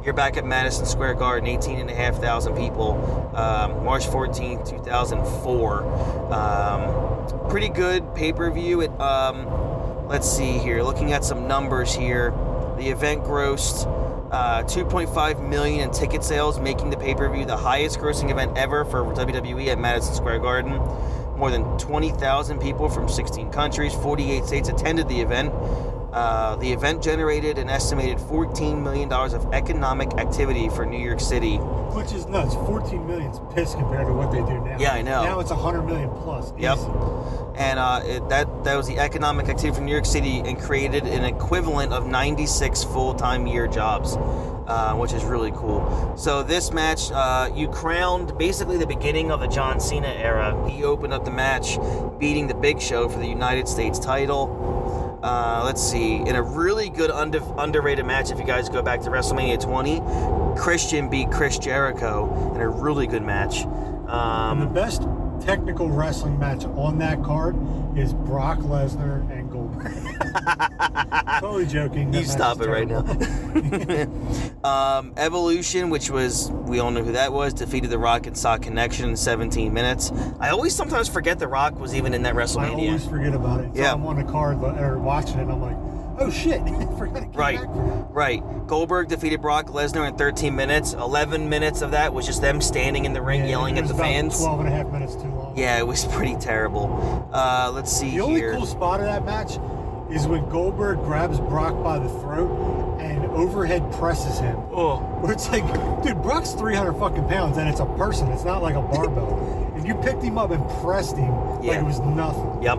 You're 0.03 0.13
back 0.13 0.37
at 0.37 0.45
Madison 0.45 0.85
Square 0.85 1.15
Garden, 1.15 1.49
18,500 1.49 2.55
people, 2.55 3.31
um, 3.35 3.83
March 3.83 4.05
14th, 4.05 4.69
2004. 4.69 6.33
Um, 6.33 7.49
pretty 7.49 7.67
good 7.67 8.15
pay 8.15 8.31
per 8.31 8.49
view. 8.49 8.87
Um, 8.99 10.07
let's 10.07 10.29
see 10.29 10.57
here, 10.57 10.83
looking 10.83 11.11
at 11.11 11.25
some 11.25 11.47
numbers 11.47 11.93
here. 11.93 12.31
The 12.77 12.89
event 12.89 13.25
grossed 13.25 13.85
uh, 14.31 14.63
2.5 14.63 15.49
million 15.49 15.89
in 15.89 15.91
ticket 15.91 16.23
sales, 16.23 16.59
making 16.59 16.91
the 16.91 16.97
pay-per-view 16.97 17.45
the 17.45 17.57
highest-grossing 17.57 18.29
event 18.29 18.57
ever 18.57 18.85
for 18.85 19.03
WWE 19.03 19.67
at 19.67 19.79
Madison 19.79 20.13
Square 20.13 20.39
Garden. 20.39 20.79
More 21.39 21.51
than 21.51 21.63
20,000 21.77 22.59
people 22.59 22.89
from 22.89 23.07
16 23.07 23.49
countries, 23.49 23.93
48 23.93 24.43
states 24.43 24.67
attended 24.67 25.07
the 25.07 25.21
event. 25.21 25.53
Uh, 26.11 26.57
the 26.57 26.69
event 26.73 27.01
generated 27.01 27.57
an 27.57 27.69
estimated 27.69 28.17
$14 28.17 28.81
million 28.81 29.09
of 29.13 29.53
economic 29.53 30.11
activity 30.15 30.67
for 30.67 30.85
New 30.85 30.99
York 30.99 31.21
City. 31.21 31.55
Which 31.55 32.11
is 32.11 32.25
nuts. 32.25 32.55
14 32.55 33.09
is 33.09 33.39
piss 33.53 33.73
compared 33.73 34.07
to 34.07 34.13
what 34.13 34.33
they 34.33 34.39
do 34.39 34.59
now. 34.59 34.77
Yeah, 34.79 34.91
I 34.91 35.01
know. 35.01 35.23
Now 35.23 35.39
it's 35.39 35.51
100 35.51 35.83
million 35.83 36.09
plus. 36.09 36.51
Yep. 36.57 36.77
Easy. 36.77 36.89
And 37.55 37.79
uh, 37.79 38.01
it, 38.03 38.29
that 38.29 38.63
that 38.65 38.75
was 38.75 38.87
the 38.87 38.99
economic 38.99 39.47
activity 39.47 39.75
for 39.75 39.81
New 39.81 39.91
York 39.91 40.05
City 40.05 40.39
and 40.39 40.59
created 40.59 41.05
an 41.05 41.23
equivalent 41.23 41.93
of 41.93 42.05
96 42.05 42.83
full-time 42.85 43.47
year 43.47 43.67
jobs, 43.67 44.15
uh, 44.69 44.95
which 44.95 45.13
is 45.13 45.23
really 45.23 45.51
cool. 45.51 46.13
So 46.15 46.43
this 46.43 46.71
match, 46.71 47.11
uh, 47.11 47.49
you 47.53 47.67
crowned 47.69 48.37
basically 48.37 48.77
the 48.77 48.87
beginning 48.87 49.31
of 49.31 49.39
the 49.39 49.47
John 49.47 49.79
Cena 49.79 50.07
era. 50.07 50.69
He 50.69 50.83
opened 50.83 51.11
up 51.13 51.25
the 51.25 51.31
match, 51.31 51.77
beating 52.19 52.47
the 52.47 52.53
Big 52.53 52.79
Show 52.79 53.09
for 53.09 53.19
the 53.19 53.27
United 53.27 53.67
States 53.67 53.99
title. 53.99 55.19
Uh, 55.23 55.63
let's 55.65 55.81
see, 55.81 56.15
in 56.17 56.35
a 56.35 56.41
really 56.41 56.89
good 56.89 57.11
under, 57.11 57.41
underrated 57.57 58.05
match. 58.05 58.31
If 58.31 58.39
you 58.39 58.45
guys 58.45 58.69
go 58.69 58.81
back 58.81 59.01
to 59.01 59.09
WrestleMania 59.09 59.59
20, 59.59 60.01
Christian 60.57 61.09
beat 61.09 61.29
Chris 61.31 61.57
Jericho 61.57 62.53
in 62.55 62.61
a 62.61 62.69
really 62.69 63.07
good 63.07 63.23
match. 63.23 63.63
And 63.63 64.07
the 64.07 64.13
Um, 64.67 64.73
best 64.73 65.07
technical 65.41 65.89
wrestling 65.89 66.39
match 66.39 66.65
on 66.65 66.97
that 66.99 67.23
card 67.23 67.55
is 67.97 68.13
Brock 68.13 68.59
Lesnar 68.59 69.29
and. 69.31 69.48
totally 71.39 71.65
joking. 71.65 72.11
That 72.11 72.21
You 72.21 72.27
match 72.27 72.31
stop 72.35 72.59
is 72.59 72.67
it 72.67 72.69
right 72.69 72.87
now. 72.87 73.01
terrible. 73.01 74.65
um, 74.65 75.13
Evolution, 75.17 75.89
which 75.89 76.09
was 76.09 76.51
we 76.51 76.79
all 76.79 76.91
know 76.91 77.03
who 77.03 77.11
that 77.13 77.31
was, 77.33 77.53
defeated 77.53 77.89
the 77.89 77.97
Rock 77.99 78.27
'n' 78.27 78.35
Sock 78.35 78.61
Connection 78.61 79.09
in 79.09 79.15
17 79.17 79.73
minutes. 79.73 80.11
I 80.39 80.49
always 80.49 80.75
sometimes 80.75 81.07
forget 81.09 81.39
the 81.39 81.47
Rock 81.47 81.79
was 81.79 81.95
even 81.95 82.13
in 82.13 82.23
that 82.23 82.35
WrestleMania. 82.35 82.83
I 82.83 82.87
always 82.87 83.05
forget 83.05 83.33
about 83.33 83.61
it. 83.61 83.65
Until 83.67 83.83
Yeah. 83.83 83.93
I'm 83.93 84.05
on 84.05 84.17
the 84.17 84.29
card 84.31 84.57
or 84.63 84.99
watching 84.99 85.39
it, 85.39 85.43
and 85.43 85.51
I'm 85.51 85.61
like, 85.61 85.77
oh 86.19 86.29
shit, 86.29 86.61
I 86.61 86.85
forgot 86.97 87.17
it 87.17 87.21
came 87.23 87.31
Right, 87.33 87.59
right. 88.11 88.67
Goldberg 88.67 89.07
defeated 89.07 89.41
Brock 89.41 89.67
Lesnar 89.67 90.07
in 90.07 90.15
13 90.15 90.55
minutes. 90.55 90.93
11 90.93 91.49
minutes 91.49 91.81
of 91.81 91.91
that 91.91 92.13
was 92.13 92.25
just 92.25 92.41
them 92.41 92.61
standing 92.61 93.05
in 93.05 93.13
the 93.13 93.21
ring 93.21 93.41
Yeah, 93.41 93.47
yelling 93.49 93.77
at 93.79 93.87
the 93.87 93.93
fans. 93.95 94.37
12 94.37 94.59
and 94.59 94.69
a 94.69 94.71
half 94.71 94.87
minutes 94.91 95.15
too 95.15 95.29
long. 95.29 95.57
Yeah, 95.57 95.77
it 95.79 95.87
was 95.87 96.05
pretty 96.11 96.35
terrible. 96.35 97.29
Uh, 97.33 97.71
let's 97.73 97.91
see 97.91 98.11
The 98.11 98.21
only 98.21 98.41
cool 98.41 98.65
spot 98.65 98.99
of 98.99 99.05
that 99.07 99.25
match 99.25 99.57
is 100.13 100.27
when 100.27 100.47
Goldberg 100.49 100.97
grabs 100.99 101.39
Brock 101.39 101.83
by 101.83 101.99
the 101.99 102.09
throat 102.09 102.97
and 102.99 103.25
overhead 103.27 103.91
presses 103.93 104.39
him. 104.39 104.55
oh, 104.71 104.97
Where 105.21 105.31
it's 105.31 105.49
like, 105.49 105.63
dude, 106.03 106.21
Brock's 106.21 106.51
300 106.53 106.93
fucking 106.93 107.27
pounds 107.27 107.57
and 107.57 107.69
it's 107.69 107.79
a 107.79 107.85
person. 107.85 108.27
It's 108.31 108.43
not 108.43 108.61
like 108.61 108.75
a 108.75 108.81
barbell. 108.81 109.71
and 109.75 109.87
you 109.87 109.95
picked 109.95 110.21
him 110.23 110.37
up 110.37 110.51
and 110.51 110.67
pressed 110.81 111.15
him 111.15 111.31
like 111.61 111.77
it 111.79 111.83
was 111.83 111.99
nothing. 112.01 112.61
Yep. 112.63 112.77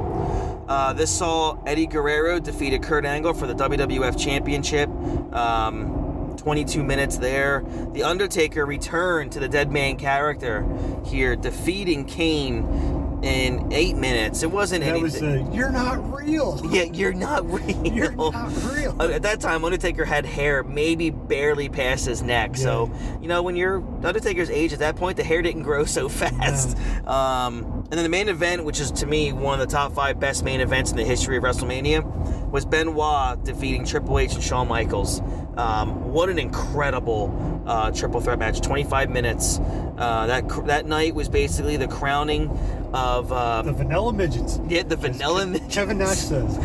Uh, 0.68 0.92
this 0.92 1.10
saw 1.10 1.58
Eddie 1.64 1.86
Guerrero 1.86 2.38
defeated 2.38 2.82
Kurt 2.82 3.04
Angle 3.04 3.34
for 3.34 3.46
the 3.46 3.54
WWF 3.54 4.18
Championship. 4.18 4.88
Um, 5.34 6.00
22 6.36 6.82
minutes 6.82 7.18
there. 7.18 7.64
The 7.92 8.02
Undertaker 8.02 8.64
returned 8.64 9.32
to 9.32 9.40
the 9.40 9.48
Dead 9.48 9.70
Man 9.70 9.96
character 9.96 10.66
here, 11.04 11.36
defeating 11.36 12.04
Kane 12.06 12.99
in 13.22 13.72
eight 13.72 13.96
minutes. 13.96 14.42
It 14.42 14.50
wasn't 14.50 14.84
That 14.84 15.00
was 15.00 15.16
anything. 15.16 15.48
uh, 15.48 15.54
you're 15.54 15.70
not 15.70 16.12
real. 16.14 16.60
yeah, 16.70 16.84
you're 16.84 17.12
not 17.12 17.48
real. 17.50 17.86
You're 17.86 18.12
not 18.12 18.50
real. 18.72 18.96
Uh, 19.00 19.08
At 19.08 19.22
that 19.22 19.40
time, 19.40 19.64
Undertaker 19.64 20.04
had 20.04 20.24
hair 20.24 20.62
maybe 20.62 21.10
barely 21.10 21.68
past 21.68 22.06
his 22.06 22.22
neck. 22.22 22.56
So, 22.56 22.90
you 23.20 23.28
know, 23.28 23.42
when 23.42 23.56
you're 23.56 23.82
Undertaker's 24.04 24.50
age 24.50 24.72
at 24.72 24.78
that 24.80 24.96
point, 24.96 25.16
the 25.16 25.24
hair 25.24 25.42
didn't 25.42 25.62
grow 25.62 25.84
so 25.84 26.08
fast. 26.20 26.76
Um, 27.06 27.84
and 27.90 27.92
then 27.92 28.02
the 28.04 28.08
main 28.08 28.28
event, 28.28 28.64
which 28.64 28.80
is 28.80 28.90
to 28.92 29.06
me 29.06 29.32
one 29.32 29.60
of 29.60 29.68
the 29.68 29.72
top 29.74 29.92
five 29.92 30.20
best 30.20 30.44
main 30.44 30.60
events 30.60 30.90
in 30.90 30.96
the 30.96 31.04
history 31.04 31.36
of 31.36 31.42
WrestleMania, 31.42 32.48
was 32.50 32.64
Benoit 32.64 33.42
defeating 33.44 33.84
Triple 33.84 34.18
H 34.18 34.34
and 34.34 34.42
Shawn 34.42 34.68
Michaels. 34.68 35.20
Um, 35.56 36.12
what 36.12 36.28
an 36.30 36.38
incredible 36.38 37.62
uh, 37.66 37.90
triple 37.90 38.20
threat 38.20 38.38
match! 38.38 38.60
25 38.60 39.10
minutes. 39.10 39.58
Uh, 39.58 40.26
that 40.26 40.48
cr- 40.48 40.62
that 40.62 40.86
night 40.86 41.14
was 41.14 41.28
basically 41.28 41.76
the 41.76 41.88
crowning 41.88 42.48
of 42.92 43.32
um, 43.32 43.66
The 43.66 43.72
vanilla 43.72 44.12
midgets. 44.12 44.58
yeah, 44.68 44.82
the 44.82 44.96
Vanilla 44.96 45.46
Midgets. 45.46 45.74
Kevin 45.74 45.98
Nash 45.98 46.16
says. 46.18 46.58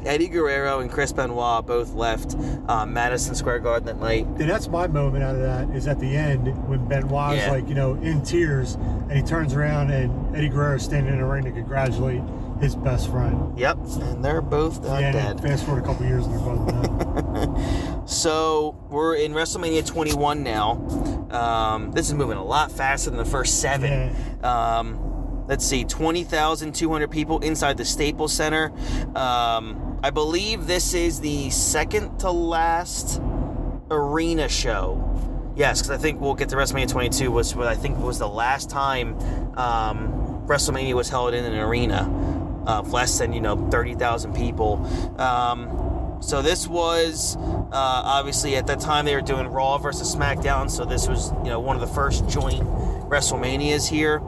Eddie 0.06 0.28
Guerrero 0.28 0.80
and 0.80 0.90
Chris 0.90 1.12
Benoit 1.12 1.64
both 1.66 1.92
left 1.94 2.34
uh, 2.68 2.84
Madison 2.86 3.34
Square 3.34 3.60
Garden 3.60 3.86
that 3.86 3.98
night. 3.98 4.26
And 4.26 4.48
that's 4.50 4.68
my 4.68 4.86
moment 4.86 5.22
out 5.24 5.34
of 5.36 5.42
that 5.42 5.70
is 5.76 5.86
at 5.86 6.00
the 6.00 6.16
end 6.16 6.46
when 6.68 6.86
Benoit 6.88 7.36
is 7.36 7.44
Yeah. 7.44 7.50
like, 7.52 7.68
you 7.68 7.74
know, 7.74 7.94
in 7.94 8.22
tears 8.22 8.74
and 8.74 9.12
he 9.12 9.22
turns 9.22 9.54
around 9.54 9.90
and 9.90 10.36
Eddie 10.36 10.48
Guerrero's 10.48 10.82
standing 10.82 11.12
in 11.12 11.20
the 11.20 11.24
ring 11.26 11.44
to 11.44 11.52
congratulate 11.52 12.22
his 12.60 12.74
best 12.74 13.08
friend. 13.10 13.56
Yep, 13.56 13.78
and 14.00 14.24
they're 14.24 14.40
both 14.42 14.84
uh, 14.84 14.98
yeah, 14.98 15.12
dead. 15.12 15.40
Fast 15.40 15.64
forward 15.64 15.84
a 15.84 15.86
couple 15.86 16.04
years 16.06 16.26
and 16.26 16.34
they're 16.34 16.56
both 16.56 16.66
dead. 16.66 17.98
So 18.08 18.74
we're 18.88 19.16
in 19.16 19.32
WrestleMania 19.32 19.86
21 19.86 20.42
now. 20.42 20.72
Um, 21.30 21.92
this 21.92 22.08
is 22.08 22.14
moving 22.14 22.38
a 22.38 22.44
lot 22.44 22.72
faster 22.72 23.10
than 23.10 23.18
the 23.18 23.24
first 23.26 23.60
seven. 23.60 24.16
Um, 24.42 25.17
let's 25.48 25.64
see, 25.64 25.84
20,200 25.84 27.10
people 27.10 27.40
inside 27.40 27.76
the 27.76 27.84
Staples 27.84 28.32
Center. 28.32 28.70
Um, 29.16 29.98
I 30.02 30.10
believe 30.10 30.66
this 30.66 30.94
is 30.94 31.20
the 31.20 31.50
second 31.50 32.18
to 32.20 32.30
last 32.30 33.20
arena 33.90 34.48
show. 34.48 35.04
Yes, 35.56 35.82
because 35.82 35.98
I 35.98 36.00
think 36.00 36.20
we'll 36.20 36.34
get 36.34 36.50
to 36.50 36.56
WrestleMania 36.56 36.88
22 36.88 37.32
was 37.32 37.56
what 37.56 37.66
I 37.66 37.74
think 37.74 37.98
was 37.98 38.18
the 38.18 38.28
last 38.28 38.70
time 38.70 39.18
um, 39.58 40.44
WrestleMania 40.46 40.94
was 40.94 41.08
held 41.08 41.34
in 41.34 41.44
an 41.44 41.58
arena 41.58 42.08
of 42.66 42.92
less 42.92 43.18
than 43.18 43.32
you 43.32 43.40
know 43.40 43.56
30,000 43.70 44.34
people. 44.34 44.84
Um, 45.18 45.97
so 46.20 46.42
this 46.42 46.66
was 46.66 47.36
uh, 47.36 47.70
obviously 47.72 48.56
at 48.56 48.66
that 48.66 48.80
time 48.80 49.04
they 49.04 49.14
were 49.14 49.20
doing 49.20 49.46
Raw 49.46 49.78
versus 49.78 50.14
SmackDown. 50.14 50.70
So 50.70 50.84
this 50.84 51.08
was 51.08 51.32
you 51.44 51.50
know 51.50 51.60
one 51.60 51.76
of 51.76 51.80
the 51.80 51.94
first 51.94 52.28
joint 52.28 52.62
WrestleManias 53.08 53.88
here. 53.88 54.20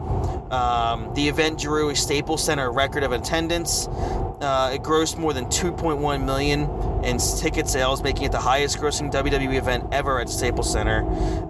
Um, 0.53 1.13
the 1.15 1.29
event 1.29 1.61
drew 1.61 1.91
a 1.91 1.97
Staples 1.97 2.45
Center 2.45 2.71
record 2.73 3.03
of 3.03 3.13
attendance. 3.13 3.87
Uh, 3.89 4.73
it 4.75 4.83
grossed 4.83 5.19
more 5.19 5.33
than 5.35 5.45
2.1 5.47 6.25
million 6.25 6.63
in 7.05 7.19
ticket 7.19 7.69
sales, 7.69 8.03
making 8.03 8.25
it 8.25 8.33
the 8.33 8.41
highest-grossing 8.41 9.13
WWE 9.13 9.57
event 9.57 9.85
ever 9.93 10.19
at 10.19 10.31
Staples 10.31 10.73
Center. 10.73 11.05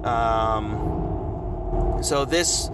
Um, 0.05 1.99
so 2.03 2.25
this 2.25 2.69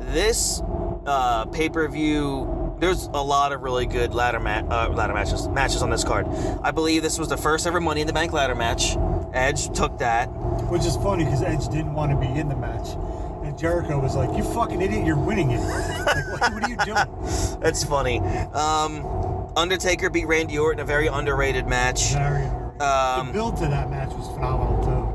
this 0.00 0.60
uh, 1.06 1.44
pay-per-view, 1.46 2.59
there's 2.80 3.06
a 3.14 3.22
lot 3.22 3.52
of 3.52 3.62
really 3.62 3.86
good 3.86 4.14
ladder 4.14 4.40
ma- 4.40 4.64
uh, 4.68 4.88
ladder 4.88 5.14
matches 5.14 5.46
matches 5.48 5.82
on 5.82 5.90
this 5.90 6.02
card. 6.04 6.26
I 6.62 6.70
believe 6.70 7.02
this 7.02 7.18
was 7.18 7.28
the 7.28 7.36
first 7.36 7.66
ever 7.66 7.80
Money 7.80 8.00
in 8.00 8.06
the 8.06 8.12
Bank 8.12 8.32
ladder 8.32 8.54
match. 8.54 8.96
Edge 9.32 9.70
took 9.76 9.98
that. 9.98 10.26
Which 10.70 10.84
is 10.84 10.96
funny 10.96 11.24
because 11.24 11.42
Edge 11.42 11.68
didn't 11.68 11.94
want 11.94 12.10
to 12.10 12.16
be 12.16 12.26
in 12.38 12.48
the 12.48 12.56
match. 12.56 12.88
And 13.44 13.56
Jericho 13.58 14.00
was 14.00 14.16
like, 14.16 14.36
You 14.36 14.42
fucking 14.44 14.80
idiot, 14.80 15.04
you're 15.06 15.16
winning 15.18 15.50
it. 15.52 15.60
like, 15.60 16.40
what, 16.40 16.54
what 16.54 16.64
are 16.64 16.68
you 16.68 16.76
doing? 16.78 17.58
That's 17.60 17.84
funny. 17.84 18.18
Um, 18.20 19.06
Undertaker 19.56 20.10
beat 20.10 20.26
Randy 20.26 20.58
Orton, 20.58 20.78
in 20.80 20.82
a 20.84 20.86
very 20.86 21.06
underrated 21.08 21.66
match. 21.66 22.12
Very, 22.12 22.44
Um, 22.80 23.26
the 23.28 23.32
build 23.32 23.56
to 23.58 23.66
that 23.66 23.90
match 23.90 24.10
was 24.12 24.28
phenomenal. 24.34 24.69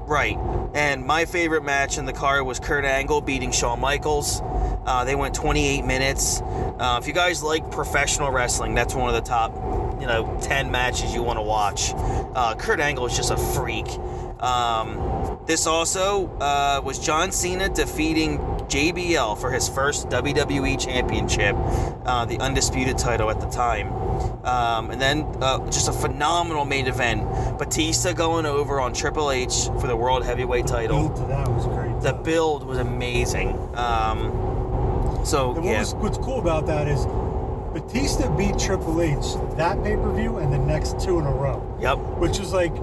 Right. 0.07 0.37
And 0.75 1.05
my 1.05 1.25
favorite 1.25 1.63
match 1.63 1.97
in 1.97 2.05
the 2.05 2.13
card 2.13 2.45
was 2.45 2.59
Kurt 2.59 2.85
Angle 2.85 3.21
beating 3.21 3.51
Shawn 3.51 3.79
Michaels. 3.79 4.41
Uh, 4.85 5.03
they 5.03 5.15
went 5.15 5.33
28 5.33 5.83
minutes. 5.83 6.41
Uh, 6.41 6.99
if 7.01 7.07
you 7.07 7.13
guys 7.13 7.41
like 7.41 7.71
professional 7.71 8.29
wrestling, 8.31 8.75
that's 8.75 8.93
one 8.93 9.09
of 9.09 9.15
the 9.15 9.27
top, 9.27 9.53
you 9.99 10.05
know, 10.05 10.37
10 10.43 10.69
matches 10.69 11.13
you 11.13 11.23
want 11.23 11.37
to 11.37 11.41
watch. 11.41 11.93
Uh, 11.95 12.53
Kurt 12.55 12.79
Angle 12.79 13.07
is 13.07 13.15
just 13.15 13.31
a 13.31 13.37
freak. 13.37 13.87
Um, 14.39 14.97
this 15.45 15.67
also 15.67 16.27
uh, 16.39 16.81
was 16.83 16.99
John 16.99 17.31
Cena 17.31 17.69
defeating 17.69 18.39
JBL 18.67 19.39
for 19.39 19.51
his 19.51 19.69
first 19.69 20.09
WWE 20.09 20.79
Championship, 20.83 21.55
uh, 22.05 22.25
the 22.25 22.39
undisputed 22.39 22.97
title 22.97 23.29
at 23.29 23.39
the 23.39 23.47
time. 23.49 23.93
Um, 24.45 24.91
and 24.91 24.99
then 24.99 25.25
uh, 25.41 25.65
just 25.67 25.87
a 25.87 25.93
phenomenal 25.93 26.65
main 26.65 26.87
event. 26.87 27.23
Batista 27.57 28.13
going 28.13 28.45
over 28.45 28.79
on 28.79 28.93
Triple 28.93 29.31
H 29.31 29.65
for 29.79 29.87
the 29.87 29.95
World 29.95 30.25
Heavyweight 30.25 30.67
title. 30.67 31.09
build 31.09 31.15
to 31.17 31.23
that 31.25 31.47
was 31.47 31.65
great. 31.65 32.01
The 32.01 32.13
build 32.13 32.65
was 32.65 32.79
amazing. 32.79 33.49
Um, 33.75 34.31
so 35.25 35.53
And 35.55 35.63
what 35.63 35.71
yeah, 35.71 35.79
was, 35.79 35.95
what's 35.95 36.17
cool 36.17 36.39
about 36.39 36.65
that 36.67 36.87
is 36.87 37.05
Batista 37.73 38.35
beat 38.35 38.57
Triple 38.57 39.01
H 39.01 39.35
that 39.57 39.83
pay 39.83 39.95
per 39.95 40.11
view 40.13 40.37
and 40.37 40.51
the 40.51 40.57
next 40.57 40.99
two 40.99 41.19
in 41.19 41.25
a 41.25 41.31
row, 41.31 41.61
yep, 41.79 41.97
which 42.17 42.39
was 42.39 42.53
like, 42.53 42.73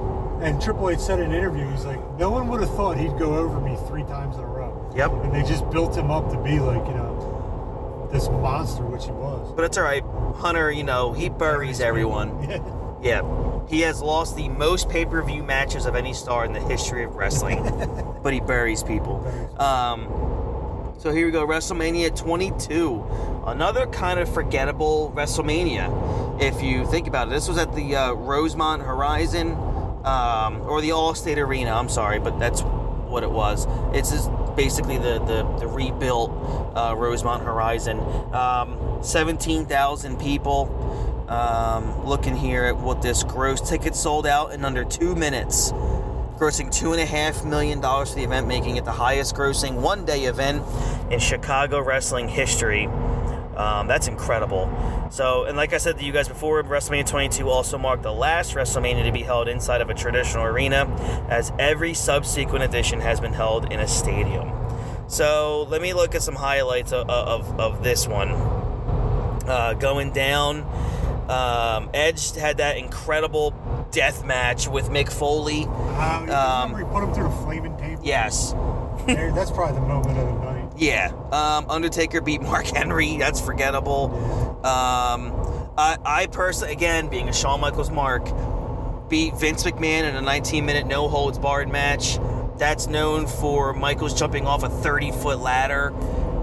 and 0.43 0.61
Triple 0.61 0.91
H 0.91 0.99
said 0.99 1.21
in 1.21 1.27
an 1.27 1.33
interview, 1.33 1.69
he's 1.71 1.85
like, 1.85 2.01
no 2.19 2.31
one 2.31 2.49
would 2.49 2.61
have 2.61 2.75
thought 2.75 2.99
he'd 2.99 3.17
go 3.19 3.37
over 3.37 3.61
me 3.61 3.77
three 3.87 4.03
times 4.05 4.37
in 4.37 4.43
a 4.43 4.47
row. 4.47 4.93
yep. 4.97 5.11
And 5.13 5.33
they 5.33 5.43
just 5.43 5.69
built 5.71 5.97
him 5.97 6.11
up 6.11 6.31
to 6.31 6.43
be 6.43 6.59
like, 6.59 6.87
you 6.87 6.95
know, 6.95 8.09
this 8.13 8.29
monster, 8.29 8.85
which 8.85 9.05
he 9.05 9.13
was. 9.13 9.53
But 9.55 9.65
it's 9.65 9.79
all 9.79 9.85
right. 9.85 10.03
Hunter, 10.37 10.71
you 10.71 10.85
know, 10.85 11.13
he 11.13 11.29
buries 11.29 11.81
everyone. 11.81 12.43
Yeah. 12.51 12.79
Yeah, 13.03 13.23
he 13.69 13.81
has 13.81 14.01
lost 14.01 14.37
the 14.37 14.49
most 14.49 14.89
pay-per-view 14.89 15.43
matches 15.43 15.87
of 15.87 15.97
any 15.97 16.15
star 16.15 16.45
in 16.45 16.53
the 16.53 16.61
history 16.61 17.03
of 17.03 17.17
wrestling, 17.17 17.65
but 18.23 18.33
he 18.33 18.39
buries 18.39 18.85
people. 18.85 19.27
Um, 19.61 20.07
so 20.99 21.11
here 21.11 21.27
we 21.27 21.33
go, 21.33 21.45
WrestleMania 21.45 22.17
22, 22.17 23.43
another 23.45 23.87
kind 23.87 24.21
of 24.21 24.33
forgettable 24.33 25.13
WrestleMania. 25.17 26.41
If 26.41 26.63
you 26.63 26.87
think 26.87 27.09
about 27.09 27.27
it, 27.27 27.31
this 27.31 27.49
was 27.49 27.59
at 27.59 27.75
the 27.75 27.97
uh, 27.97 28.13
Rosemont 28.13 28.83
Horizon 28.83 29.57
um, 30.05 30.63
or 30.63 30.81
the 30.81 30.91
Allstate 30.91 31.37
Arena. 31.37 31.71
I'm 31.71 31.89
sorry, 31.89 32.19
but 32.19 32.39
that's 32.39 32.63
what 32.63 33.23
it 33.23 33.31
was. 33.31 33.67
It's 33.93 34.11
just 34.11 34.31
basically 34.57 34.99
the 34.99 35.19
the, 35.21 35.43
the 35.59 35.67
rebuilt 35.67 36.31
uh, 36.75 36.95
Rosemont 36.97 37.43
Horizon. 37.43 38.01
Um, 38.33 38.79
17,000 39.03 40.19
people. 40.19 40.79
Um, 41.29 42.05
looking 42.05 42.37
here 42.37 42.65
at 42.65 42.77
what 42.77 43.01
this 43.01 43.23
gross 43.23 43.67
tickets 43.67 43.99
sold 43.99 44.27
out 44.27 44.53
in 44.53 44.67
under 44.67 44.85
two 44.85 45.15
minutes, 45.15 45.73
grossing 46.37 46.71
two 46.71 46.93
and 46.93 47.01
a 47.01 47.07
half 47.07 47.43
million 47.43 47.81
dollars 47.81 48.11
for 48.11 48.17
the 48.17 48.25
event, 48.25 48.47
making 48.47 48.77
it 48.77 48.85
the 48.85 48.93
highest 48.93 49.35
grossing 49.35 49.81
one 49.81 50.05
day 50.05 50.25
event 50.25 50.63
in 51.11 51.19
Chicago 51.21 51.81
wrestling 51.81 52.29
history. 52.29 52.87
Um, 53.57 53.87
that's 53.87 54.09
incredible. 54.09 54.71
So, 55.11 55.45
and 55.45 55.57
like 55.57 55.73
I 55.73 55.79
said 55.79 55.99
to 55.99 56.05
you 56.05 56.13
guys 56.13 56.29
before, 56.29 56.63
WrestleMania 56.63 57.07
22 57.07 57.49
also 57.49 57.77
marked 57.79 58.03
the 58.03 58.13
last 58.13 58.55
WrestleMania 58.55 59.05
to 59.05 59.13
be 59.13 59.23
held 59.23 59.49
inside 59.49 59.81
of 59.81 59.91
a 59.91 59.95
traditional 59.95 60.45
arena, 60.45 60.87
as 61.29 61.53
every 61.59 61.93
subsequent 61.95 62.65
edition 62.65 63.01
has 63.01 63.21
been 63.21 63.33
held 63.35 63.71
in 63.73 63.81
a 63.81 63.87
stadium. 63.89 64.51
So, 65.09 65.65
let 65.69 65.83
me 65.83 65.93
look 65.93 66.15
at 66.15 66.23
some 66.23 66.35
highlights 66.37 66.93
of, 66.93 67.09
of, 67.11 67.61
of 67.61 67.83
this 67.85 68.09
one. 68.09 68.31
Uh, 68.31 69.75
going 69.79 70.13
down, 70.13 70.63
um, 71.29 71.91
Edge 71.93 72.35
had 72.37 72.59
that 72.59 72.79
incredible 72.79 73.53
death 73.91 74.25
match 74.25 74.69
with 74.69 74.89
Mick 74.89 75.11
Foley. 75.13 75.67
Uh, 75.67 75.69
Um, 75.69 76.73
remember 76.73 76.79
he 76.79 76.85
put 76.85 77.03
him 77.05 77.13
through 77.15 77.25
the 77.25 77.45
flaming 77.45 77.77
table? 77.77 78.01
Yes, 78.05 78.53
That's 79.07 79.51
probably 79.51 79.75
the 79.81 79.87
moment 79.87 80.17
of 80.19 80.27
the 80.27 80.33
night. 80.45 80.52
Yeah. 80.77 81.13
Um, 81.31 81.71
Undertaker 81.71 82.21
beat 82.21 82.43
Mark 82.43 82.67
Henry. 82.67 83.17
That's 83.17 83.41
forgettable. 83.41 84.11
Um, 84.65 85.33
I, 85.77 85.99
I 86.05 86.27
personally, 86.27 86.73
again, 86.73 87.09
being 87.09 87.29
a 87.29 87.33
Shawn 87.33 87.61
Michaels 87.61 87.91
mark, 87.91 88.27
beat 89.09 89.35
Vince 89.37 89.65
McMahon 89.65 90.05
in 90.05 90.17
a 90.17 90.21
19 90.21 90.65
minute 90.65 90.87
no 90.87 91.09
holds 91.09 91.39
barred 91.39 91.71
match. 91.71 92.19
That's 92.59 92.87
known 92.87 93.27
for 93.27 93.73
Michaels 93.73 94.19
jumping 94.19 94.47
off 94.47 94.63
a 94.63 94.69
30 94.69 95.13
foot 95.13 95.41
ladder 95.41 95.93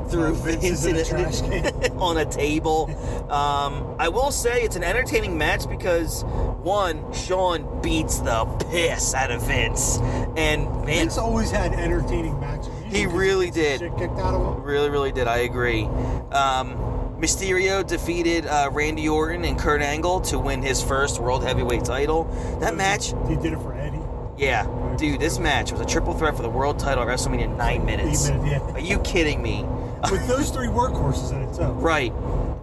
through 0.09 0.35
Vince 0.35 0.85
a 0.85 1.05
trash 1.09 1.41
can. 1.41 1.97
on 1.99 2.17
a 2.17 2.25
table. 2.25 2.89
Um, 3.31 3.95
I 3.99 4.09
will 4.09 4.31
say 4.31 4.63
it's 4.63 4.75
an 4.75 4.83
entertaining 4.83 5.37
match 5.37 5.69
because 5.69 6.23
one, 6.23 7.13
Shawn 7.13 7.81
beats 7.81 8.19
the 8.19 8.45
piss 8.69 9.13
out 9.13 9.31
of 9.31 9.43
Vince, 9.43 9.97
and 10.35 10.65
man, 10.65 10.85
Vince 10.85 11.17
always 11.17 11.51
had 11.51 11.73
entertaining 11.73 12.39
matches. 12.39 12.69
He 12.89 13.05
really 13.05 13.51
did. 13.51 13.79
Shit 13.79 13.97
kicked 13.97 14.17
out 14.19 14.33
of 14.33 14.55
him. 14.57 14.63
Really, 14.63 14.89
really 14.89 15.11
did. 15.11 15.27
I 15.27 15.37
agree. 15.39 15.83
Um, 16.31 16.75
Mysterio 17.19 17.85
defeated 17.85 18.45
uh, 18.47 18.69
Randy 18.71 19.07
Orton 19.09 19.43
and 19.45 19.59
Kurt 19.59 19.81
Angle 19.81 20.21
to 20.21 20.39
win 20.39 20.61
his 20.61 20.81
first 20.81 21.19
World 21.19 21.43
Heavyweight 21.43 21.83
title. 21.83 22.23
That 22.61 22.75
match, 22.75 23.13
He 23.27 23.35
did 23.35 23.53
it 23.53 23.59
for 23.59 23.73
Eddie. 23.73 23.99
yeah, 24.37 24.65
dude, 24.97 25.19
this 25.19 25.37
match 25.37 25.71
was 25.71 25.81
a 25.81 25.85
triple 25.85 26.13
threat 26.13 26.35
for 26.37 26.41
the 26.43 26.49
world 26.49 26.79
title 26.79 27.03
at 27.03 27.09
WrestleMania 27.09 27.55
nine 27.57 27.85
minutes. 27.85 28.29
Yeah. 28.29 28.59
Are 28.71 28.79
you 28.79 28.99
kidding 28.99 29.41
me? 29.41 29.65
With 30.09 30.25
those 30.29 30.49
three 30.49 30.67
workhorses 30.67 31.33
in 31.33 31.41
it 31.41 31.53
too. 31.55 31.63
Right. 31.73 32.13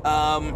Um, 0.07 0.55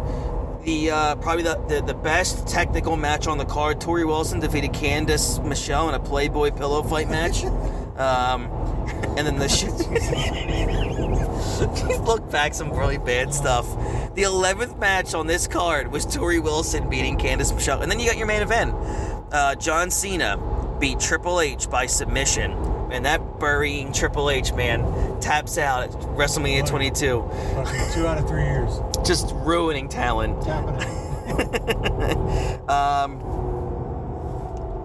the 0.63 0.89
uh, 0.91 1.15
probably 1.17 1.43
the, 1.43 1.55
the 1.67 1.81
the 1.81 1.93
best 1.93 2.47
technical 2.47 2.95
match 2.97 3.27
on 3.27 3.37
the 3.39 3.45
card. 3.45 3.79
Torrie 3.79 4.05
Wilson 4.05 4.39
defeated 4.39 4.71
Candice 4.73 5.43
Michelle 5.43 5.89
in 5.89 5.95
a 5.95 5.99
Playboy 5.99 6.51
pillow 6.51 6.81
fight 6.83 7.09
match. 7.09 7.43
Um, 7.91 8.49
and 9.17 9.27
then 9.27 9.37
the 9.37 9.49
shit. 9.49 9.71
look 12.01 12.29
back, 12.31 12.53
some 12.53 12.71
really 12.71 12.97
bad 12.97 13.33
stuff. 13.33 13.65
The 14.15 14.23
eleventh 14.23 14.77
match 14.77 15.13
on 15.13 15.27
this 15.27 15.47
card 15.47 15.91
was 15.91 16.05
Torrie 16.05 16.41
Wilson 16.41 16.89
beating 16.89 17.17
Candice 17.17 17.53
Michelle, 17.53 17.81
and 17.81 17.91
then 17.91 17.99
you 17.99 18.07
got 18.07 18.17
your 18.17 18.27
main 18.27 18.41
event. 18.41 18.73
Uh, 19.31 19.55
John 19.55 19.91
Cena 19.91 20.37
beat 20.79 20.99
Triple 20.99 21.39
H 21.39 21.69
by 21.69 21.85
submission, 21.85 22.51
and 22.91 23.05
that 23.05 23.39
burying 23.39 23.93
Triple 23.93 24.29
H 24.29 24.53
man 24.53 25.19
taps 25.21 25.57
out 25.57 25.83
at 25.83 25.91
WrestleMania 25.91 26.67
22 26.67 26.99
two 27.93 28.07
out 28.07 28.17
of 28.17 28.27
three 28.27 28.43
years. 28.43 28.79
just 29.05 29.31
ruining 29.35 29.87
talent. 29.87 30.41
Tapping 30.43 30.75
it. 30.79 30.97
Um, 32.67 33.21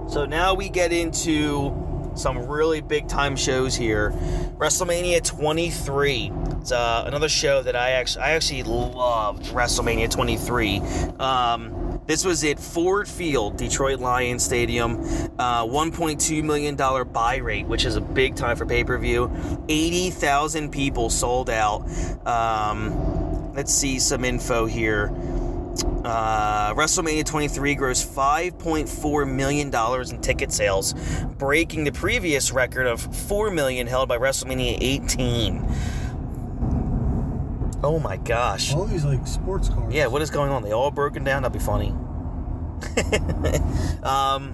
so 0.09 0.27
now 0.27 0.55
we 0.55 0.69
get 0.69 0.93
into 0.93 1.71
some 2.17 2.47
really 2.47 2.81
big 2.81 3.09
time 3.09 3.37
shows 3.37 3.75
here. 3.75 4.11
WrestleMania 4.59 5.23
23. 5.23 6.33
It's 6.61 6.73
uh, 6.73 7.05
another 7.07 7.29
show 7.29 7.63
that 7.63 7.77
I 7.77 7.91
actually 7.91 8.23
I 8.23 8.31
actually 8.33 8.63
loved. 8.65 9.45
WrestleMania 9.47 10.11
23. 10.11 10.79
Um, 11.21 12.01
this 12.07 12.25
was 12.25 12.45
at 12.45 12.59
Ford 12.59 13.09
Field, 13.09 13.57
Detroit 13.57 14.01
Lions 14.01 14.45
Stadium. 14.45 15.01
Uh, 15.39 15.65
1.2 15.65 16.43
million 16.43 16.77
dollar 16.77 17.05
buy 17.05 17.37
rate, 17.37 17.67
which 17.67 17.85
is 17.85 17.97
a 17.97 18.01
big 18.01 18.37
time 18.37 18.57
for 18.57 18.67
pay 18.67 18.85
per 18.85 18.97
view. 18.99 19.31
80,000 19.69 20.71
people 20.71 21.11
sold 21.11 21.51
out. 21.51 21.83
Um, 22.27 23.53
let's 23.55 23.73
see 23.73 23.99
some 23.99 24.25
info 24.25 24.67
here. 24.67 25.13
Uh, 25.85 26.75
WrestleMania 26.75 27.25
23 27.25 27.77
grossed 27.77 28.15
5.4 28.15 29.31
million 29.31 29.71
dollars 29.71 30.11
in 30.11 30.21
ticket 30.21 30.53
sales, 30.53 30.95
breaking 31.39 31.85
the 31.85 31.93
previous 31.93 32.53
record 32.53 32.87
of 32.87 33.01
4 33.01 33.51
million 33.51 33.87
held 33.87 34.09
by 34.09 34.19
WrestleMania 34.19 34.79
18. 34.81 35.65
Oh 37.83 37.99
my 37.99 38.17
gosh! 38.17 38.75
All 38.75 38.87
these 38.87 39.05
like 39.05 39.27
sports 39.27 39.69
cars. 39.69 39.93
Yeah, 39.93 40.07
what 40.07 40.23
is 40.23 40.31
going 40.31 40.51
on? 40.51 40.63
They 40.63 40.73
all 40.73 40.91
broken 40.91 41.25
down. 41.25 41.43
That'd 41.43 41.59
be 41.59 41.65
funny. 41.65 41.91
um, 44.03 44.53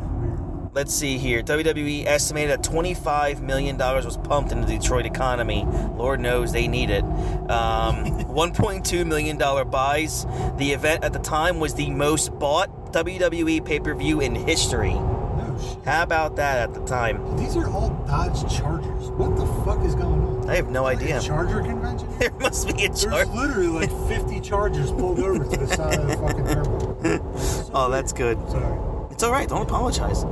let's 0.75 0.95
see 0.95 1.19
here. 1.19 1.43
WWE 1.43 2.07
estimated 2.07 2.51
that 2.51 2.65
25 2.65 3.43
million 3.43 3.77
dollars 3.77 4.05
was 4.05 4.17
pumped 4.17 4.53
into 4.53 4.67
the 4.67 4.79
Detroit 4.79 5.07
economy. 5.07 5.65
Lord 5.97 6.21
knows 6.21 6.53
they 6.53 6.69
need 6.69 6.91
it. 6.91 7.05
Um, 7.05 8.05
1.2 8.33 9.07
million 9.07 9.37
dollar 9.37 9.65
buys. 9.65 10.27
The 10.57 10.73
event 10.73 11.05
at 11.05 11.13
the 11.13 11.19
time 11.19 11.61
was 11.61 11.75
the 11.75 11.91
most 11.91 12.37
bought 12.39 12.93
WWE 12.93 13.65
pay 13.65 13.81
per 13.81 13.95
view 13.95 14.21
in 14.21 14.35
history. 14.35 14.95
No. 14.95 15.83
How 15.85 16.03
about 16.03 16.37
that 16.37 16.59
at 16.59 16.75
the 16.75 16.85
time? 16.85 17.37
These 17.37 17.57
are 17.57 17.69
all 17.69 17.91
Dodge 18.07 18.41
Chargers. 18.57 19.11
What 19.11 19.37
the 19.37 19.47
fuck 19.65 19.85
is 19.85 19.95
going 19.95 20.21
on? 20.21 20.49
I 20.51 20.57
have 20.57 20.71
no 20.71 20.87
Is 20.89 20.99
idea. 21.01 21.19
A 21.19 21.23
Charger 21.23 21.61
convention? 21.63 22.09
There 22.19 22.33
must 22.41 22.67
be 22.75 22.85
a 22.85 22.89
Charger. 22.89 23.11
There's 23.11 23.29
literally 23.29 23.69
like 23.87 23.91
50 24.09 24.41
Chargers 24.41 24.91
pulled 24.93 25.19
over 25.21 25.45
to 25.45 25.57
the 25.57 25.67
side 25.69 25.99
of 26.01 26.09
the 26.09 26.17
fucking 26.17 26.49
airport. 26.49 27.71
Oh, 27.75 27.89
that's 27.91 28.13
good. 28.13 28.39
Sorry. 28.51 28.79
It's 29.11 29.23
all 29.23 29.33
right. 29.33 29.49
Don't 29.49 29.63
apologize. 29.63 30.25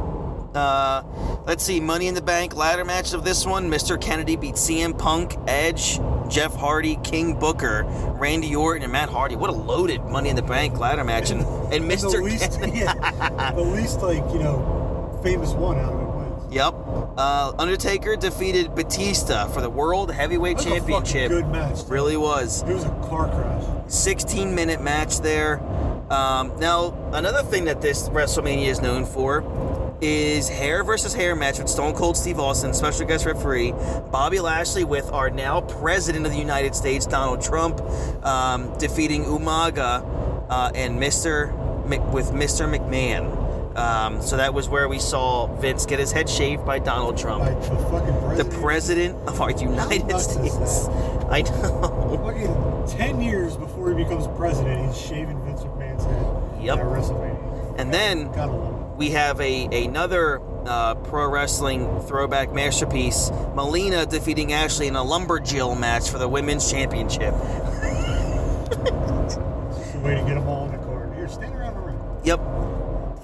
Uh, 0.54 1.02
let's 1.46 1.62
see. 1.62 1.80
Money 1.80 2.08
in 2.08 2.14
the 2.14 2.22
Bank 2.22 2.56
ladder 2.56 2.84
match 2.84 3.12
of 3.12 3.24
this 3.24 3.46
one. 3.46 3.70
Mr. 3.70 4.00
Kennedy 4.00 4.36
beat 4.36 4.54
CM 4.54 4.98
Punk, 4.98 5.36
Edge, 5.46 6.00
Jeff 6.28 6.54
Hardy, 6.54 6.96
King 7.04 7.38
Booker, 7.38 7.84
Randy 8.18 8.54
Orton, 8.56 8.82
and 8.82 8.92
Matt 8.92 9.08
Hardy. 9.08 9.36
What 9.36 9.50
a 9.50 9.54
loaded 9.54 10.04
Money 10.04 10.28
in 10.30 10.36
the 10.36 10.42
Bank 10.42 10.78
ladder 10.78 11.04
match. 11.04 11.30
And, 11.30 11.40
and 11.72 11.84
Mr. 11.84 12.12
The 12.12 12.22
least, 12.22 12.60
Kennedy. 12.60 12.78
yeah, 12.78 13.52
the 13.52 13.62
least 13.62 14.00
like 14.00 14.24
you 14.32 14.38
know, 14.40 15.20
famous 15.22 15.50
one 15.52 15.78
out 15.78 15.92
of 15.92 16.00
it 16.00 16.06
wins. 16.16 16.54
Yep. 16.54 16.74
Uh, 17.16 17.52
Undertaker 17.58 18.16
defeated 18.16 18.74
Batista 18.74 19.46
for 19.48 19.60
the 19.60 19.70
World 19.70 20.10
Heavyweight 20.12 20.58
That 20.58 20.64
was 20.64 20.72
a 20.74 20.78
Championship. 20.78 21.28
good 21.28 21.48
match. 21.48 21.78
Really 21.88 22.16
was. 22.16 22.62
It 22.62 22.72
was 22.72 22.84
a 22.84 22.88
car 23.08 23.28
crash. 23.28 23.64
16 23.92 24.54
minute 24.54 24.80
match 24.80 25.20
there. 25.20 25.60
Um, 26.10 26.58
now, 26.58 26.92
another 27.12 27.42
thing 27.44 27.66
that 27.66 27.80
this 27.80 28.08
WrestleMania 28.08 28.66
is 28.66 28.80
known 28.80 29.04
for 29.04 29.42
is 30.00 30.48
hair 30.48 30.82
versus 30.84 31.12
hair 31.14 31.36
match 31.36 31.58
with 31.58 31.68
Stone 31.68 31.94
Cold 31.94 32.16
Steve 32.16 32.38
Austin, 32.38 32.72
special 32.74 33.06
guest 33.06 33.26
referee, 33.26 33.72
Bobby 34.10 34.40
Lashley 34.40 34.84
with 34.84 35.10
our 35.12 35.30
now 35.30 35.60
President 35.60 36.26
of 36.26 36.32
the 36.32 36.38
United 36.38 36.74
States, 36.74 37.06
Donald 37.06 37.42
Trump, 37.42 37.80
um, 38.24 38.76
defeating 38.78 39.24
Umaga 39.24 40.04
uh, 40.48 40.70
and 40.74 40.98
Mr. 41.00 41.86
Mc, 41.86 42.00
with 42.12 42.30
Mr. 42.30 42.68
McMahon. 42.72 43.38
Um, 43.76 44.20
so 44.20 44.36
that 44.36 44.52
was 44.52 44.68
where 44.68 44.88
we 44.88 44.98
saw 44.98 45.46
Vince 45.60 45.86
get 45.86 46.00
his 46.00 46.10
head 46.10 46.28
shaved 46.28 46.64
by 46.66 46.78
Donald 46.80 47.16
Trump, 47.16 47.44
By 47.44 47.50
the 47.54 47.60
fucking 47.60 48.36
the 48.36 48.44
president. 48.44 48.60
president 48.62 49.28
of 49.28 49.40
our 49.40 49.50
United 49.52 50.18
States. 50.18 50.88
I 51.30 51.42
know. 51.42 52.20
Fucking 52.24 52.98
10 52.98 53.20
years 53.22 53.56
before 53.56 53.90
he 53.90 54.02
becomes 54.02 54.26
president, 54.36 54.88
he's 54.88 55.00
shaving 55.00 55.40
Vince 55.44 55.62
McMahon's 55.62 56.04
head 56.04 56.64
Yep. 56.64 56.78
And 57.78 57.94
then 57.94 58.26
Gotta 58.32 58.52
love 58.52 58.69
it. 58.69 58.69
We 59.00 59.10
have 59.12 59.40
a 59.40 59.64
another 59.86 60.42
uh, 60.66 60.94
pro 60.94 61.26
wrestling 61.26 62.02
throwback 62.02 62.52
masterpiece: 62.52 63.30
Melina 63.54 64.04
defeating 64.04 64.52
Ashley 64.52 64.88
in 64.88 64.94
a 64.94 65.02
lumberjill 65.02 65.80
match 65.80 66.10
for 66.10 66.18
the 66.18 66.28
women's 66.28 66.70
championship. 66.70 67.32
It's 67.34 69.36
just 69.36 69.96
way 69.96 70.16
to 70.16 70.20
get 70.20 70.34
them 70.34 70.46
all 70.46 70.66
in 70.66 70.72
the 70.72 70.78
card. 70.84 71.14
Here, 71.14 71.28
stand 71.28 71.54
around 71.54 71.76
the 71.76 71.80
ring. 71.80 71.98
Yep. 72.24 72.40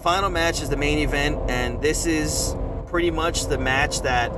Final 0.02 0.30
match 0.30 0.62
is 0.62 0.70
the 0.70 0.78
main 0.78 0.98
event, 0.98 1.50
and 1.50 1.82
this 1.82 2.06
is 2.06 2.56
pretty 2.86 3.10
much 3.10 3.48
the 3.48 3.58
match 3.58 4.00
that 4.00 4.32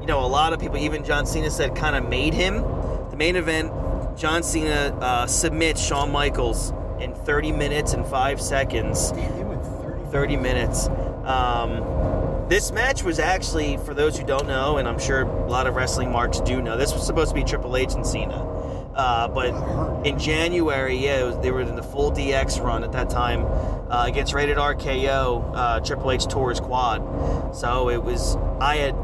you 0.00 0.06
know 0.06 0.24
a 0.24 0.26
lot 0.26 0.52
of 0.52 0.58
people, 0.58 0.78
even 0.78 1.04
John 1.04 1.24
Cena, 1.24 1.52
said 1.52 1.76
kind 1.76 1.94
of 1.94 2.08
made 2.08 2.34
him. 2.34 2.62
The 3.10 3.16
main 3.16 3.36
event: 3.36 3.70
John 4.16 4.42
Cena 4.42 4.92
uh, 5.00 5.28
submits 5.28 5.80
Shawn 5.80 6.10
Michaels 6.10 6.72
in 6.98 7.14
30 7.14 7.52
minutes 7.52 7.92
and 7.92 8.04
five 8.04 8.40
seconds. 8.40 9.12
Damn, 10.14 10.28
they 10.30 10.36
went 10.36 10.36
30. 10.36 10.36
30 10.36 10.36
minutes. 10.36 10.88
Um, 11.24 12.48
this 12.48 12.72
match 12.72 13.02
was 13.02 13.18
actually, 13.18 13.78
for 13.78 13.94
those 13.94 14.18
who 14.18 14.24
don't 14.24 14.46
know, 14.46 14.76
and 14.76 14.88
I'm 14.88 14.98
sure 14.98 15.22
a 15.22 15.50
lot 15.50 15.66
of 15.66 15.74
wrestling 15.74 16.12
marks 16.12 16.40
do 16.40 16.62
know, 16.62 16.76
this 16.76 16.92
was 16.92 17.04
supposed 17.04 17.30
to 17.30 17.34
be 17.34 17.44
Triple 17.44 17.76
H 17.76 17.94
and 17.94 18.06
Cena. 18.06 18.42
Uh, 18.94 19.28
but 19.28 20.06
in 20.06 20.18
January, 20.18 20.96
yeah, 20.96 21.24
was, 21.24 21.38
they 21.38 21.50
were 21.50 21.62
in 21.62 21.74
the 21.74 21.82
full 21.82 22.12
DX 22.12 22.62
run 22.62 22.84
at 22.84 22.92
that 22.92 23.10
time 23.10 23.44
uh, 23.90 24.04
against 24.06 24.34
Rated 24.34 24.56
RKO. 24.56 25.52
Uh, 25.54 25.80
Triple 25.80 26.12
H 26.12 26.26
tore 26.26 26.50
his 26.50 26.60
quad, 26.60 27.56
so 27.56 27.90
it 27.90 28.02
was. 28.02 28.36
I 28.60 28.76
had, 28.76 28.94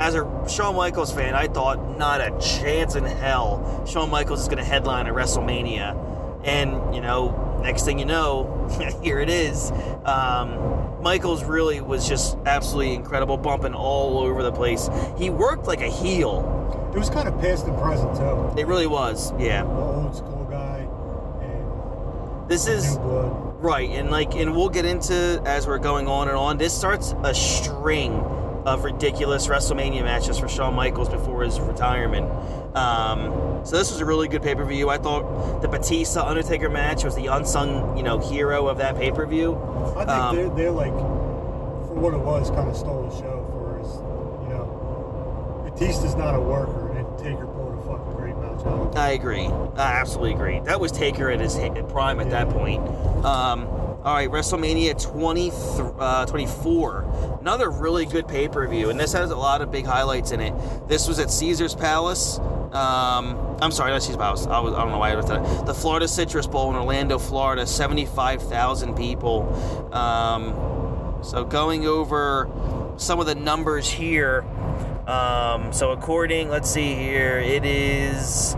as 0.00 0.16
a 0.16 0.48
Shawn 0.48 0.74
Michaels 0.74 1.12
fan, 1.12 1.34
I 1.34 1.46
thought 1.46 1.98
not 1.98 2.20
a 2.20 2.30
chance 2.40 2.96
in 2.96 3.04
hell 3.04 3.84
Shawn 3.86 4.10
Michaels 4.10 4.40
is 4.40 4.46
going 4.48 4.58
to 4.58 4.64
headline 4.64 5.06
a 5.06 5.14
WrestleMania, 5.14 6.09
and 6.44 6.94
you 6.94 7.00
know, 7.00 7.60
next 7.62 7.84
thing 7.84 7.98
you 7.98 8.04
know, 8.04 8.68
here 9.02 9.20
it 9.20 9.28
is. 9.30 9.70
Um, 10.04 11.02
Michaels 11.02 11.44
really 11.44 11.80
was 11.80 12.06
just 12.06 12.36
absolutely 12.44 12.94
incredible, 12.94 13.36
bumping 13.36 13.74
all 13.74 14.18
over 14.18 14.42
the 14.42 14.52
place. 14.52 14.88
He 15.16 15.30
worked 15.30 15.66
like 15.66 15.80
a 15.80 15.88
heel. 15.88 16.90
It 16.94 16.98
was 16.98 17.08
kind 17.08 17.28
of 17.28 17.40
past 17.40 17.66
and 17.66 17.78
present, 17.78 18.16
too. 18.16 18.60
It 18.60 18.66
really 18.66 18.86
was, 18.86 19.32
yeah. 19.38 19.62
The 19.62 19.70
old 19.70 20.14
school 20.14 20.46
guy 20.50 20.88
and 21.42 22.50
This 22.50 22.66
is 22.66 22.98
right, 23.00 23.88
and 23.90 24.10
like, 24.10 24.34
and 24.34 24.54
we'll 24.54 24.68
get 24.68 24.84
into 24.84 25.40
as 25.46 25.66
we're 25.66 25.78
going 25.78 26.06
on 26.06 26.28
and 26.28 26.36
on. 26.36 26.58
This 26.58 26.76
starts 26.76 27.14
a 27.22 27.34
string 27.34 28.22
of 28.66 28.84
ridiculous 28.84 29.46
WrestleMania 29.46 30.02
matches 30.04 30.38
for 30.38 30.48
Shawn 30.48 30.74
Michaels 30.74 31.08
before 31.08 31.42
his 31.42 31.58
retirement. 31.60 32.30
Um, 32.76 33.60
so 33.64 33.76
this 33.76 33.90
was 33.90 34.00
a 34.00 34.04
really 34.04 34.28
good 34.28 34.42
pay 34.42 34.54
per 34.54 34.64
view. 34.64 34.90
I 34.90 34.98
thought 34.98 35.60
the 35.62 35.68
Batista 35.68 36.26
Undertaker 36.26 36.68
match 36.68 37.04
was 37.04 37.14
the 37.16 37.26
unsung, 37.26 37.96
you 37.96 38.02
know, 38.02 38.18
hero 38.18 38.68
of 38.68 38.78
that 38.78 38.96
pay 38.96 39.10
per 39.10 39.26
view. 39.26 39.56
I 39.96 40.04
think 40.04 40.08
Um, 40.10 40.36
they're, 40.36 40.48
they're 40.50 40.70
like, 40.70 40.92
for 40.92 41.94
what 41.94 42.14
it 42.14 42.20
was, 42.20 42.50
kind 42.50 42.68
of 42.68 42.76
stole 42.76 43.08
the 43.08 43.16
show 43.16 43.46
for 43.50 43.78
his, 43.78 43.94
you 44.46 44.54
know, 44.54 45.62
Batista's 45.64 46.14
not 46.14 46.34
a 46.34 46.40
worker, 46.40 46.90
and 46.96 47.18
Taker 47.18 47.46
pulled 47.46 47.78
a 47.78 47.82
fucking 47.82 48.12
great 48.14 48.36
match 48.36 48.64
out. 48.66 48.96
I 48.96 49.10
agree. 49.10 49.46
I 49.46 50.00
absolutely 50.00 50.34
agree. 50.34 50.60
That 50.60 50.78
was 50.80 50.92
Taker 50.92 51.30
at 51.30 51.40
his 51.40 51.56
prime 51.88 52.20
at 52.20 52.30
that 52.30 52.50
point. 52.50 52.86
Um, 53.24 53.66
all 54.02 54.14
right, 54.14 54.30
WrestleMania 54.30 54.98
20, 55.12 55.50
uh, 55.98 56.24
24. 56.24 57.38
Another 57.42 57.70
really 57.70 58.06
good 58.06 58.26
pay 58.26 58.48
per 58.48 58.66
view, 58.66 58.88
and 58.88 58.98
this 58.98 59.12
has 59.12 59.30
a 59.30 59.36
lot 59.36 59.60
of 59.60 59.70
big 59.70 59.84
highlights 59.84 60.30
in 60.30 60.40
it. 60.40 60.54
This 60.88 61.06
was 61.06 61.18
at 61.18 61.30
Caesar's 61.30 61.74
Palace. 61.74 62.38
Um, 62.38 63.58
I'm 63.60 63.70
sorry, 63.70 63.90
not 63.90 64.02
Caesar's 64.02 64.16
Palace. 64.16 64.46
I, 64.46 64.58
was, 64.60 64.72
I 64.72 64.78
don't 64.78 64.92
know 64.92 64.98
why 64.98 65.12
I 65.12 65.16
was 65.16 65.26
that. 65.26 65.66
The 65.66 65.74
Florida 65.74 66.08
Citrus 66.08 66.46
Bowl 66.46 66.70
in 66.70 66.76
Orlando, 66.76 67.18
Florida. 67.18 67.66
75,000 67.66 68.94
people. 68.94 69.94
Um, 69.94 71.18
so 71.22 71.44
going 71.44 71.86
over 71.86 72.48
some 72.96 73.20
of 73.20 73.26
the 73.26 73.34
numbers 73.34 73.90
here. 73.90 74.46
Um, 75.06 75.74
so 75.74 75.90
according, 75.92 76.48
let's 76.48 76.70
see 76.70 76.94
here, 76.94 77.38
it 77.38 77.66
is 77.66 78.56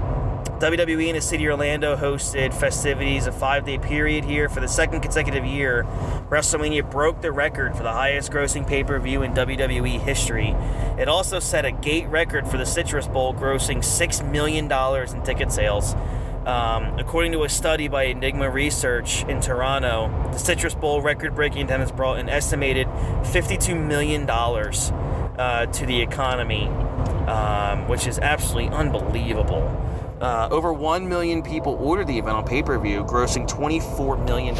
WWE 0.63 1.09
in 1.09 1.17
the 1.17 1.21
city 1.21 1.47
of 1.47 1.59
Orlando 1.59 1.97
hosted 1.97 2.55
festivities, 2.55 3.27
a 3.27 3.33
five-day 3.33 3.79
period 3.79 4.25
here 4.25 4.49
for 4.49 4.61
the 4.61 4.69
second 4.69 5.01
consecutive 5.01 5.45
year. 5.45 5.83
WrestleMania 6.31 6.89
broke 6.89 7.21
the 7.21 7.33
record 7.33 7.77
for 7.77 7.83
the 7.83 7.91
highest-grossing 7.91 8.69
pay-per-view 8.69 9.23
in 9.23 9.35
WWE 9.35 9.99
history. 9.99 10.55
It 11.01 11.09
also 11.09 11.41
set 11.41 11.65
a 11.65 11.73
gate 11.73 12.07
record 12.07 12.47
for 12.47 12.59
the 12.59 12.65
Citrus 12.65 13.09
Bowl, 13.09 13.35
grossing 13.35 13.83
six 13.83 14.23
million 14.23 14.69
dollars 14.69 15.13
in 15.13 15.25
ticket 15.25 15.51
sales. 15.51 15.97
Um, 16.47 16.97
according 16.97 17.33
to 17.33 17.43
a 17.43 17.49
study 17.49 17.89
by 17.89 18.05
Enigma 18.05 18.49
Research 18.49 19.25
in 19.25 19.41
Toronto, 19.41 20.31
the 20.31 20.39
Citrus 20.39 20.77
Bowl 20.77 21.03
record-breaking 21.03 21.63
attendance 21.63 21.91
brought 21.91 22.21
an 22.21 22.29
estimated 22.29 22.87
$52 22.87 23.85
million 23.85 24.31
uh, 24.31 25.67
to 25.67 25.87
the 25.87 26.01
economy, 26.01 26.69
um, 27.27 27.89
which 27.89 28.07
is 28.07 28.21
absolutely 28.21 28.69
unbelievable. 28.69 29.83
Uh, 30.23 30.49
over 30.53 30.73
1 30.73 31.09
million 31.09 31.43
people 31.43 31.77
ordered 31.81 32.07
the 32.07 32.17
event 32.17 32.37
on 32.37 32.45
pay-per-view, 32.47 33.05
grossing 33.05 33.47
$24 33.49 34.25
million. 34.25 34.57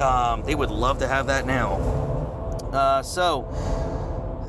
Um, 0.00 0.42
they 0.42 0.54
would 0.54 0.70
love 0.70 0.98
to 0.98 1.08
have 1.08 1.26
that 1.28 1.46
now. 1.46 1.76
Uh, 2.72 3.02
so, 3.02 3.46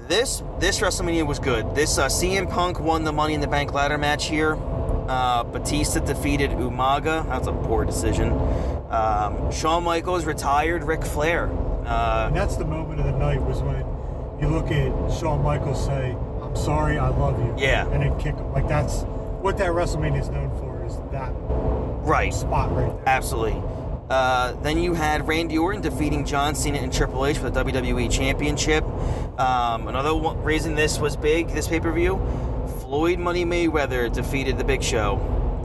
This 0.10 0.44
this 0.60 0.80
WrestleMania 0.82 1.26
was 1.26 1.40
good. 1.40 1.74
This 1.76 1.98
uh, 1.98 2.08
CM 2.08 2.50
Punk 2.50 2.80
won 2.80 3.06
the 3.06 3.14
Money 3.14 3.34
in 3.36 3.42
the 3.42 3.48
Bank 3.48 3.74
ladder 3.74 3.98
match 3.98 4.28
here. 4.28 4.58
Uh, 5.08 5.44
Batista 5.44 6.00
defeated 6.02 6.52
Umaga. 6.52 7.26
That's 7.30 7.48
a 7.48 7.54
poor 7.54 7.86
decision. 7.86 8.32
Um, 8.90 9.50
Shawn 9.52 9.84
Michaels 9.86 10.26
retired 10.26 10.84
Ric 10.84 11.04
Flair. 11.06 11.50
Uh, 11.86 12.26
And 12.28 12.36
that's 12.36 12.58
the 12.58 12.66
moment 12.66 13.00
of 13.00 13.06
the 13.06 13.14
night 13.18 13.42
was 13.42 13.62
when 13.62 13.86
you 14.42 14.48
look 14.50 14.72
at 14.72 14.92
Shawn 15.20 15.42
Michaels 15.42 15.84
say, 15.86 16.16
"I'm 16.42 16.56
sorry, 16.56 16.98
I 17.00 17.08
love 17.10 17.40
you," 17.40 17.54
Yeah. 17.58 17.88
and 17.88 18.02
then 18.04 18.18
kick 18.20 18.36
him. 18.36 18.52
Like 18.54 18.68
that's 18.68 19.06
what 19.44 19.58
that 19.58 19.72
WrestleMania 19.72 20.22
is 20.22 20.30
known 20.30 20.50
for 20.58 20.86
is 20.86 20.96
that 21.12 21.34
right. 22.08 22.34
spot 22.34 22.74
right 22.74 22.96
there. 22.96 23.10
Absolutely. 23.10 23.62
Uh, 24.10 24.54
then 24.62 24.78
you 24.78 24.94
had 24.94 25.28
Randy 25.28 25.58
Orton 25.58 25.82
defeating 25.82 26.26
John 26.26 26.56
Cena 26.56 26.78
and 26.78 26.94
Triple 26.94 27.26
H 27.26 27.38
for 27.38 27.50
the 27.50 27.64
WWE 27.64 28.10
Championship. 28.10 28.86
Um, 29.38 29.90
another 29.90 30.16
one, 30.16 30.42
reason 30.44 30.76
this 30.76 30.98
was 30.98 31.18
big, 31.18 31.50
this 31.50 31.68
pay 31.68 31.82
per 31.82 31.92
view, 31.92 32.22
Floyd 32.80 33.20
Money 33.20 33.44
Mayweather 33.44 34.12
defeated 34.12 34.58
The 34.58 34.64
Big 34.64 34.82
Show 34.82 35.20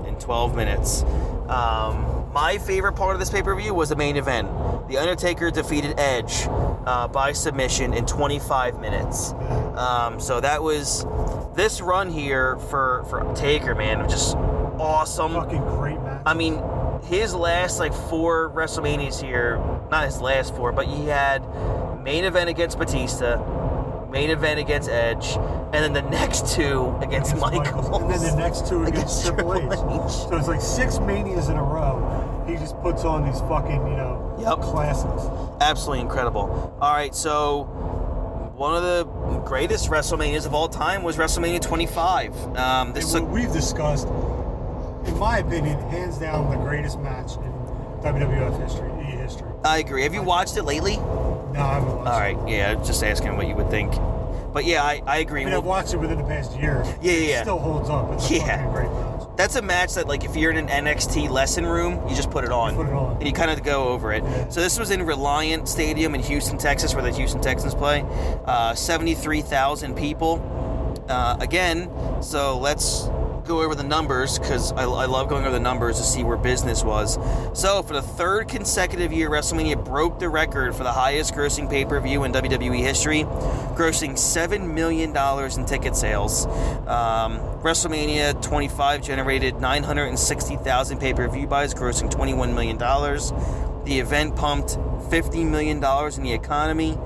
in 0.08 0.16
12 0.16 0.56
minutes. 0.56 1.04
Um, 1.48 2.30
my 2.32 2.58
favorite 2.58 2.94
part 2.94 3.14
of 3.14 3.20
this 3.20 3.30
pay 3.30 3.42
per 3.42 3.54
view 3.54 3.74
was 3.74 3.90
the 3.90 3.96
main 3.96 4.16
event. 4.16 4.48
The 4.88 4.98
Undertaker 4.98 5.50
defeated 5.50 5.98
Edge 5.98 6.46
uh, 6.86 7.06
by 7.08 7.32
submission 7.32 7.94
in 7.94 8.06
25 8.06 8.80
minutes. 8.80 9.32
Um, 9.76 10.18
so 10.18 10.40
that 10.40 10.62
was 10.62 11.04
this 11.58 11.80
run 11.80 12.08
here 12.08 12.56
for 12.70 13.04
for 13.10 13.34
Taker, 13.34 13.74
man, 13.74 13.98
was 14.04 14.12
just 14.12 14.36
awesome. 14.78 15.32
Fucking 15.34 15.60
great 15.60 16.00
match. 16.00 16.22
I 16.24 16.32
mean, 16.32 16.62
his 17.02 17.34
last 17.34 17.80
like 17.80 17.92
four 17.92 18.50
WrestleManias 18.54 19.20
here, 19.20 19.58
not 19.90 20.04
his 20.04 20.20
last 20.20 20.54
four, 20.54 20.70
but 20.70 20.86
he 20.86 21.06
had 21.06 21.42
main 22.04 22.24
event 22.24 22.48
against 22.48 22.78
Batista, 22.78 23.38
main 24.08 24.30
event 24.30 24.60
against 24.60 24.88
Edge, 24.88 25.36
and 25.72 25.74
then 25.74 25.92
the 25.92 26.08
next 26.10 26.54
two 26.54 26.96
against, 27.02 27.34
Michaels. 27.36 27.88
and 28.02 28.10
then 28.10 28.36
the 28.36 28.36
next 28.40 28.68
two 28.68 28.84
against, 28.84 29.26
Triple 29.26 29.54
H. 29.54 29.62
H. 29.64 30.12
So 30.28 30.36
it's 30.36 30.46
like 30.46 30.60
six 30.60 31.00
manias 31.00 31.48
in 31.48 31.56
a 31.56 31.62
row. 31.62 32.44
He 32.46 32.54
just 32.54 32.80
puts 32.82 33.04
on 33.04 33.24
these 33.28 33.40
fucking, 33.40 33.84
you 33.88 33.96
know, 33.96 34.36
Yep. 34.38 34.60
classics. 34.60 35.24
Absolutely 35.60 36.02
incredible. 36.02 36.72
All 36.80 36.92
right, 36.92 37.12
so 37.14 37.68
one 38.58 38.74
of 38.74 38.82
the 38.82 39.04
greatest 39.46 39.88
WrestleManias 39.88 40.44
of 40.44 40.52
all 40.52 40.68
time 40.68 41.02
was 41.04 41.16
WrestleMania 41.16 41.60
25. 41.60 42.56
Um, 42.56 42.92
this 42.92 43.12
took, 43.12 43.28
we've 43.30 43.52
discussed, 43.52 44.08
in 44.08 45.16
my 45.18 45.38
opinion, 45.38 45.78
hands 45.90 46.18
down 46.18 46.50
the 46.50 46.56
greatest 46.56 46.98
match 46.98 47.36
in 47.36 47.52
WWF 48.02 48.60
history, 48.60 48.90
E 49.00 49.04
history. 49.16 49.48
I 49.64 49.78
agree. 49.78 50.02
Have 50.02 50.12
you 50.14 50.22
watched 50.22 50.56
it 50.56 50.64
lately? 50.64 50.96
No, 50.96 51.04
I 51.56 51.74
haven't 51.74 51.96
watched 51.98 52.08
All 52.08 52.18
it. 52.18 52.34
right, 52.34 52.48
yeah, 52.48 52.74
just 52.74 53.02
asking 53.04 53.36
what 53.36 53.46
you 53.46 53.54
would 53.54 53.70
think. 53.70 53.92
But 54.52 54.64
yeah, 54.64 54.82
I, 54.82 55.02
I 55.06 55.18
agree. 55.18 55.42
I 55.42 55.44
mean, 55.44 55.54
I've 55.54 55.64
watched 55.64 55.94
it 55.94 55.98
within 55.98 56.18
the 56.18 56.24
past 56.24 56.58
year. 56.58 56.82
Yeah, 57.00 57.12
yeah, 57.12 57.38
It 57.38 57.42
still 57.42 57.58
holds 57.58 57.88
up. 57.90 58.10
It's 58.12 58.28
a 58.30 58.34
Yeah. 58.38 58.56
fucking 58.56 58.72
great 58.72 58.90
match. 58.90 59.07
That's 59.38 59.54
a 59.54 59.62
match 59.62 59.94
that, 59.94 60.08
like, 60.08 60.24
if 60.24 60.34
you're 60.34 60.50
in 60.50 60.56
an 60.56 60.84
NXT 60.84 61.30
lesson 61.30 61.64
room, 61.64 62.02
you 62.08 62.16
just 62.16 62.28
put 62.28 62.42
it 62.42 62.50
on. 62.50 62.74
put 62.74 62.88
it 62.88 62.92
on. 62.92 63.18
And 63.18 63.26
you 63.26 63.32
kind 63.32 63.52
of 63.52 63.62
go 63.62 63.90
over 63.90 64.12
it. 64.12 64.24
Yeah. 64.24 64.48
So 64.48 64.60
this 64.60 64.80
was 64.80 64.90
in 64.90 65.04
Reliant 65.04 65.68
Stadium 65.68 66.16
in 66.16 66.22
Houston, 66.22 66.58
Texas, 66.58 66.92
where 66.92 67.04
the 67.04 67.12
Houston 67.12 67.40
Texans 67.40 67.72
play. 67.72 68.04
Uh, 68.44 68.74
73,000 68.74 69.94
people. 69.94 71.04
Uh, 71.08 71.36
again, 71.38 71.88
so 72.20 72.58
let's 72.58 73.08
go 73.48 73.62
over 73.62 73.74
the 73.74 73.82
numbers 73.82 74.38
because 74.38 74.72
I, 74.72 74.82
I 74.82 75.06
love 75.06 75.28
going 75.28 75.44
over 75.44 75.52
the 75.52 75.60
numbers 75.60 75.96
to 75.96 76.04
see 76.04 76.22
where 76.22 76.36
business 76.36 76.84
was. 76.84 77.18
So 77.58 77.82
for 77.82 77.94
the 77.94 78.02
third 78.02 78.48
consecutive 78.48 79.12
year, 79.12 79.30
WrestleMania 79.30 79.84
broke 79.84 80.20
the 80.20 80.28
record 80.28 80.76
for 80.76 80.84
the 80.84 80.92
highest 80.92 81.34
grossing 81.34 81.68
pay 81.68 81.84
per 81.84 81.98
view 82.00 82.24
in 82.24 82.32
WWE 82.32 82.78
history, 82.78 83.24
grossing 83.74 84.12
$7 84.12 84.72
million 84.72 85.10
in 85.16 85.66
ticket 85.66 85.96
sales. 85.96 86.46
Um, 86.86 87.40
WrestleMania 87.62 88.40
25 88.42 89.02
generated 89.02 89.60
960,000 89.60 90.98
pay 90.98 91.14
per 91.14 91.26
view 91.28 91.46
buys, 91.46 91.74
grossing 91.74 92.10
$21 92.10 92.54
million. 92.54 92.76
The 93.84 93.98
event 94.00 94.36
pumped 94.36 94.76
$50 95.10 95.48
million 95.48 95.76
in 95.78 96.22
the 96.22 96.32
economy. 96.32 96.98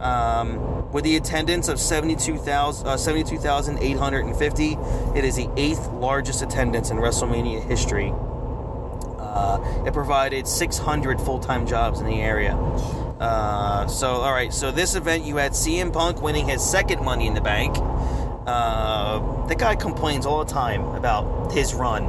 Um, 0.00 0.90
with 0.92 1.04
the 1.04 1.16
attendance 1.16 1.68
of 1.68 1.78
72,000 1.78 2.86
uh, 2.86 2.96
72,850, 2.96 4.78
it 5.14 5.24
is 5.24 5.36
the 5.36 5.48
eighth 5.56 5.88
largest 5.92 6.42
attendance 6.42 6.90
in 6.90 6.96
WrestleMania 6.96 7.62
history. 7.62 8.12
Uh, 9.18 9.84
it 9.86 9.92
provided 9.92 10.48
600 10.48 11.20
full-time 11.20 11.66
jobs 11.66 12.00
in 12.00 12.06
the 12.06 12.20
area. 12.20 12.56
Uh, 13.20 13.86
so, 13.86 14.12
all 14.12 14.32
right. 14.32 14.52
So 14.52 14.70
this 14.70 14.94
event, 14.94 15.24
you 15.24 15.36
had 15.36 15.52
CM 15.52 15.92
Punk 15.92 16.22
winning 16.22 16.48
his 16.48 16.64
second 16.64 17.04
Money 17.04 17.26
in 17.26 17.34
the 17.34 17.42
Bank. 17.42 17.76
Uh, 18.46 19.46
the 19.46 19.54
guy 19.54 19.76
complains 19.76 20.24
all 20.24 20.42
the 20.44 20.50
time 20.50 20.82
about 20.94 21.52
his 21.52 21.74
run. 21.74 22.04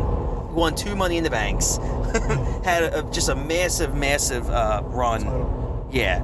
He 0.48 0.54
won 0.54 0.76
two 0.76 0.96
Money 0.96 1.18
in 1.18 1.24
the 1.26 1.30
Banks. 1.30 1.78
Had 2.64 2.84
a, 2.84 3.04
just 3.12 3.28
a 3.30 3.36
massive, 3.36 3.94
massive 3.94 4.50
uh, 4.50 4.82
run. 4.86 5.88
Yeah. 5.92 6.24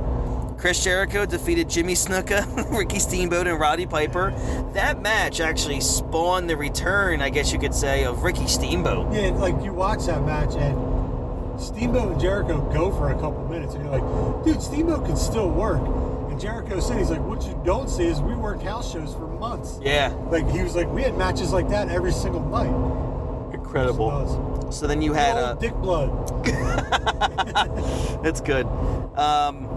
Chris 0.57 0.83
Jericho 0.83 1.25
defeated 1.25 1.69
Jimmy 1.69 1.93
Snuka, 1.93 2.43
Ricky 2.77 2.97
Steamboat, 2.99 3.45
and 3.47 3.59
Roddy 3.59 3.85
Piper. 3.85 4.31
That 4.73 5.01
match 5.01 5.39
actually 5.39 5.81
spawned 5.81 6.49
the 6.49 6.57
return, 6.57 7.21
I 7.21 7.29
guess 7.29 7.51
you 7.53 7.59
could 7.59 7.75
say, 7.75 8.05
of 8.05 8.23
Ricky 8.23 8.47
Steamboat. 8.47 9.13
Yeah, 9.13 9.29
like 9.29 9.61
you 9.63 9.71
watch 9.71 10.05
that 10.07 10.23
match 10.25 10.55
and 10.55 11.61
Steamboat 11.61 12.13
and 12.13 12.19
Jericho 12.21 12.59
go 12.73 12.91
for 12.91 13.11
a 13.11 13.15
couple 13.15 13.47
minutes, 13.47 13.75
and 13.75 13.83
you're 13.85 13.99
like, 13.99 14.45
dude, 14.45 14.61
Steamboat 14.61 15.05
can 15.05 15.15
still 15.15 15.49
work. 15.49 15.81
And 16.31 16.39
Jericho 16.41 16.79
said, 16.79 16.97
he's 16.97 17.11
like, 17.11 17.21
what 17.21 17.43
you 17.45 17.59
don't 17.63 17.87
see 17.89 18.05
is 18.07 18.19
we 18.19 18.33
worked 18.35 18.63
house 18.63 18.91
shows 18.91 19.13
for 19.13 19.27
months. 19.27 19.79
Yeah, 19.81 20.09
Like 20.31 20.49
he 20.49 20.63
was 20.63 20.75
like, 20.75 20.87
we 20.91 21.03
had 21.03 21.15
matches 21.17 21.53
like 21.53 21.69
that 21.69 21.89
every 21.89 22.11
single 22.11 22.41
night. 22.41 23.53
incredible. 23.53 24.71
So 24.71 24.85
then 24.87 25.01
you 25.03 25.13
had 25.13 25.35
Old 25.35 25.43
uh, 25.43 25.53
Dick 25.55 25.73
Blood. 25.75 26.45
That's 28.23 28.41
good. 28.41 28.65
Um, 29.17 29.67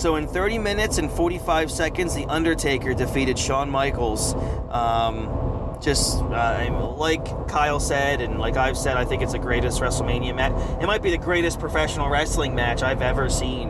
so 0.00 0.16
in 0.16 0.26
30 0.26 0.58
minutes 0.58 0.96
and 0.96 1.10
45 1.10 1.70
seconds, 1.70 2.14
The 2.14 2.24
Undertaker 2.24 2.94
defeated 2.94 3.38
Shawn 3.38 3.68
Michaels. 3.68 4.34
Um, 4.70 5.76
just 5.82 6.22
uh, 6.22 6.94
like 6.96 7.22
Kyle 7.48 7.80
said, 7.80 8.22
and 8.22 8.38
like 8.38 8.56
I've 8.56 8.78
said, 8.78 8.96
I 8.96 9.04
think 9.04 9.22
it's 9.22 9.32
the 9.32 9.38
greatest 9.38 9.78
WrestleMania 9.80 10.34
match. 10.34 10.52
It 10.80 10.86
might 10.86 11.02
be 11.02 11.10
the 11.10 11.18
greatest 11.18 11.60
professional 11.60 12.08
wrestling 12.08 12.54
match 12.54 12.82
I've 12.82 13.02
ever 13.02 13.28
seen. 13.28 13.68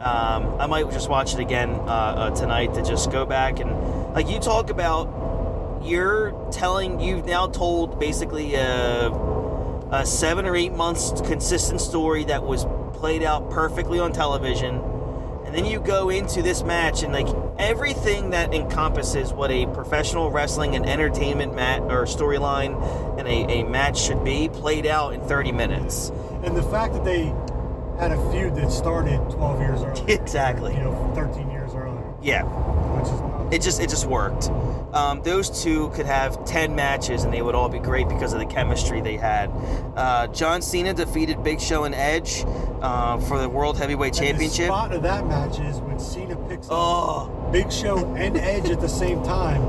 Um, 0.00 0.60
I 0.60 0.66
might 0.66 0.90
just 0.90 1.08
watch 1.08 1.34
it 1.34 1.40
again 1.40 1.70
uh, 1.70 1.74
uh, 1.74 2.30
tonight 2.30 2.74
to 2.74 2.82
just 2.82 3.12
go 3.12 3.24
back 3.24 3.60
and 3.60 3.70
like 4.14 4.28
you 4.28 4.40
talk 4.40 4.70
about. 4.70 5.14
You're 5.84 6.32
telling 6.50 6.98
you've 6.98 7.24
now 7.24 7.46
told 7.46 8.00
basically 8.00 8.56
a, 8.56 9.10
a 9.92 10.04
seven 10.04 10.44
or 10.44 10.56
eight 10.56 10.72
months 10.72 11.20
consistent 11.20 11.80
story 11.80 12.24
that 12.24 12.42
was 12.42 12.66
played 12.94 13.22
out 13.22 13.50
perfectly 13.50 14.00
on 14.00 14.12
television, 14.12 14.82
and 15.48 15.56
then 15.56 15.64
you 15.64 15.80
go 15.80 16.10
into 16.10 16.42
this 16.42 16.62
match 16.62 17.02
and 17.02 17.10
like 17.10 17.26
everything 17.58 18.28
that 18.30 18.52
encompasses 18.52 19.32
what 19.32 19.50
a 19.50 19.64
professional 19.68 20.30
wrestling 20.30 20.76
and 20.76 20.84
entertainment 20.84 21.54
mat 21.54 21.80
or 21.80 22.04
storyline 22.04 22.76
and 23.18 23.26
a, 23.26 23.60
a 23.60 23.64
match 23.64 23.98
should 23.98 24.22
be 24.22 24.50
played 24.50 24.84
out 24.84 25.14
in 25.14 25.22
30 25.22 25.52
minutes. 25.52 26.10
And 26.44 26.54
the 26.54 26.62
fact 26.64 26.92
that 26.92 27.02
they 27.02 27.32
had 27.98 28.12
a 28.12 28.30
feud 28.30 28.56
that 28.56 28.70
started 28.70 29.16
12 29.30 29.60
years 29.60 29.80
earlier. 29.82 30.04
Exactly. 30.20 30.74
You 30.74 30.80
know, 30.80 31.12
13 31.14 31.50
years 31.50 31.74
earlier, 31.74 32.14
Yeah. 32.20 32.42
which 32.44 33.06
is 33.06 33.18
nuts. 33.18 33.56
it 33.56 33.62
just 33.62 33.80
it 33.80 33.88
just 33.88 34.04
worked. 34.04 34.50
Um, 34.92 35.22
those 35.22 35.62
two 35.62 35.90
could 35.90 36.06
have 36.06 36.44
ten 36.46 36.74
matches 36.74 37.24
and 37.24 37.32
they 37.32 37.42
would 37.42 37.54
all 37.54 37.68
be 37.68 37.78
great 37.78 38.08
because 38.08 38.32
of 38.32 38.38
the 38.38 38.46
chemistry 38.46 39.00
they 39.00 39.16
had. 39.16 39.50
Uh, 39.96 40.26
John 40.28 40.62
Cena 40.62 40.94
defeated 40.94 41.42
Big 41.44 41.60
Show 41.60 41.84
and 41.84 41.94
Edge 41.94 42.44
uh, 42.80 43.18
for 43.18 43.38
the 43.38 43.48
World 43.48 43.76
Heavyweight 43.76 44.18
And 44.18 44.26
Championship. 44.28 44.58
the 44.68 44.74
spot 44.74 44.92
of 44.92 45.02
that 45.02 45.26
match 45.26 45.58
is 45.60 45.76
when 45.80 45.98
Cena 45.98 46.36
picks 46.48 46.66
up 46.68 46.72
Oh, 46.72 47.48
Big 47.52 47.70
Show 47.70 47.98
and 48.14 48.36
Edge 48.38 48.70
at 48.70 48.80
the 48.80 48.88
same 48.88 49.22
time 49.22 49.62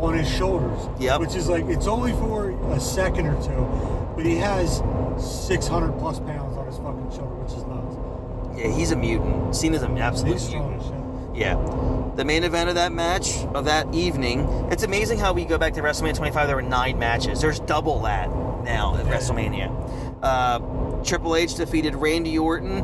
on 0.00 0.14
his 0.14 0.28
shoulders. 0.28 0.88
Yep. 1.00 1.20
Which 1.20 1.34
is 1.36 1.48
like 1.48 1.64
it's 1.66 1.86
only 1.86 2.12
for 2.12 2.50
a 2.72 2.80
second 2.80 3.26
or 3.26 3.40
two, 3.42 4.12
but 4.16 4.24
he 4.26 4.36
has 4.36 4.82
600 5.18 5.92
plus 5.98 6.20
pounds 6.20 6.56
on 6.56 6.66
his 6.66 6.76
fucking 6.78 7.10
shoulder, 7.10 7.34
which 7.36 7.52
is 7.52 7.64
nuts. 7.66 8.58
yeah, 8.58 8.76
he's 8.76 8.90
a 8.92 8.96
mutant. 8.96 9.54
Cena's 9.54 9.82
an 9.82 9.98
absolute 9.98 10.40
mutant. 10.50 10.97
As 11.42 11.48
shit. 11.48 11.58
Yeah. 11.58 12.12
The 12.16 12.24
main 12.24 12.42
event 12.44 12.68
of 12.68 12.74
that 12.74 12.92
match 12.92 13.44
of 13.54 13.64
that 13.66 13.92
evening. 13.94 14.40
It's 14.72 14.82
amazing 14.82 15.18
how 15.18 15.32
we 15.32 15.44
go 15.44 15.56
back 15.58 15.74
to 15.74 15.80
WrestleMania 15.82 16.16
25. 16.16 16.46
There 16.48 16.56
were 16.56 16.62
nine 16.62 16.98
matches. 16.98 17.40
There's 17.40 17.60
double 17.60 18.00
that 18.02 18.28
now 18.64 18.96
at 18.96 19.06
WrestleMania. 19.06 20.18
Uh, 20.22 20.58
Triple 21.04 21.36
H 21.36 21.54
defeated 21.54 21.94
Randy 21.94 22.36
Orton. 22.38 22.80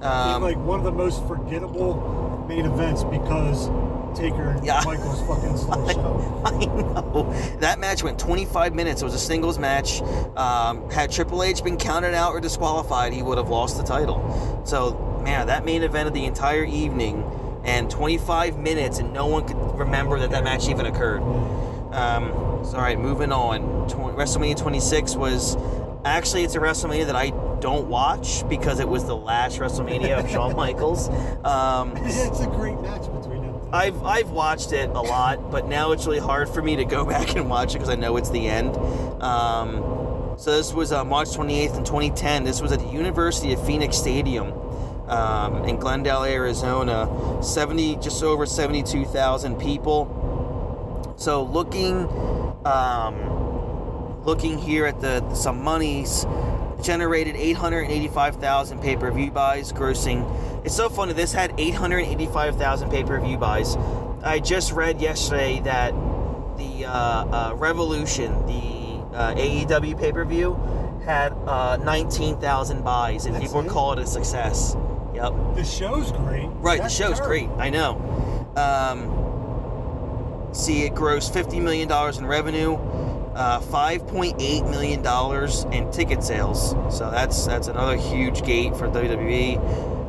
Um, 0.00 0.42
like 0.42 0.56
one 0.56 0.78
of 0.78 0.84
the 0.84 0.92
most 0.92 1.26
forgettable 1.26 2.46
main 2.48 2.64
events 2.64 3.04
because 3.04 3.68
Taker 4.18 4.50
and 4.50 4.64
Yeah. 4.64 4.80
Michaels 4.86 5.20
fucking 5.26 5.56
stole 5.58 5.84
the 5.84 5.92
show. 5.92 6.42
I 6.46 6.64
know. 6.64 7.56
That 7.60 7.78
match 7.78 8.02
went 8.02 8.18
25 8.18 8.74
minutes. 8.74 9.02
It 9.02 9.04
was 9.04 9.12
a 9.14 9.18
singles 9.18 9.58
match. 9.58 10.00
Um, 10.34 10.88
had 10.90 11.10
Triple 11.12 11.42
H 11.42 11.62
been 11.62 11.76
counted 11.76 12.14
out 12.14 12.32
or 12.32 12.40
disqualified, 12.40 13.12
he 13.12 13.22
would 13.22 13.36
have 13.36 13.50
lost 13.50 13.76
the 13.76 13.82
title. 13.84 14.62
So, 14.64 15.20
man, 15.22 15.48
that 15.48 15.66
main 15.66 15.82
event 15.82 16.08
of 16.08 16.14
the 16.14 16.24
entire 16.24 16.64
evening. 16.64 17.22
And 17.68 17.90
25 17.90 18.58
minutes, 18.58 18.98
and 18.98 19.12
no 19.12 19.26
one 19.26 19.46
could 19.46 19.56
remember 19.78 20.18
that 20.20 20.30
that 20.30 20.42
match 20.42 20.68
even 20.68 20.86
occurred. 20.86 21.20
Um, 21.92 22.32
so, 22.64 22.76
all 22.76 22.82
right, 22.82 22.98
moving 22.98 23.30
on. 23.30 23.86
Tw- 23.88 24.16
WrestleMania 24.16 24.56
26 24.56 25.16
was 25.16 25.56
actually 26.04 26.44
it's 26.44 26.54
a 26.54 26.58
WrestleMania 26.58 27.06
that 27.06 27.16
I 27.16 27.30
don't 27.60 27.88
watch 27.88 28.48
because 28.48 28.80
it 28.80 28.88
was 28.88 29.04
the 29.04 29.16
last 29.16 29.58
WrestleMania 29.58 30.18
of 30.18 30.30
Shawn 30.30 30.56
Michaels. 30.64 31.10
Um, 31.44 31.92
it's 31.96 32.40
a 32.40 32.46
great 32.46 32.80
match 32.80 33.02
between 33.02 33.42
them. 33.42 33.60
I've 33.70 34.02
I've 34.02 34.30
watched 34.30 34.72
it 34.72 34.88
a 34.88 35.02
lot, 35.02 35.50
but 35.50 35.68
now 35.68 35.92
it's 35.92 36.06
really 36.06 36.20
hard 36.20 36.48
for 36.48 36.62
me 36.62 36.76
to 36.76 36.86
go 36.86 37.04
back 37.14 37.36
and 37.36 37.50
watch 37.50 37.74
it 37.74 37.78
because 37.78 37.90
I 37.90 37.96
know 37.96 38.16
it's 38.16 38.30
the 38.30 38.48
end. 38.48 38.76
Um, 39.22 40.36
so 40.38 40.56
this 40.56 40.72
was 40.72 40.90
uh, 40.90 41.04
March 41.04 41.28
28th 41.28 41.76
in 41.76 41.84
2010. 41.84 42.44
This 42.44 42.62
was 42.62 42.72
at 42.72 42.78
the 42.78 42.88
University 42.88 43.52
of 43.52 43.66
Phoenix 43.66 43.98
Stadium 43.98 44.54
um, 45.08 45.64
in 45.64 45.76
Glendale, 45.76 46.24
Arizona. 46.24 47.08
70, 47.42 47.96
just 47.96 48.22
over 48.22 48.46
72,000 48.46 49.58
people. 49.58 51.14
So 51.16 51.42
looking, 51.42 52.08
um, 52.64 54.24
looking 54.24 54.58
here 54.58 54.86
at 54.86 55.00
the 55.00 55.34
some 55.34 55.62
monies 55.62 56.26
generated 56.82 57.36
885,000 57.36 58.80
pay-per-view 58.80 59.30
buys, 59.30 59.72
grossing. 59.72 60.24
It's 60.64 60.76
so 60.76 60.88
funny. 60.88 61.12
This 61.12 61.32
had 61.32 61.52
885,000 61.58 62.90
pay-per-view 62.90 63.36
buys. 63.38 63.76
I 64.22 64.40
just 64.40 64.72
read 64.72 65.00
yesterday 65.00 65.60
that 65.60 65.92
the 66.56 66.86
uh, 66.86 66.92
uh, 66.92 67.54
Revolution, 67.56 68.32
the 68.46 69.16
uh, 69.16 69.34
AEW 69.34 69.98
pay-per-view, 69.98 71.00
had 71.04 71.32
uh, 71.46 71.78
19,000 71.78 72.84
buys, 72.84 73.26
and 73.26 73.34
That's 73.34 73.44
people 73.44 73.62
it? 73.62 73.68
call 73.68 73.92
it 73.92 73.98
a 74.00 74.06
success. 74.06 74.76
Yep. 75.18 75.56
The 75.56 75.64
show's 75.64 76.12
great. 76.12 76.46
Right, 76.60 76.80
That's 76.80 76.96
the 76.96 77.04
show's 77.04 77.18
terrible. 77.18 77.48
great. 77.56 77.60
I 77.66 77.70
know. 77.70 77.96
Um, 78.56 80.54
see, 80.54 80.84
it 80.84 80.94
grossed 80.94 81.32
$50 81.32 81.60
million 81.60 81.90
in 82.16 82.26
revenue, 82.26 82.74
uh, 83.34 83.60
$5.8 83.60 84.70
million 84.70 85.04
in 85.72 85.90
ticket 85.92 86.22
sales. 86.22 86.70
So 86.96 87.10
that's 87.10 87.46
that's 87.46 87.66
another 87.66 87.96
huge 87.96 88.44
gate 88.44 88.76
for 88.76 88.88
WWE. 88.88 89.58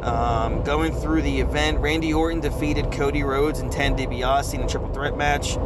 Um, 0.03 0.63
going 0.63 0.93
through 0.93 1.23
the 1.23 1.39
event, 1.41 1.79
Randy 1.79 2.13
Orton 2.13 2.39
defeated 2.39 2.91
Cody 2.91 3.23
Rhodes 3.23 3.59
and 3.59 3.71
Ted 3.71 3.97
DiBiase 3.97 4.53
in 4.53 4.61
a 4.61 4.67
triple 4.67 4.93
threat 4.93 5.17
match. 5.17 5.57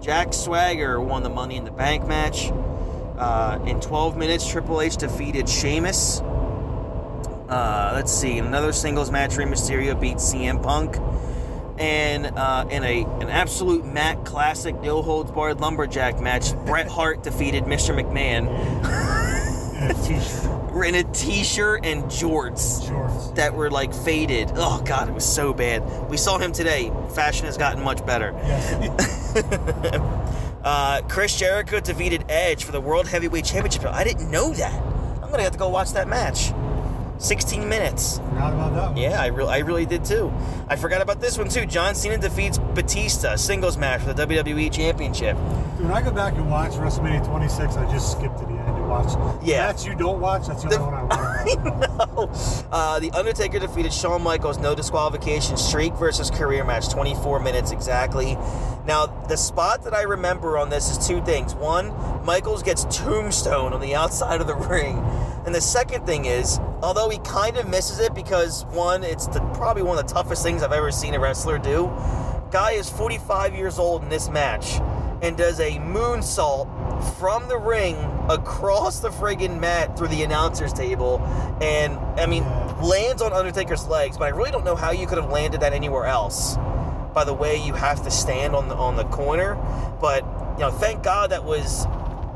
Jack 0.00 0.32
Swagger 0.32 1.00
won 1.00 1.22
the 1.22 1.28
Money 1.28 1.56
in 1.56 1.64
the 1.64 1.70
Bank 1.70 2.06
match. 2.06 2.50
Uh, 3.18 3.58
in 3.66 3.80
12 3.80 4.16
minutes, 4.16 4.46
Triple 4.48 4.80
H 4.80 4.96
defeated 4.96 5.48
Sheamus. 5.48 6.20
Uh, 7.48 7.92
let's 7.94 8.12
see, 8.12 8.38
another 8.38 8.72
singles 8.72 9.10
match, 9.10 9.36
Rey 9.36 9.44
Mysterio 9.44 9.98
beat 9.98 10.16
CM 10.16 10.62
Punk. 10.62 10.96
And 11.78 12.26
uh, 12.26 12.66
in 12.70 12.82
a 12.84 13.04
an 13.20 13.28
absolute 13.28 13.84
Matt 13.84 14.24
classic 14.24 14.80
no 14.80 15.02
holds 15.02 15.30
barred 15.30 15.60
lumberjack 15.60 16.20
match, 16.20 16.54
Bret 16.66 16.88
Hart 16.88 17.22
defeated 17.22 17.64
Mr. 17.64 17.94
McMahon 17.94 18.48
And 19.76 19.90
a 19.90 19.94
t-shirt, 20.02 20.86
in 20.86 20.94
a 20.94 21.04
t-shirt 21.12 21.84
and 21.84 22.04
jorts 22.04 22.88
shorts. 22.88 23.30
that 23.32 23.54
were 23.54 23.70
like 23.70 23.92
faded. 23.92 24.50
Oh 24.54 24.82
god, 24.86 25.08
it 25.08 25.12
was 25.12 25.26
so 25.26 25.52
bad. 25.52 26.08
We 26.08 26.16
saw 26.16 26.38
him 26.38 26.52
today. 26.52 26.90
Fashion 27.14 27.44
has 27.44 27.58
gotten 27.58 27.84
much 27.84 28.04
better. 28.06 28.32
Yes. 28.42 30.02
Uh, 30.66 31.00
Chris 31.02 31.38
Jericho 31.38 31.78
defeated 31.78 32.24
Edge 32.28 32.64
for 32.64 32.72
the 32.72 32.80
World 32.80 33.06
Heavyweight 33.06 33.44
Championship. 33.44 33.84
I 33.84 34.02
didn't 34.02 34.28
know 34.32 34.52
that. 34.54 34.74
I'm 35.22 35.30
gonna 35.30 35.44
have 35.44 35.52
to 35.52 35.58
go 35.58 35.68
watch 35.68 35.92
that 35.92 36.08
match. 36.08 36.50
16 37.18 37.68
minutes. 37.68 38.18
Forgot 38.18 38.52
about 38.52 38.74
that 38.74 38.86
one. 38.88 38.96
Yeah, 38.96 39.20
I, 39.20 39.26
re- 39.26 39.46
I 39.46 39.58
really 39.58 39.86
did 39.86 40.04
too. 40.04 40.32
I 40.68 40.76
forgot 40.76 41.00
about 41.00 41.20
this 41.20 41.38
one 41.38 41.48
too. 41.48 41.66
John 41.66 41.94
Cena 41.94 42.18
defeats 42.18 42.58
Batista 42.58 43.36
singles 43.36 43.76
match 43.76 44.02
for 44.02 44.12
the 44.12 44.26
WWE 44.26 44.72
Championship. 44.72 45.36
Dude, 45.36 45.86
when 45.86 45.92
I 45.92 46.02
go 46.02 46.10
back 46.10 46.34
and 46.34 46.50
watch 46.50 46.72
WrestleMania 46.72 47.26
26, 47.26 47.76
I 47.76 47.90
just 47.92 48.12
skip 48.12 48.34
to 48.36 48.44
the 48.44 48.50
end 48.52 48.68
and 48.76 48.88
watch. 48.88 49.12
Yeah. 49.42 49.66
That's 49.66 49.84
you 49.86 49.94
don't 49.94 50.20
watch. 50.20 50.46
That's 50.46 50.62
the 50.62 50.68
The- 50.70 50.78
only 50.78 50.92
one 50.92 51.12
I 51.12 51.94
watch. 52.26 52.62
no. 52.62 52.66
Uh, 52.72 52.98
the 53.00 53.10
Undertaker 53.12 53.58
defeated 53.58 53.92
Shawn 53.92 54.22
Michaels, 54.22 54.58
no 54.58 54.74
disqualification, 54.74 55.56
streak 55.56 55.94
versus 55.94 56.30
career 56.30 56.64
match, 56.64 56.88
24 56.90 57.40
minutes 57.40 57.70
exactly. 57.72 58.36
Now, 58.86 59.06
the 59.06 59.36
spot 59.36 59.82
that 59.84 59.94
I 59.94 60.02
remember 60.02 60.58
on 60.58 60.70
this 60.70 60.90
is 60.90 61.06
two 61.06 61.20
things. 61.22 61.54
One, 61.54 61.92
Michaels 62.24 62.62
gets 62.62 62.84
tombstone 62.84 63.72
on 63.72 63.80
the 63.80 63.94
outside 63.94 64.40
of 64.40 64.46
the 64.46 64.54
ring. 64.70 64.96
And 65.46 65.54
the 65.54 65.60
second 65.60 66.04
thing 66.04 66.24
is, 66.24 66.58
although 66.82 67.08
he 67.08 67.18
kind 67.18 67.56
of 67.56 67.68
misses 67.68 68.00
it 68.00 68.14
because, 68.14 68.64
one, 68.66 69.04
it's 69.04 69.28
the, 69.28 69.38
probably 69.54 69.84
one 69.84 69.96
of 69.96 70.06
the 70.06 70.12
toughest 70.12 70.42
things 70.42 70.64
I've 70.64 70.72
ever 70.72 70.90
seen 70.90 71.14
a 71.14 71.20
wrestler 71.20 71.56
do. 71.56 71.86
Guy 72.50 72.72
is 72.72 72.90
45 72.90 73.54
years 73.54 73.78
old 73.78 74.02
in 74.02 74.08
this 74.08 74.28
match 74.28 74.80
and 75.22 75.36
does 75.36 75.60
a 75.60 75.78
moonsault 75.78 76.66
from 77.18 77.46
the 77.46 77.56
ring 77.58 77.96
across 78.28 78.98
the 78.98 79.08
friggin' 79.08 79.60
mat 79.60 79.96
through 79.96 80.08
the 80.08 80.24
announcer's 80.24 80.72
table. 80.72 81.20
And, 81.60 81.96
I 82.20 82.26
mean, 82.26 82.44
lands 82.82 83.22
on 83.22 83.32
Undertaker's 83.32 83.86
legs, 83.86 84.18
but 84.18 84.24
I 84.24 84.28
really 84.30 84.50
don't 84.50 84.64
know 84.64 84.76
how 84.76 84.90
you 84.90 85.06
could 85.06 85.18
have 85.18 85.30
landed 85.30 85.60
that 85.60 85.72
anywhere 85.72 86.06
else. 86.06 86.56
By 87.14 87.22
the 87.24 87.34
way, 87.34 87.64
you 87.64 87.72
have 87.72 88.02
to 88.02 88.10
stand 88.10 88.54
on 88.54 88.68
the 88.68 88.74
on 88.74 88.96
the 88.96 89.04
corner, 89.04 89.54
but 90.00 90.22
you 90.54 90.60
know, 90.64 90.70
thank 90.70 91.02
God 91.02 91.30
that 91.30 91.44
was 91.44 91.86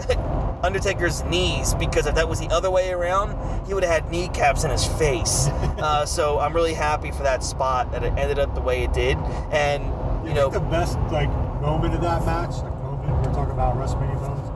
Undertaker's 0.62 1.22
knees 1.24 1.74
because 1.74 2.06
if 2.06 2.14
that 2.16 2.28
was 2.28 2.38
the 2.40 2.48
other 2.48 2.70
way 2.70 2.90
around, 2.90 3.36
he 3.66 3.74
would 3.74 3.82
have 3.84 4.02
had 4.02 4.10
kneecaps 4.10 4.64
in 4.64 4.70
his 4.70 4.84
face. 4.86 5.46
uh, 5.78 6.04
so 6.06 6.38
I'm 6.38 6.52
really 6.54 6.74
happy 6.74 7.10
for 7.10 7.22
that 7.22 7.42
spot 7.42 7.90
that 7.92 8.02
it 8.04 8.12
ended 8.16 8.38
up 8.38 8.54
the 8.54 8.60
way 8.60 8.82
it 8.84 8.92
did, 8.92 9.16
and 9.52 9.84
you 10.22 10.30
You 10.30 10.34
know, 10.34 10.50
think 10.50 10.64
the 10.64 10.70
best 10.70 10.98
like 11.10 11.30
moment 11.60 11.94
of 11.94 12.00
that 12.02 12.24
match, 12.26 12.50
like 12.62 12.74
moment 12.82 13.26
we're 13.26 13.32
talking 13.34 13.52
about 13.52 13.76
WrestleMania 13.76 14.20
moments, 14.20 14.50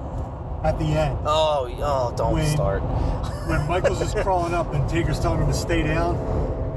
at 0.65 0.79
the 0.79 0.85
end 0.87 1.19
oh, 1.27 1.69
oh, 1.81 2.15
don't 2.17 2.33
When- 2.35 2.47
start. 2.47 2.83
when 3.49 3.67
Michaels 3.67 4.01
is 4.01 4.15
crawling 4.23 4.55
up 4.55 4.73
and 4.75 4.89
Taker's 4.89 5.21
telling 5.21 5.41
him 5.41 5.47
to 5.49 5.55
stay 5.55 5.83
down, 5.83 6.17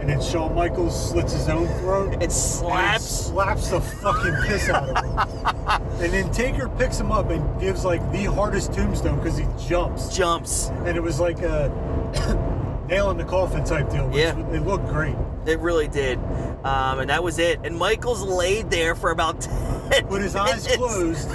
and 0.07 0.21
then 0.21 0.21
Shawn 0.21 0.55
Michaels 0.55 1.09
slits 1.09 1.33
his 1.33 1.49
own 1.49 1.67
throat. 1.79 2.13
It 2.13 2.23
and 2.23 2.31
slaps. 2.31 3.03
slaps 3.27 3.69
the 3.69 3.81
fucking 3.81 4.35
piss 4.45 4.69
out 4.69 4.87
of 4.89 5.03
him. 5.03 6.01
and 6.01 6.13
then 6.13 6.31
Taker 6.31 6.69
picks 6.69 6.97
him 6.99 7.11
up 7.11 7.29
and 7.29 7.59
gives 7.59 7.83
like 7.83 7.99
the 8.13 8.23
hardest 8.25 8.71
tombstone 8.73 9.17
because 9.17 9.37
he 9.37 9.45
jumps. 9.67 10.15
Jumps. 10.15 10.69
And 10.85 10.95
it 10.95 11.03
was 11.03 11.19
like 11.19 11.41
a 11.41 11.67
nail 12.87 13.11
in 13.11 13.17
the 13.17 13.25
coffin 13.25 13.65
type 13.65 13.89
deal. 13.89 14.07
which 14.07 14.17
Yeah. 14.17 14.37
It 14.51 14.65
looked 14.65 14.87
great. 14.87 15.15
It 15.45 15.59
really 15.59 15.87
did. 15.89 16.19
Um, 16.63 16.99
and 16.99 17.09
that 17.09 17.23
was 17.23 17.37
it. 17.39 17.59
And 17.65 17.77
Michaels 17.77 18.21
laid 18.21 18.69
there 18.69 18.95
for 18.95 19.11
about 19.11 19.41
10 19.91 20.07
With 20.07 20.21
his 20.21 20.35
eyes 20.37 20.65
minutes. 20.65 20.75
closed, 20.77 21.31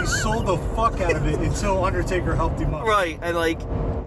he 0.00 0.06
sold 0.06 0.46
the 0.46 0.56
fuck 0.74 1.00
out 1.00 1.14
of 1.16 1.26
it 1.26 1.38
until 1.40 1.84
Undertaker 1.84 2.34
helped 2.34 2.58
him 2.60 2.74
up. 2.74 2.84
Right. 2.84 3.18
And 3.22 3.36
like, 3.36 3.60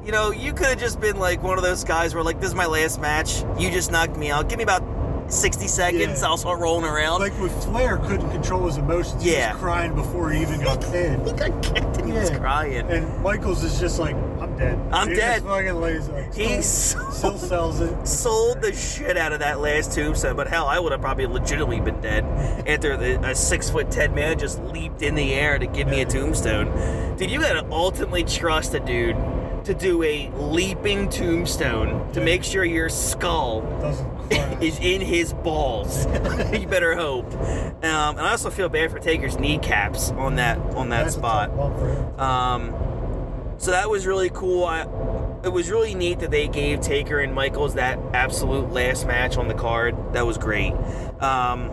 you 0.06 0.12
know, 0.12 0.32
you 0.32 0.54
could 0.54 0.68
have 0.68 0.80
just 0.80 1.00
been 1.00 1.18
like 1.18 1.44
one 1.44 1.58
of 1.58 1.64
those 1.64 1.84
guys 1.84 2.14
where 2.16 2.24
like, 2.24 2.40
this 2.40 2.50
is 2.50 2.56
my 2.56 2.66
last 2.66 3.00
match. 3.02 3.44
You 3.58 3.70
just 3.70 3.92
knocked 3.92 4.18
me 4.18 4.32
out. 4.32 4.50
Give 4.50 4.58
me 4.58 4.64
about 4.64 4.84
60 5.32 5.68
seconds. 5.68 6.22
Yeah. 6.22 6.28
I'll 6.28 6.38
start 6.38 6.60
rolling 6.60 6.86
around. 6.86 7.20
Like 7.20 7.38
with 7.40 7.64
Flair 7.64 7.98
couldn't 7.98 8.32
control 8.32 8.66
his 8.66 8.78
emotions. 8.78 9.22
He 9.24 9.34
Yeah. 9.34 9.54
was 9.54 9.62
crying 9.62 9.94
before 9.94 10.32
he 10.32 10.42
even 10.42 10.62
got 10.62 10.82
pinned. 10.82 11.28
he 11.28 11.34
got 11.34 11.62
kicked 11.62 11.98
and 11.98 12.08
he 12.08 12.14
was 12.14 12.32
crying. 12.32 12.90
And 12.90 13.22
Michaels 13.22 13.64
is 13.64 13.80
just 13.80 14.00
like, 14.00 14.16
I'm 14.16 14.58
dead. 14.58 14.80
I'm 14.92 15.10
he 15.10 15.16
dead. 15.16 15.44
Fucking 15.44 15.76
lays 15.76 16.10
up. 16.10 16.34
He 16.34 16.62
still, 16.64 17.12
sold- 17.12 17.38
still 17.38 17.38
sells 17.38 17.80
it. 17.82 18.08
sold 18.08 18.62
the 18.62 18.74
shit 18.74 19.18
out 19.18 19.34
of 19.34 19.40
that 19.42 19.60
last 19.60 19.92
tombstone, 19.92 20.36
but 20.36 20.48
hell, 20.48 20.66
I 20.66 20.80
would 20.80 20.94
have 20.94 21.02
probably 21.02 21.28
legitimately 21.28 21.82
been 21.82 22.02
dead 22.02 22.24
after 22.68 22.98
the, 22.98 23.20
a 23.30 23.36
six 23.36 23.70
foot 23.70 23.92
ten 23.92 24.16
man 24.16 24.40
just 24.40 24.60
leaped 24.64 25.04
in 25.04 25.14
the 25.14 25.34
air 25.36 25.60
to 25.60 25.68
give 25.68 25.88
me 25.88 26.02
a 26.02 26.06
tombstone. 26.06 27.16
Dude, 27.18 27.30
you 27.30 27.40
gotta 27.42 27.68
ultimately 27.70 28.24
trust 28.24 28.74
a 28.74 28.80
dude 28.80 29.16
to 29.66 29.74
do 29.74 30.04
a 30.04 30.30
leaping 30.36 31.10
tombstone 31.10 32.12
to 32.14 32.22
make 32.22 32.44
sure 32.44 32.64
your 32.64 32.90
skull 32.90 33.64
is 34.62 34.80
in 34.80 35.02
his 35.02 35.34
balls. 35.34 36.06
you 36.54 36.68
better 36.68 36.96
hope. 36.96 37.32
Um, 37.34 37.82
and 37.82 38.20
I 38.20 38.32
also 38.32 38.50
feel 38.50 38.70
bad 38.70 38.92
for 38.92 39.00
Taker's 39.00 39.38
kneecaps 39.38 40.12
on 40.12 40.36
that 40.36 40.58
on 40.76 40.90
that 40.90 41.04
That's 41.04 41.16
spot. 41.16 41.50
tough 41.50 41.58
bump 41.58 41.80
for 41.80 41.90
him. 41.90 42.20
Um, 42.20 43.56
so 43.58 43.72
that 43.72 43.90
was 43.90 44.08
really 44.08 44.30
cool. 44.30 44.64
I, 44.66 44.82
it 45.44 45.52
was 45.52 45.70
really 45.70 45.96
neat 45.96 46.20
that 46.20 46.32
they 46.32 46.48
gave 46.48 46.82
Taker 46.82 47.20
and 47.20 47.34
Michaels 47.34 47.76
that 47.76 48.00
absolute 48.14 48.72
last 48.72 49.06
match 49.06 49.38
on 49.38 49.48
the 49.48 49.54
card. 49.54 49.96
That 50.14 50.26
was 50.26 50.38
great. 50.38 50.74
Um, 51.22 51.70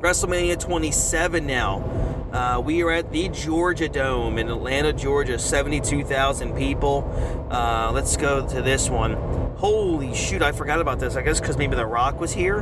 WrestleMania 0.00 0.58
27 0.58 1.46
now. 1.46 2.17
Uh, 2.32 2.60
we 2.62 2.82
are 2.82 2.90
at 2.90 3.10
the 3.10 3.28
Georgia 3.30 3.88
Dome 3.88 4.38
in 4.38 4.50
Atlanta, 4.50 4.92
Georgia. 4.92 5.38
72,000 5.38 6.54
people. 6.54 7.08
Uh, 7.50 7.90
let's 7.92 8.16
go 8.18 8.46
to 8.46 8.60
this 8.60 8.90
one. 8.90 9.14
Holy 9.56 10.14
shoot, 10.14 10.42
I 10.42 10.52
forgot 10.52 10.80
about 10.80 11.00
this. 11.00 11.16
I 11.16 11.22
guess 11.22 11.40
because 11.40 11.56
maybe 11.56 11.74
The 11.74 11.86
Rock 11.86 12.20
was 12.20 12.32
here. 12.32 12.58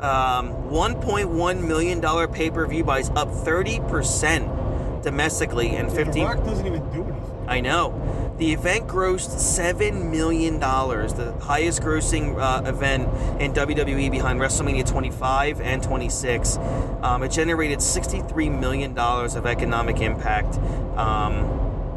Um, 0.00 0.52
$1.1 0.70 1.66
million 1.66 2.28
pay 2.32 2.50
per 2.50 2.66
view 2.66 2.84
buys, 2.84 3.10
up 3.10 3.28
30% 3.28 5.02
domestically 5.02 5.70
and 5.70 5.90
15 5.90 6.12
The 6.12 6.20
Rock 6.24 6.44
doesn't 6.44 6.66
even 6.66 6.82
do 6.92 7.04
anything. 7.04 7.44
I 7.46 7.60
know. 7.60 8.27
The 8.38 8.52
event 8.52 8.86
grossed 8.86 9.30
$7 9.34 10.12
million, 10.12 10.60
the 10.60 11.36
highest 11.42 11.82
grossing 11.82 12.38
uh, 12.40 12.68
event 12.68 13.08
in 13.42 13.52
WWE 13.52 14.12
behind 14.12 14.38
WrestleMania 14.38 14.88
25 14.88 15.60
and 15.60 15.82
26. 15.82 16.56
Um, 17.02 17.24
it 17.24 17.32
generated 17.32 17.80
$63 17.80 18.60
million 18.60 18.96
of 18.96 19.44
economic 19.44 20.00
impact, 20.00 20.54
um, 20.96 21.46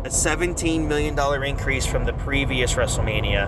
a 0.04 0.10
$17 0.10 0.88
million 0.88 1.44
increase 1.44 1.86
from 1.86 2.06
the 2.06 2.14
previous 2.14 2.74
WrestleMania. 2.74 3.48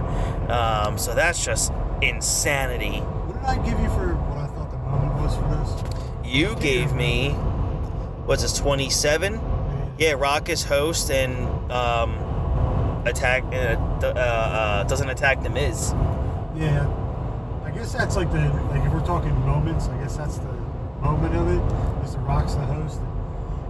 Um, 0.52 1.00
so 1.00 1.16
that's 1.16 1.44
just 1.44 1.74
insanity. 2.04 3.00
What 3.00 3.42
did 3.42 3.44
I 3.44 3.56
give 3.66 3.80
you 3.80 3.90
for 3.90 4.14
what 4.14 4.38
I 4.38 4.46
thought 4.46 4.70
the 4.70 4.78
moment 4.78 5.16
was 5.16 5.36
for 5.36 6.22
this? 6.22 6.32
You 6.32 6.56
gave 6.58 6.94
me, 6.94 7.32
what's 8.28 8.44
this, 8.44 8.56
27? 8.56 9.42
Yeah, 9.98 10.12
Rock 10.12 10.50
is 10.50 10.64
host 10.64 11.10
and 11.10 11.72
um, 11.72 12.33
attack 13.06 13.44
uh, 13.46 13.78
uh, 14.04 14.08
uh, 14.08 14.84
doesn't 14.86 15.10
attack 15.10 15.44
the 15.44 15.50
Miz. 15.50 15.94
Yeah, 16.56 16.88
I 17.66 17.72
guess 17.72 17.92
that's 17.94 18.16
like 18.16 18.32
the 18.32 18.40
like 18.70 18.84
if 18.86 18.94
we're 18.94 19.06
talking 19.06 19.34
moments, 19.46 19.88
I 19.88 19.98
guess 20.02 20.16
that's 20.18 20.38
the 20.38 20.52
moment 21.02 21.36
of 21.36 21.48
it. 21.48 22.06
Is 22.06 22.14
the 22.14 22.20
Rock's 22.20 22.54
the 22.56 22.66
host. 22.66 23.00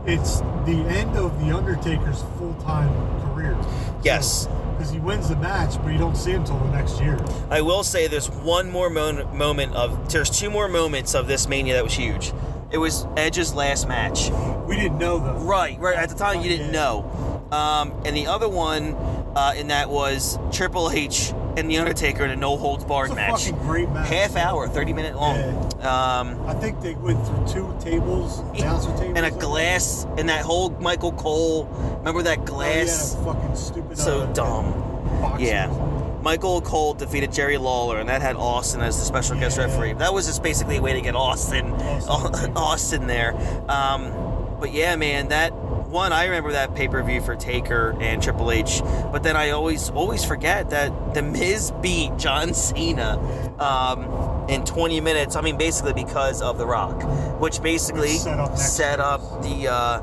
It's 0.05 0.39
the 0.65 0.83
end 0.89 1.15
of 1.17 1.39
the 1.45 1.55
Undertaker's 1.55 2.21
full 2.37 2.53
time 2.55 2.89
career. 3.21 3.57
Yes. 4.03 4.47
because 4.77 4.91
he 4.91 4.99
wins 4.99 5.29
the 5.29 5.35
match, 5.37 5.81
but 5.81 5.93
you 5.93 5.97
don't 5.97 6.17
see 6.17 6.31
him 6.31 6.41
until 6.41 6.59
the 6.59 6.71
next 6.71 6.99
year. 6.99 7.17
I 7.49 7.61
will 7.61 7.83
say 7.83 8.07
there's 8.07 8.29
one 8.29 8.69
more 8.69 8.89
mon- 8.89 9.35
moment 9.37 9.73
of 9.75 10.11
there's 10.11 10.29
two 10.29 10.49
more 10.49 10.67
moments 10.67 11.15
of 11.15 11.27
this 11.27 11.47
Mania 11.47 11.75
that 11.75 11.83
was 11.85 11.93
huge. 11.93 12.33
It 12.69 12.79
was 12.79 13.05
Edge's 13.15 13.53
last 13.53 13.87
match. 13.87 14.29
We 14.67 14.75
didn't 14.75 14.97
know 14.97 15.19
though. 15.19 15.37
Right, 15.45 15.79
right. 15.79 15.95
At 15.95 16.09
the 16.09 16.15
time, 16.15 16.41
you 16.41 16.49
didn't 16.49 16.73
Yeah. 16.73 16.81
know. 16.81 17.45
Um, 17.51 17.93
and 18.03 18.17
the 18.17 18.27
other 18.27 18.49
one 18.49 18.93
uh, 19.35 19.53
in 19.55 19.67
that 19.67 19.89
was 19.89 20.37
Triple 20.51 20.89
H 20.91 21.33
and 21.55 21.69
The 21.69 21.77
Undertaker 21.77 22.23
in 22.25 22.31
a 22.31 22.35
no 22.35 22.57
holds 22.57 22.83
barred 22.83 23.13
match. 23.15 23.45
fucking 23.45 23.59
great 23.59 23.89
match. 23.89 24.09
Half 24.09 24.35
hour, 24.35 24.67
30 24.67 24.93
minute 24.93 25.15
long. 25.15 25.37
Um, 25.83 26.45
I 26.47 26.53
think 26.55 26.81
they 26.81 26.95
went 26.95 27.23
through 27.25 27.45
two 27.47 27.77
tables, 27.79 28.39
announcer 28.57 28.89
tables, 28.97 29.13
and 29.17 29.25
a 29.25 29.31
glass, 29.31 30.05
and 30.17 30.29
that 30.29 30.43
whole 30.43 30.69
Michael 30.71 31.11
Cole. 31.13 31.65
Remember 31.99 32.23
that 32.23 32.39
Oh, 32.39 32.41
yeah, 32.41 32.45
glass? 32.47 33.15
fucking 33.23 33.55
stupid. 33.55 33.97
so 33.97 34.21
uh, 34.21 34.33
dumb. 34.33 34.71
boxes. 35.21 35.47
Yeah. 35.47 35.89
Michael 36.23 36.61
Cole 36.61 36.93
defeated 36.93 37.33
Jerry 37.33 37.57
Lawler, 37.57 37.99
and 37.99 38.07
that 38.07 38.21
had 38.21 38.37
Austin 38.37 38.79
as 38.81 38.97
the 38.97 39.03
special 39.03 39.37
guest 39.37 39.57
referee. 39.57 39.93
That 39.93 40.13
was 40.13 40.25
just 40.25 40.41
basically 40.41 40.77
a 40.77 40.81
way 40.81 40.93
to 40.93 41.01
get 41.01 41.15
Austin, 41.15 41.69
Austin. 41.73 42.53
Austin 42.55 43.07
there. 43.07 43.33
Um, 43.69 44.13
but 44.59 44.71
yeah, 44.71 44.95
man, 44.95 45.27
that 45.27 45.51
one 45.93 46.11
I 46.11 46.25
remember 46.25 46.51
that 46.53 46.75
pay 46.75 46.87
per 46.87 47.01
view 47.03 47.21
for 47.21 47.35
Taker 47.35 47.95
and 48.01 48.21
Triple 48.21 48.51
H. 48.51 48.81
But 49.11 49.23
then 49.23 49.37
I 49.37 49.51
always 49.51 49.89
always 49.91 50.25
forget 50.25 50.71
that 50.71 51.13
the 51.13 51.21
Miz 51.21 51.71
beat 51.81 52.17
John 52.17 52.53
Cena 52.53 53.19
um, 53.59 54.49
in 54.49 54.65
20 54.65 54.99
minutes. 54.99 55.35
I 55.35 55.41
mean, 55.41 55.57
basically 55.57 55.93
because 55.93 56.41
of 56.41 56.57
The 56.57 56.65
Rock, 56.65 57.01
which 57.39 57.61
basically 57.61 58.17
set 58.17 58.39
up 58.39 58.57
set 58.57 58.99
up 58.99 59.21
the 59.43 59.71
uh, 59.71 60.01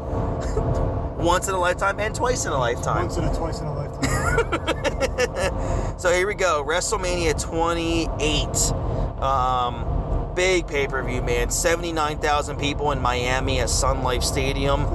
once 1.19 1.49
in 1.49 1.55
a 1.55 1.61
lifetime 1.61 1.99
and 2.01 2.15
twice 2.15 2.47
in 2.47 2.53
a 2.53 2.59
lifetime. 2.59 3.07
Once 3.07 3.17
and 3.17 3.27
a 3.27 3.35
twice 3.37 3.61
in 3.61 3.67
a 3.67 3.75
lifetime. 3.75 3.81
So 6.01 6.11
here 6.11 6.27
we 6.27 6.35
go, 6.35 6.65
WrestleMania 6.67 7.39
28. 7.39 9.23
Um, 9.23 10.35
big 10.35 10.67
pay 10.67 10.87
per 10.87 11.03
view, 11.03 11.21
man. 11.21 11.51
79,000 11.51 12.59
people 12.59 12.91
in 12.93 13.03
Miami 13.03 13.61
at 13.61 13.69
Sun 13.69 14.03
Life 14.03 14.23
Stadium. 14.23 14.87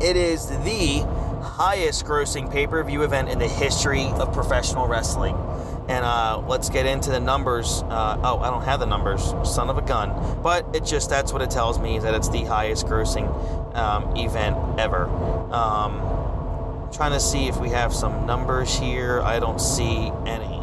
It 0.00 0.16
is 0.16 0.46
the 0.46 1.00
highest 1.42 2.04
grossing 2.04 2.50
pay 2.52 2.68
per 2.68 2.82
view 2.84 3.02
event 3.02 3.28
in 3.28 3.40
the 3.40 3.48
history 3.48 4.04
of 4.06 4.32
professional 4.32 4.86
wrestling. 4.86 5.34
And 5.88 6.04
uh, 6.04 6.42
let's 6.46 6.68
get 6.68 6.86
into 6.86 7.10
the 7.10 7.18
numbers. 7.18 7.82
Uh, 7.88 8.20
oh, 8.22 8.38
I 8.38 8.50
don't 8.50 8.62
have 8.62 8.78
the 8.78 8.86
numbers, 8.86 9.32
son 9.42 9.70
of 9.70 9.78
a 9.78 9.82
gun. 9.82 10.40
But 10.42 10.66
it 10.72 10.84
just, 10.84 11.10
that's 11.10 11.32
what 11.32 11.42
it 11.42 11.50
tells 11.50 11.80
me, 11.80 11.96
is 11.96 12.04
that 12.04 12.14
it's 12.14 12.28
the 12.28 12.44
highest 12.44 12.86
grossing 12.86 13.26
um, 13.74 14.16
event 14.16 14.56
ever. 14.78 15.06
Um, 15.52 16.88
trying 16.92 17.12
to 17.12 17.20
see 17.20 17.48
if 17.48 17.58
we 17.58 17.70
have 17.70 17.92
some 17.92 18.24
numbers 18.24 18.78
here. 18.78 19.20
I 19.22 19.40
don't 19.40 19.60
see 19.60 20.12
any. 20.26 20.58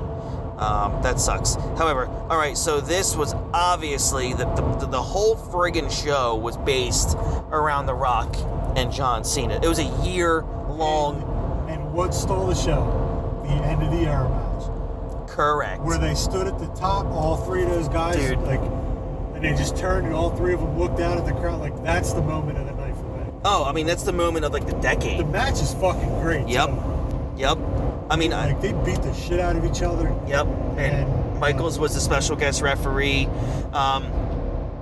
Um, 0.57 1.02
that 1.02 1.20
sucks. 1.20 1.56
However, 1.78 2.06
all 2.30 2.38
right. 2.38 2.57
So 2.57 2.80
this 2.80 3.18
was 3.18 3.34
obviously 3.53 4.32
the 4.32 4.45
the, 4.45 4.88
the 4.88 5.02
whole 5.02 5.36
friggin' 5.36 5.91
show 5.91 6.36
was 6.36 6.56
based 6.56 7.18
around 7.52 7.88
The 7.88 7.94
Rock 7.94 8.34
and 8.76 8.92
John 8.92 9.24
Cena. 9.24 9.60
It 9.62 9.68
was 9.68 9.80
a 9.80 10.06
year 10.06 10.42
long. 10.70 11.22
And, 11.70 11.82
and 11.82 11.94
what 11.94 12.14
stole 12.14 12.48
the 12.48 12.56
show? 12.56 13.42
The 13.44 13.54
end 13.54 13.82
of 13.84 13.92
the 13.92 14.06
era 14.08 14.28
match. 14.30 15.30
Correct. 15.30 15.82
Where 15.82 15.98
they 15.98 16.16
stood 16.16 16.48
at 16.48 16.58
the 16.60 16.68
top, 16.68 17.06
all 17.08 17.38
three 17.38 17.64
of 17.64 17.70
those 17.70 17.88
guys, 17.90 18.16
Dude. 18.16 18.40
like, 18.42 18.60
and 18.60 19.44
they 19.44 19.52
just 19.52 19.76
turned 19.78 20.06
and 20.08 20.16
all 20.16 20.30
three 20.36 20.54
of 20.54 20.62
them 20.62 20.78
looked 20.80 21.00
out 21.00 21.18
at 21.18 21.26
the 21.26 21.34
crowd. 21.34 21.60
Like, 21.60 21.84
that's 21.84 22.14
the 22.14 22.22
moment 22.22 22.58
of 22.58 22.66
the 22.66 22.74
night 22.74 22.96
for 22.96 23.04
me. 23.04 23.26
Oh, 23.44 23.64
I 23.66 23.74
mean 23.74 23.86
that's 23.86 24.04
the 24.04 24.14
moment 24.14 24.46
of 24.46 24.54
like 24.54 24.66
the 24.66 24.76
decade. 24.78 25.20
The 25.20 25.26
match 25.26 25.62
is 25.62 25.74
fucking 25.76 26.22
great. 26.22 26.48
Yep. 26.48 26.70
too. 26.70 27.34
Yep. 27.38 27.58
I 28.10 28.16
mean, 28.16 28.34
I, 28.34 28.48
Like, 28.54 28.62
they 28.62 28.72
beat 28.72 29.02
the 29.02 29.14
shit 29.14 29.40
out 29.40 29.56
of 29.56 29.66
each 29.66 29.82
other. 29.82 30.16
Yep. 30.28 30.46
And 30.78 30.80
And- 30.80 31.40
Michaels 31.40 31.78
was 31.78 31.94
the 31.94 32.00
special 32.00 32.38
guest 32.38 32.62
referee. 32.62 33.28
Um, 33.74 34.06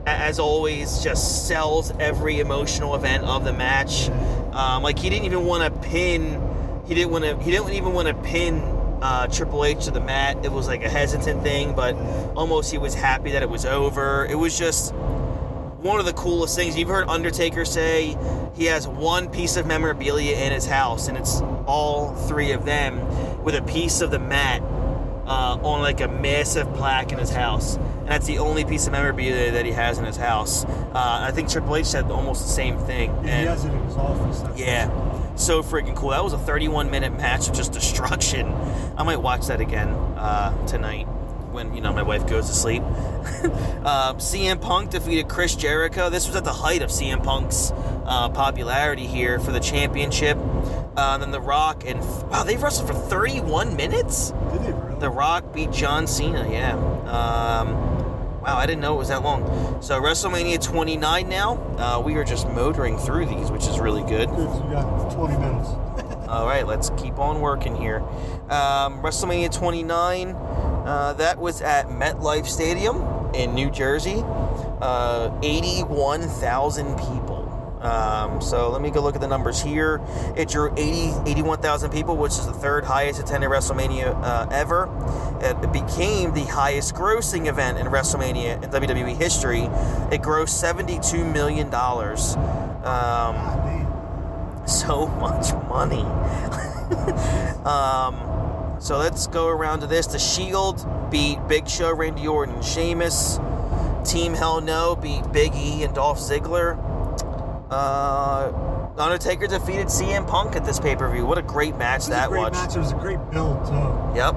as 0.05 0.39
always, 0.39 1.03
just 1.03 1.47
sells 1.47 1.91
every 1.99 2.39
emotional 2.39 2.95
event 2.95 3.23
of 3.23 3.43
the 3.43 3.53
match. 3.53 4.09
Um, 4.51 4.84
like 4.84 4.99
he 4.99 5.09
didn't 5.09 5.25
even 5.25 5.45
want 5.45 5.63
to 5.63 5.80
pin. 5.88 6.41
He 6.85 6.93
didn't 6.93 7.11
want 7.11 7.23
to. 7.23 7.38
He 7.41 7.51
didn't 7.51 7.73
even 7.73 7.93
want 7.93 8.07
to 8.07 8.13
pin 8.13 8.61
uh, 9.01 9.27
Triple 9.27 9.65
H 9.65 9.85
to 9.85 9.91
the 9.91 10.01
mat. 10.01 10.43
It 10.45 10.51
was 10.51 10.67
like 10.67 10.84
a 10.84 10.89
hesitant 10.89 11.43
thing, 11.43 11.75
but 11.75 11.95
almost 12.35 12.71
he 12.71 12.77
was 12.77 12.93
happy 12.93 13.31
that 13.31 13.41
it 13.41 13.49
was 13.49 13.65
over. 13.65 14.25
It 14.25 14.35
was 14.35 14.57
just 14.57 14.93
one 14.93 15.99
of 15.99 16.05
the 16.05 16.13
coolest 16.13 16.55
things. 16.55 16.77
You've 16.77 16.89
heard 16.89 17.09
Undertaker 17.09 17.65
say 17.65 18.17
he 18.55 18.65
has 18.65 18.88
one 18.88 19.30
piece 19.30 19.57
of 19.57 19.65
memorabilia 19.65 20.38
in 20.38 20.51
his 20.51 20.65
house, 20.65 21.07
and 21.07 21.17
it's 21.17 21.41
all 21.65 22.13
three 22.15 22.51
of 22.51 22.65
them 22.65 23.43
with 23.43 23.55
a 23.55 23.61
piece 23.61 24.01
of 24.01 24.11
the 24.11 24.19
mat 24.19 24.61
uh, 24.61 25.57
on 25.61 25.81
like 25.81 26.01
a 26.01 26.07
massive 26.07 26.73
plaque 26.73 27.11
in 27.11 27.19
his 27.19 27.30
house. 27.30 27.77
And 28.03 28.11
that's 28.11 28.27
the 28.27 28.39
only 28.39 28.65
piece 28.65 28.85
of 28.85 28.91
memorabilia 28.91 29.51
that 29.51 29.65
he 29.65 29.71
has 29.71 29.97
in 29.97 30.03
his 30.03 30.17
house. 30.17 30.65
Uh, 30.65 30.91
I 30.93 31.31
think 31.31 31.49
Triple 31.49 31.77
H 31.77 31.85
said 31.85 32.11
almost 32.11 32.43
the 32.43 32.51
same 32.51 32.77
thing. 32.77 33.09
Yeah, 33.23 33.39
he 33.39 33.45
has 33.45 33.63
it 33.63 33.71
in 33.71 33.84
his 33.84 33.95
office. 33.95 34.41
That's 34.41 34.59
yeah, 34.59 35.35
so 35.35 35.63
freaking 35.63 35.95
cool. 35.95 36.09
That 36.09 36.23
was 36.23 36.34
a 36.34 36.38
31 36.38 36.91
minute 36.91 37.13
match 37.13 37.47
of 37.47 37.55
just 37.55 37.71
destruction. 37.71 38.53
I 38.97 39.03
might 39.03 39.21
watch 39.21 39.47
that 39.47 39.61
again 39.61 39.89
uh, 39.89 40.67
tonight 40.67 41.07
when 41.53 41.73
you 41.75 41.81
know 41.81 41.93
my 41.93 42.03
wife 42.03 42.27
goes 42.27 42.47
to 42.47 42.53
sleep. 42.53 42.81
uh, 42.84 44.13
CM 44.15 44.59
Punk 44.59 44.89
defeated 44.89 45.30
Chris 45.30 45.55
Jericho. 45.55 46.09
This 46.09 46.27
was 46.27 46.35
at 46.35 46.43
the 46.43 46.53
height 46.53 46.81
of 46.81 46.89
CM 46.89 47.23
Punk's 47.23 47.71
uh, 48.05 48.30
popularity 48.30 49.07
here 49.07 49.39
for 49.39 49.51
the 49.51 49.59
championship. 49.59 50.38
Uh, 50.95 51.17
then 51.17 51.31
The 51.31 51.39
Rock 51.39 51.84
and 51.85 51.99
wow, 52.30 52.43
they 52.43 52.57
wrestled 52.57 52.88
for 52.88 52.93
31 52.93 53.75
minutes. 53.75 54.31
Did 54.51 54.61
they 54.61 54.71
really? 54.73 54.99
The 54.99 55.09
Rock 55.09 55.53
beat 55.53 55.71
John 55.71 56.05
Cena. 56.07 56.49
Yeah. 56.51 56.75
Um, 57.07 57.93
wow, 58.44 58.57
I 58.57 58.65
didn't 58.65 58.82
know 58.82 58.95
it 58.95 58.98
was 58.98 59.07
that 59.07 59.24
long. 59.24 59.82
So 59.82 60.02
WrestleMania 60.02 60.61
29 60.61 61.30
now. 61.30 61.56
Uh, 61.78 62.02
we 62.03 62.15
are 62.15 62.24
just 62.24 62.48
motoring 62.49 62.98
through 62.98 63.28
these, 63.28 63.49
which 63.49 63.68
is 63.68 63.80
really 63.80 64.03
good. 64.03 64.30
Good, 64.30 64.49
so 64.49 64.65
we 64.65 64.74
got 64.74 65.11
20 65.14 65.38
minutes. 65.38 65.70
All 66.28 66.45
right, 66.45 66.68
let's 66.68 66.90
keep 66.98 67.20
on 67.20 67.40
working 67.40 67.76
here. 67.76 67.99
Um, 68.49 69.02
WrestleMania 69.02 69.52
29. 69.53 70.30
Uh, 70.30 71.14
that 71.14 71.40
was 71.40 71.61
at 71.61 71.88
MetLife 71.88 72.48
Stadium 72.48 73.34
in 73.34 73.53
New 73.56 73.72
Jersey. 73.72 74.22
Uh, 74.82 75.32
81,000 75.41 76.98
people. 76.98 77.32
Um, 77.84 78.41
so 78.41 78.69
let 78.69 78.81
me 78.81 78.89
go 78.91 79.01
look 79.01 79.15
at 79.15 79.22
the 79.22 79.27
numbers 79.27 79.61
here. 79.61 80.01
It 80.38 80.47
drew 80.47 80.73
80, 80.77 81.30
81,000 81.30 81.91
people, 81.91 82.15
which 82.15 82.31
is 82.31 82.45
the 82.45 82.53
third 82.53 82.85
highest 82.85 83.19
attended 83.19 83.49
WrestleMania 83.49 84.15
uh, 84.23 84.47
ever. 84.51 84.89
It 85.41 85.72
became 85.73 86.34
the 86.34 86.45
highest 86.45 86.95
grossing 86.95 87.47
event 87.47 87.77
in 87.77 87.88
WrestleMania 87.88 88.64
in 88.64 88.69
WWE 88.69 89.18
history. 89.18 89.64
It 90.11 90.22
grossed 90.22 90.64
$72 90.64 91.31
million. 91.34 91.73
Um, 92.85 94.65
so 94.65 95.07
much 95.19 95.53
money. 95.68 96.03
um, 97.65 98.80
so 98.80 98.97
let's 98.97 99.27
go 99.27 99.47
around 99.47 99.81
to 99.81 99.88
this. 99.88 100.07
The 100.07 100.19
Shield 100.19 100.88
beat 101.11 101.45
Big 101.49 101.68
Show, 101.68 101.93
Randy 101.93 102.27
Orton, 102.27 102.61
Sheamus. 102.61 103.39
Team 104.05 104.34
Hell 104.34 104.60
No 104.60 104.95
beat 104.97 105.31
Big 105.31 105.55
E 105.55 105.84
and 105.84 105.95
Dolph 105.95 106.19
Ziggler. 106.19 106.93
Uh, 107.73 108.91
Undertaker 108.97 109.47
defeated 109.47 109.87
CM 109.87 110.27
Punk 110.27 110.55
at 110.55 110.63
this 110.63 110.79
pay 110.79 110.95
per 110.95 111.09
view. 111.11 111.25
What 111.25 111.37
a 111.37 111.41
great 111.41 111.75
match 111.77 112.01
It 112.07 112.09
was 112.09 112.09
that 112.09 112.25
a 112.27 112.29
great 112.29 112.39
was. 112.41 112.51
match. 112.53 112.75
It 112.75 112.79
was 112.79 112.91
a 112.91 112.95
great 112.95 113.19
build, 113.31 113.65
too. 113.65 114.15
Yep. 114.15 114.35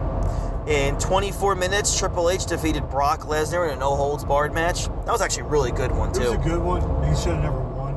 In 0.66 0.98
24 0.98 1.54
minutes, 1.54 1.96
Triple 1.96 2.30
H 2.30 2.46
defeated 2.46 2.88
Brock 2.90 3.20
Lesnar 3.20 3.68
in 3.68 3.76
a 3.76 3.80
no 3.80 3.94
holds 3.94 4.24
barred 4.24 4.52
match. 4.52 4.86
That 4.86 5.08
was 5.12 5.20
actually 5.20 5.42
a 5.44 5.46
really 5.48 5.70
good 5.70 5.92
one 5.92 6.12
too. 6.12 6.22
It 6.22 6.38
was 6.38 6.46
a 6.46 6.48
good 6.48 6.60
one. 6.62 6.80
He 7.08 7.14
should 7.14 7.34
have 7.34 7.42
never 7.42 7.60
won. 7.60 7.94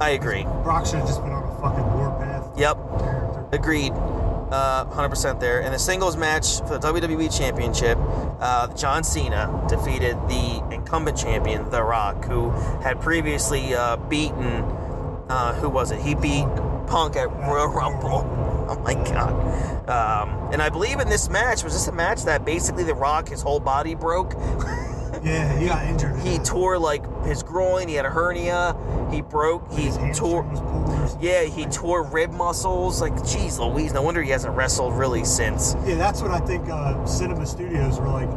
I 0.00 0.10
agree. 0.10 0.44
Brock 0.62 0.86
should 0.86 0.96
have 1.00 1.08
just 1.08 1.22
been 1.22 1.32
on 1.32 1.42
a 1.42 1.60
fucking 1.60 1.92
warpath. 1.98 2.56
Yep. 2.56 3.52
Agreed. 3.52 3.92
uh, 3.92 4.84
100% 4.86 5.40
there. 5.40 5.60
In 5.60 5.72
the 5.72 5.78
singles 5.78 6.16
match 6.16 6.58
for 6.60 6.78
the 6.78 6.92
WWE 6.92 7.36
Championship, 7.36 7.98
uh, 8.40 8.68
John 8.74 9.02
Cena 9.02 9.64
defeated 9.68 10.16
the 10.28 10.62
incumbent 10.88 11.18
champion, 11.18 11.68
The 11.70 11.82
Rock, 11.82 12.24
who 12.24 12.50
had 12.80 12.98
previously 13.00 13.74
uh, 13.74 13.96
beaten. 13.96 14.64
Uh, 15.28 15.52
who 15.60 15.68
was 15.68 15.90
it? 15.90 16.00
He 16.00 16.14
beat 16.14 16.46
Punk 16.86 17.16
at 17.16 17.30
Royal 17.30 17.68
Rumble. 17.68 18.34
Oh 18.68 18.78
my 18.80 18.92
god! 18.92 19.32
Um, 19.88 20.52
and 20.52 20.60
I 20.60 20.68
believe 20.68 21.00
in 21.00 21.08
this 21.08 21.30
match 21.30 21.64
was 21.64 21.72
this 21.72 21.88
a 21.88 21.92
match 21.92 22.24
that 22.24 22.44
basically 22.44 22.84
The 22.84 22.92
Rock 22.92 23.30
his 23.30 23.40
whole 23.40 23.60
body 23.60 23.94
broke. 23.94 24.34
Yeah, 25.24 25.58
he 25.58 25.66
got 25.66 25.84
injured. 25.84 26.20
he 26.20 26.38
tore 26.38 26.78
like 26.78 27.02
his 27.24 27.42
groin. 27.42 27.88
He 27.88 27.94
had 27.94 28.04
a 28.04 28.10
hernia. 28.10 28.76
He 29.10 29.20
broke. 29.22 29.68
He 29.72 29.90
tore. 30.12 30.42
was 30.42 30.60
pulled 30.60 30.88
or 30.90 31.08
something. 31.08 31.26
Yeah, 31.26 31.42
he 31.44 31.64
tore 31.66 32.04
rib 32.04 32.30
muscles. 32.30 33.00
Like, 33.00 33.16
geez, 33.26 33.58
Louise, 33.58 33.92
no 33.92 34.02
wonder 34.02 34.22
he 34.22 34.30
hasn't 34.30 34.54
wrestled 34.54 34.92
really 34.96 35.24
since. 35.24 35.74
Yeah, 35.86 35.96
that's 35.96 36.22
what 36.22 36.30
I 36.30 36.38
think. 36.38 36.68
Uh, 36.68 37.04
cinema 37.04 37.46
studios 37.46 37.98
were 37.98 38.06
like, 38.08 38.28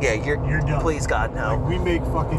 Yeah, 0.00 0.14
you're, 0.14 0.44
You're 0.48 0.60
done. 0.60 0.80
Please, 0.80 1.06
God, 1.06 1.34
like 1.34 1.58
no. 1.60 1.66
we 1.66 1.78
make 1.78 2.02
fucking 2.04 2.38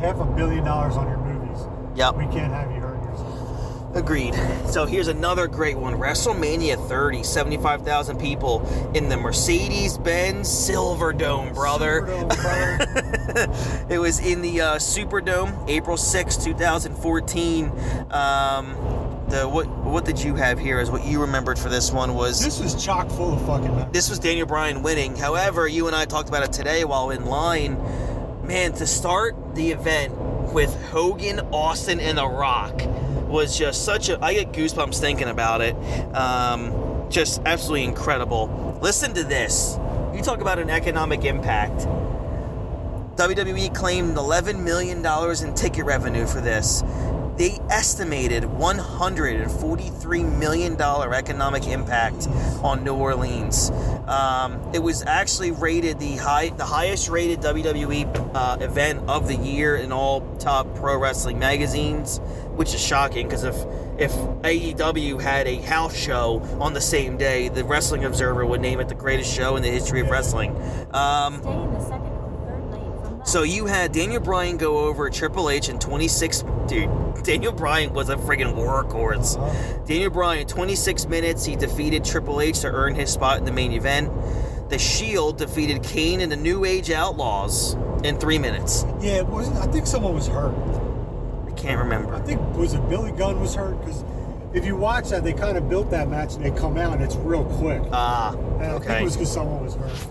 half 0.00 0.16
a 0.18 0.24
billion 0.24 0.64
dollars 0.64 0.96
on 0.96 1.06
your 1.08 1.18
movies. 1.18 1.60
Yep, 1.96 2.16
We 2.16 2.24
can't 2.24 2.52
have 2.52 2.70
you 2.72 2.80
hurt 2.80 3.02
yourself. 3.04 3.96
agreed. 3.96 4.34
So 4.68 4.84
here's 4.86 5.08
another 5.08 5.46
great 5.46 5.76
one 5.78 5.94
WrestleMania 5.94 6.88
30, 6.88 7.22
75,000 7.22 8.18
people 8.18 8.66
in 8.94 9.08
the 9.08 9.16
Mercedes 9.16 9.96
Benz 9.98 10.48
Silverdome, 10.48 11.54
brother. 11.54 12.02
Superdome, 12.02 12.42
brother. 12.42 13.86
it 13.94 13.98
was 13.98 14.18
in 14.18 14.40
the 14.42 14.60
uh, 14.60 14.76
Superdome, 14.76 15.68
April 15.68 15.96
6, 15.96 16.36
2014. 16.36 17.66
Um, 18.10 18.76
the 19.32 19.48
what 19.48 19.66
what 19.68 20.04
did 20.04 20.22
you 20.22 20.34
have 20.36 20.58
here? 20.58 20.78
Is 20.78 20.90
what 20.90 21.04
you 21.04 21.20
remembered 21.20 21.58
for 21.58 21.68
this 21.68 21.90
one 21.90 22.14
was 22.14 22.44
this 22.44 22.60
was 22.60 22.82
chock 22.82 23.08
full 23.08 23.32
of 23.32 23.44
fucking. 23.46 23.68
memories. 23.68 23.92
this 23.92 24.10
was 24.10 24.18
Daniel 24.18 24.46
Bryan 24.46 24.82
winning. 24.82 25.16
However, 25.16 25.66
you 25.66 25.86
and 25.86 25.96
I 25.96 26.04
talked 26.04 26.28
about 26.28 26.44
it 26.44 26.52
today 26.52 26.84
while 26.84 27.10
in 27.10 27.24
line. 27.24 27.78
Man, 28.46 28.72
to 28.74 28.86
start 28.86 29.54
the 29.54 29.70
event 29.70 30.14
with 30.52 30.74
Hogan, 30.90 31.40
Austin, 31.52 32.00
and 32.00 32.18
The 32.18 32.26
Rock 32.26 32.82
was 33.26 33.56
just 33.56 33.84
such 33.84 34.10
a. 34.10 34.22
I 34.22 34.34
get 34.34 34.52
goosebumps 34.52 35.00
thinking 35.00 35.28
about 35.28 35.62
it. 35.62 35.74
Um, 36.14 37.06
just 37.08 37.40
absolutely 37.46 37.84
incredible. 37.84 38.78
Listen 38.82 39.14
to 39.14 39.24
this. 39.24 39.78
You 40.14 40.20
talk 40.22 40.40
about 40.42 40.58
an 40.58 40.68
economic 40.68 41.24
impact. 41.24 41.86
WWE 43.16 43.74
claimed 43.74 44.16
$11 44.16 44.62
million 44.62 45.04
in 45.44 45.54
ticket 45.54 45.84
revenue 45.84 46.26
for 46.26 46.40
this. 46.40 46.82
They 47.36 47.58
estimated 47.70 48.44
$143 48.44 50.38
million 50.38 50.80
economic 50.80 51.66
impact 51.66 52.28
on 52.62 52.84
New 52.84 52.94
Orleans. 52.94 53.70
Um, 54.06 54.60
it 54.74 54.82
was 54.82 55.02
actually 55.04 55.50
rated 55.50 55.98
the 55.98 56.16
high, 56.16 56.50
the 56.50 56.64
highest 56.64 57.08
rated 57.08 57.40
WWE 57.40 58.32
uh, 58.34 58.58
event 58.60 59.08
of 59.08 59.28
the 59.28 59.36
year 59.36 59.76
in 59.76 59.92
all 59.92 60.20
top 60.36 60.74
pro 60.74 60.98
wrestling 60.98 61.38
magazines, 61.38 62.18
which 62.54 62.74
is 62.74 62.84
shocking 62.84 63.26
because 63.26 63.44
if 63.44 63.56
if 63.98 64.12
AEW 64.42 65.20
had 65.20 65.46
a 65.46 65.56
house 65.56 65.96
show 65.96 66.40
on 66.60 66.72
the 66.72 66.80
same 66.80 67.16
day, 67.16 67.48
the 67.48 67.64
Wrestling 67.64 68.04
Observer 68.04 68.44
would 68.44 68.60
name 68.60 68.80
it 68.80 68.88
the 68.88 68.94
greatest 68.94 69.32
show 69.32 69.56
in 69.56 69.62
the 69.62 69.70
history 69.70 70.00
of 70.00 70.10
wrestling. 70.10 70.56
Um, 70.92 71.40
so 73.24 73.42
you 73.42 73.66
had 73.66 73.92
Daniel 73.92 74.20
Bryan 74.20 74.56
go 74.56 74.78
over 74.78 75.08
Triple 75.10 75.50
H 75.50 75.68
in 75.68 75.78
26. 75.78 76.44
Dude, 76.66 76.90
Daniel 77.22 77.52
Bryan 77.52 77.92
was 77.92 78.08
a 78.08 78.16
friggin' 78.16 78.54
workhorse. 78.54 79.36
Daniel 79.86 80.10
Bryan, 80.10 80.46
26 80.46 81.06
minutes, 81.06 81.44
he 81.44 81.56
defeated 81.56 82.04
Triple 82.04 82.40
H 82.40 82.60
to 82.60 82.68
earn 82.68 82.94
his 82.94 83.10
spot 83.10 83.38
in 83.38 83.44
the 83.44 83.52
main 83.52 83.72
event. 83.72 84.10
The 84.70 84.78
Shield 84.78 85.38
defeated 85.38 85.82
Kane 85.82 86.20
and 86.20 86.32
the 86.32 86.36
New 86.36 86.64
Age 86.64 86.90
Outlaws 86.90 87.74
in 88.04 88.18
three 88.18 88.38
minutes. 88.38 88.84
Yeah, 89.00 89.18
it 89.18 89.26
wasn't. 89.26 89.58
I 89.58 89.66
think 89.66 89.86
someone 89.86 90.14
was 90.14 90.26
hurt. 90.26 90.54
I 91.46 91.52
can't 91.52 91.78
remember. 91.78 92.14
I 92.14 92.20
think 92.20 92.40
was 92.56 92.74
it 92.74 92.88
Billy 92.88 93.12
Gunn 93.12 93.40
was 93.40 93.54
hurt 93.54 93.78
because 93.80 94.02
if 94.54 94.64
you 94.64 94.76
watch 94.76 95.10
that, 95.10 95.24
they 95.24 95.32
kind 95.32 95.56
of 95.56 95.68
built 95.68 95.90
that 95.90 96.08
match 96.08 96.34
and 96.34 96.44
they 96.44 96.50
come 96.50 96.76
out 96.76 96.94
and 96.94 97.02
it's 97.02 97.16
real 97.16 97.44
quick. 97.44 97.82
Ah, 97.92 98.32
and 98.32 98.62
I 98.62 98.70
think 98.72 98.84
okay. 98.84 99.00
it 99.00 99.04
was 99.04 99.16
because 99.16 99.32
someone 99.32 99.62
was 99.62 99.74
hurt. 99.74 100.06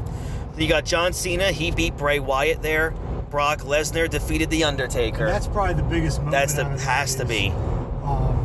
You 0.58 0.68
got 0.68 0.86
John 0.86 1.14
Cena, 1.14 1.52
he 1.52 1.72
beat 1.72 1.98
Bray 1.98 2.20
Wyatt 2.20 2.62
there. 2.62 2.92
Brock 3.30 3.60
Lesnar 3.62 4.10
defeated 4.10 4.50
The 4.50 4.66
Undertaker. 4.66 5.26
And 5.26 5.34
that's 5.34 5.48
probably 5.48 5.76
the 5.76 5.84
biggest 5.84 6.18
moment. 6.18 6.32
That's 6.34 6.54
the 6.54 6.66
has 6.66 7.16
to 7.16 7.26
be. 7.26 7.50
Um, 8.04 8.38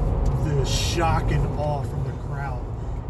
the 0.45 0.65
shock 0.65 1.31
and 1.33 1.45
awe 1.59 1.83
from 1.83 2.05
the 2.05 2.13
crowd 2.29 2.65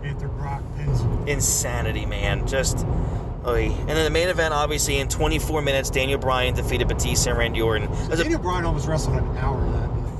after 0.04 0.28
Brock 0.28 0.62
pins 0.76 1.00
him. 1.02 1.28
insanity, 1.28 2.06
man. 2.06 2.46
Just, 2.46 2.86
oy. 3.46 3.66
and 3.70 3.88
then 3.90 4.04
the 4.04 4.10
main 4.10 4.28
event, 4.28 4.54
obviously, 4.54 4.98
in 4.98 5.08
24 5.08 5.60
minutes, 5.60 5.90
Daniel 5.90 6.18
Bryan 6.18 6.54
defeated 6.54 6.88
Batista 6.88 7.30
and 7.30 7.38
Randy 7.38 7.60
Orton. 7.60 7.88
A- 8.10 8.16
Daniel 8.16 8.40
Bryan 8.40 8.64
almost 8.64 8.88
wrestled 8.88 9.16
an 9.16 9.36
hour 9.36 9.60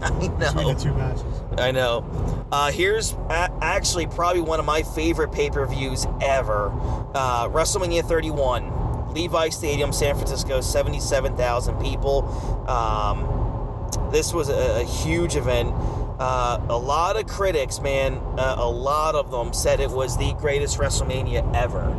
that 0.01 0.12
I 0.12 0.28
between 0.28 0.74
the 0.77 0.81
two 0.82 0.93
matches. 0.93 1.23
I 1.58 1.70
know. 1.72 2.04
Uh, 2.52 2.70
here's 2.70 3.12
a- 3.12 3.50
actually 3.60 4.06
probably 4.06 4.40
one 4.42 4.60
of 4.60 4.66
my 4.66 4.82
favorite 4.82 5.32
pay-per-views 5.32 6.06
ever. 6.20 6.68
Uh, 7.14 7.48
WrestleMania 7.48 8.04
31, 8.06 9.12
Levi 9.14 9.48
Stadium, 9.48 9.92
San 9.92 10.14
Francisco, 10.14 10.60
77,000 10.60 11.80
people. 11.80 12.24
Um, 12.68 14.10
this 14.12 14.32
was 14.32 14.48
a, 14.48 14.82
a 14.82 14.84
huge 14.84 15.34
event. 15.36 15.72
Uh, 16.18 16.60
a 16.68 16.76
lot 16.78 17.16
of 17.16 17.26
critics, 17.26 17.80
man, 17.80 18.14
uh, 18.38 18.56
a 18.58 18.68
lot 18.68 19.14
of 19.14 19.30
them 19.30 19.52
said 19.52 19.80
it 19.80 19.90
was 19.90 20.16
the 20.16 20.32
greatest 20.34 20.78
WrestleMania 20.78 21.54
ever. 21.54 21.94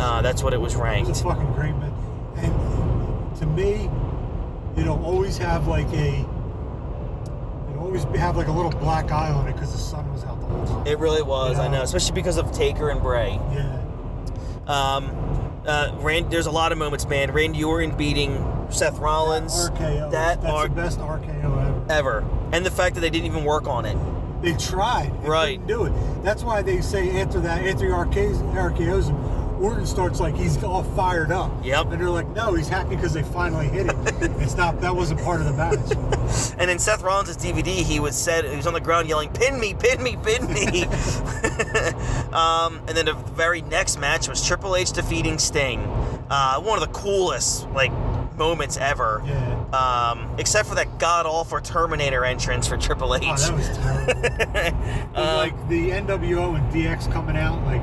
Uh, 0.00 0.22
that's 0.22 0.42
what 0.42 0.52
it 0.52 0.60
was 0.60 0.76
ranked. 0.76 1.10
a 1.10 1.14
fucking 1.14 1.52
great 1.54 1.74
match. 1.76 1.92
And 2.36 3.36
to 3.38 3.46
me, 3.46 3.88
it'll 4.76 5.02
always 5.04 5.38
have 5.38 5.66
like 5.66 5.86
a. 5.92 6.24
Always 7.78 8.04
have 8.16 8.36
like 8.36 8.48
a 8.48 8.52
little 8.52 8.70
black 8.70 9.10
eye 9.10 9.30
on 9.30 9.46
it 9.48 9.52
because 9.54 9.72
the 9.72 9.78
sun 9.78 10.10
was 10.12 10.24
out 10.24 10.40
the 10.40 10.46
whole 10.46 10.66
time. 10.66 10.86
It 10.86 10.98
really 10.98 11.22
was, 11.22 11.58
I 11.58 11.68
know, 11.68 11.82
especially 11.82 12.14
because 12.14 12.36
of 12.36 12.50
Taker 12.52 12.90
and 12.90 13.00
Bray. 13.00 13.40
yeah. 13.52 13.82
Um, 14.66 15.10
uh, 15.66 15.92
Rand, 16.00 16.30
there's 16.30 16.46
a 16.46 16.50
lot 16.50 16.72
of 16.72 16.78
moments, 16.78 17.06
man. 17.06 17.30
Randy 17.32 17.62
Orton 17.64 17.96
beating 17.96 18.44
Seth 18.70 18.98
Rollins. 18.98 19.70
RKO. 19.70 20.10
That 20.10 20.42
that's 20.42 20.52
are 20.54 20.68
the 20.68 20.74
best 20.74 20.98
RKO 20.98 21.44
ever. 21.44 21.84
ever, 21.92 22.24
and 22.52 22.64
the 22.66 22.70
fact 22.70 22.94
that 22.96 23.00
they 23.00 23.10
didn't 23.10 23.26
even 23.26 23.44
work 23.44 23.66
on 23.66 23.84
it. 23.84 23.96
They 24.42 24.52
tried. 24.54 25.10
They 25.22 25.28
Right. 25.28 25.66
do 25.66 25.84
it. 25.86 25.92
That's 26.22 26.42
why 26.44 26.62
they 26.62 26.80
say 26.80 27.20
after 27.20 27.40
that, 27.40 27.66
after 27.66 27.86
he 27.86 27.90
RKO's, 27.92 29.08
him, 29.08 29.62
Orton 29.62 29.86
starts 29.86 30.20
like 30.20 30.36
he's 30.36 30.62
all 30.62 30.84
fired 30.84 31.32
up. 31.32 31.50
Yep. 31.64 31.86
And 31.92 32.00
they're 32.00 32.08
like, 32.10 32.28
no, 32.28 32.54
he's 32.54 32.68
happy 32.68 32.94
because 32.94 33.12
they 33.12 33.24
finally 33.24 33.66
hit 33.66 33.86
him. 33.86 33.96
it's 34.40 34.54
not. 34.56 34.80
That 34.80 34.94
wasn't 34.94 35.20
part 35.22 35.40
of 35.40 35.46
the 35.46 35.52
match. 35.54 35.78
And 36.58 36.70
in 36.70 36.78
Seth 36.78 37.02
Rollins' 37.02 37.36
DVD, 37.36 37.68
he 37.68 38.00
was 38.00 38.16
said 38.16 38.44
he 38.44 38.56
was 38.56 38.66
on 38.66 38.74
the 38.74 38.80
ground 38.80 39.08
yelling, 39.08 39.30
"Pin 39.30 39.60
me, 39.60 39.74
pin 39.74 40.02
me, 40.02 40.16
pin 40.16 40.52
me." 40.52 40.82
um, 42.32 42.80
and 42.88 42.96
then 42.96 43.06
the 43.06 43.14
very 43.34 43.62
next 43.62 43.98
match 43.98 44.28
was 44.28 44.44
Triple 44.44 44.74
H 44.74 44.92
defeating 44.92 45.38
Sting. 45.38 45.80
Uh, 46.30 46.60
one 46.60 46.82
of 46.82 46.86
the 46.86 46.92
coolest 46.92 47.68
like 47.70 47.92
moments 48.36 48.76
ever. 48.76 49.22
Yeah. 49.26 49.54
Um, 49.72 50.34
except 50.38 50.68
for 50.68 50.74
that 50.76 50.98
god 50.98 51.26
awful 51.26 51.60
Terminator 51.60 52.24
entrance 52.24 52.66
for 52.66 52.76
Triple 52.76 53.14
H. 53.14 53.22
Oh, 53.26 53.36
that 53.36 53.54
was 53.54 53.68
terrible. 53.76 55.08
Um, 55.18 55.36
like 55.36 55.68
the 55.68 55.90
NWO 55.90 56.56
and 56.56 56.72
DX 56.72 57.10
coming 57.12 57.36
out, 57.36 57.62
like, 57.64 57.82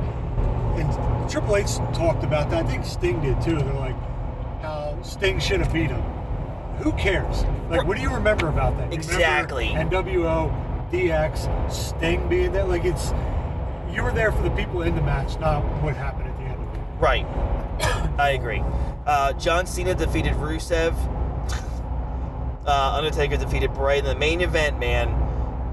and 0.80 1.30
Triple 1.30 1.58
H 1.58 1.76
talked 1.94 2.24
about 2.24 2.50
that. 2.50 2.66
I 2.66 2.68
think 2.68 2.86
Sting 2.86 3.22
did 3.22 3.42
too. 3.42 3.58
They're 3.58 3.74
like, 3.74 3.96
how 4.62 4.98
Sting 5.04 5.40
should 5.40 5.60
have 5.60 5.74
beat 5.74 5.92
him. 5.92 6.02
Who 6.80 6.92
cares? 6.94 7.44
Like, 7.70 7.86
what 7.86 7.98
do 7.98 8.04
you 8.04 8.14
remember 8.14 8.48
about 8.48 8.78
that? 8.78 8.92
You 8.92 8.98
Exactly. 8.98 9.68
NWO, 9.68 10.92
DX, 10.92 11.72
Sting 11.72 12.28
being 12.28 12.52
there. 12.52 12.66
Like, 12.66 12.86
it's 12.86 13.14
you 13.92 14.04
were 14.04 14.12
there 14.12 14.32
for 14.32 14.44
the 14.44 14.50
people 14.52 14.82
in 14.82 14.96
the 14.96 15.02
match, 15.02 15.40
not 15.40 15.62
what 15.82 15.96
happened 15.96 16.28
at 16.28 16.38
the 16.38 16.44
end 16.44 16.62
of 16.62 16.74
it. 16.74 16.80
Right. 17.00 17.26
I 18.20 18.32
agree. 18.32 18.62
Uh, 19.06 19.34
John 19.34 19.66
Cena 19.66 19.96
defeated 19.96 20.34
Rusev. 20.34 20.94
Uh, 22.66 22.94
Undertaker 22.98 23.38
defeated 23.38 23.74
Bray 23.74 24.00
in 24.00 24.06
the 24.06 24.16
main 24.16 24.42
event, 24.42 24.80
man. 24.80 25.22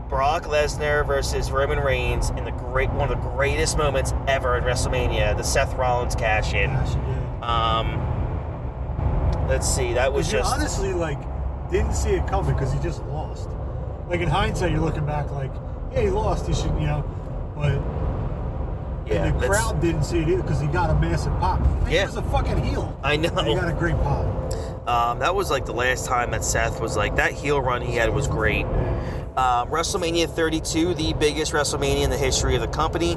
Brock 0.08 0.42
Lesnar 0.44 1.06
versus 1.06 1.50
Roman 1.50 1.80
Reigns 1.80 2.28
in 2.30 2.44
the 2.44 2.50
great 2.50 2.90
one 2.90 3.10
of 3.10 3.22
the 3.22 3.28
greatest 3.30 3.78
moments 3.78 4.12
ever 4.28 4.58
in 4.58 4.64
WrestleMania, 4.64 5.34
the 5.34 5.42
Seth 5.42 5.72
Rollins 5.74 6.14
cash 6.14 6.52
in. 6.52 6.70
Um, 7.42 7.98
let's 9.48 9.68
see, 9.68 9.92
that 9.94 10.12
was 10.12 10.30
just 10.30 10.52
honestly 10.52 10.92
like 10.92 11.18
didn't 11.70 11.94
see 11.94 12.10
it 12.10 12.26
coming 12.26 12.52
because 12.54 12.72
he 12.72 12.78
just 12.80 13.02
lost. 13.06 13.48
Like 14.08 14.20
in 14.20 14.28
hindsight, 14.28 14.72
you're 14.72 14.80
looking 14.80 15.06
back 15.06 15.30
like, 15.30 15.52
yeah, 15.92 16.02
he 16.02 16.10
lost. 16.10 16.46
He 16.46 16.54
should, 16.54 16.72
you 16.74 16.86
know, 16.86 17.04
but 17.54 17.72
yeah. 19.10 19.24
and 19.24 19.40
the 19.40 19.46
crowd 19.46 19.80
didn't 19.80 20.04
see 20.04 20.18
it 20.18 20.28
either 20.28 20.42
because 20.42 20.60
he 20.60 20.66
got 20.66 20.90
a 20.90 20.94
massive 20.94 21.32
pop. 21.40 21.60
He 21.86 21.94
Yeah. 21.94 22.06
was 22.06 22.16
a 22.16 22.22
fucking 22.22 22.62
heel. 22.62 22.96
I 23.02 23.14
And 23.14 23.24
he 23.24 23.54
got 23.54 23.68
a 23.68 23.72
great 23.72 23.96
pop. 23.96 24.26
Um, 24.86 25.20
that 25.20 25.34
was 25.34 25.50
like 25.50 25.64
the 25.64 25.72
last 25.72 26.06
time 26.06 26.32
that 26.32 26.44
Seth 26.44 26.80
was 26.80 26.96
like 26.96 27.16
that 27.16 27.32
heel 27.32 27.60
run 27.60 27.82
he 27.82 27.94
had 27.94 28.12
was 28.12 28.26
great. 28.26 28.66
Uh, 29.36 29.64
WrestleMania 29.66 30.28
32, 30.28 30.94
the 30.94 31.14
biggest 31.14 31.52
WrestleMania 31.52 32.04
in 32.04 32.10
the 32.10 32.18
history 32.18 32.54
of 32.54 32.60
the 32.60 32.68
company, 32.68 33.16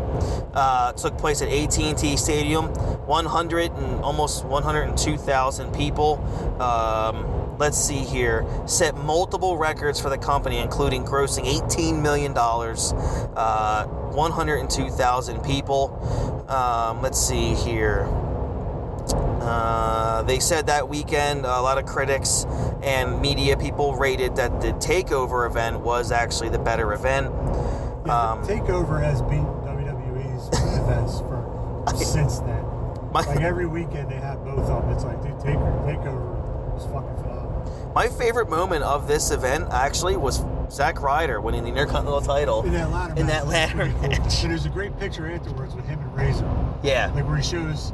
uh, 0.54 0.94
took 0.94 1.18
place 1.18 1.42
at 1.42 1.50
AT&T 1.50 2.18
Stadium. 2.18 2.74
100 3.06 3.72
and 3.72 4.02
almost 4.02 4.46
102,000 4.46 5.74
people. 5.74 6.18
Um, 6.62 7.58
let's 7.58 7.78
see 7.78 8.00
here. 8.00 8.46
Set 8.66 8.96
multiple 8.96 9.58
records 9.58 10.00
for 10.00 10.10
the 10.10 10.18
company, 10.18 10.58
including 10.58 11.06
grossing 11.06 11.46
18 11.46 12.02
million 12.02 12.34
dollars. 12.34 12.94
Uh, 13.36 13.86
102,000 13.86 15.44
people. 15.44 16.46
Um, 16.50 17.02
let's 17.02 17.20
see 17.20 17.54
here. 17.54 18.08
Uh, 19.14 20.22
they 20.24 20.40
said 20.40 20.68
that 20.68 20.90
weekend 20.90 21.46
a 21.46 21.62
lot 21.62 21.78
of 21.78 21.86
critics 21.86 22.46
and 22.84 23.22
media 23.22 23.56
people 23.58 23.96
rated 23.96 24.36
that 24.36 24.62
the 24.62 24.72
takeover 24.74 25.46
event 25.48 25.80
was 25.82 26.12
actually 26.12 26.50
the 26.50 26.60
better 26.60 26.94
event. 26.94 27.28
Yeah, 28.06 28.32
Um, 28.32 28.44
Takeover 28.48 29.02
has 29.04 29.22
beaten 29.24 29.46
WWE's 29.46 30.48
events 30.80 31.20
for 31.20 31.84
since 31.98 32.40
then. 32.40 32.64
My- 33.12 33.22
like 33.22 33.42
every 33.42 33.66
weekend 33.66 34.10
they 34.10 34.16
have 34.16 34.44
both 34.44 34.60
of 34.60 34.84
them. 34.84 34.90
It's 34.92 35.04
like, 35.04 35.22
dude, 35.24 35.40
Taker, 35.40 35.60
Takeover 35.86 36.74
was 36.74 36.84
fucking 36.86 37.16
phenomenal. 37.22 37.92
My 37.96 38.08
favorite 38.10 38.50
moment 38.50 38.84
of 38.84 39.08
this 39.08 39.32
event 39.32 39.68
actually 39.72 40.18
was 40.18 40.44
Zack 40.70 41.02
Ryder 41.02 41.40
winning 41.40 41.64
the 41.64 41.70
Intercontinental 41.70 42.22
title. 42.22 42.64
In 42.64 42.74
that 42.74 42.92
ladder 42.92 43.14
In 43.20 43.28
match. 43.28 43.36
that 43.36 43.48
ladder 43.48 43.76
pretty 43.76 43.94
cool. 43.94 44.12
And 44.12 44.52
there's 44.52 44.66
a 44.66 44.70
great 44.70 44.98
picture 45.00 45.32
afterwards 45.32 45.74
with 45.76 45.86
him 45.86 46.00
and 46.00 46.16
Razor. 46.16 46.50
Yeah. 46.84 47.12
Like 47.16 47.26
where 47.28 47.38
he 47.38 47.44
shows 47.44 47.94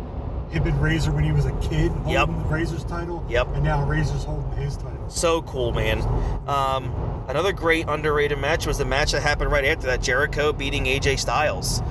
and 0.53 0.81
Razor 0.81 1.11
when 1.11 1.23
he 1.23 1.31
was 1.31 1.45
a 1.45 1.51
kid 1.61 1.91
holding 1.91 2.09
Yep. 2.11 2.29
Razor's 2.49 2.83
title. 2.83 3.25
Yep. 3.29 3.47
And 3.55 3.63
now 3.63 3.83
Razor's 3.85 4.23
holding 4.23 4.51
his 4.61 4.75
title. 4.77 5.09
So 5.09 5.41
cool, 5.43 5.71
man. 5.71 6.01
Um, 6.47 6.93
another 7.27 7.51
great 7.53 7.85
underrated 7.87 8.37
match 8.39 8.65
was 8.67 8.77
the 8.77 8.85
match 8.85 9.11
that 9.13 9.21
happened 9.21 9.51
right 9.51 9.65
after 9.65 9.87
that 9.87 10.01
Jericho 10.01 10.51
beating 10.53 10.85
AJ 10.85 11.19
Styles. 11.19 11.81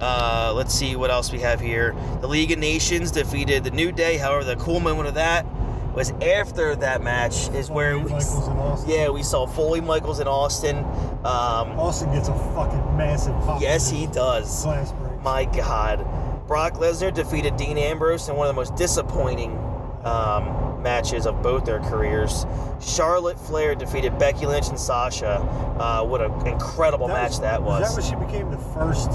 Uh, 0.00 0.52
let's 0.54 0.74
see 0.74 0.96
what 0.96 1.10
else 1.10 1.32
we 1.32 1.40
have 1.40 1.60
here. 1.60 1.94
The 2.20 2.26
League 2.28 2.50
of 2.52 2.58
Nations 2.58 3.10
defeated 3.10 3.64
the 3.64 3.70
New 3.70 3.90
Day. 3.92 4.16
However, 4.16 4.44
the 4.44 4.56
cool 4.56 4.80
moment 4.80 5.08
of 5.08 5.14
that 5.14 5.46
was 5.94 6.10
after 6.20 6.74
that 6.76 7.02
match 7.02 7.48
is 7.50 7.70
where 7.70 7.92
Foley, 7.92 8.04
we, 8.04 8.10
Michaels 8.12 8.48
and 8.48 8.58
Austin. 8.58 8.90
yeah 8.90 9.08
we 9.10 9.22
saw 9.22 9.46
Foley, 9.46 9.80
Michaels, 9.80 10.18
and 10.18 10.28
Austin. 10.28 10.78
Um, 10.78 11.78
Austin 11.78 12.12
gets 12.12 12.28
a 12.28 12.34
fucking 12.54 12.96
massive 12.96 13.34
yes, 13.60 13.88
he 13.88 14.06
does. 14.08 14.64
Glass 14.64 14.92
break. 14.92 15.22
My 15.22 15.44
God. 15.44 16.00
Brock 16.46 16.74
Lesnar 16.74 17.12
defeated 17.12 17.56
Dean 17.56 17.78
Ambrose 17.78 18.28
in 18.28 18.36
one 18.36 18.46
of 18.46 18.54
the 18.54 18.60
most 18.60 18.74
disappointing 18.76 19.58
um, 20.04 20.82
matches 20.82 21.26
of 21.26 21.42
both 21.42 21.64
their 21.64 21.80
careers. 21.80 22.44
Charlotte 22.80 23.38
Flair 23.40 23.74
defeated 23.74 24.18
Becky 24.18 24.46
Lynch 24.46 24.68
and 24.68 24.78
Sasha. 24.78 25.38
Uh, 25.78 26.04
what 26.04 26.20
an 26.20 26.46
incredible 26.46 27.08
match 27.08 27.38
that 27.40 27.62
was. 27.62 27.94
that 27.94 28.00
when 28.00 28.10
she 28.10 28.26
became 28.26 28.50
the 28.50 28.58
first, 28.58 29.10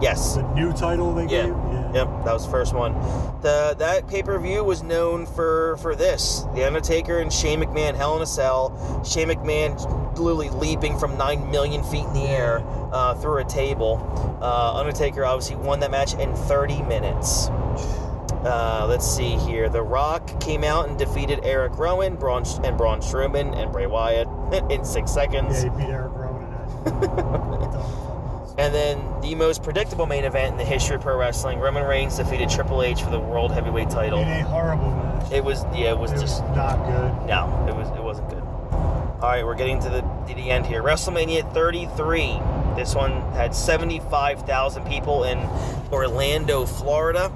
yes. 0.00 0.36
the 0.36 0.42
new 0.54 0.72
title 0.72 1.14
they 1.14 1.26
Yeah. 1.26 1.46
gave? 1.46 1.56
Yep, 1.94 2.24
that 2.24 2.32
was 2.32 2.44
the 2.44 2.50
first 2.50 2.72
one. 2.72 2.94
The 3.42 3.74
that 3.78 4.06
pay 4.06 4.22
per 4.22 4.38
view 4.38 4.62
was 4.62 4.82
known 4.82 5.26
for 5.26 5.76
for 5.78 5.94
this: 5.96 6.44
The 6.54 6.64
Undertaker 6.64 7.18
and 7.18 7.32
Shane 7.32 7.60
McMahon, 7.60 7.96
Hell 7.96 8.16
in 8.16 8.22
a 8.22 8.26
Cell. 8.26 9.02
Shane 9.04 9.28
McMahon 9.28 9.76
literally 10.16 10.50
leaping 10.50 10.98
from 10.98 11.16
nine 11.16 11.50
million 11.50 11.82
feet 11.82 12.04
in 12.04 12.12
the 12.12 12.28
air 12.28 12.62
uh, 12.92 13.14
through 13.14 13.38
a 13.38 13.44
table. 13.44 13.98
Uh, 14.40 14.74
Undertaker 14.76 15.24
obviously 15.24 15.56
won 15.56 15.80
that 15.80 15.90
match 15.90 16.14
in 16.14 16.34
30 16.34 16.82
minutes. 16.82 17.48
Uh, 18.44 18.86
let's 18.88 19.06
see 19.06 19.36
here. 19.36 19.68
The 19.68 19.82
Rock 19.82 20.40
came 20.40 20.62
out 20.64 20.88
and 20.88 20.96
defeated 20.98 21.40
Erick 21.44 21.76
Rowan, 21.76 22.16
Braun, 22.16 22.44
and 22.64 22.76
Braun 22.78 23.00
Strowman, 23.00 23.54
and 23.60 23.70
Bray 23.72 23.86
Wyatt 23.86 24.28
in 24.70 24.84
six 24.84 25.10
seconds. 25.12 25.64
Yeah, 25.64 25.70
he 25.72 25.78
beat 25.78 25.90
Erick 25.90 26.12
Rowan 26.14 26.42
in 26.44 27.00
that. 27.00 28.06
And 28.58 28.74
then 28.74 29.20
the 29.22 29.34
most 29.34 29.62
predictable 29.62 30.06
main 30.06 30.24
event 30.24 30.52
in 30.52 30.58
the 30.58 30.64
history 30.64 30.96
of 30.96 31.02
pro 31.02 31.16
wrestling: 31.16 31.58
Roman 31.60 31.84
Reigns 31.84 32.16
defeated 32.16 32.50
Triple 32.50 32.82
H 32.82 33.02
for 33.02 33.10
the 33.10 33.20
World 33.20 33.52
Heavyweight 33.52 33.90
title. 33.90 34.18
In 34.20 34.28
a 34.28 34.42
horrible 34.42 34.90
match. 34.90 35.32
It 35.32 35.44
was 35.44 35.64
yeah, 35.74 35.90
it 35.90 35.98
was 35.98 36.10
It 36.12 36.14
was 36.14 36.22
just 36.22 36.42
not 36.48 36.76
good. 36.86 37.26
no, 37.28 37.66
it 37.68 37.74
was 37.74 37.88
it 37.96 38.02
wasn't 38.02 38.28
good. 38.28 38.42
All 38.42 39.28
right, 39.28 39.44
we're 39.44 39.54
getting 39.54 39.80
to 39.80 39.88
the 39.88 40.00
to 40.00 40.34
the 40.34 40.50
end 40.50 40.66
here. 40.66 40.82
WrestleMania 40.82 41.52
33. 41.54 42.40
This 42.76 42.94
one 42.94 43.20
had 43.32 43.54
75,000 43.54 44.84
people 44.86 45.24
in 45.24 45.38
Orlando, 45.92 46.64
Florida. 46.66 47.26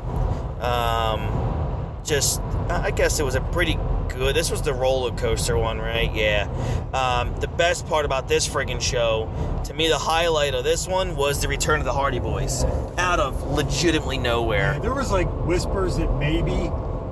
Um, 0.60 1.98
just 2.04 2.40
I 2.70 2.90
guess 2.90 3.20
it 3.20 3.24
was 3.24 3.34
a 3.34 3.40
pretty 3.40 3.78
good. 4.08 4.34
This 4.36 4.50
was 4.50 4.62
the 4.62 4.72
roller 4.74 5.10
coaster 5.12 5.56
one, 5.58 5.78
right? 5.78 6.12
Yeah. 6.14 6.48
Um, 6.92 7.34
the 7.40 7.48
best 7.48 7.86
part 7.86 8.04
about 8.04 8.28
this 8.28 8.48
friggin' 8.48 8.80
show, 8.80 9.28
to 9.64 9.74
me, 9.74 9.88
the 9.88 9.98
highlight 9.98 10.54
of 10.54 10.64
this 10.64 10.86
one 10.86 11.16
was 11.16 11.40
the 11.40 11.48
return 11.48 11.78
of 11.80 11.84
the 11.84 11.92
Hardy 11.92 12.18
Boys 12.20 12.64
out 12.98 13.20
of 13.20 13.50
legitimately 13.52 14.18
nowhere. 14.18 14.78
There 14.80 14.94
was 14.94 15.10
like 15.10 15.28
whispers 15.46 15.96
that 15.96 16.12
maybe, 16.18 16.70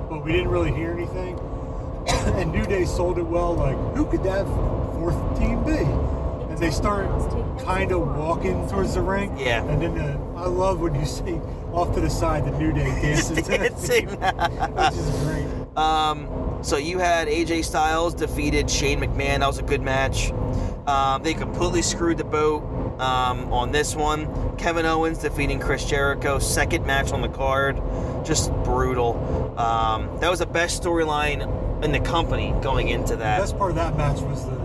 but 0.09 0.23
we 0.23 0.31
didn't 0.31 0.49
really 0.49 0.73
hear 0.73 0.91
anything. 0.91 1.39
and 2.07 2.51
New 2.51 2.65
Day 2.65 2.85
sold 2.85 3.17
it 3.17 3.23
well. 3.23 3.53
Like, 3.55 3.77
who 3.95 4.05
could 4.05 4.23
that 4.23 4.45
fourth 4.95 5.39
team 5.39 5.63
be? 5.63 5.77
And 6.51 6.57
they 6.57 6.71
start 6.71 7.07
kind 7.63 7.91
of 7.91 8.15
walking 8.15 8.67
towards 8.69 8.93
the 8.93 9.01
ring. 9.01 9.35
Yeah. 9.37 9.63
And 9.63 9.81
then 9.81 9.95
the, 9.95 10.39
I 10.39 10.45
love 10.45 10.79
when 10.81 10.93
you 10.95 11.05
see 11.05 11.39
off 11.71 11.93
to 11.95 12.01
the 12.01 12.09
side 12.09 12.45
the 12.45 12.51
New 12.51 12.71
Day 12.71 12.83
dances, 13.01 13.29
to 13.29 13.35
the 13.35 13.57
Dancing. 13.57 14.07
theme, 14.07 14.19
which 14.75 14.93
is 14.93 15.09
great. 15.23 15.77
Um, 15.77 16.27
so 16.63 16.77
you 16.77 16.99
had 16.99 17.27
AJ 17.27 17.65
Styles 17.65 18.13
defeated 18.13 18.69
Shane 18.69 18.99
McMahon. 18.99 19.39
That 19.39 19.47
was 19.47 19.59
a 19.59 19.63
good 19.63 19.81
match. 19.81 20.31
Um, 20.87 21.23
they 21.23 21.33
completely 21.33 21.81
screwed 21.81 22.17
the 22.17 22.23
boat 22.23 22.63
um, 22.99 23.51
on 23.53 23.71
this 23.71 23.95
one. 23.95 24.55
Kevin 24.57 24.85
Owens 24.85 25.19
defeating 25.19 25.59
Chris 25.59 25.85
Jericho. 25.85 26.39
Second 26.39 26.85
match 26.85 27.11
on 27.11 27.21
the 27.21 27.29
card. 27.29 27.81
Just 28.25 28.51
brutal. 28.63 29.13
Um, 29.57 30.17
that 30.19 30.29
was 30.29 30.39
the 30.39 30.45
best 30.45 30.81
storyline 30.83 31.83
in 31.83 31.91
the 31.91 31.99
company 31.99 32.53
going 32.61 32.87
into 32.89 33.15
that. 33.17 33.37
The 33.37 33.43
best 33.43 33.57
part 33.57 33.71
of 33.71 33.75
that 33.75 33.97
match 33.97 34.19
was 34.21 34.45
the 34.45 34.55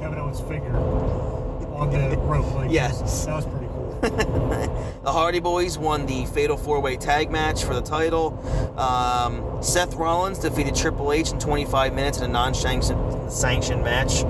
Kevin 0.00 0.18
Owens 0.18 0.40
finger 0.40 0.76
on 0.76 1.90
the 1.90 2.16
rope. 2.18 2.54
Like, 2.54 2.70
Yes. 2.70 3.24
That 3.26 3.36
was 3.36 3.46
pretty. 3.46 3.61
The 5.02 5.10
Hardy 5.10 5.40
Boys 5.40 5.76
won 5.78 6.06
the 6.06 6.26
Fatal 6.26 6.56
Four 6.56 6.80
Way 6.80 6.96
Tag 6.96 7.28
Match 7.30 7.64
for 7.64 7.74
the 7.74 7.80
title. 7.82 8.38
Um, 8.78 9.60
Seth 9.62 9.94
Rollins 9.94 10.38
defeated 10.38 10.76
Triple 10.76 11.12
H 11.12 11.32
in 11.32 11.40
25 11.40 11.92
minutes 11.92 12.18
in 12.18 12.24
a 12.24 12.28
non-sanctioned 12.28 13.82
match. 13.82 14.22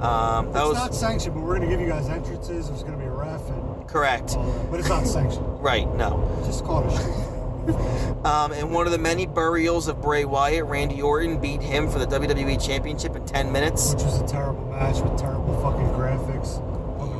Um, 0.00 0.52
that 0.52 0.60
it's 0.60 0.68
was 0.68 0.74
not 0.74 0.94
sanctioned, 0.94 1.34
but 1.34 1.42
we're 1.44 1.56
going 1.56 1.62
to 1.62 1.74
give 1.74 1.80
you 1.80 1.88
guys 1.88 2.08
entrances. 2.08 2.68
There's 2.68 2.82
going 2.82 2.92
to 2.92 2.98
be 2.98 3.06
a 3.06 3.10
ref, 3.10 3.40
and 3.48 3.88
correct. 3.88 4.28
that. 4.28 4.70
but 4.70 4.80
it's 4.80 4.88
not 4.88 5.06
sanctioned. 5.06 5.46
Right? 5.58 5.92
No. 5.94 6.40
Just 6.44 6.64
call 6.64 6.86
it 6.88 6.92
a 6.92 6.96
shoot. 6.96 7.34
Um, 8.24 8.52
and 8.52 8.72
one 8.72 8.86
of 8.86 8.92
the 8.92 8.98
many 8.98 9.26
burials 9.26 9.88
of 9.88 10.00
Bray 10.00 10.24
Wyatt, 10.24 10.64
Randy 10.64 11.02
Orton 11.02 11.38
beat 11.38 11.60
him 11.62 11.88
for 11.90 11.98
the 11.98 12.06
WWE 12.06 12.64
Championship 12.64 13.14
in 13.14 13.24
10 13.26 13.52
minutes. 13.52 13.92
which 13.94 14.04
was 14.04 14.20
a 14.22 14.26
terrible 14.26 14.64
match 14.66 15.00
with 15.02 15.18
terrible 15.18 15.54
fucking 15.60 15.86
graphics 15.88 16.62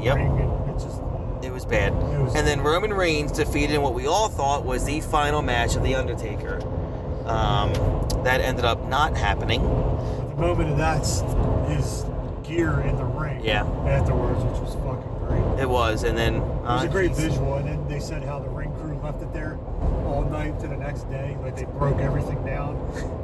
Yep. 0.02 0.16
ring. 0.16 0.38
And 0.40 0.70
it 0.70 0.82
just 0.82 1.00
It 1.68 1.92
bad. 1.92 1.94
Was- 2.22 2.34
and 2.34 2.46
then 2.46 2.60
Roman 2.60 2.92
Reigns 2.92 3.32
defeated 3.32 3.74
in 3.74 3.82
what 3.82 3.94
we 3.94 4.06
all 4.06 4.28
thought 4.28 4.64
was 4.64 4.84
the 4.84 5.00
final 5.00 5.42
match 5.42 5.76
of 5.76 5.82
The 5.82 5.94
Undertaker. 5.94 6.60
Um, 7.26 7.72
that 8.24 8.40
ended 8.40 8.64
up 8.64 8.86
not 8.88 9.16
happening. 9.16 9.62
the 9.62 10.34
moment 10.36 10.70
of 10.70 10.78
that's 10.78 11.20
his 11.68 12.04
gear 12.42 12.80
in 12.80 12.96
the 12.96 13.04
ring. 13.04 13.40
Yeah. 13.44 13.64
Afterwards, 13.86 14.42
which 14.44 14.60
was 14.60 14.74
fucking 14.76 15.26
great. 15.26 15.60
It 15.62 15.68
was, 15.68 16.04
and 16.04 16.16
then 16.16 16.36
It 16.36 16.40
was 16.40 16.84
uh, 16.84 16.86
a 16.86 16.90
great 16.90 17.10
geez. 17.10 17.20
visual, 17.20 17.54
and 17.54 17.68
then 17.68 17.86
they 17.88 18.00
said 18.00 18.22
how 18.24 18.38
the 18.38 18.48
ring 18.48 18.72
crew 18.80 18.98
left 19.02 19.20
it 19.22 19.32
there 19.34 19.58
all 20.06 20.24
night 20.30 20.58
to 20.60 20.68
the 20.68 20.76
next 20.76 21.10
day. 21.10 21.36
Like 21.42 21.56
they 21.56 21.64
broke 21.64 21.98
everything 22.00 22.42
down 22.46 22.76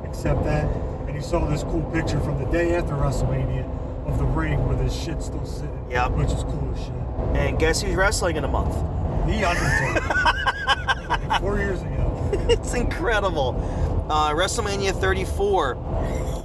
except 0.04 0.44
that. 0.44 0.64
And 1.06 1.14
you 1.14 1.22
saw 1.22 1.46
this 1.46 1.62
cool 1.62 1.82
picture 1.92 2.20
from 2.20 2.38
the 2.38 2.46
day 2.50 2.74
after 2.74 2.92
WrestleMania 2.94 3.64
of 4.06 4.18
the 4.18 4.24
ring 4.24 4.68
with 4.68 4.80
his 4.80 4.94
shit 4.94 5.22
still 5.22 5.44
sitting. 5.44 5.86
Yep. 5.90 6.12
Which 6.12 6.32
is 6.32 6.42
cool 6.44 6.72
as 6.74 6.82
shit. 6.82 6.92
And 7.36 7.58
guess 7.58 7.82
who's 7.82 7.94
wrestling 7.94 8.36
in 8.36 8.44
a 8.44 8.48
month? 8.48 8.74
The 9.26 9.44
Undertaker. 9.44 11.38
Four 11.40 11.58
years 11.58 11.80
ago. 11.82 12.30
it's 12.48 12.74
incredible. 12.74 13.54
Uh, 14.10 14.32
WrestleMania 14.32 14.92
34. 14.92 15.76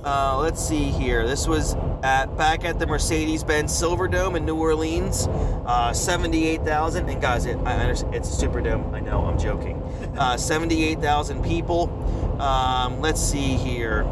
Uh, 0.04 0.38
let's 0.38 0.66
see 0.66 0.86
here. 0.86 1.28
This 1.28 1.48
was 1.48 1.76
at 2.04 2.38
back 2.38 2.64
at 2.64 2.80
the 2.80 2.88
Mercedes-Benz 2.88 3.72
Silverdome 3.72 4.38
in 4.38 4.46
New 4.46 4.56
Orleans. 4.56 5.28
Uh, 5.66 5.92
78,000. 5.92 7.10
And 7.10 7.22
guys, 7.22 7.46
it, 7.46 7.58
I 7.66 7.76
understand 7.76 8.16
it's 8.16 8.42
a 8.42 8.46
Superdome. 8.46 8.94
I 8.94 9.02
know. 9.02 9.26
I'm 9.26 9.38
joking. 9.38 9.82
Uh, 10.18 10.38
78,000 10.38 11.44
people. 11.44 11.90
Um, 12.42 13.02
let's 13.02 13.22
see 13.22 13.56
here. 13.56 14.04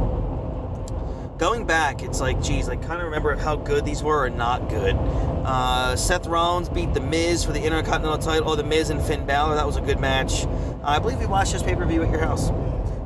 Going 1.37 1.67
back, 1.67 2.01
it's 2.01 2.19
like, 2.19 2.41
geez, 2.41 2.67
I 2.67 2.77
kind 2.77 2.93
of 2.99 3.03
remember 3.05 3.35
how 3.35 3.55
good 3.55 3.85
these 3.85 4.01
were 4.01 4.23
or 4.25 4.29
not 4.29 4.69
good. 4.69 4.95
Uh, 4.95 5.95
Seth 5.95 6.25
Rollins 6.25 6.67
beat 6.67 6.95
The 6.95 6.99
Miz 6.99 7.43
for 7.45 7.51
the 7.51 7.63
Intercontinental 7.63 8.17
title. 8.17 8.49
Oh, 8.49 8.55
The 8.55 8.63
Miz 8.63 8.89
and 8.89 8.99
Finn 9.01 9.25
Balor. 9.27 9.53
That 9.55 9.67
was 9.67 9.75
a 9.77 9.81
good 9.81 9.99
match. 9.99 10.47
I 10.83 10.97
believe 10.97 11.19
we 11.19 11.27
watched 11.27 11.53
this 11.53 11.61
pay 11.61 11.75
per 11.75 11.85
view 11.85 12.01
at 12.01 12.09
your 12.09 12.21
house. 12.21 12.49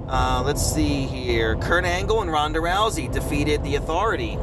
Uh, 0.07 0.43
let's 0.45 0.61
see 0.65 1.03
here. 1.07 1.57
Kurt 1.57 1.83
Angle 1.83 2.21
and 2.21 2.31
Ronda 2.31 2.59
Rousey 2.59 3.11
defeated 3.11 3.63
The 3.63 3.75
Authority. 3.75 4.37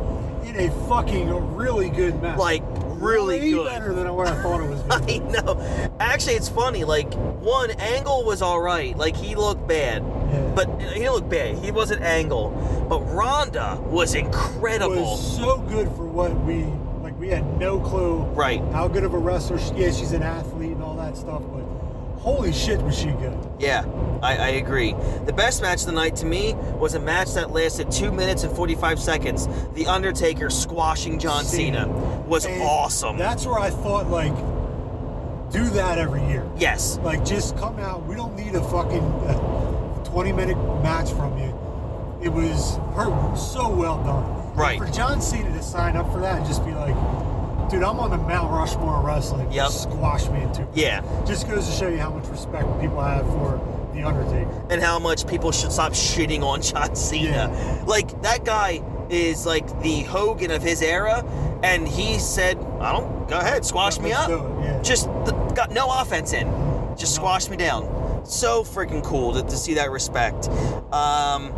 in 0.44 0.56
a 0.56 0.70
fucking 0.88 1.54
really 1.56 1.88
good 1.88 2.20
match. 2.20 2.38
Like 2.38 2.62
really 2.98 3.38
Way 3.40 3.50
good. 3.52 3.66
better 3.66 3.92
than 3.94 4.12
what 4.14 4.26
I 4.28 4.42
thought 4.42 4.60
it 4.60 4.68
was. 4.68 4.80
Gonna 4.82 4.94
I 5.02 5.06
be. 5.06 5.18
know. 5.20 5.90
Actually, 6.00 6.34
it's 6.34 6.48
funny. 6.48 6.84
Like 6.84 7.12
one 7.14 7.70
angle 7.72 8.24
was 8.24 8.42
all 8.42 8.60
right. 8.60 8.96
Like 8.96 9.16
he 9.16 9.34
looked 9.34 9.66
bad, 9.66 10.02
Yeah. 10.02 10.52
but 10.54 10.80
he 10.92 11.08
looked 11.08 11.28
bad. 11.28 11.56
He 11.58 11.70
wasn't 11.70 12.02
angle, 12.02 12.50
but 12.88 13.00
Ronda 13.12 13.78
was 13.86 14.14
incredible. 14.14 14.96
was 14.96 15.36
so 15.36 15.58
good 15.58 15.88
for 15.88 16.04
what 16.06 16.34
we 16.44 16.64
like. 17.02 17.18
We 17.18 17.28
had 17.28 17.58
no 17.58 17.80
clue 17.80 18.18
Right. 18.34 18.62
how 18.72 18.88
good 18.88 19.04
of 19.04 19.14
a 19.14 19.18
wrestler. 19.18 19.58
She, 19.58 19.72
yeah, 19.74 19.90
she's 19.90 20.12
an 20.12 20.22
athlete 20.22 20.72
and 20.72 20.82
all 20.82 20.94
that 20.96 21.16
stuff, 21.16 21.42
but 21.52 21.62
holy 22.18 22.52
shit, 22.52 22.80
was 22.82 22.96
she 22.98 23.10
good? 23.12 23.38
Yeah, 23.58 23.84
I, 24.22 24.36
I 24.36 24.48
agree. 24.50 24.94
The 25.26 25.32
best 25.32 25.62
match 25.62 25.80
of 25.80 25.86
the 25.86 25.92
night 25.92 26.16
to 26.16 26.26
me 26.26 26.54
was 26.78 26.94
a 26.94 27.00
match 27.00 27.32
that 27.34 27.50
lasted 27.50 27.90
two 27.90 28.12
minutes 28.12 28.44
and 28.44 28.54
45 28.54 29.00
seconds. 29.00 29.48
The 29.74 29.86
Undertaker 29.86 30.50
squashing 30.50 31.18
John 31.18 31.44
Cena, 31.44 31.88
was 32.26 32.44
And 32.44 32.60
awesome. 32.62 33.16
That's 33.16 33.46
where 33.46 33.58
I 33.58 33.70
thought 33.70 34.08
like, 34.10 34.34
do 35.52 35.64
that 35.70 35.98
every 35.98 36.22
year. 36.26 36.46
yes. 36.58 36.98
Like, 37.02 37.24
just 37.24 37.56
come 37.56 37.78
out. 37.78 38.04
We 38.04 38.14
don't 38.14 38.36
need 38.36 38.54
a 38.54 38.62
fucking 38.68 39.00
uh, 39.02 40.04
20 40.04 40.32
minute 40.32 40.56
match 40.82 41.10
from 41.12 41.38
you. 41.38 41.54
It 42.22 42.28
was 42.28 42.76
her 42.94 43.36
so 43.36 43.68
well 43.70 44.02
done. 44.04 44.54
Right. 44.54 44.78
For 44.78 44.86
John 44.86 45.22
Cena 45.22 45.50
to 45.56 45.62
sign 45.62 45.96
up 45.96 46.10
for 46.12 46.20
that 46.20 46.38
and 46.38 46.46
just 46.46 46.64
be 46.66 46.72
like, 46.72 46.94
dude, 47.70 47.82
I'm 47.82 48.00
on 48.00 48.10
the 48.10 48.16
Mount 48.18 48.50
Rushmore 48.52 48.98
of 48.98 49.04
wrestling. 49.04 49.50
Yep. 49.52 49.70
Squash 49.70 50.28
me 50.28 50.42
into. 50.42 50.66
Yeah. 50.74 51.02
Just 51.26 51.48
goes 51.48 51.66
to 51.66 51.72
show 51.72 51.88
you 51.88 51.98
how 51.98 52.10
much 52.10 52.26
respect 52.28 52.64
people 52.80 53.00
have 53.02 53.26
for 53.26 53.60
the 53.94 54.02
Undertaker. 54.04 54.66
and 54.70 54.80
how 54.82 54.98
much 54.98 55.26
people 55.26 55.50
should 55.52 55.72
stop 55.72 55.92
shitting 55.92 56.42
on 56.42 56.62
John 56.62 56.94
Cena. 56.94 57.28
Yeah. 57.30 57.84
Like 57.86 58.22
that 58.22 58.44
guy 58.44 58.82
is 59.10 59.46
like 59.46 59.80
the 59.82 60.00
Hogan 60.02 60.50
of 60.50 60.62
his 60.62 60.82
era, 60.82 61.24
and 61.62 61.88
he 61.88 62.18
said, 62.18 62.58
"I 62.80 62.92
don't 62.92 63.28
go 63.28 63.38
ahead, 63.38 63.64
squash 63.64 63.98
me 63.98 64.12
up. 64.12 64.28
yeah. 64.30 64.80
Just 64.82 65.06
got 65.54 65.70
no 65.70 65.88
offense 65.90 66.32
in, 66.32 66.46
just 66.96 67.14
squash 67.14 67.48
me 67.48 67.56
down." 67.56 68.22
So 68.24 68.62
freaking 68.62 69.02
cool 69.02 69.32
to, 69.32 69.42
to 69.42 69.56
see 69.56 69.74
that 69.74 69.90
respect. 69.90 70.48
Um, 70.92 71.52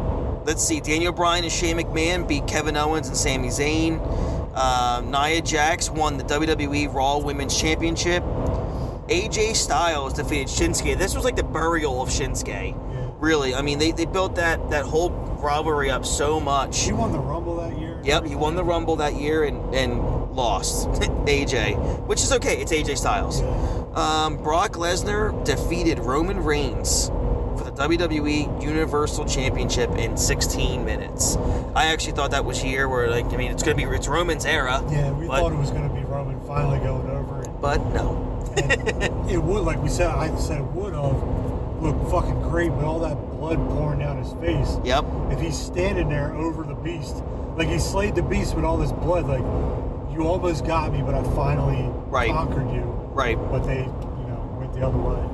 let's 0.44 0.62
see, 0.64 0.78
Daniel 0.80 1.12
Bryan 1.12 1.42
and 1.42 1.52
Shane 1.52 1.76
McMahon 1.76 2.28
beat 2.28 2.46
Kevin 2.46 2.76
Owens 2.76 3.08
and 3.08 3.16
Sami 3.16 3.48
Zayn. 3.48 3.98
Uh, 4.54 5.02
Nia 5.04 5.40
Jax 5.42 5.90
won 5.90 6.16
the 6.16 6.24
WWE 6.24 6.92
Raw 6.92 7.18
Women's 7.18 7.58
Championship. 7.58 8.22
AJ 9.08 9.56
Styles 9.56 10.12
defeated 10.12 10.48
Shinsuke. 10.48 10.96
This 10.96 11.14
was 11.14 11.24
like 11.24 11.36
the 11.36 11.42
burial 11.42 12.00
of 12.00 12.08
Shinsuke. 12.08 12.72
Yeah. 12.72 13.10
Really, 13.18 13.54
I 13.54 13.62
mean, 13.62 13.78
they, 13.78 13.90
they 13.90 14.06
built 14.06 14.36
that 14.36 14.70
that 14.70 14.84
whole 14.84 15.10
rivalry 15.10 15.90
up 15.90 16.04
so 16.04 16.40
much. 16.40 16.74
She 16.74 16.92
won 16.92 17.12
the 17.12 17.18
Rumble 17.18 17.56
that 17.56 17.78
year. 17.78 18.00
Yep, 18.04 18.26
he 18.26 18.34
won 18.34 18.54
the 18.54 18.64
Rumble 18.64 18.96
that 18.96 19.14
year 19.14 19.44
and, 19.44 19.74
and 19.74 20.00
lost. 20.32 20.88
AJ, 21.26 22.06
which 22.06 22.22
is 22.22 22.32
okay. 22.32 22.60
It's 22.60 22.72
AJ 22.72 22.98
Styles. 22.98 23.42
Yeah. 23.42 23.84
Um, 23.94 24.36
Brock 24.36 24.72
Lesnar 24.72 25.44
defeated 25.44 25.98
Roman 25.98 26.42
Reigns 26.42 27.10
WWE 27.80 28.62
Universal 28.62 29.24
Championship 29.24 29.88
in 29.92 30.14
16 30.14 30.84
minutes. 30.84 31.36
I 31.74 31.86
actually 31.86 32.12
thought 32.12 32.30
that 32.32 32.44
was 32.44 32.60
here 32.60 32.90
where, 32.90 33.08
like, 33.08 33.24
I 33.32 33.38
mean, 33.38 33.50
it's 33.50 33.62
gonna 33.62 33.74
be 33.74 33.84
it's 33.84 34.06
Roman's 34.06 34.44
era. 34.44 34.84
Yeah, 34.90 35.10
we 35.12 35.26
but, 35.26 35.40
thought 35.40 35.52
it 35.52 35.56
was 35.56 35.70
going 35.70 35.88
to 35.88 35.94
be 35.94 36.02
Roman 36.02 36.38
finally 36.46 36.78
going 36.80 37.08
over 37.10 37.40
it. 37.40 37.48
but 37.58 37.78
no. 37.94 38.26
It 39.30 39.38
would, 39.42 39.62
like 39.64 39.82
we 39.82 39.88
said, 39.88 40.08
I 40.08 40.36
said 40.36 40.58
it 40.60 40.64
would 40.64 40.92
have 40.92 41.22
looked 41.80 42.10
fucking 42.10 42.42
great 42.42 42.70
with 42.70 42.84
all 42.84 42.98
that 42.98 43.14
blood 43.30 43.56
pouring 43.70 44.00
down 44.00 44.18
his 44.22 44.32
face. 44.34 44.76
Yep. 44.84 45.04
If 45.30 45.40
he's 45.40 45.56
standing 45.58 46.10
there 46.10 46.34
over 46.34 46.64
the 46.64 46.74
beast, 46.74 47.22
like 47.56 47.68
he 47.68 47.78
slayed 47.78 48.14
the 48.14 48.22
beast 48.22 48.54
with 48.56 48.64
all 48.64 48.76
this 48.76 48.92
blood, 48.92 49.26
like 49.26 49.40
you 50.12 50.26
almost 50.26 50.66
got 50.66 50.92
me, 50.92 51.00
but 51.00 51.14
I 51.14 51.22
finally 51.34 51.88
Right. 52.10 52.30
conquered 52.30 52.70
you. 52.74 52.82
Right. 53.14 53.38
But 53.50 53.60
they, 53.60 53.78
you 53.78 54.26
know, 54.28 54.56
went 54.58 54.74
the 54.74 54.84
other 54.86 54.98
way. 54.98 55.29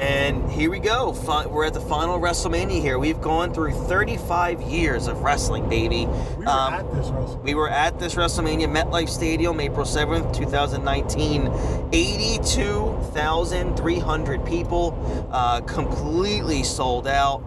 And 0.00 0.50
here 0.50 0.70
we 0.70 0.78
go. 0.78 1.10
We're 1.50 1.66
at 1.66 1.74
the 1.74 1.80
final 1.80 2.18
WrestleMania 2.18 2.80
here. 2.80 2.98
We've 2.98 3.20
gone 3.20 3.52
through 3.52 3.72
35 3.72 4.62
years 4.62 5.06
of 5.06 5.20
wrestling, 5.20 5.68
baby. 5.68 6.08
We 6.38 6.46
were 6.46 6.50
Um, 6.50 6.72
at 6.72 6.90
this 6.94 7.08
wrestling. 7.08 7.42
We 7.42 7.54
were 7.54 7.68
at 7.68 7.98
this 7.98 8.14
WrestleMania 8.14 8.74
MetLife 8.74 9.10
Stadium, 9.10 9.60
April 9.60 9.84
7th, 9.84 10.32
2019. 10.32 11.52
82,300 11.92 14.42
people, 14.46 14.94
uh, 15.30 15.60
completely 15.60 16.62
sold 16.62 17.06
out. 17.06 17.42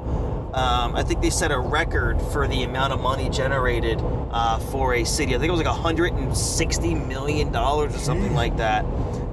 Um, 0.53 0.95
I 0.95 1.01
think 1.01 1.23
they 1.23 1.31
set 1.31 1.51
a 1.51 1.57
record 1.57 2.21
for 2.21 2.47
the 2.47 2.61
amount 2.61 2.93
of 2.93 3.01
money 3.01 3.31
generated 3.31 3.99
uh, 4.31 4.59
for 4.59 4.93
a 4.93 5.03
city. 5.03 5.33
I 5.33 5.39
think 5.39 5.49
it 5.49 5.51
was 5.51 5.57
like 5.63 5.65
160 5.65 6.93
million 6.93 7.51
dollars 7.51 7.95
or 7.95 7.99
something 7.99 8.35
like 8.35 8.57
that. 8.57 8.85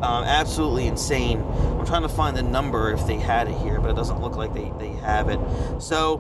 Um, 0.03 0.25
absolutely 0.25 0.87
insane. 0.87 1.43
I'm 1.43 1.85
trying 1.85 2.03
to 2.03 2.09
find 2.09 2.37
the 2.37 2.43
number 2.43 2.91
if 2.91 3.07
they 3.07 3.17
had 3.17 3.49
it 3.49 3.59
here, 3.59 3.81
but 3.81 3.91
it 3.91 3.97
doesn't 3.97 4.21
look 4.21 4.35
like 4.35 4.55
they, 4.55 4.73
they 4.79 4.93
have 5.01 5.29
it. 5.29 5.39
So 5.79 6.17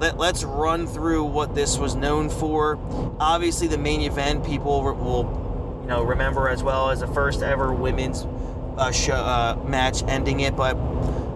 let, 0.00 0.18
let's 0.18 0.44
run 0.44 0.86
through 0.86 1.24
what 1.24 1.54
this 1.54 1.78
was 1.78 1.94
known 1.94 2.28
for. 2.28 2.78
Obviously, 3.18 3.66
the 3.66 3.78
main 3.78 4.02
event 4.02 4.44
people 4.44 4.82
will, 4.82 5.80
you 5.82 5.88
know, 5.88 6.02
remember 6.02 6.48
as 6.48 6.62
well 6.62 6.90
as 6.90 7.00
the 7.00 7.06
first 7.08 7.42
ever 7.42 7.72
women's 7.72 8.26
uh, 8.76 8.92
show, 8.92 9.14
uh, 9.14 9.58
match 9.64 10.02
ending 10.04 10.40
it. 10.40 10.54
But 10.54 10.76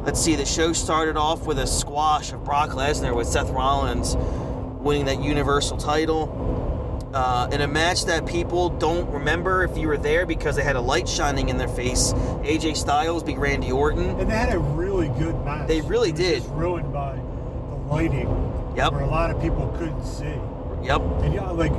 let's 0.05 0.20
see, 0.20 0.36
the 0.36 0.47
show 0.47 0.74
started 0.74 1.16
off 1.16 1.47
with 1.47 1.59
a 1.59 1.66
squash 1.66 2.32
of 2.32 2.44
Brock 2.44 2.70
Lesnar 2.70 3.16
with 3.16 3.28
Seth 3.28 3.51
Rollins 3.51 4.15
winning 4.82 5.07
that 5.07 5.23
Universal 5.23 5.78
title. 5.78 6.27
Uh, 7.15 7.47
in 7.53 7.61
a 7.61 7.69
match 7.69 8.07
that 8.07 8.25
people 8.25 8.71
don't 8.71 9.09
remember 9.11 9.65
if 9.65 9.77
you 9.77 9.87
were 9.87 9.99
there 9.99 10.25
because 10.25 10.57
they 10.57 10.63
had 10.63 10.77
a 10.77 10.81
light 10.81 11.07
shining 11.07 11.51
in 11.51 11.59
their 11.59 11.69
face, 11.69 12.13
AJ 12.43 12.77
Styles 12.77 13.23
beat 13.23 13.37
Randy 13.39 13.71
Orton. 13.71 14.19
And 14.19 14.31
they 14.31 14.37
had 14.37 14.55
a 14.55 14.59
really 14.59 15.09
good 15.19 15.35
match. 15.45 15.69
They 15.69 15.83
really 15.83 16.09
It 16.09 16.13
was 16.13 16.21
did. 16.21 16.43
Just 16.43 16.55
ruined 16.55 16.91
by 16.93 17.17
the 17.69 17.77
lighting. 17.93 18.29
Yep. 18.77 18.93
Where 18.93 19.03
a 19.03 19.07
lot 19.07 19.31
of 19.31 19.41
people 19.43 19.69
couldn't 19.79 20.03
see. 20.05 20.35
Yep. 20.83 21.03
And 21.23 21.35
yeah, 21.35 21.51
like 21.51 21.73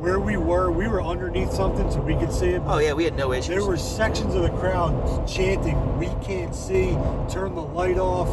where 0.00 0.18
we 0.18 0.36
were, 0.36 0.72
we 0.72 0.88
were 0.88 1.00
underneath 1.02 1.52
something 1.52 1.88
so 1.90 2.00
we 2.00 2.16
could 2.16 2.32
see 2.32 2.48
it. 2.48 2.62
Oh 2.66 2.78
yeah, 2.78 2.92
we 2.92 3.04
had 3.04 3.16
no 3.16 3.32
issues. 3.32 3.48
There 3.48 3.64
were 3.64 3.76
sections 3.76 4.34
of 4.34 4.42
the 4.42 4.50
crowd 4.50 5.26
chanting, 5.28 5.98
"We 5.98 6.08
can't 6.22 6.54
see, 6.54 6.90
turn 7.30 7.54
the 7.54 7.62
light 7.62 7.96
off," 7.98 8.28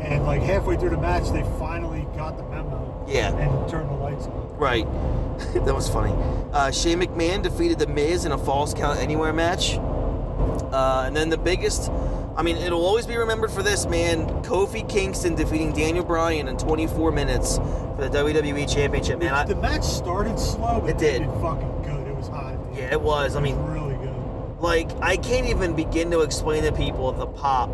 and 0.00 0.24
like 0.24 0.40
halfway 0.42 0.76
through 0.76 0.90
the 0.90 0.96
match, 0.98 1.30
they 1.30 1.42
finally 1.58 2.06
got 2.16 2.36
the 2.38 2.44
memo 2.44 3.04
Yeah. 3.08 3.34
and 3.36 3.68
turned 3.68 3.90
the 3.90 3.94
lights 3.94 4.26
on. 4.26 4.45
Right. 4.56 4.86
that 5.54 5.74
was 5.74 5.88
funny. 5.88 6.12
Uh, 6.52 6.70
Shane 6.70 7.00
McMahon 7.00 7.42
defeated 7.42 7.78
The 7.78 7.86
Miz 7.86 8.24
in 8.24 8.32
a 8.32 8.38
Falls 8.38 8.72
Count 8.74 8.98
Anywhere 8.98 9.32
match. 9.32 9.76
Uh, 9.76 11.04
and 11.06 11.14
then 11.16 11.28
the 11.28 11.36
biggest, 11.38 11.90
I 12.36 12.42
mean, 12.42 12.56
it'll 12.56 12.84
always 12.84 13.06
be 13.06 13.16
remembered 13.16 13.50
for 13.50 13.62
this, 13.62 13.86
man. 13.86 14.26
Kofi 14.42 14.88
Kingston 14.88 15.34
defeating 15.34 15.72
Daniel 15.72 16.04
Bryan 16.04 16.48
in 16.48 16.56
24 16.56 17.12
minutes 17.12 17.56
for 17.56 18.08
the 18.08 18.18
WWE 18.18 18.72
Championship, 18.72 19.18
man. 19.18 19.34
I, 19.34 19.44
the 19.44 19.54
match 19.56 19.84
started 19.84 20.38
slow, 20.38 20.80
but 20.80 20.90
It 20.90 20.98
did. 20.98 21.22
ended 21.22 21.40
fucking 21.40 21.82
good. 21.82 22.06
It 22.08 22.16
was 22.16 22.28
hot. 22.28 22.52
at 22.54 22.60
the 22.62 22.68
end. 22.68 22.76
yeah, 22.78 22.92
it 22.92 23.00
was. 23.00 23.36
I 23.36 23.38
It 23.38 23.42
mean, 23.42 23.62
was 23.62 23.70
really 23.70 23.94
good. 23.96 24.60
like, 24.60 24.90
I 25.02 25.16
can't 25.18 25.46
even 25.46 25.74
begin 25.76 26.10
to 26.12 26.20
explain 26.20 26.62
to 26.64 26.72
people 26.72 27.12
the 27.12 27.26
pop, 27.26 27.68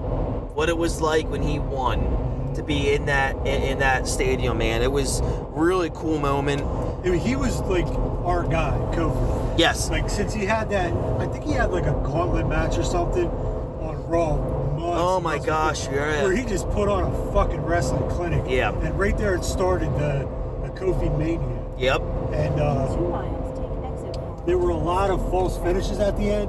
what 0.54 0.68
it 0.68 0.76
was 0.76 1.00
like 1.00 1.28
when 1.28 1.42
he 1.42 1.58
won 1.58 2.00
to 2.56 2.62
be 2.62 2.92
in 2.92 3.06
that 3.06 3.36
in, 3.38 3.62
in 3.62 3.78
that 3.80 4.06
stadium, 4.06 4.58
man. 4.58 4.82
It 4.82 4.92
was 4.92 5.20
really 5.50 5.90
cool 5.90 6.18
moment. 6.18 6.62
I 7.04 7.10
mean, 7.10 7.20
he 7.20 7.36
was 7.36 7.60
like 7.62 7.86
our 8.24 8.44
guy, 8.44 8.78
Kofi. 8.94 9.58
Yes. 9.58 9.90
Like 9.90 10.08
since 10.08 10.32
he 10.32 10.44
had 10.44 10.70
that, 10.70 10.92
I 11.20 11.26
think 11.26 11.44
he 11.44 11.52
had 11.52 11.70
like 11.70 11.86
a 11.86 11.92
gauntlet 12.04 12.48
match 12.48 12.78
or 12.78 12.84
something 12.84 13.28
on 13.28 14.06
Raw. 14.06 14.36
months 14.36 15.00
Oh 15.00 15.20
my 15.20 15.38
gosh, 15.38 15.86
before, 15.86 16.06
yeah. 16.06 16.22
Where 16.22 16.32
he 16.32 16.44
just 16.44 16.68
put 16.70 16.88
on 16.88 17.04
a 17.04 17.32
fucking 17.32 17.60
wrestling 17.60 18.08
clinic. 18.10 18.44
Yeah. 18.48 18.72
And 18.80 18.98
right 18.98 19.16
there 19.16 19.34
it 19.34 19.44
started 19.44 19.92
the 19.94 20.28
the 20.62 20.68
Kofi 20.70 21.16
mania. 21.18 21.40
Yep. 21.78 22.00
And 22.32 22.60
uh, 22.60 22.94
Two 22.94 23.08
lines, 23.08 23.58
take 23.58 24.12
exit 24.12 24.46
there 24.46 24.58
were 24.58 24.70
a 24.70 24.76
lot 24.76 25.10
of 25.10 25.20
false 25.30 25.58
finishes 25.58 25.98
at 25.98 26.16
the 26.16 26.28
end, 26.30 26.48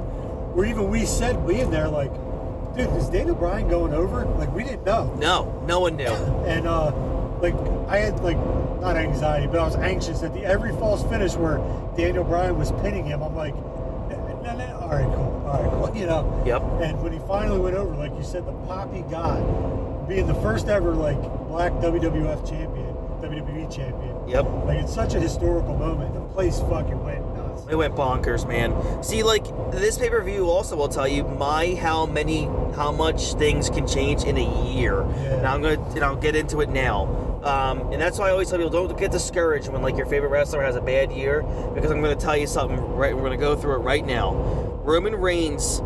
where 0.54 0.66
even 0.66 0.88
we 0.88 1.04
said 1.06 1.36
we 1.44 1.54
being 1.54 1.70
there 1.70 1.88
like, 1.88 2.12
dude, 2.76 2.90
is 2.96 3.08
Daniel 3.08 3.34
Bryan 3.34 3.68
going 3.68 3.92
over? 3.92 4.24
Like 4.24 4.52
we 4.52 4.64
didn't 4.64 4.84
know. 4.84 5.12
No, 5.18 5.62
no 5.66 5.80
one 5.80 5.96
knew. 5.96 6.06
and 6.06 6.66
uh, 6.66 6.92
like 7.40 7.54
I 7.88 7.98
had 7.98 8.20
like 8.20 8.38
not 8.80 8.96
anxiety, 8.96 9.46
but 9.46 9.58
I 9.58 9.64
was 9.64 9.76
anxious 9.76 10.22
at 10.22 10.34
the 10.34 10.44
every 10.44 10.72
false 10.72 11.02
finish 11.04 11.34
where 11.34 11.58
Daniel 11.96 12.24
Bryan 12.24 12.58
was 12.58 12.72
pinning 12.82 13.04
him. 13.04 13.22
I'm 13.22 13.34
like, 13.34 13.54
no, 13.54 14.54
no, 14.56 14.78
all 14.78 14.88
right, 14.90 15.04
cool, 15.06 15.42
all 15.46 15.62
right, 15.62 15.70
cool, 15.70 15.96
you 16.00 16.06
know. 16.06 16.42
Yep. 16.46 16.62
And 16.82 17.02
when 17.02 17.12
he 17.12 17.18
finally 17.26 17.58
went 17.58 17.76
over, 17.76 17.94
like 17.94 18.12
you 18.14 18.22
said, 18.22 18.46
the 18.46 18.52
Poppy 18.66 19.02
got, 19.10 19.40
being 20.08 20.26
the 20.26 20.34
first 20.34 20.68
ever 20.68 20.92
like 20.92 21.20
black 21.48 21.72
WWF 21.74 22.48
champion, 22.48 22.94
WWE 23.22 23.74
champion. 23.74 24.28
Yep. 24.28 24.44
Like 24.66 24.78
it's 24.78 24.94
such 24.94 25.14
a 25.14 25.20
historical 25.20 25.76
moment. 25.76 26.14
The 26.14 26.20
place 26.34 26.60
fucking 26.60 27.02
went. 27.04 27.24
It 27.70 27.76
went 27.76 27.94
bonkers, 27.94 28.46
man. 28.46 29.02
See, 29.02 29.22
like 29.22 29.44
this 29.72 29.98
pay 29.98 30.10
per 30.10 30.22
view 30.22 30.50
also 30.50 30.76
will 30.76 30.88
tell 30.88 31.08
you 31.08 31.24
my 31.24 31.74
how 31.74 32.06
many 32.06 32.44
how 32.74 32.92
much 32.92 33.34
things 33.34 33.70
can 33.70 33.86
change 33.86 34.24
in 34.24 34.36
a 34.36 34.72
year. 34.72 35.00
Yeah. 35.00 35.36
And 35.36 35.46
I'm 35.46 35.62
gonna 35.62 35.82
and 35.94 36.04
I'll 36.04 36.16
get 36.16 36.36
into 36.36 36.60
it 36.60 36.68
now. 36.68 37.24
Um, 37.44 37.92
and 37.92 38.00
that's 38.00 38.18
why 38.18 38.28
I 38.28 38.30
always 38.30 38.48
tell 38.48 38.58
people 38.58 38.70
don't 38.70 38.98
get 38.98 39.12
discouraged 39.12 39.68
when 39.68 39.82
like 39.82 39.98
your 39.98 40.06
favorite 40.06 40.30
wrestler 40.30 40.62
has 40.62 40.76
a 40.76 40.80
bad 40.80 41.12
year 41.12 41.42
because 41.74 41.90
I'm 41.90 42.00
going 42.00 42.16
to 42.16 42.24
tell 42.24 42.36
you 42.36 42.46
something 42.46 42.80
right. 42.80 43.14
We're 43.14 43.20
going 43.20 43.32
to 43.32 43.36
go 43.36 43.54
through 43.54 43.74
it 43.74 43.80
right 43.80 44.04
now. 44.04 44.32
Roman 44.82 45.14
Reigns 45.14 45.82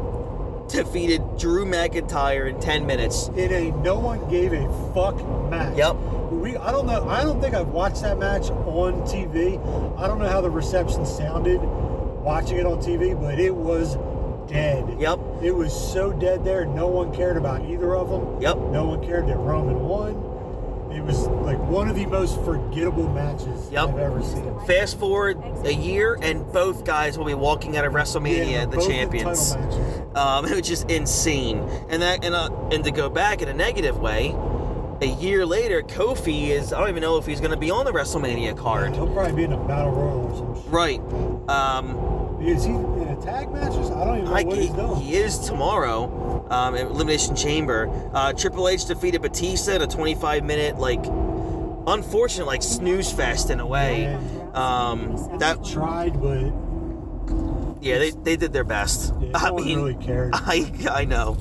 defeated 0.69 1.23
Drew 1.37 1.65
McIntyre 1.65 2.49
in 2.49 2.61
10 2.61 2.87
minutes. 2.87 3.29
In 3.29 3.53
a 3.53 3.71
no 3.83 3.99
one 3.99 4.29
gave 4.31 4.53
a 4.53 4.93
fuck 4.95 5.17
match. 5.51 5.77
Yep. 5.77 5.97
We 6.31 6.57
I 6.57 6.71
don't 6.71 6.87
know. 6.87 7.09
I 7.09 7.23
don't 7.23 7.41
think 7.41 7.55
I've 7.55 7.69
watched 7.69 8.03
that 8.03 8.19
match 8.19 8.51
on 8.51 9.03
TV. 9.03 9.59
I 9.99 10.07
don't 10.07 10.19
know 10.19 10.29
how 10.29 10.41
the 10.41 10.51
reception 10.51 11.05
sounded 11.07 11.61
watching 11.63 12.59
it 12.59 12.67
on 12.67 12.79
TV, 12.79 13.19
but 13.19 13.39
it 13.39 13.55
was 13.55 13.97
dead. 14.49 14.97
Yep. 14.99 15.19
It 15.43 15.53
was 15.53 15.73
so 15.73 16.13
dead 16.13 16.45
there. 16.45 16.65
No 16.67 16.87
one 16.89 17.15
cared 17.15 17.37
about 17.37 17.63
either 17.65 17.95
of 17.95 18.09
them. 18.11 18.41
Yep. 18.41 18.57
No 18.71 18.85
one 18.87 19.05
cared 19.05 19.27
that 19.29 19.37
Roman 19.39 19.81
won. 19.81 20.25
It 20.91 21.03
was 21.05 21.27
like 21.29 21.59
one 21.59 21.89
of 21.89 21.97
the 21.97 22.07
most 22.07 22.43
forgettable 22.45 23.09
matches 23.11 23.71
Yep. 23.71 23.89
I've 23.91 23.99
ever 23.99 24.23
seen. 24.23 24.59
Fast 24.67 24.99
forward 24.99 25.39
a 25.65 25.73
year, 25.73 26.19
and 26.23 26.51
both 26.51 26.85
guys 26.85 27.19
will 27.19 27.27
be 27.27 27.35
walking 27.35 27.77
out 27.77 27.85
of 27.85 27.93
WrestleMania 27.93 28.51
Yeah, 28.51 28.65
the 28.67 28.81
champions. 28.81 29.55
Um, 30.15 30.47
it 30.47 30.53
was 30.57 30.67
just 30.67 30.91
insane. 30.91 31.59
And 31.91 32.01
that 32.03 32.25
and 32.25 32.35
uh, 32.35 32.49
and 32.73 32.83
to 32.85 32.91
go 32.91 33.09
back 33.11 33.43
in 33.43 33.49
a 33.49 33.55
negative 33.55 33.99
way, 33.99 34.35
a 35.01 35.07
year 35.07 35.47
later, 35.47 35.83
Kofi 35.83 36.49
is 36.49 36.73
I 36.73 36.81
don't 36.81 36.89
even 36.89 37.03
know 37.03 37.19
if 37.19 37.27
he's 37.27 37.41
going 37.41 37.53
to 37.53 37.57
be 37.57 37.71
on 37.71 37.85
the 37.85 37.93
WrestleMania 37.93 38.57
card. 38.57 38.95
He'll 38.95 39.07
probably 39.13 39.33
be 39.33 39.45
in 39.45 39.53
a 39.53 39.65
battle 39.69 39.93
royal 39.93 40.27
or 40.27 40.37
some 40.37 40.55
shit. 40.63 40.73
Right. 40.73 41.01
Um, 41.49 42.39
Is 42.41 42.65
he 42.65 42.73
in 42.73 43.09
a 43.09 43.21
tag 43.23 43.51
match? 43.53 43.73
Or? 43.75 43.97
I 44.01 44.05
don't 44.05 44.17
even 44.19 44.25
know 44.25 44.35
I, 44.35 44.43
what 44.43 44.57
he, 44.57 44.67
he's 44.67 44.75
doing. 44.75 44.97
he 44.97 45.15
is 45.15 45.39
tomorrow 45.39 46.47
um, 46.51 46.75
at 46.75 46.83
Elimination 46.83 47.37
Chamber. 47.37 47.89
Uh, 48.13 48.33
Triple 48.33 48.69
H 48.69 48.87
defeated 48.87 49.23
Batista 49.23 49.75
in 49.75 49.83
a 49.83 49.87
25 49.87 50.45
minute 50.45 50.79
like 50.79 51.05
unfortunate 51.87 52.47
like 52.47 52.63
snooze 52.63 53.13
fest 53.13 53.51
in 53.51 53.61
a 53.61 53.67
way. 53.67 54.07
Um, 54.55 55.39
that 55.39 55.65
tried, 55.65 56.21
but 56.21 56.53
yeah, 57.81 57.99
they, 57.99 58.11
they 58.11 58.37
did 58.37 58.53
their 58.53 58.65
best. 58.65 59.15
yeah, 59.21 59.31
I 59.35 59.53
mean, 59.53 59.77
really 59.77 59.95
cared. 59.95 60.33
I 60.35 60.73
I 60.91 61.05
know. 61.05 61.37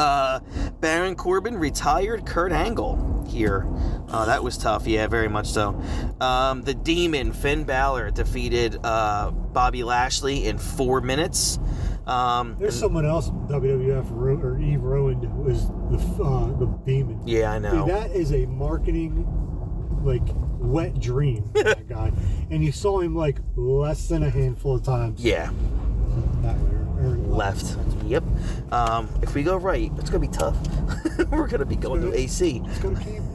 Uh, 0.00 0.40
Baron 0.80 1.14
Corbin 1.14 1.58
retired 1.58 2.24
Kurt 2.24 2.52
Angle 2.52 3.26
here. 3.28 3.66
Uh, 4.08 4.24
that 4.24 4.42
was 4.42 4.56
tough. 4.56 4.86
Yeah, 4.86 5.06
very 5.08 5.28
much 5.28 5.46
so. 5.48 5.78
Um, 6.22 6.62
the 6.62 6.72
Demon 6.72 7.32
Finn 7.34 7.64
Balor 7.64 8.10
defeated 8.10 8.78
uh, 8.82 9.30
Bobby 9.30 9.84
Lashley 9.84 10.46
in 10.46 10.56
four 10.56 11.02
minutes. 11.02 11.58
Um, 12.06 12.56
There's 12.58 12.78
someone 12.78 13.04
else 13.04 13.28
WWF 13.28 14.06
ru- 14.10 14.40
or 14.40 14.58
Eve 14.58 14.80
ruined 14.82 15.22
was 15.44 15.68
the 15.68 15.98
uh, 16.24 16.46
the 16.58 16.66
demon. 16.86 17.20
yeah, 17.26 17.52
I 17.52 17.58
know. 17.58 17.86
Dude, 17.86 17.94
that 17.94 18.10
is 18.12 18.32
a 18.32 18.46
marketing 18.46 19.26
like 20.02 20.22
wet 20.58 20.98
dream. 20.98 21.50
that 21.54 21.88
guy, 21.88 22.10
and 22.50 22.64
you 22.64 22.72
saw 22.72 23.00
him 23.00 23.14
like 23.14 23.36
less 23.54 24.08
than 24.08 24.22
a 24.22 24.30
handful 24.30 24.76
of 24.76 24.82
times. 24.82 25.22
yeah, 25.22 25.50
that 26.42 26.56
way, 26.58 26.69
left. 27.30 27.76
Yep. 28.04 28.24
Um, 28.72 29.08
if 29.22 29.34
we 29.34 29.42
go 29.42 29.56
right, 29.56 29.90
it's 29.96 30.10
gonna 30.10 30.20
be 30.20 30.28
tough. 30.28 30.56
We're 31.30 31.46
gonna 31.46 31.64
be 31.64 31.76
going 31.76 32.02
to 32.02 32.12
AC. 32.12 32.62
Let's 32.64 32.78
go 32.80 32.94
to 32.94 33.00
camp. 33.00 33.26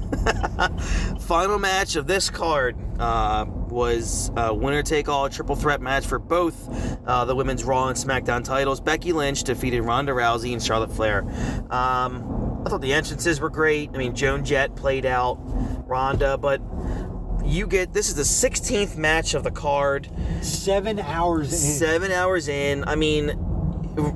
Final 1.22 1.59
match 1.59 1.95
of 1.95 2.07
this 2.07 2.30
card 2.30 2.76
uh, 2.99 3.45
was 3.47 4.31
a 4.35 4.53
winner 4.53 4.84
take 4.84 5.09
all 5.09 5.30
triple 5.30 5.55
threat 5.55 5.81
match 5.81 6.05
for 6.05 6.19
both 6.19 6.69
uh, 7.05 7.26
the 7.26 7.35
women's 7.35 7.63
Raw 7.63 7.88
and 7.88 7.97
SmackDown 7.97 8.43
titles. 8.43 8.80
Becky 8.80 9.13
Lynch 9.13 9.43
defeated 9.43 9.81
Ronda 9.81 10.13
Rousey 10.13 10.53
and 10.53 10.61
Charlotte 10.61 10.91
Flair. 10.91 11.23
Um, 11.69 12.63
I 12.65 12.69
thought 12.69 12.81
the 12.81 12.93
entrances 12.93 13.39
were 13.39 13.49
great. 13.49 13.91
I 13.93 13.97
mean, 13.97 14.15
Joan 14.15 14.43
Jett 14.43 14.76
played 14.76 15.05
out 15.05 15.38
Ronda, 15.88 16.38
but 16.38 16.61
you 17.43 17.67
get 17.67 17.93
this 17.93 18.09
is 18.09 18.15
the 18.15 18.23
16th 18.23 18.97
match 18.97 19.34
of 19.34 19.43
the 19.43 19.51
card. 19.51 20.09
Seven 20.41 20.99
hours 20.99 21.51
in. 21.51 21.72
Seven 21.72 22.11
hours 22.11 22.47
in. 22.47 22.84
I 22.85 22.95
mean, 22.95 23.38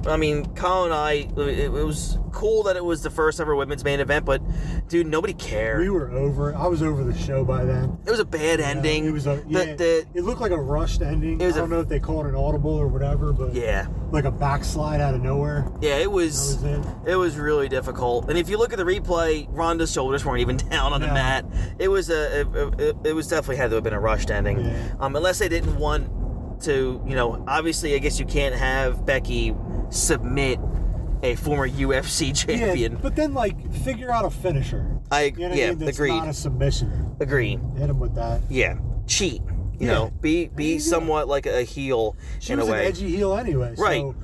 I 0.07 0.17
mean, 0.17 0.45
Kyle 0.55 0.83
and 0.85 0.93
I. 0.93 1.11
It, 1.37 1.37
it 1.37 1.69
was 1.71 2.17
cool 2.31 2.63
that 2.63 2.75
it 2.75 2.83
was 2.83 3.01
the 3.01 3.09
first 3.09 3.39
ever 3.39 3.55
women's 3.55 3.83
main 3.83 3.99
event, 3.99 4.25
but 4.25 4.41
dude, 4.87 5.07
nobody 5.07 5.33
cared. 5.33 5.79
We 5.81 5.89
were 5.89 6.11
over. 6.11 6.53
I 6.55 6.67
was 6.67 6.83
over 6.83 7.03
the 7.03 7.17
show 7.17 7.43
by 7.45 7.63
then. 7.65 7.97
It 8.05 8.11
was 8.11 8.19
a 8.19 8.25
bad 8.25 8.59
ending. 8.59 9.05
It 9.05 9.11
was 9.11 9.25
a 9.27 9.43
yeah, 9.47 9.75
the- 9.75 10.05
it 10.13 10.23
looked 10.23 10.41
like 10.41 10.51
a 10.51 10.59
rushed 10.61 11.01
ending. 11.01 11.39
It 11.41 11.45
was 11.45 11.55
I 11.55 11.59
a- 11.59 11.61
don't 11.61 11.69
know 11.69 11.79
if 11.79 11.87
they 11.87 11.99
called 11.99 12.25
it 12.25 12.29
an 12.29 12.35
audible 12.35 12.73
or 12.73 12.87
whatever, 12.87 13.31
but 13.33 13.53
yeah, 13.53 13.87
like 14.11 14.25
a 14.25 14.31
backslide 14.31 15.01
out 15.01 15.13
of 15.13 15.21
nowhere. 15.21 15.67
yeah. 15.81 15.97
It 15.97 16.11
was. 16.11 16.57
was 16.61 16.63
it. 16.63 16.85
It 17.11 17.15
was 17.15 17.37
really 17.37 17.69
difficult. 17.69 18.29
And 18.29 18.37
if 18.37 18.49
you 18.49 18.57
look 18.57 18.71
at 18.73 18.77
the 18.77 18.85
replay, 18.85 19.47
Ronda's 19.49 19.91
shoulders 19.91 20.25
weren't 20.25 20.41
even 20.41 20.57
down 20.69 20.93
on 20.93 21.01
the 21.01 21.07
mat. 21.07 21.45
It 21.79 21.87
was 21.87 22.09
a. 22.09 22.41
It, 22.41 22.79
it, 22.79 22.95
it 23.05 23.13
was 23.13 23.27
definitely 23.27 23.57
had 23.57 23.69
to 23.69 23.75
have 23.75 23.83
been 23.83 23.93
a 23.93 23.99
rushed 23.99 24.29
ending. 24.29 24.59
Yeah. 24.65 24.91
Um, 24.99 25.15
unless 25.15 25.39
they 25.39 25.49
didn't 25.49 25.77
want 25.77 26.09
to, 26.61 27.01
you 27.07 27.15
know, 27.15 27.43
obviously, 27.47 27.95
I 27.95 27.99
guess 27.99 28.19
you 28.19 28.25
can't 28.25 28.55
have 28.55 29.05
Becky 29.05 29.55
submit 29.89 30.59
a 31.23 31.35
former 31.35 31.67
UFC 31.67 32.33
champion. 32.35 32.93
Yeah, 32.93 32.97
but 33.01 33.15
then 33.15 33.33
like 33.33 33.71
figure 33.73 34.11
out 34.11 34.25
a 34.25 34.29
finisher. 34.29 34.85
I 35.11 35.23
You 35.35 35.49
know 35.49 35.55
yeah, 35.55 35.65
I 35.65 35.69
mean? 35.71 35.79
That's 35.79 35.97
agreed. 35.97 36.09
not 36.11 36.27
a 36.29 36.33
submission. 36.33 37.15
Agree. 37.19 37.57
Hit 37.77 37.89
him 37.89 37.99
with 37.99 38.15
that. 38.15 38.41
Yeah, 38.49 38.77
cheat. 39.07 39.41
You 39.79 39.87
Yeah. 39.87 39.93
know, 39.93 40.11
be 40.21 40.47
be 40.47 40.77
somewhat 40.79 41.27
like 41.27 41.45
a 41.45 41.63
heel 41.63 42.15
She 42.39 42.53
in 42.53 42.59
was 42.59 42.67
a 42.67 42.71
an 42.71 42.77
way. 42.79 42.85
edgy 42.87 43.09
heel 43.15 43.35
anyway. 43.35 43.75
Right. 43.77 44.01
So, 44.01 44.15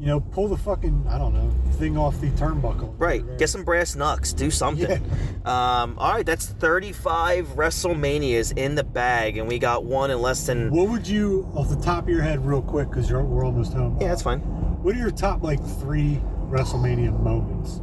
you 0.00 0.06
know, 0.06 0.20
pull 0.20 0.48
the 0.48 0.56
fucking 0.56 1.06
I 1.08 1.18
don't 1.18 1.34
know 1.34 1.50
thing 1.72 1.96
off 1.96 2.20
the 2.20 2.28
turnbuckle. 2.30 2.94
Right. 2.98 3.22
Get 3.38 3.48
some 3.50 3.64
brass 3.64 3.94
knucks. 3.94 4.32
Do 4.32 4.50
something. 4.50 5.02
Um, 5.44 5.96
all 5.98 6.12
right, 6.12 6.26
that's 6.26 6.46
35 6.46 7.48
WrestleManias 7.56 8.58
in 8.58 8.74
the 8.74 8.84
bag, 8.84 9.38
and 9.38 9.48
we 9.48 9.58
got 9.58 9.84
one 9.84 10.10
in 10.10 10.20
less 10.20 10.44
than. 10.46 10.70
What 10.70 10.88
would 10.90 11.06
you, 11.08 11.48
off 11.54 11.68
the 11.70 11.76
top 11.76 12.02
of 12.04 12.08
your 12.10 12.20
head, 12.22 12.44
real 12.44 12.60
quick, 12.60 12.90
because 12.90 13.10
we're 13.10 13.44
almost 13.46 13.72
home? 13.72 13.96
Yeah, 14.00 14.08
that's 14.08 14.20
fine. 14.22 14.40
What 14.40 14.94
are 14.94 14.98
your 14.98 15.10
top 15.10 15.42
like 15.42 15.62
three 15.80 16.20
WrestleMania 16.50 17.18
moments? 17.20 17.80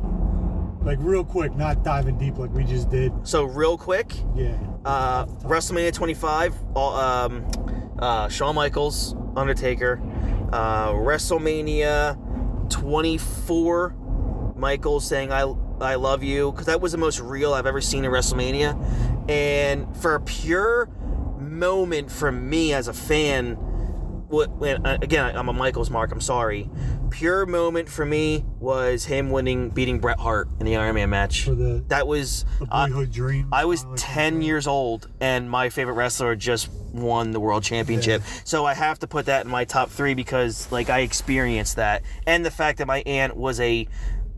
Like 0.85 0.99
real 1.01 1.23
quick, 1.23 1.55
not 1.55 1.83
diving 1.83 2.17
deep 2.19 2.37
like 2.37 2.51
we 2.51 2.63
just 2.65 2.89
did. 2.91 3.11
So, 3.23 3.45
real 3.45 3.77
quick, 3.77 4.13
Yeah. 4.35 4.55
uh, 4.85 5.25
WrestleMania 5.43 5.91
25, 5.93 6.53
all- 6.75 6.95
um, 6.95 7.45
uh, 7.97 8.27
Shawn 8.29 8.53
Michaels, 8.53 9.15
Undertaker. 9.35 9.99
Uh, 10.51 10.91
WrestleMania 10.91 12.17
24, 12.69 14.53
Michaels 14.55 15.07
saying 15.07 15.31
I 15.31 15.53
I 15.81 15.95
love 15.95 16.23
you 16.23 16.51
because 16.51 16.67
that 16.67 16.79
was 16.79 16.93
the 16.93 16.97
most 16.97 17.19
real 17.19 17.53
I've 17.53 17.65
ever 17.65 17.81
seen 17.81 18.05
in 18.05 18.11
WrestleMania, 18.11 19.29
and 19.29 19.95
for 19.97 20.15
a 20.15 20.21
pure 20.21 20.89
moment 21.39 22.11
from 22.11 22.49
me 22.49 22.73
as 22.73 22.87
a 22.87 22.93
fan. 22.93 23.57
What, 24.27 24.49
when, 24.51 24.85
uh, 24.85 24.97
again, 25.01 25.35
I'm 25.37 25.49
a 25.49 25.53
Michaels 25.53 25.89
mark. 25.89 26.11
I'm 26.11 26.21
sorry. 26.21 26.69
Pure 27.11 27.45
moment 27.45 27.87
for 27.87 28.05
me 28.05 28.43
was 28.59 29.05
him 29.05 29.29
winning, 29.29 29.69
beating 29.69 29.99
Bret 29.99 30.19
Hart 30.19 30.49
in 30.59 30.65
the 30.65 30.75
Iron 30.75 30.95
Man 30.95 31.09
match. 31.09 31.43
For 31.43 31.55
the, 31.55 31.83
That 31.89 32.07
was 32.07 32.43
uh, 32.71 32.87
dream. 33.05 33.49
I 33.51 33.65
was 33.65 33.81
finally 33.81 33.97
10 33.97 34.13
fulfilled. 34.33 34.43
years 34.43 34.67
old, 34.67 35.09
and 35.21 35.49
my 35.49 35.69
favorite 35.69 35.93
wrestler 35.93 36.35
just 36.35 36.69
won 36.91 37.31
the 37.31 37.39
world 37.39 37.63
championship. 37.63 38.23
So 38.43 38.65
I 38.65 38.73
have 38.73 38.99
to 38.99 39.07
put 39.07 39.27
that 39.27 39.45
in 39.45 39.51
my 39.51 39.65
top 39.65 39.89
three 39.89 40.13
because, 40.15 40.71
like, 40.71 40.89
I 40.89 40.99
experienced 41.01 41.75
that, 41.75 42.01
and 42.25 42.45
the 42.45 42.51
fact 42.51 42.79
that 42.79 42.87
my 42.87 43.03
aunt 43.05 43.35
was 43.37 43.59
a 43.59 43.87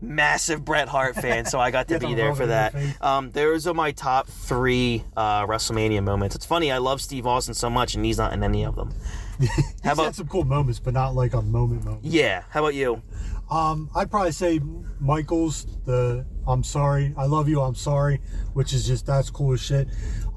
massive 0.00 0.64
Bret 0.64 0.86
Hart 0.88 1.16
fan, 1.16 1.44
so 1.46 1.58
I 1.58 1.70
got 1.70 1.88
to 1.88 1.98
be 2.06 2.14
there 2.14 2.34
for 2.34 2.46
that. 2.46 2.74
Um, 3.00 3.30
those 3.32 3.66
are 3.66 3.74
my 3.74 3.90
top 3.92 4.28
three 4.28 5.04
uh, 5.16 5.44
WrestleMania 5.46 6.04
moments. 6.04 6.36
It's 6.36 6.46
funny, 6.46 6.70
I 6.70 6.78
love 6.78 7.00
Steve 7.00 7.26
Austin 7.26 7.54
so 7.54 7.68
much, 7.70 7.94
and 7.94 8.04
he's 8.04 8.18
not 8.18 8.32
in 8.32 8.42
any 8.44 8.64
of 8.64 8.76
them. 8.76 8.94
He's 9.48 9.50
How 9.84 9.92
about 9.92 10.06
had 10.06 10.14
some 10.16 10.28
cool 10.28 10.44
moments, 10.44 10.80
but 10.80 10.94
not 10.94 11.14
like 11.14 11.34
a 11.34 11.42
moment 11.42 11.84
moment. 11.84 12.04
yeah? 12.04 12.42
How 12.50 12.60
about 12.60 12.74
you? 12.74 13.02
Um, 13.50 13.88
I'd 13.94 14.10
probably 14.10 14.32
say 14.32 14.60
Michaels, 15.00 15.66
the 15.86 16.26
I'm 16.46 16.62
sorry, 16.64 17.14
I 17.16 17.26
love 17.26 17.48
you, 17.48 17.60
I'm 17.60 17.74
sorry, 17.74 18.20
which 18.52 18.72
is 18.74 18.86
just 18.86 19.06
that's 19.06 19.30
cool 19.30 19.52
as 19.54 19.60
shit. 19.60 19.88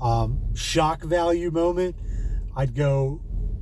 Um, 0.01 0.39
shock 0.55 1.03
value 1.03 1.51
moment, 1.51 1.95
I'd 2.55 2.75
go 2.75 3.21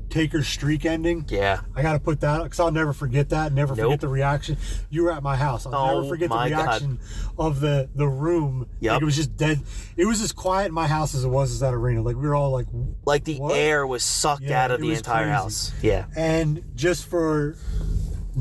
Taker's 0.09 0.47
streak 0.47 0.85
ending. 0.85 1.25
Yeah, 1.29 1.61
I 1.75 1.81
got 1.81 1.93
to 1.93 1.99
put 1.99 2.19
that 2.21 2.43
because 2.43 2.59
I'll 2.59 2.71
never 2.71 2.93
forget 2.93 3.29
that. 3.29 3.53
Never 3.53 3.75
Nope. 3.75 3.85
forget 3.85 4.01
the 4.01 4.07
reaction. 4.07 4.57
You 4.89 5.03
were 5.03 5.11
at 5.11 5.23
my 5.23 5.35
house. 5.35 5.65
I'll 5.65 5.73
Oh, 5.75 5.95
never 6.01 6.09
forget 6.09 6.29
the 6.29 6.35
my 6.35 6.49
God. 6.49 6.63
reaction 6.65 6.99
of 7.37 7.59
the 7.59 7.89
the 7.95 8.07
room. 8.07 8.67
Yep. 8.79 8.93
Like 8.93 9.01
it 9.01 9.05
was 9.05 9.15
just 9.15 9.37
dead. 9.37 9.61
It 9.97 10.05
was 10.05 10.21
as 10.21 10.31
quiet 10.31 10.67
in 10.67 10.73
my 10.73 10.87
house 10.87 11.15
as 11.15 11.23
it 11.23 11.29
was 11.29 11.61
at 11.61 11.69
that 11.69 11.75
arena. 11.75 12.01
Like 12.01 12.15
we 12.15 12.27
were 12.27 12.35
all 12.35 12.51
like, 12.51 12.67
like 13.05 13.23
the 13.23 13.37
What? 13.37 13.55
air 13.55 13.85
was 13.85 14.03
sucked 14.03 14.43
Yeah, 14.43 14.63
out 14.63 14.71
of 14.71 14.81
the 14.81 14.91
entire 14.93 15.23
crazy. 15.25 15.31
house. 15.33 15.71
Yeah, 15.81 16.05
and 16.15 16.63
just 16.75 17.05
for 17.07 17.55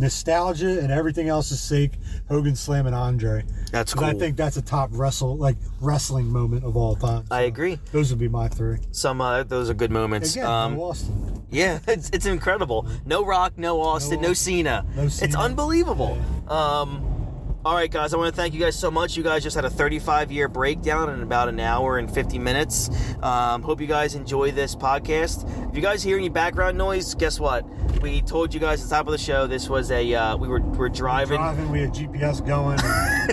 nostalgia 0.01 0.79
and 0.81 0.91
everything 0.93 1.29
else's 1.29 1.61
sake, 1.61 1.93
Hogan 2.29 2.55
slamming 2.57 2.95
Andre. 2.95 3.45
that's 3.73 3.95
cool. 3.95 4.05
I 4.05 4.15
think 4.15 4.37
that's 4.37 4.57
a 4.57 4.62
top 4.62 4.91
wrestle 4.93 5.37
like 5.37 5.57
wrestling 5.81 6.27
moment 6.27 6.65
of 6.65 6.77
all 6.77 6.97
time. 6.97 7.25
I 7.31 7.43
agree. 7.43 7.79
Those 7.93 8.11
would 8.11 8.19
be 8.19 8.29
my 8.29 8.49
three. 8.49 8.79
Some 8.93 9.20
uh, 9.20 9.43
those 9.43 9.69
are 9.70 9.75
good 9.75 9.91
moments. 9.91 10.35
Again, 10.35 10.47
um, 10.47 10.75
no 10.77 10.85
Austin. 10.85 11.43
Yeah, 11.51 11.79
it's, 11.89 12.11
it's 12.11 12.27
incredible. 12.27 12.87
No 13.07 13.25
Rock, 13.25 13.55
no 13.57 13.81
Austin, 13.81 14.20
no, 14.20 14.29
No- 14.29 14.35
Cena. 14.35 14.85
no 14.97 15.03
It's 15.05 15.16
Cena. 15.16 15.39
unbelievable. 15.39 16.19
Um, 16.49 17.18
all 17.69 17.74
right, 17.74 17.90
guys, 17.90 18.15
I 18.15 18.16
want 18.16 18.35
to 18.35 18.40
thank 18.40 18.55
you 18.55 18.61
guys 18.61 18.74
so 18.74 18.90
much. 18.90 19.15
You 19.15 19.23
guys 19.23 19.43
just 19.43 19.55
had 19.55 19.66
a 19.66 19.69
35 19.69 20.32
year 20.32 20.49
breakdown 20.49 21.11
in 21.11 21.20
about 21.20 21.51
an 21.51 21.61
hour 21.61 21.99
and 21.99 22.11
50 22.11 22.39
minutes. 22.39 22.89
Um, 23.23 23.62
hope 23.62 23.78
you 23.82 23.86
guys 23.86 24.15
enjoy 24.15 24.53
this 24.53 24.74
podcast. 24.74 25.45
If 25.69 25.77
you 25.77 25.82
guys 25.82 26.03
hear 26.03 26.16
any 26.16 26.31
background 26.31 26.78
noise, 26.78 27.15
guess 27.15 27.39
what? 27.39 27.66
We 28.01 28.23
told 28.23 28.55
you 28.55 28.61
guys 28.61 28.81
at 28.81 28.89
the 28.89 28.95
top 28.97 29.07
of 29.07 29.12
the 29.12 29.19
show 29.19 29.47
this 29.47 29.69
was 29.69 29.90
a 29.90 30.15
uh, 30.15 30.39
we 30.39 30.49
were 30.49 30.62
we're 30.62 30.89
driving, 30.89 31.36
Driving, 31.36 31.70
we 31.70 31.81
had 31.81 31.93
GPS 31.93 32.47
going. 32.47 32.78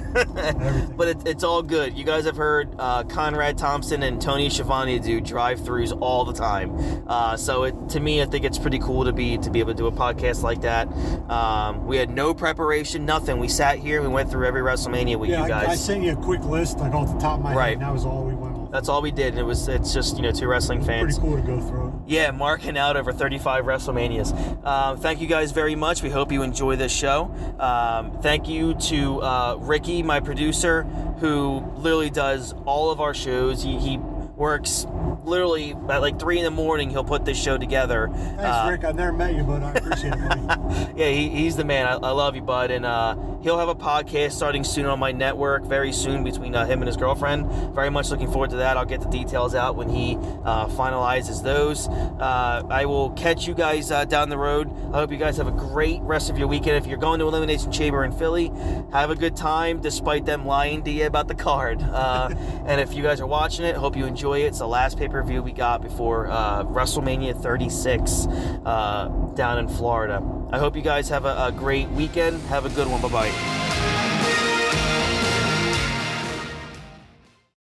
But 0.16 1.08
it, 1.10 1.18
it's 1.28 1.44
all 1.44 1.62
good. 1.62 1.98
You 1.98 2.06
guys 2.06 2.26
have 2.26 2.38
heard 2.38 2.74
uh, 2.80 3.04
Conrad 3.04 3.58
Thompson 3.58 4.02
and 4.04 4.22
Tony 4.22 4.50
Schiavone 4.50 5.00
do 5.00 5.20
drive-throughs 5.20 5.98
all 6.02 6.24
the 6.24 6.34
time. 6.34 7.04
Uh, 7.08 7.36
so 7.36 7.64
it, 7.64 7.90
to 7.90 8.00
me, 8.00 8.22
I 8.22 8.26
think 8.26 8.46
it's 8.46 8.58
pretty 8.58 8.80
cool 8.80 9.04
to 9.06 9.12
be 9.14 9.38
to 9.40 9.50
be 9.50 9.60
able 9.60 9.74
to 9.74 9.78
do 9.78 9.88
a 9.88 9.92
podcast 9.92 10.42
like 10.42 10.62
that. 10.62 10.88
Um, 11.30 11.86
we 11.86 11.98
had 11.98 12.10
no 12.10 12.34
preparation, 12.34 13.06
nothing. 13.06 13.38
We 13.40 13.50
sat 13.50 13.78
here, 13.80 14.02
we 14.02 14.08
went 14.08 14.32
through 14.32 14.48
every 14.48 14.62
WrestleMania 14.62 15.18
with 15.18 15.30
yeah, 15.30 15.42
you 15.44 15.48
guys. 15.50 15.68
I, 15.68 15.72
I 15.72 15.76
sent 15.76 16.04
you 16.04 16.14
a 16.14 16.16
quick 16.16 16.44
list, 16.44 16.80
like 16.80 16.94
off 16.94 17.12
the 17.14 17.20
top 17.20 17.40
of 17.40 17.44
my 17.44 17.54
Right. 17.54 17.66
head, 17.70 17.74
and 17.74 17.82
that 17.82 17.94
was 17.94 18.06
all 18.06 18.24
we 18.24 18.34
went. 18.34 18.45
That's 18.76 18.89
all 18.89 19.02
we 19.02 19.11
did, 19.11 19.30
and 19.30 19.39
it 19.39 19.43
was 19.43 19.69
it's 19.69 19.93
just 19.93 20.18
you 20.18 20.22
know 20.22 20.34
two 20.34 20.47
wrestling 20.47 20.84
fans. 20.84 21.18
Pretty 21.18 21.34
cool 21.34 21.41
to 21.41 21.47
go 21.47 21.61
through. 21.61 22.03
Yeah, 22.07 22.31
marking 22.31 22.77
out 22.77 22.97
over 22.97 23.14
35 23.14 23.64
WrestleManias. 23.64 24.65
Um, 24.65 24.97
thank 24.97 25.22
you 25.22 25.27
guys 25.27 25.53
very 25.53 25.76
much. 25.76 26.03
We 26.03 26.10
hope 26.10 26.30
you 26.30 26.41
enjoy 26.41 26.76
this 26.76 26.91
show. 26.91 27.34
Um, 27.57 28.19
thank 28.22 28.49
you 28.49 28.73
to 28.73 29.22
uh, 29.22 29.57
Ricky, 29.61 30.03
my 30.03 30.19
producer, 30.19 30.84
who 31.22 31.64
literally 31.77 32.10
does 32.10 32.53
all 32.65 32.91
of 32.91 32.99
our 32.99 33.14
shows. 33.14 33.64
He, 33.64 33.80
he 33.80 33.97
works 34.38 34.86
literally 35.24 35.72
at 35.90 36.02
like 36.02 36.20
three 36.20 36.38
in 36.38 36.44
the 36.44 36.52
morning. 36.52 36.90
He'll 36.90 37.03
put 37.03 37.26
this 37.26 37.41
show 37.41 37.57
together. 37.57 38.10
Thanks, 38.14 38.44
Uh, 38.44 38.68
Rick. 38.70 38.84
I've 38.84 38.95
never 38.95 39.12
met 39.14 39.34
you, 39.36 39.44
but 39.44 39.64
I 39.64 39.72
appreciate 39.74 40.14
it. 40.14 40.48
buddy. 40.48 40.91
yeah, 40.95 41.10
he, 41.10 41.30
he's 41.30 41.56
the 41.56 41.66
man. 41.66 41.88
I, 41.88 41.94
I 41.94 42.12
love 42.12 42.36
you, 42.36 42.41
bud. 42.41 42.70
And 42.72 42.86
uh, 42.86 43.16
he'll 43.41 43.57
have 43.57 43.70
a 43.70 43.76
podcast 43.76 44.34
starting 44.34 44.64
soon 44.64 44.86
on 44.86 44.99
my 44.99 45.12
network, 45.12 45.64
very 45.64 45.91
soon 45.91 46.24
between 46.24 46.53
uh, 46.56 46.66
him 46.66 46.82
and 46.82 46.88
his 46.88 46.98
girlfriend. 46.98 47.74
Very 47.74 47.90
much 47.90 48.10
looking 48.12 48.32
forward 48.32 48.52
to 48.52 48.57
that. 48.57 48.78
I'll 48.78 48.86
get 48.86 49.02
the 49.02 49.10
details 49.10 49.56
out 49.56 49.76
when 49.76 49.90
he 49.90 50.16
uh, 50.44 50.68
finalizes 50.68 51.41
those. 51.41 51.88
Uh, 51.88 52.64
I 52.70 52.86
will 52.86 53.10
catch 53.12 53.48
you 53.48 53.53
guys 53.56 53.90
uh, 53.91 54.06
down 54.06 54.30
the 54.30 54.38
road. 54.38 54.70
I 54.94 54.99
hope 54.99 55.12
you 55.12 55.18
guys 55.18 55.38
have 55.38 55.48
a 55.48 55.52
great 55.52 56.02
rest 56.02 56.30
of 56.30 56.38
your 56.38 56.48
weekend. 56.48 56.78
If 56.78 56.86
you're 56.88 56.98
going 56.98 57.20
to 57.20 57.28
Elimination 57.28 57.72
Chamber 57.72 58.03
in 58.03 58.12
Philly, 58.12 58.52
have 58.91 59.10
a 59.10 59.16
good 59.16 59.36
time 59.36 59.82
despite 59.82 60.26
them 60.26 60.45
lying 60.45 60.84
to 60.84 60.91
you 60.91 61.06
about 61.07 61.28
the 61.28 61.36
card. 61.36 61.82
Uh, 61.82 62.30
and 62.68 62.80
if 62.80 62.94
you 62.94 63.02
guys 63.02 63.20
are 63.22 63.28
watching 63.28 63.66
it, 63.66 63.76
hope 63.76 63.95
you 63.95 64.06
enjoy 64.26 64.43
it. 64.43 64.47
It's 64.47 64.60
the 64.60 64.68
last 64.68 64.97
pay 64.97 65.07
per 65.07 65.22
view 65.22 65.43
we 65.43 65.52
got 65.52 65.84
before 65.84 66.27
uh, 66.27 66.64
WrestleMania 66.64 67.39
36 67.39 68.26
uh, 68.65 69.07
down 69.35 69.60
in 69.60 69.68
Florida. 69.68 70.23
I 70.52 70.57
hope 70.57 70.76
you 70.76 70.81
guys 70.81 71.10
have 71.10 71.26
a, 71.26 71.45
a 71.45 71.52
great 71.52 71.89
weekend. 71.89 72.41
Have 72.43 72.65
a 72.65 72.69
good 72.69 72.88
one. 72.88 73.02
Bye 73.02 73.10
bye. 73.10 73.85